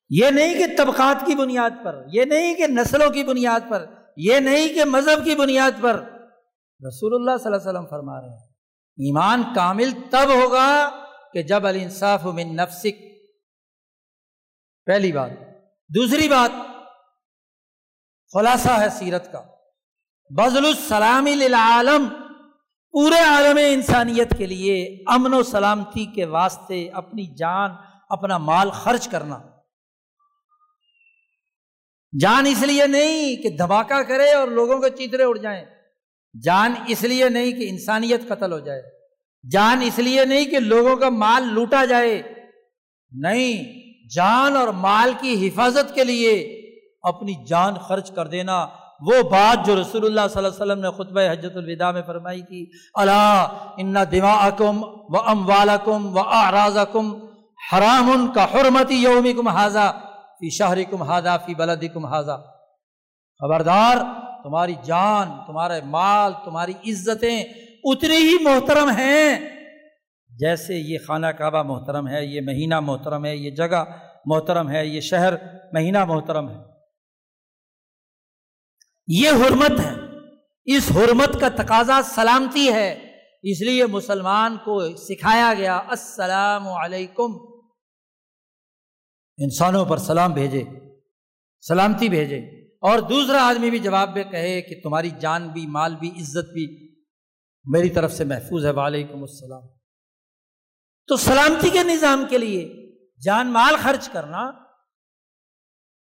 یہ 0.09 0.29
نہیں 0.29 0.53
کہ 0.53 0.65
طبقات 0.77 1.25
کی 1.25 1.35
بنیاد 1.35 1.69
پر، 1.83 2.03
یہ 2.13 2.25
نہیں 2.25 2.55
کہ 2.55 2.67
نسلوں 2.67 3.09
کی 3.09 3.23
بنیاد 3.23 3.59
پر، 3.69 3.85
یہ 4.17 4.39
نہیں 4.39 4.67
کہ 4.67 4.85
مذہب 4.85 5.25
کی 5.25 5.35
بنیاد 5.35 5.71
پر۔ 5.81 5.95
رسول 6.87 7.13
اللہ 7.13 7.37
صلی 7.37 7.45
اللہ 7.45 7.57
علیہ 7.57 7.69
وسلم 7.69 7.85
فرما 7.85 8.21
رہے 8.21 8.29
ہیں، 8.29 8.45
ایمان 8.97 9.43
کامل 9.55 9.91
تب 10.11 10.29
ہوگا 10.35 10.67
کہ 11.37 11.43
جب 11.43 11.67
الانصاف 11.67 12.25
من 12.25 12.55
نفسک، 12.55 13.01
پہلی 14.85 15.11
بات۔ 15.11 15.29
دوسری 15.95 16.29
بات، 16.29 16.51
خلاصہ 18.33 18.69
ہے 18.69 18.89
سیرت 18.89 19.31
کا۔ 19.31 19.43
بزل 20.29 20.65
السلامی 20.65 21.35
للعالم، 21.35 22.07
پورے 22.91 23.19
عالم 23.19 23.57
انسانیت 23.73 24.37
کے 24.37 24.45
لیے 24.45 25.03
امن 25.07 25.33
و 25.33 25.43
سلامتی 25.43 26.05
کے 26.05 26.25
واسطے 26.25 26.89
اپنی 26.89 27.25
جان، 27.25 27.71
اپنا 28.09 28.37
مال 28.37 28.69
خرچ 28.69 29.07
کرنا۔ 29.07 29.39
جان 32.19 32.45
اس 32.45 32.61
لیے 32.61 32.87
نہیں 32.87 33.35
کہ 33.35 33.49
دھماکہ 33.49 34.01
کرے 34.01 34.33
اور 34.33 34.47
لوگوں 34.47 34.79
کے 34.79 34.89
چیترے 34.89 35.23
اڑ 35.23 35.37
جائیں۔ 35.37 35.65
جان 36.43 36.73
اس 36.87 37.03
لیے 37.03 37.29
نہیں 37.29 37.51
کہ 37.51 37.69
انسانیت 37.69 38.21
قتل 38.27 38.51
ہو 38.51 38.59
جائے۔ 38.59 38.96
جان 39.51 39.81
اس 39.81 39.99
لیے 39.99 40.25
نہیں 40.25 40.45
کہ 40.45 40.59
لوگوں 40.59 40.95
کا 40.95 41.09
مال 41.09 41.43
لوٹا 41.43 41.85
جائے۔ 41.85 42.21
نہیں، 43.11 43.63
جان 44.15 44.55
اور 44.55 44.67
مال 44.67 45.11
کی 45.19 45.47
حفاظت 45.47 45.95
کے 45.95 46.03
لیے 46.03 46.61
اپنی 47.01 47.33
جان 47.47 47.73
خرچ 47.73 48.11
کر 48.11 48.27
دینا۔ 48.27 48.67
وہ 49.01 49.29
بات 49.29 49.65
جو 49.65 49.81
رسول 49.81 50.05
اللہ 50.05 50.21
صلی 50.33 50.45
اللہ 50.45 50.63
علیہ 50.63 50.71
وسلم 50.71 50.79
نے 50.79 50.91
خطبہ 50.91 51.21
حجت 51.31 51.57
الوداع 51.57 51.91
میں 51.91 52.01
فرمائی 52.07 52.41
تھی۔ 52.41 52.71
اللہ 52.93 53.47
ان 53.77 53.95
دما 54.11 54.49
کم 54.49 54.83
و 54.83 55.17
ام 55.17 55.49
والم 55.49 56.17
و 56.17 56.19
آراز 56.19 56.77
کم 56.91 57.15
حرام 57.73 58.11
ان 58.11 58.27
کا 58.27 58.45
حرمتی 58.53 58.95
یومی 58.95 59.33
کم 59.33 59.47
حاضہ 59.47 59.99
فی 60.39 60.49
شہری 60.49 60.85
کم 60.85 61.01
حاضہ 61.01 61.37
فی 61.45 61.53
بلدی 61.53 61.87
کم 61.87 62.05
حاضہ 62.05 62.45
خبردار، 63.39 63.97
تمہاری 64.43 64.75
جان، 64.83 65.27
تمہارے 65.47 65.81
مال، 65.85 66.33
تمہاری 66.45 66.73
عزتیں 66.87 67.43
اتنی 67.91 68.15
ہی 68.15 68.43
محترم 68.43 68.89
ہیں۔ 68.89 69.39
جیسے 70.29 70.75
یہ 70.75 70.97
خانہ 71.07 71.27
کعبہ 71.27 71.63
محترم 71.63 72.07
ہے 72.07 72.25
یہ 72.25 72.41
مہینہ 72.41 72.79
محترم 72.79 73.25
ہے 73.25 73.37
یہ 73.37 73.51
جگہ 73.51 73.83
محترم 74.25 74.69
ہے 74.69 74.85
یہ 74.85 75.01
شہر 75.01 75.33
مہینہ 75.73 76.05
محترم 76.05 76.49
ہے۔ 76.49 76.55
یہ 79.07 79.29
حرمت 79.29 79.79
ہے۔ 79.79 79.93
اس 80.65 80.91
حرمت 80.95 81.39
کا 81.39 81.49
تقاضا 81.49 82.01
سلامتی 82.01 82.73
ہے۔ 82.73 82.99
اس 83.43 83.61
لیے 83.61 83.85
مسلمان 83.85 84.57
کو 84.57 84.97
سکھایا 84.97 85.53
گیا 85.57 85.77
السلام 85.77 86.67
علیکم۔ 86.67 87.35
انسانوں 89.37 89.85
پر 89.85 89.97
سلام 89.97 90.33
بھیجے 90.33 90.63
سلامتی 91.67 92.09
بھیجے۔ 92.09 92.39
اور 92.81 92.99
دوسرا 92.99 93.47
آدمی 93.47 93.69
بھی 93.69 93.79
جواب 93.79 94.15
میں 94.15 94.23
کہے 94.23 94.61
کہ 94.61 94.75
تمہاری 94.83 95.09
جان 95.19 95.47
بھی 95.47 95.67
مال 95.67 95.95
بھی 95.95 96.09
عزت 96.09 96.53
بھی 96.53 96.96
میری 97.67 97.89
طرف 97.89 98.13
سے 98.13 98.23
محفوظ 98.23 98.65
ہے، 98.65 98.71
وعلیکم 98.71 99.21
السلام۔ 99.21 99.61
تو 101.07 101.17
سلامتی 101.17 101.69
کے 101.69 101.83
نظام 101.83 102.25
کے 102.29 102.37
لیے 102.37 102.87
جان 103.25 103.47
مال 103.47 103.75
خرچ 103.83 104.09
کرنا 104.09 104.39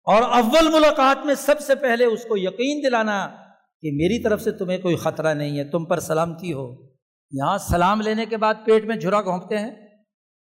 اور 0.05 0.21
اول 0.21 0.73
ملاقات 0.73 1.25
میں 1.25 1.35
سب 1.35 1.59
سے 1.59 1.75
پہلے 1.75 2.05
اس 2.05 2.23
کو 2.23 2.37
یقین 2.37 2.83
دلانا 2.85 3.27
کہ 3.81 3.91
میری 3.91 4.23
طرف 4.23 4.41
سے 4.41 4.51
تمہیں 4.51 4.77
کوئی 4.77 4.95
خطرہ 4.95 5.33
نہیں 5.33 5.59
ہے، 5.59 5.63
تم 5.63 5.85
پر 5.85 5.99
سلامتی 5.99 6.53
ہو۔ 6.53 6.89
یہاں 7.31 7.57
سلام 7.57 8.01
لینے 8.01 8.25
کے 8.25 8.37
بعد 8.37 8.53
پیٹ 8.65 8.85
میں 8.85 8.95
جھرا 8.95 9.21
گھونپتے 9.21 9.57
ہیں، 9.57 9.75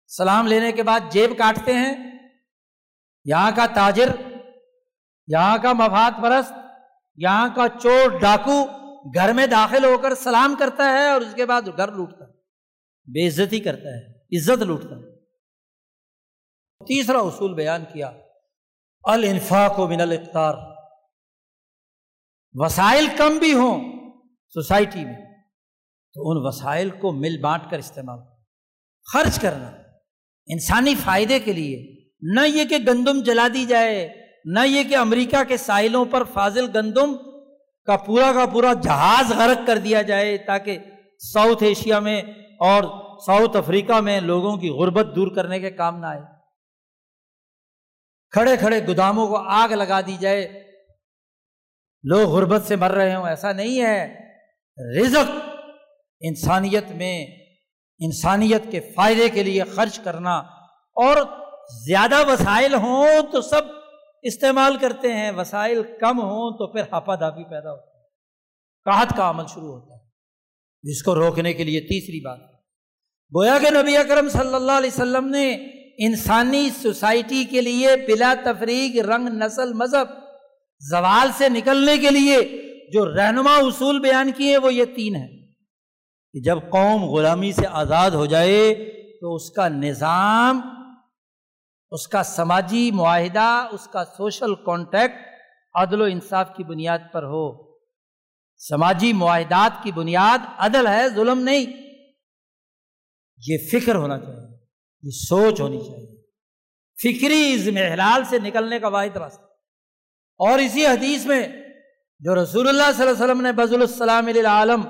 سلام 0.09 0.47
لینے 0.47 0.73
کے 0.73 0.83
بعد 0.83 1.01
جیب 1.11 1.39
کاٹتے 1.39 1.73
ہیں۔ 1.73 2.19
یہاں 3.25 3.51
کا 3.57 3.67
تاجر، 3.67 4.09
یہاں 5.27 5.59
کا 5.63 5.73
مفاد 5.73 6.23
پرست، 6.23 6.53
یہاں 7.17 7.49
کا 7.55 7.67
چور 7.81 8.19
ڈاکو 8.21 8.80
گھر 9.15 9.33
میں 9.33 9.47
داخل 9.47 9.85
ہو 9.85 9.99
کر 9.99 10.15
سلام 10.15 10.55
کرتا 10.59 10.85
ہے 10.93 11.09
اور 11.09 11.21
اس 11.21 11.35
کے 11.35 11.47
بعد 11.47 11.63
گھر 11.77 11.93
لوٹتا 11.93 12.25
ہے۔ 12.25 12.31
بے 13.05 13.29
عزتی 13.29 13.61
کرتا 13.61 13.89
ہے، 13.89 14.19
عزت 14.39 14.63
لوٹتا 14.63 14.97
ہے۔ 14.97 15.21
تیسرا 16.85 17.19
اصول 17.19 17.55
بیان 17.55 17.85
کیا، 17.93 18.13
الانفاق 19.03 19.79
و 19.79 19.89
من 19.89 20.01
الاقتار۔ 20.01 20.55
وسائل 22.53 23.07
کم 23.17 23.39
بھی 23.39 23.53
ہوں 23.53 24.11
سوسائٹی 24.55 25.05
میں، 25.05 25.43
تو 26.15 26.31
ان 26.31 26.37
وسائل 26.41 26.91
کو 26.91 27.13
مل 27.13 27.39
بانٹ 27.41 27.63
کر 27.71 27.79
استعمال، 27.79 28.19
خرچ 29.13 29.41
کرنا۔ 29.41 29.67
انسانی 30.47 30.95
فائدے 30.95 31.39
کے 31.39 31.53
لیے، 31.53 31.97
نہ 32.21 32.41
یہ 32.47 32.65
کہ 32.65 32.77
گندم 32.87 33.23
جلا 33.23 33.49
دی 33.55 33.65
جائے، 33.65 34.15
نہ 34.45 34.61
یہ 34.67 34.85
کہ 34.85 34.97
امریکہ 34.97 35.45
کے 35.49 35.57
ساحلوں 35.57 36.05
پر 36.05 36.25
فاضل 36.25 36.67
گندم 36.75 37.17
کا 37.91 37.97
پورا 37.97 38.33
کا 38.33 38.47
پورا 38.47 38.73
جہاز 38.73 39.33
غرق 39.33 39.67
کر 39.67 39.79
دیا 39.79 40.03
جائے 40.03 40.39
تاکہ 40.39 40.79
ساؤتھ 41.33 41.63
ایشیا 41.63 41.99
میں 41.99 42.23
اور 42.61 42.83
ساؤتھ 43.21 43.57
افریقہ 43.57 44.01
میں 44.01 44.21
لوگوں 44.21 44.57
کی 44.57 44.69
غربت 44.69 45.07
دور 45.17 45.29
کرنے 45.35 45.61
کے 45.61 45.71
کام 45.71 46.01
نہ 46.01 46.07
آئے۔ 46.07 46.21
کھڑے 48.31 48.57
کھڑے 48.57 48.87
گوداموں 48.87 49.27
کو 49.29 49.37
آگ 49.37 49.69
لگا 49.69 50.01
دی 50.01 50.17
جائے۔ 50.21 50.71
لوگ 52.03 52.31
غربت 52.31 52.63
سے 52.63 52.77
مر 52.77 52.91
رہے 52.91 53.15
ہوں، 53.15 53.29
ایسا 53.29 53.53
نہیں 53.53 53.83
ہے۔ 53.83 54.17
رزق 55.01 55.31
انسانیت 56.21 56.91
میں، 56.91 57.27
انسانیت 57.99 58.63
کے 58.71 58.81
فائدے 58.81 59.29
کے 59.29 59.43
لیے 59.43 59.63
خرچ 59.63 59.99
کرنا 59.99 60.39
اور 60.95 61.17
زیادہ 61.87 62.27
وسائل 62.27 62.75
ہوں 62.75 63.07
تو 63.33 63.41
سب 63.41 63.80
استعمال 64.23 64.77
کرتے 64.77 65.13
ہیں، 65.13 65.33
وسائل 65.33 65.83
کم 66.01 66.21
ہوں 66.21 66.51
تو 66.51 66.73
پھر 66.73 66.83
ہاپا 66.93 67.15
دھاپی 67.15 67.45
پیدا 67.45 67.71
ہوتا 67.71 67.99
ہے۔ 67.99 68.05
کاہت 68.85 69.17
کا 69.17 69.31
عمل 69.31 69.45
شروع 69.55 69.69
ہوتا 69.69 69.95
ہے۔ 69.95 70.01
جس 70.83 71.03
کو 71.03 71.15
روکنے 71.15 71.53
کے 71.53 71.65
لیے 71.65 71.81
تیسری 71.81 72.25
بات۔ 72.25 72.39
گویا 73.37 73.59
کہ 73.63 73.71
نبی 73.71 73.97
اکرم 73.97 74.29
صلی 74.29 74.55
اللہ 74.55 74.73
علیہ 74.73 74.91
وسلم 74.93 75.29
نے 75.29 75.55
انسانی 76.07 76.71
سوسائٹی 76.83 77.45
کے 77.45 77.61
لیے 77.61 77.89
بلا 78.07 78.35
تفریق 78.45 79.05
رنگ، 79.05 79.29
نسل، 79.29 79.73
مذہب 79.73 80.07
زوال 80.81 81.29
سے 81.39 81.49
نکلنے 81.49 81.97
کے 81.97 82.11
لیے 82.11 82.63
جو 82.93 83.15
رہنما 83.15 83.57
اصول 83.57 84.01
بیان 84.01 84.31
کیے 84.37 84.59
وہ 84.59 84.75
یہ 84.75 84.85
تین 84.85 85.17
ہیں۔ 85.17 85.29
کہ 86.33 86.41
جب 86.41 86.59
قوم 86.71 87.05
غلامی 87.05 87.53
سے 87.53 87.67
آزاد 87.71 88.11
ہو 88.11 88.27
جائے 88.27 88.75
تو 89.21 89.35
اس 89.35 89.51
کا 89.51 89.69
نظام 89.69 90.61
اس 91.91 92.09
کا 92.09 92.23
سماجی 92.23 92.91
معاہدہ، 92.91 93.69
اس 93.71 93.87
کا 93.87 94.05
سوشل 94.05 94.55
کانٹیکٹ 94.55 95.15
عدل 95.75 96.01
و 96.01 96.05
انصاف 96.05 96.57
کی 96.57 96.65
بنیاد 96.65 96.99
پر 97.13 97.23
ہو۔ 97.23 97.77
سماجی 98.57 99.13
معاہدات 99.13 99.83
کی 99.83 99.93
بنیاد 99.93 100.39
عدل 100.59 100.87
ہے، 100.87 101.09
ظلم 101.09 101.41
نہیں۔ 101.41 101.67
یہ 103.47 103.59
فکر 103.73 103.95
ہونا 103.95 104.19
چاہیے، 104.19 104.57
یہ 105.03 105.11
سوچ 105.11 105.61
ہونی 105.61 105.81
چاہیے۔ 105.81 106.21
فکری 107.03 107.53
از 107.53 107.69
محلال 107.69 108.25
سے 108.25 108.39
نکلنے 108.39 108.79
کا 108.79 108.89
واحد 108.89 109.17
راستہ۔ 109.17 109.43
اور 110.39 110.59
اسی 110.59 110.87
حدیث 110.87 111.27
میں 111.27 111.49
جو 112.21 112.43
رسول 112.43 112.69
اللہ 112.69 112.83
صلی 112.97 113.09
اللہ 113.09 113.15
علیہ 113.15 113.25
وسلم 113.25 113.41
نے 113.41 113.53
بز 113.53 113.73
السلام 113.73 114.47
عالم 114.47 114.81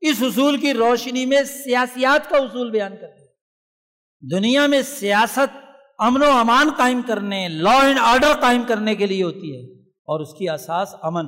اس 0.00 0.16
اصول 0.20 0.60
کی 0.60 0.74
روشنی 0.74 1.26
میں 1.26 1.42
سیاسیات 1.42 2.30
کا 2.30 2.36
اصول 2.36 2.70
بیان 2.70 2.96
کر 2.96 3.08
دیا۔ 3.18 3.26
دنیا 4.38 4.66
میں 4.66 4.82
سیاست 4.82 5.59
امن 6.00 6.22
و 6.22 6.30
امان 6.30 6.70
قائم 6.76 7.02
کرنے 7.02 7.48
لا 7.48 7.78
اینڈ 7.82 7.98
آرڈر 8.02 8.40
قائم 8.40 8.62
کرنے 8.68 8.94
کے 8.94 9.06
لیے 9.06 9.22
ہوتی 9.22 9.56
ہے 9.56 9.82
اور 9.82 10.20
اس 10.20 10.34
کی 10.34 10.48
اساس 10.48 10.94
امن۔ 11.02 11.24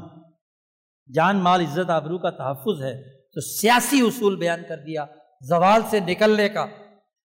جان، 1.15 1.36
مال، 1.36 1.61
عزت، 1.61 1.90
آبرو 1.90 2.19
کا 2.19 2.31
تحفظ 2.31 2.82
ہے۔ 2.82 3.19
تو 3.19 3.40
سیاسی 3.40 4.01
اصول 4.01 4.36
بیان 4.36 4.61
کر 4.69 4.77
دیا، 4.77 5.05
زوال 5.49 5.81
سے 5.90 6.01
نکلنے 6.01 6.49
کا۔ 6.49 6.62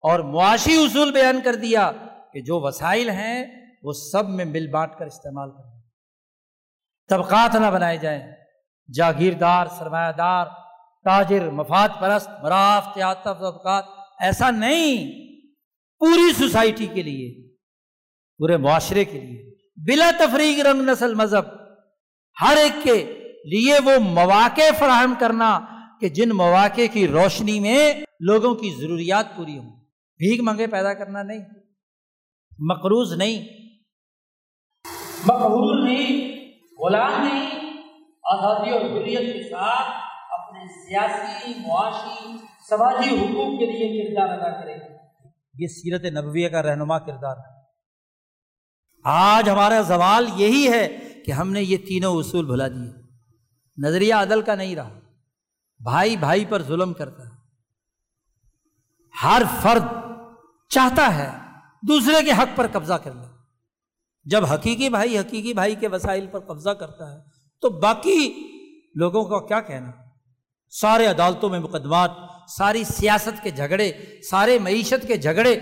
اور 0.01 0.21
معاشی 0.21 0.85
اصول 0.85 1.13
بیان 1.13 1.41
کر 1.45 1.55
دیا 1.55 1.93
کہ 2.33 2.41
جو 2.41 2.61
وسائل 2.61 3.11
ہیں، 3.11 3.45
وہ 3.83 3.93
سب 3.93 4.29
میں 4.29 4.45
مل 4.45 4.67
بانٹ 4.67 4.93
کر 4.99 5.07
استعمال 5.07 5.51
کریں۔ 5.51 5.81
طبقات 7.09 7.55
نہ 7.55 7.67
بنائے 7.67 7.97
جائیں۔ 7.97 8.33
جاگیردار، 8.95 9.67
سرمایہ 9.79 10.13
دار، 10.13 10.47
تاجر، 11.05 11.51
مفاد 11.51 11.89
پرست 12.01 12.31
مراف 12.43 12.89
طبقات، 13.25 13.85
ایسا 14.21 14.51
نہیں۔ 14.51 15.30
پوری 16.01 16.33
سوسائٹی 16.33 16.87
کے 16.87 17.03
لیے، 17.03 17.49
پورے 18.41 18.57
معاشرے 18.57 19.05
کے 19.05 19.21
لیے، 19.21 19.51
بلا 19.77 20.11
تفریق 20.19 20.67
رنگ 20.67 20.81
نسل 20.81 21.15
مذہب، 21.15 21.47
ہر 22.41 22.57
ایک 22.57 22.73
کے 22.83 22.95
لیے 23.45 23.75
وہ 23.85 23.99
مواقع 24.01 24.71
فراہم 24.79 25.15
کرنا 25.19 25.61
کہ 26.01 26.09
جن 26.09 26.29
مواقع 26.29 26.87
کی 26.93 27.09
روشنی 27.09 27.61
میں 27.61 27.93
لوگوں 28.21 28.55
کی 28.55 28.71
ضروریات 28.71 29.37
پوری 29.37 29.59
ہوں۔ 29.59 29.71
بھیک 30.21 30.41
منگے 30.41 30.67
پیدا 30.67 30.95
کرنا 30.95 31.23
نہیں، 31.23 31.45
مقروض 32.59 33.13
نہیں، 33.13 33.43
مقبول 35.27 35.85
نہیں، 35.85 36.37
غلام 36.79 37.23
نہیں۔ 37.23 37.51
آزادی 38.33 38.71
اور 38.71 38.81
حریت 38.81 39.33
کے 39.35 39.49
ساتھ 39.51 39.91
اپنے 40.31 40.61
سیاسی، 40.85 41.53
معاشی، 41.67 42.37
سماجی 42.69 43.15
حقوق 43.15 43.59
کے 43.59 43.67
لیے 43.67 43.89
کردار 44.03 44.39
ادا 44.39 44.61
کرے 44.61 44.90
یہ 45.55 45.67
سیرت 45.67 46.05
نبویہ 46.05 46.49
کا 46.49 46.63
رہنما 46.63 46.99
کردار 46.99 47.37
ہے۔ 47.37 47.61
آج 49.05 49.51
ہمارا 49.51 49.81
زوال 49.81 50.29
یہی 50.35 50.69
ہے 50.73 50.99
کہ 51.27 51.33
ہم 51.33 51.53
نے 51.53 51.63
یہ 51.63 51.77
تینوں 51.77 52.17
اصول 52.17 52.47
بھلا 52.47 52.69
دیے۔ 52.69 52.93
نظریہ 53.79 54.15
عدل 54.15 54.43
کا 54.43 54.55
نہیں 54.55 54.77
رہا، 54.77 54.99
بھائی 55.81 56.17
بھائی 56.17 56.45
پر 56.45 56.63
ظلم 56.63 56.93
کرتا 56.93 57.23
ہے۔ 57.23 57.31
ہر 59.23 59.43
فرد 59.63 59.83
چاہتا 60.69 61.15
ہے 61.15 61.31
دوسرے 61.89 62.25
کے 62.25 62.33
حق 62.33 62.57
پر 62.57 62.67
قبضہ 62.73 62.95
کر 62.95 63.15
لے۔ 63.15 63.27
جب 64.25 64.45
حقیقی 64.45 64.89
بھائی 64.89 65.19
حقیقی 65.19 65.55
بھائی 65.55 65.75
کے 65.75 65.89
وسائل 65.89 66.27
پر 66.27 66.41
قبضہ 66.41 66.71
کرتا 66.71 67.13
ہے، 67.13 67.19
تو 67.61 67.71
باقی 67.71 68.35
لوگوں 68.95 69.25
کا 69.25 69.47
کیا 69.47 69.61
کہنا؟ 69.61 69.91
سارے 70.71 71.07
عدالتوں 71.07 71.49
میں 71.49 71.59
مقدمات 71.59 72.11
ساری 72.57 72.85
سیاست 72.85 73.43
کے 73.43 73.51
جھگڑے، 73.51 73.93
سارے 74.31 74.59
معیشت 74.59 75.07
کے 75.07 75.17
جھگڑے 75.17 75.59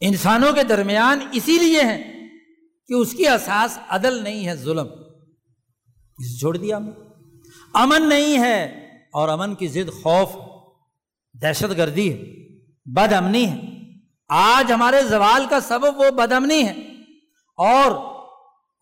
انسانوں 0.00 0.52
کے 0.52 0.62
درمیان 0.62 1.18
اسی 1.32 1.58
لیے 1.58 1.80
ہیں 1.82 2.28
کہ 2.86 2.94
اس 2.94 3.12
کی 3.12 3.28
احساس 3.28 3.78
عدل 3.88 4.22
نہیں 4.22 4.46
ہے، 4.46 4.56
ظلم۔ 4.56 4.88
چھوڑ 6.38 6.56
دیا 6.56 6.76
ہم 6.76 6.90
امن 7.74 8.08
نہیں 8.08 8.38
ہے 8.38 8.64
اور 9.12 9.28
امن 9.28 9.54
کی 9.54 9.68
ضد 9.68 10.02
خوف، 10.02 10.28
دہشت 11.42 11.76
گردی 11.76 12.12
ہے، 12.12 12.24
بد 12.84 13.12
امنی 13.12 13.46
ہے۔ 13.46 13.60
آج 14.28 14.72
ہمارے 14.72 15.02
زوال 15.02 15.46
کا 15.50 15.60
سبب 15.60 15.96
وہ 15.96 16.10
بد 16.10 16.32
امنی 16.32 16.66
ہے۔ 16.68 16.72
اور 17.56 17.90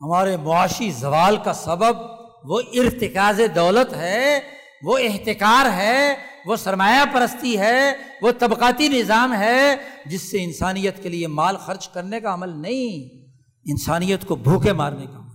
ہمارے 0.00 0.36
معاشی 0.36 0.90
زوال 0.90 1.36
کا 1.44 1.52
سبب 1.52 1.96
وہ 2.44 2.60
ارتکاز 2.72 3.40
دولت 3.54 3.92
ہے۔ 3.92 4.59
وہ 4.82 4.98
احتکار 4.98 5.66
ہے، 5.76 6.14
وہ 6.46 6.56
سرمایہ 6.56 7.04
پرستی 7.12 7.58
ہے، 7.58 7.92
وہ 8.22 8.32
طبقاتی 8.38 8.88
نظام 8.88 9.34
ہے 9.34 9.76
جس 10.06 10.30
سے 10.30 10.44
انسانیت 10.44 11.02
کے 11.02 11.08
لیے 11.08 11.26
مال 11.26 11.56
خرچ 11.56 11.88
کرنے 11.88 12.20
کا 12.20 12.34
عمل 12.34 12.48
نہیں، 12.48 13.26
انسانیت 13.64 14.24
کو 14.24 14.34
بھوکے 14.34 14.72
مارنے 14.72 15.06
کا 15.06 15.18
عمل۔ 15.18 15.30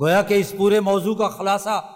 گویا 0.00 0.22
کہ 0.22 0.34
اس 0.34 0.54
پورے 0.56 0.80
موضوع 0.80 1.14
کا 1.14 1.28
خلاصہ 1.28 1.92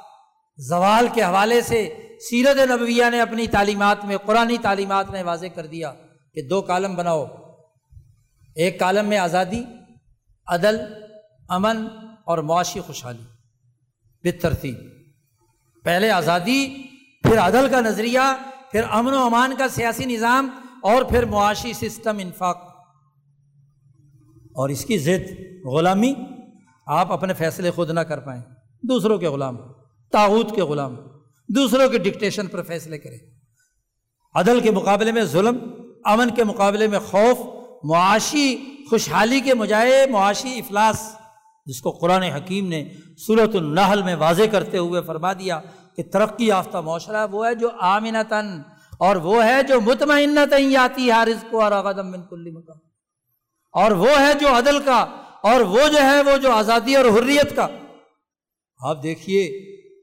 زوال 0.57 1.09
کے 1.15 1.23
حوالے 1.23 1.61
سے 1.61 1.95
سیرت 2.31 2.71
نبویہ 2.71 3.05
نے 3.11 3.21
اپنی 3.21 3.47
تعلیمات 3.47 4.05
میں 4.05 4.17
قرآن 4.17 4.55
تعلیمات 4.63 5.11
میں 5.11 5.23
واضح 5.23 5.47
کر 5.55 5.67
دیا 5.67 5.93
کہ 6.35 6.43
دو 6.43 6.63
کالم 6.63 6.95
بناؤ۔ 6.95 7.27
ایک 8.55 8.79
کالم 8.79 9.09
میں 9.09 9.19
آزادی، 9.19 9.65
عدل، 10.47 10.81
امن 11.49 11.87
اور 12.25 12.39
معاشی 12.39 12.81
خوشحالی۔ 12.81 13.23
بے 14.23 14.33
ترتیب۔ 14.33 15.02
پہلے 15.83 16.11
آزادی، 16.11 16.83
پھر 17.23 17.39
عدل 17.39 17.69
کا 17.71 17.81
نظریہ، 17.81 18.21
پھر 18.71 18.81
امن 18.91 19.13
و 19.13 19.19
امان 19.19 19.55
کا 19.59 19.69
سیاسی 19.69 20.05
نظام، 20.05 20.49
اور 20.83 21.03
پھر 21.03 21.25
معاشی 21.25 21.73
سسٹم 21.73 22.19
انفاق۔ 22.19 22.57
اور 24.55 24.69
اس 24.69 24.85
کی 24.85 24.99
ضد 24.99 25.41
غلامی 25.65 26.15
آپ 26.87 27.13
اپنے 27.13 27.35
فیصلے 27.35 27.71
خود 27.71 27.91
نہ 27.91 28.01
کر 28.01 28.21
پائیں۔ 28.21 28.43
دوسروں 28.83 29.19
کے 29.19 29.29
غلام 29.29 29.57
تاوت 30.13 30.55
کے 30.55 30.63
غلام، 30.63 30.97
دوسروں 31.49 31.89
کے 31.89 31.99
ڈکٹیشن 31.99 32.47
پر 32.47 32.63
فیصلے 32.63 32.99
کریں۔ 32.99 33.19
عدل 34.35 34.61
کے 34.61 34.71
مقابلے 34.71 35.13
میں 35.13 35.25
ظلم، 35.25 35.59
امن 36.05 36.35
کے 36.35 36.45
مقابلے 36.45 36.89
میں 36.89 36.99
خوف، 36.99 37.39
معاشی 37.85 38.57
خوشحالی 38.91 39.41
کے 39.41 39.55
مجائے 39.55 40.07
معاشی 40.11 40.59
افلاس۔ 40.59 41.22
جس 41.67 41.81
کو 41.81 41.91
قرآن 41.91 42.23
حکیم 42.23 42.69
نے 42.69 42.91
صورت 43.27 43.55
النحل 43.55 44.03
میں 44.03 44.15
واضح 44.15 44.43
کرتے 44.53 44.79
ہوئے 44.79 45.03
فرما 45.03 45.33
دیا 45.33 45.61
کہ 45.97 46.03
ترقی 46.03 46.47
یافتہ 46.47 46.77
معاشرہ 46.77 47.27
وہ 47.31 47.47
ہے 47.47 47.55
جو 47.55 47.69
آمنتاً 47.81 48.63
اور 48.99 49.17
وہ 49.17 49.45
ہے 49.45 49.63
جو 49.63 49.81
مطمئنتاً 49.81 50.77
آتی 50.77 51.11
ہے 51.11 51.25
رزق 51.25 51.55
اور 51.55 51.95
من 51.95 52.23
کلی 52.31 52.51
مکان۔ 52.51 52.79
اور 53.73 53.91
وہ 53.91 54.11
ہے 54.21 54.35
جو 54.41 54.59
عدل 54.59 54.81
کا 54.81 55.01
اور 55.43 55.61
وہ 55.61 55.89
جو 55.93 56.03
ہے 56.03 56.23
وہ 56.23 56.37
جو 56.37 56.53
آزادی 56.53 56.95
اور 56.95 57.05
حریت 57.05 57.57
کا۔ 57.57 57.67
آپ 58.81 59.03
دیکھیے 59.03 59.49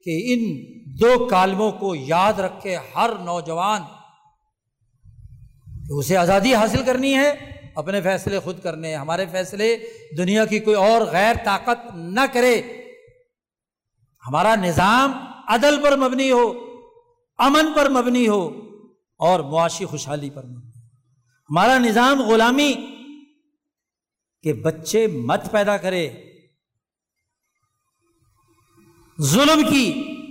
کہ 0.06 0.34
ان 0.34 0.64
دو 1.00 1.26
کالموں 1.26 1.72
کو 1.72 1.96
یاد 1.96 2.34
رکھے 2.34 2.78
ہر 2.96 3.10
نوجوان 3.20 3.82
کہ 5.88 5.94
اسے 5.94 6.18
آزادی 6.18 6.56
حاصل 6.56 6.84
کرنی 6.86 7.16
ہے 7.16 7.59
اپنے 7.80 8.02
فیصلے 8.02 8.40
خود 8.40 8.62
کرنے، 8.64 8.96
ہمارے 8.96 9.26
فیصلے 9.32 9.78
دنیا 10.18 10.46
کی 10.46 10.60
کوئی 10.60 10.76
اور 10.76 11.02
غیر 11.02 11.36
طاقت 11.46 11.86
نہ 11.96 12.26
کرے۔ 12.34 12.62
ہمارا 14.28 14.56
نظام 14.56 15.12
عدل 15.48 15.82
پر 15.84 15.96
مبنی 15.98 16.32
ہو، 16.32 16.48
امن 17.38 17.74
پر 17.76 17.90
مبنی 17.90 18.28
ہو 18.28 18.42
اور 19.20 19.40
معاشی 19.40 19.86
خوشحالی 19.86 20.30
پر 20.30 20.44
مبنی 20.44 20.82
ہو۔ 20.82 20.88
ہمارا 21.50 21.78
نظام 21.78 22.22
غلامی 22.22 22.74
کہ 24.44 24.54
بچے 24.54 25.08
مت 25.08 25.52
پیدا 25.52 25.78
کرے، 25.78 26.10
ظلم 29.22 29.62
کی، 29.70 29.88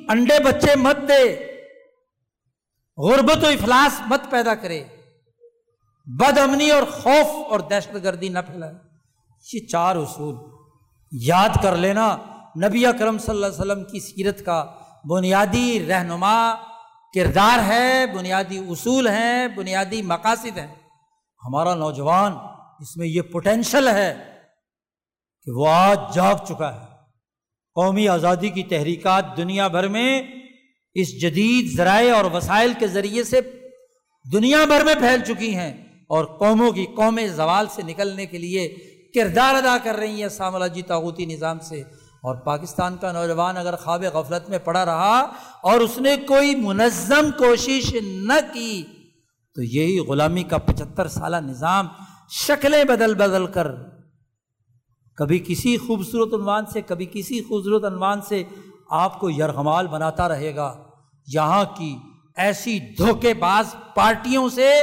انڈے 0.09 0.39
بچے 0.45 0.77
مت 0.77 0.97
دے، 1.09 1.25
غربت 2.99 3.45
و 3.45 3.47
افلاس 3.47 4.01
مت 4.07 4.31
پیدا 4.31 4.55
کرے۔ 4.55 4.85
بد 6.17 6.39
امنی 6.39 6.71
اور 6.71 6.83
خوف 6.83 7.53
اور 7.53 7.61
دہشت 7.61 7.95
گردی 7.95 8.29
نہ 8.29 8.39
پھیلائے۔ 8.39 8.75
یہ 9.53 9.67
چار 9.67 9.97
اصول۔ 9.97 10.35
یاد 11.13 11.49
کر 11.63 11.77
لینا، 11.77 12.17
نبی 12.65 12.87
اکرم 12.87 13.19
صلی 13.19 13.35
اللہ 13.35 13.47
علیہ 13.47 13.55
وسلم 13.55 13.85
کی 13.85 14.01
سیرت 14.01 14.45
کا 14.45 14.67
بنیادی 15.05 15.87
رہنما 15.89 16.55
کردار 17.15 17.59
ہے، 17.67 18.05
بنیادی 18.07 18.59
اصول 18.59 19.09
ہیں، 19.09 19.49
بنیادی 19.49 20.03
مقاصد 20.03 20.59
ہیں۔ 20.59 20.75
ہمارا 21.45 21.75
نوجوان، 21.75 22.33
اس 22.81 22.97
میں 22.97 23.07
یہ 23.07 23.23
پوٹینشل 23.23 23.89
ہے 23.89 24.15
کہ 25.45 25.51
وہ 25.51 25.69
آج 25.69 25.99
جاگ 26.15 26.35
چکا 26.49 26.75
ہے۔ 26.75 26.87
قومی 27.75 28.09
آزادی 28.09 28.49
کی 28.49 28.63
تحریکات 28.63 29.37
دنیا 29.37 29.69
بھر 29.69 29.89
میں 29.89 30.23
اس 30.95 31.21
جدید 31.21 31.77
ذرائع 31.77 32.17
اور 32.17 32.25
وسائل 32.25 32.73
کے 32.79 32.87
ذریعے 32.87 33.25
سے 33.25 33.41
دنیا 34.33 34.65
بھر 34.65 34.85
میں 34.85 34.95
پھیل 34.95 35.35
چکی 35.35 35.57
ہیں۔ 35.57 35.88
اور 36.09 36.25
قوموں 36.25 36.73
کی 36.73 36.87
قوم 36.97 37.21
زوال 37.37 37.67
سے 37.71 37.83
نکلنے 37.83 38.27
کے 38.27 38.39
لیے 38.39 38.69
کردار 39.15 39.55
ادا 39.55 39.77
کر 39.83 39.95
رہی 39.95 40.23
ہیں 40.23 40.29
سامراجی 40.29 40.83
تاغوتی 40.83 41.27
نظام 41.27 41.59
سے۔ 41.59 41.83
اور 42.23 42.37
پاکستان 42.37 42.97
کا 42.97 43.13
نوجوان 43.13 43.57
اگر 43.57 43.77
خواب 43.77 44.05
غفلت 44.05 44.51
میں 44.51 44.59
پڑا 44.59 44.85
رہا 44.85 45.33
اور 45.63 45.81
اس 45.81 46.01
نے 46.01 46.17
کوئی 46.17 46.55
منظم 46.55 47.31
کوشش 47.39 47.97
نہ 48.03 48.33
کی، 48.53 48.83
تو 49.55 49.63
یہی 49.63 49.99
غلامی 49.99 50.43
کا 50.43 50.59
پچہتر 50.59 51.09
سالہ 51.09 51.37
نظام 51.37 51.89
شکلیں 52.31 52.85
بدل 52.85 53.15
بدل 53.15 53.47
کر 53.47 53.67
کبھی 55.17 55.39
کسی 55.39 55.77
خوبصورت 55.77 56.35
عنوان 56.35 56.67
سے، 56.67 56.81
کبھی 56.81 57.07
کسی 57.13 57.43
خوبصورت 57.43 57.85
عنوان 57.85 58.21
سے 58.21 58.43
آپ 58.91 59.21
کو 59.21 59.31
یرغمال 59.31 59.87
بناتا 59.87 60.29
رہے 60.29 60.57
گا۔ 60.57 60.83
یہاں 61.35 61.65
کی 61.77 61.97
ایسی 62.37 62.79
دھوکے 62.79 63.35
باز 63.35 63.75
پارٹیوں 63.95 64.49
سے 64.49 64.83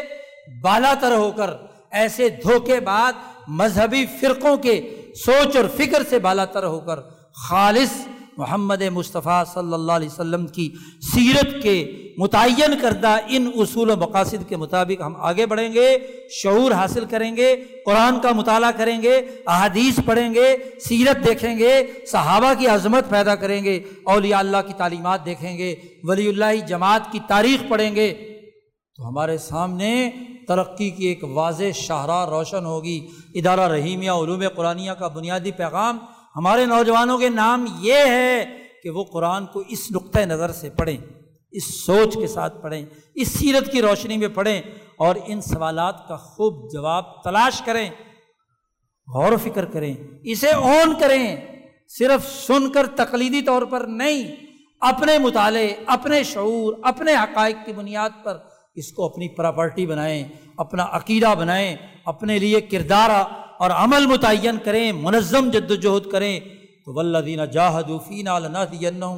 بالا 0.61 0.93
تر 0.99 1.15
ہو 1.15 1.31
کر 1.31 1.49
ایسے 1.91 2.30
دھوکے 2.30 2.80
بعد 2.80 3.13
مذہبی 3.47 4.05
فرقوں 4.22 4.57
کے 4.57 4.81
سوچ 5.26 5.55
اور 5.55 5.65
فکر 5.77 6.03
سے 6.09 6.19
بالا 6.19 6.45
تر 6.45 6.63
ہو 6.63 6.80
کر 6.80 6.99
خالص 7.49 7.91
محمد 8.38 8.81
مصطفیٰ 8.93 9.43
صلی 9.53 9.73
اللہ 9.73 9.91
علیہ 9.91 10.07
وسلم 10.07 10.47
کی 10.47 10.69
سیرت 11.13 11.63
کے 11.63 11.76
متعین 12.17 12.73
کردہ 12.81 13.17
ان 13.27 13.51
اصول 13.55 13.89
و 13.89 13.95
مقاصد 13.95 14.49
کے 14.49 14.57
مطابق 14.57 15.01
ہم 15.01 15.15
آگے 15.19 15.45
بڑھیں 15.45 15.73
گے، 15.73 15.97
شعور 16.41 16.72
حاصل 16.72 17.05
کریں 17.05 17.35
گے، 17.35 17.55
قرآن 17.85 18.19
کا 18.19 18.31
مطالعہ 18.31 18.72
کریں 18.72 19.01
گے، 19.01 19.15
احادیث 19.47 19.99
پڑھیں 20.05 20.34
گے، 20.34 20.55
سیرت 20.80 21.26
دیکھیں 21.26 21.57
گے، 21.59 21.84
صحابہ 22.11 22.53
کی 22.59 22.67
عظمت 22.67 23.09
پیدا 23.09 23.35
کریں 23.35 23.63
گے، 23.63 23.80
اولیاء 24.03 24.39
اللہ 24.39 24.67
کی 24.67 24.73
تعلیمات 24.77 25.26
دیکھیں 25.26 25.57
گے 25.57 25.76
ولی 26.03 26.27
اللہ 26.27 26.65
جماعت 26.67 27.11
کی 27.11 27.19
تاریخ 27.27 27.69
پڑھیں 27.69 27.95
گے۔ 27.95 28.35
تو 28.95 29.07
ہمارے 29.07 29.38
سامنے 29.38 30.11
ترقی 30.47 30.89
کی 30.89 31.05
ایک 31.05 31.23
واضح 31.23 31.72
شاہراہ 31.76 32.26
روشن 32.26 32.65
ہوگی۔ 32.65 33.07
ادارہ 33.34 33.67
رحیمیہ 33.67 34.11
علوم 34.11 34.43
قرآنیہ 34.55 34.91
کا 34.91 35.07
بنیادی 35.07 35.51
پیغام 35.51 35.97
ہمارے 36.35 36.65
نوجوانوں 36.65 37.17
کے 37.17 37.30
نام 37.30 37.65
یہ 37.80 37.93
ہے 37.93 38.45
کہ 38.84 38.89
وہ 38.89 39.03
قرآن 39.03 39.45
کو 39.45 39.63
اس 39.67 39.91
نقطۂ 39.91 40.19
نظر 40.19 40.51
سے 40.51 40.69
پڑھیں، 40.69 40.97
اس 41.51 41.85
سوچ 41.85 42.13
کے 42.13 42.27
ساتھ 42.27 42.61
پڑھیں، 42.61 42.85
اس 43.15 43.27
سیرت 43.27 43.72
کی 43.72 43.81
روشنی 43.81 44.17
میں 44.17 44.27
پڑھیں 44.27 44.61
اور 44.97 45.15
ان 45.26 45.41
سوالات 45.41 46.07
کا 46.07 46.15
خوب 46.15 46.72
جواب 46.72 47.23
تلاش 47.23 47.61
کریں۔ 47.61 47.89
غور 49.07 49.31
و 49.31 49.38
فکر 49.38 49.65
کریں، 49.65 49.93
اسے 50.23 50.49
اون 50.49 50.93
کریں۔ 50.99 51.35
صرف 51.88 52.47
سن 52.47 52.72
کر 52.72 52.88
تقلیدی 52.88 53.41
طور 53.41 53.61
پر 53.61 53.81
نہیں، 53.81 54.35
اپنے 54.81 55.17
مطالعے، 55.17 55.76
اپنے 55.85 56.23
شعور، 56.23 56.73
اپنے 56.84 57.13
حقائق 57.13 57.65
کی 57.65 57.73
بنیاد 57.73 58.09
پر 58.23 58.38
اس 58.76 58.91
کو 58.91 59.06
اپنی 59.06 59.27
پراپرٹی 59.27 59.85
بنائیں، 59.85 60.23
اپنا 60.57 60.88
عقیدہ 60.91 61.35
بنائیں، 61.39 61.76
اپنے 62.06 62.39
لیے 62.39 62.61
کردار 62.61 63.10
اور 63.57 63.69
عمل 63.69 64.06
متعین 64.06 64.57
کریں، 64.64 64.91
منظم 64.91 65.49
جد 65.49 65.72
وجہد 65.72 66.11
کریں۔ 66.11 66.39
تو 66.85 66.93
ولدینہ 66.93 67.41
جاہدوفین 67.41 68.26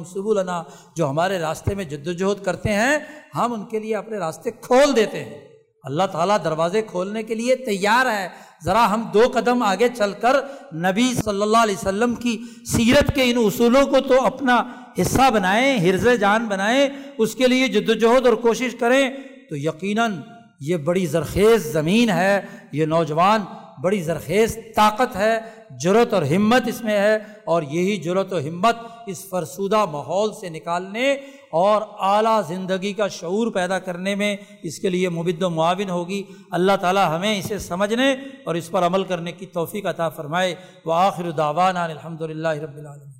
سب 0.04 0.28
النا 0.28 0.62
جو 0.96 1.10
ہمارے 1.10 1.38
راستے 1.38 1.74
میں 1.74 1.84
جد 1.84 2.08
وجہد 2.08 2.44
کرتے 2.44 2.72
ہیں، 2.72 2.98
ہم 3.34 3.52
ان 3.52 3.64
کے 3.64 3.78
لیے 3.78 3.96
اپنے 3.96 4.18
راستے 4.18 4.50
کھول 4.50 4.96
دیتے 4.96 5.24
ہیں۔ 5.24 5.48
اللہ 5.82 6.02
تعالیٰ 6.12 6.36
دروازے 6.44 6.82
کھولنے 6.82 7.22
کے 7.22 7.34
لیے 7.34 7.56
تیار 7.56 8.06
ہے۔ 8.06 8.28
ذرا 8.64 8.94
ہم 8.94 9.02
دو 9.14 9.22
قدم 9.32 9.62
آگے 9.62 9.88
چل 9.88 10.12
کر 10.12 10.36
نبی 10.74 11.14
صلی 11.14 11.42
اللہ 11.42 11.56
علیہ 11.56 11.74
وسلم 11.74 12.14
کی 12.14 12.38
سیرت 12.66 13.14
کے 13.14 13.30
ان 13.30 13.36
اصولوں 13.36 13.86
کو 13.86 14.00
تو 14.00 14.26
اپنا 14.26 14.62
حصہ 15.00 15.30
بنائیں، 15.30 15.90
حرز 15.90 16.08
جان 16.20 16.46
بنائیں، 16.46 16.88
اس 17.18 17.34
کے 17.34 17.48
لیے 17.48 17.68
جد 17.68 17.88
وجہد 17.88 18.26
اور 18.26 18.34
کوشش 18.34 18.74
کریں۔ 18.80 19.10
تو 19.48 19.56
یقیناً 19.56 20.20
یہ 20.60 20.76
بڑی 20.76 21.06
زرخیز 21.06 21.72
زمین 21.72 22.10
ہے، 22.10 22.40
یہ 22.72 22.86
نوجوان 22.86 23.40
بڑی 23.82 24.02
زرخیز 24.02 24.58
طاقت 24.76 25.16
ہے 25.16 25.38
جرت 25.80 26.14
اور 26.14 26.22
ہمت 26.22 26.62
اس 26.66 26.82
میں 26.82 27.00
ہے 27.00 27.16
اور 27.44 27.62
یہی 27.62 27.96
جرت 27.96 28.32
و 28.32 28.38
ہمت 28.38 28.76
اس 29.06 29.28
فرسودہ 29.28 29.84
ماحول 29.84 30.32
سے 30.40 30.48
نکالنے 30.48 31.12
اور 31.50 31.82
اعلیٰ 31.98 32.48
زندگی 32.48 32.92
کا 32.92 33.08
شعور 33.08 33.52
پیدا 33.52 33.78
کرنے 33.78 34.14
میں 34.14 34.36
اس 34.62 34.78
کے 34.78 34.88
لیے 34.88 35.08
مبد 35.08 35.42
و 35.42 35.50
معاون 35.50 35.90
ہوگی۔ 35.90 36.22
اللہ 36.50 36.76
تعالیٰ 36.80 37.16
ہمیں 37.16 37.38
اسے 37.38 37.58
سمجھنے 37.58 38.12
اور 38.44 38.54
اس 38.54 38.70
پر 38.70 38.86
عمل 38.86 39.04
کرنے 39.04 39.32
کی 39.32 39.46
توفیق 39.46 39.86
عطا 39.86 40.08
فرمائے۔ 40.08 40.54
وہ 40.84 40.94
آخر 40.94 41.30
داوانہ 41.30 41.78
الحمد 41.78 42.22
للہ 42.22 42.48
رب 42.48 42.76
العالمین۔ 42.76 43.17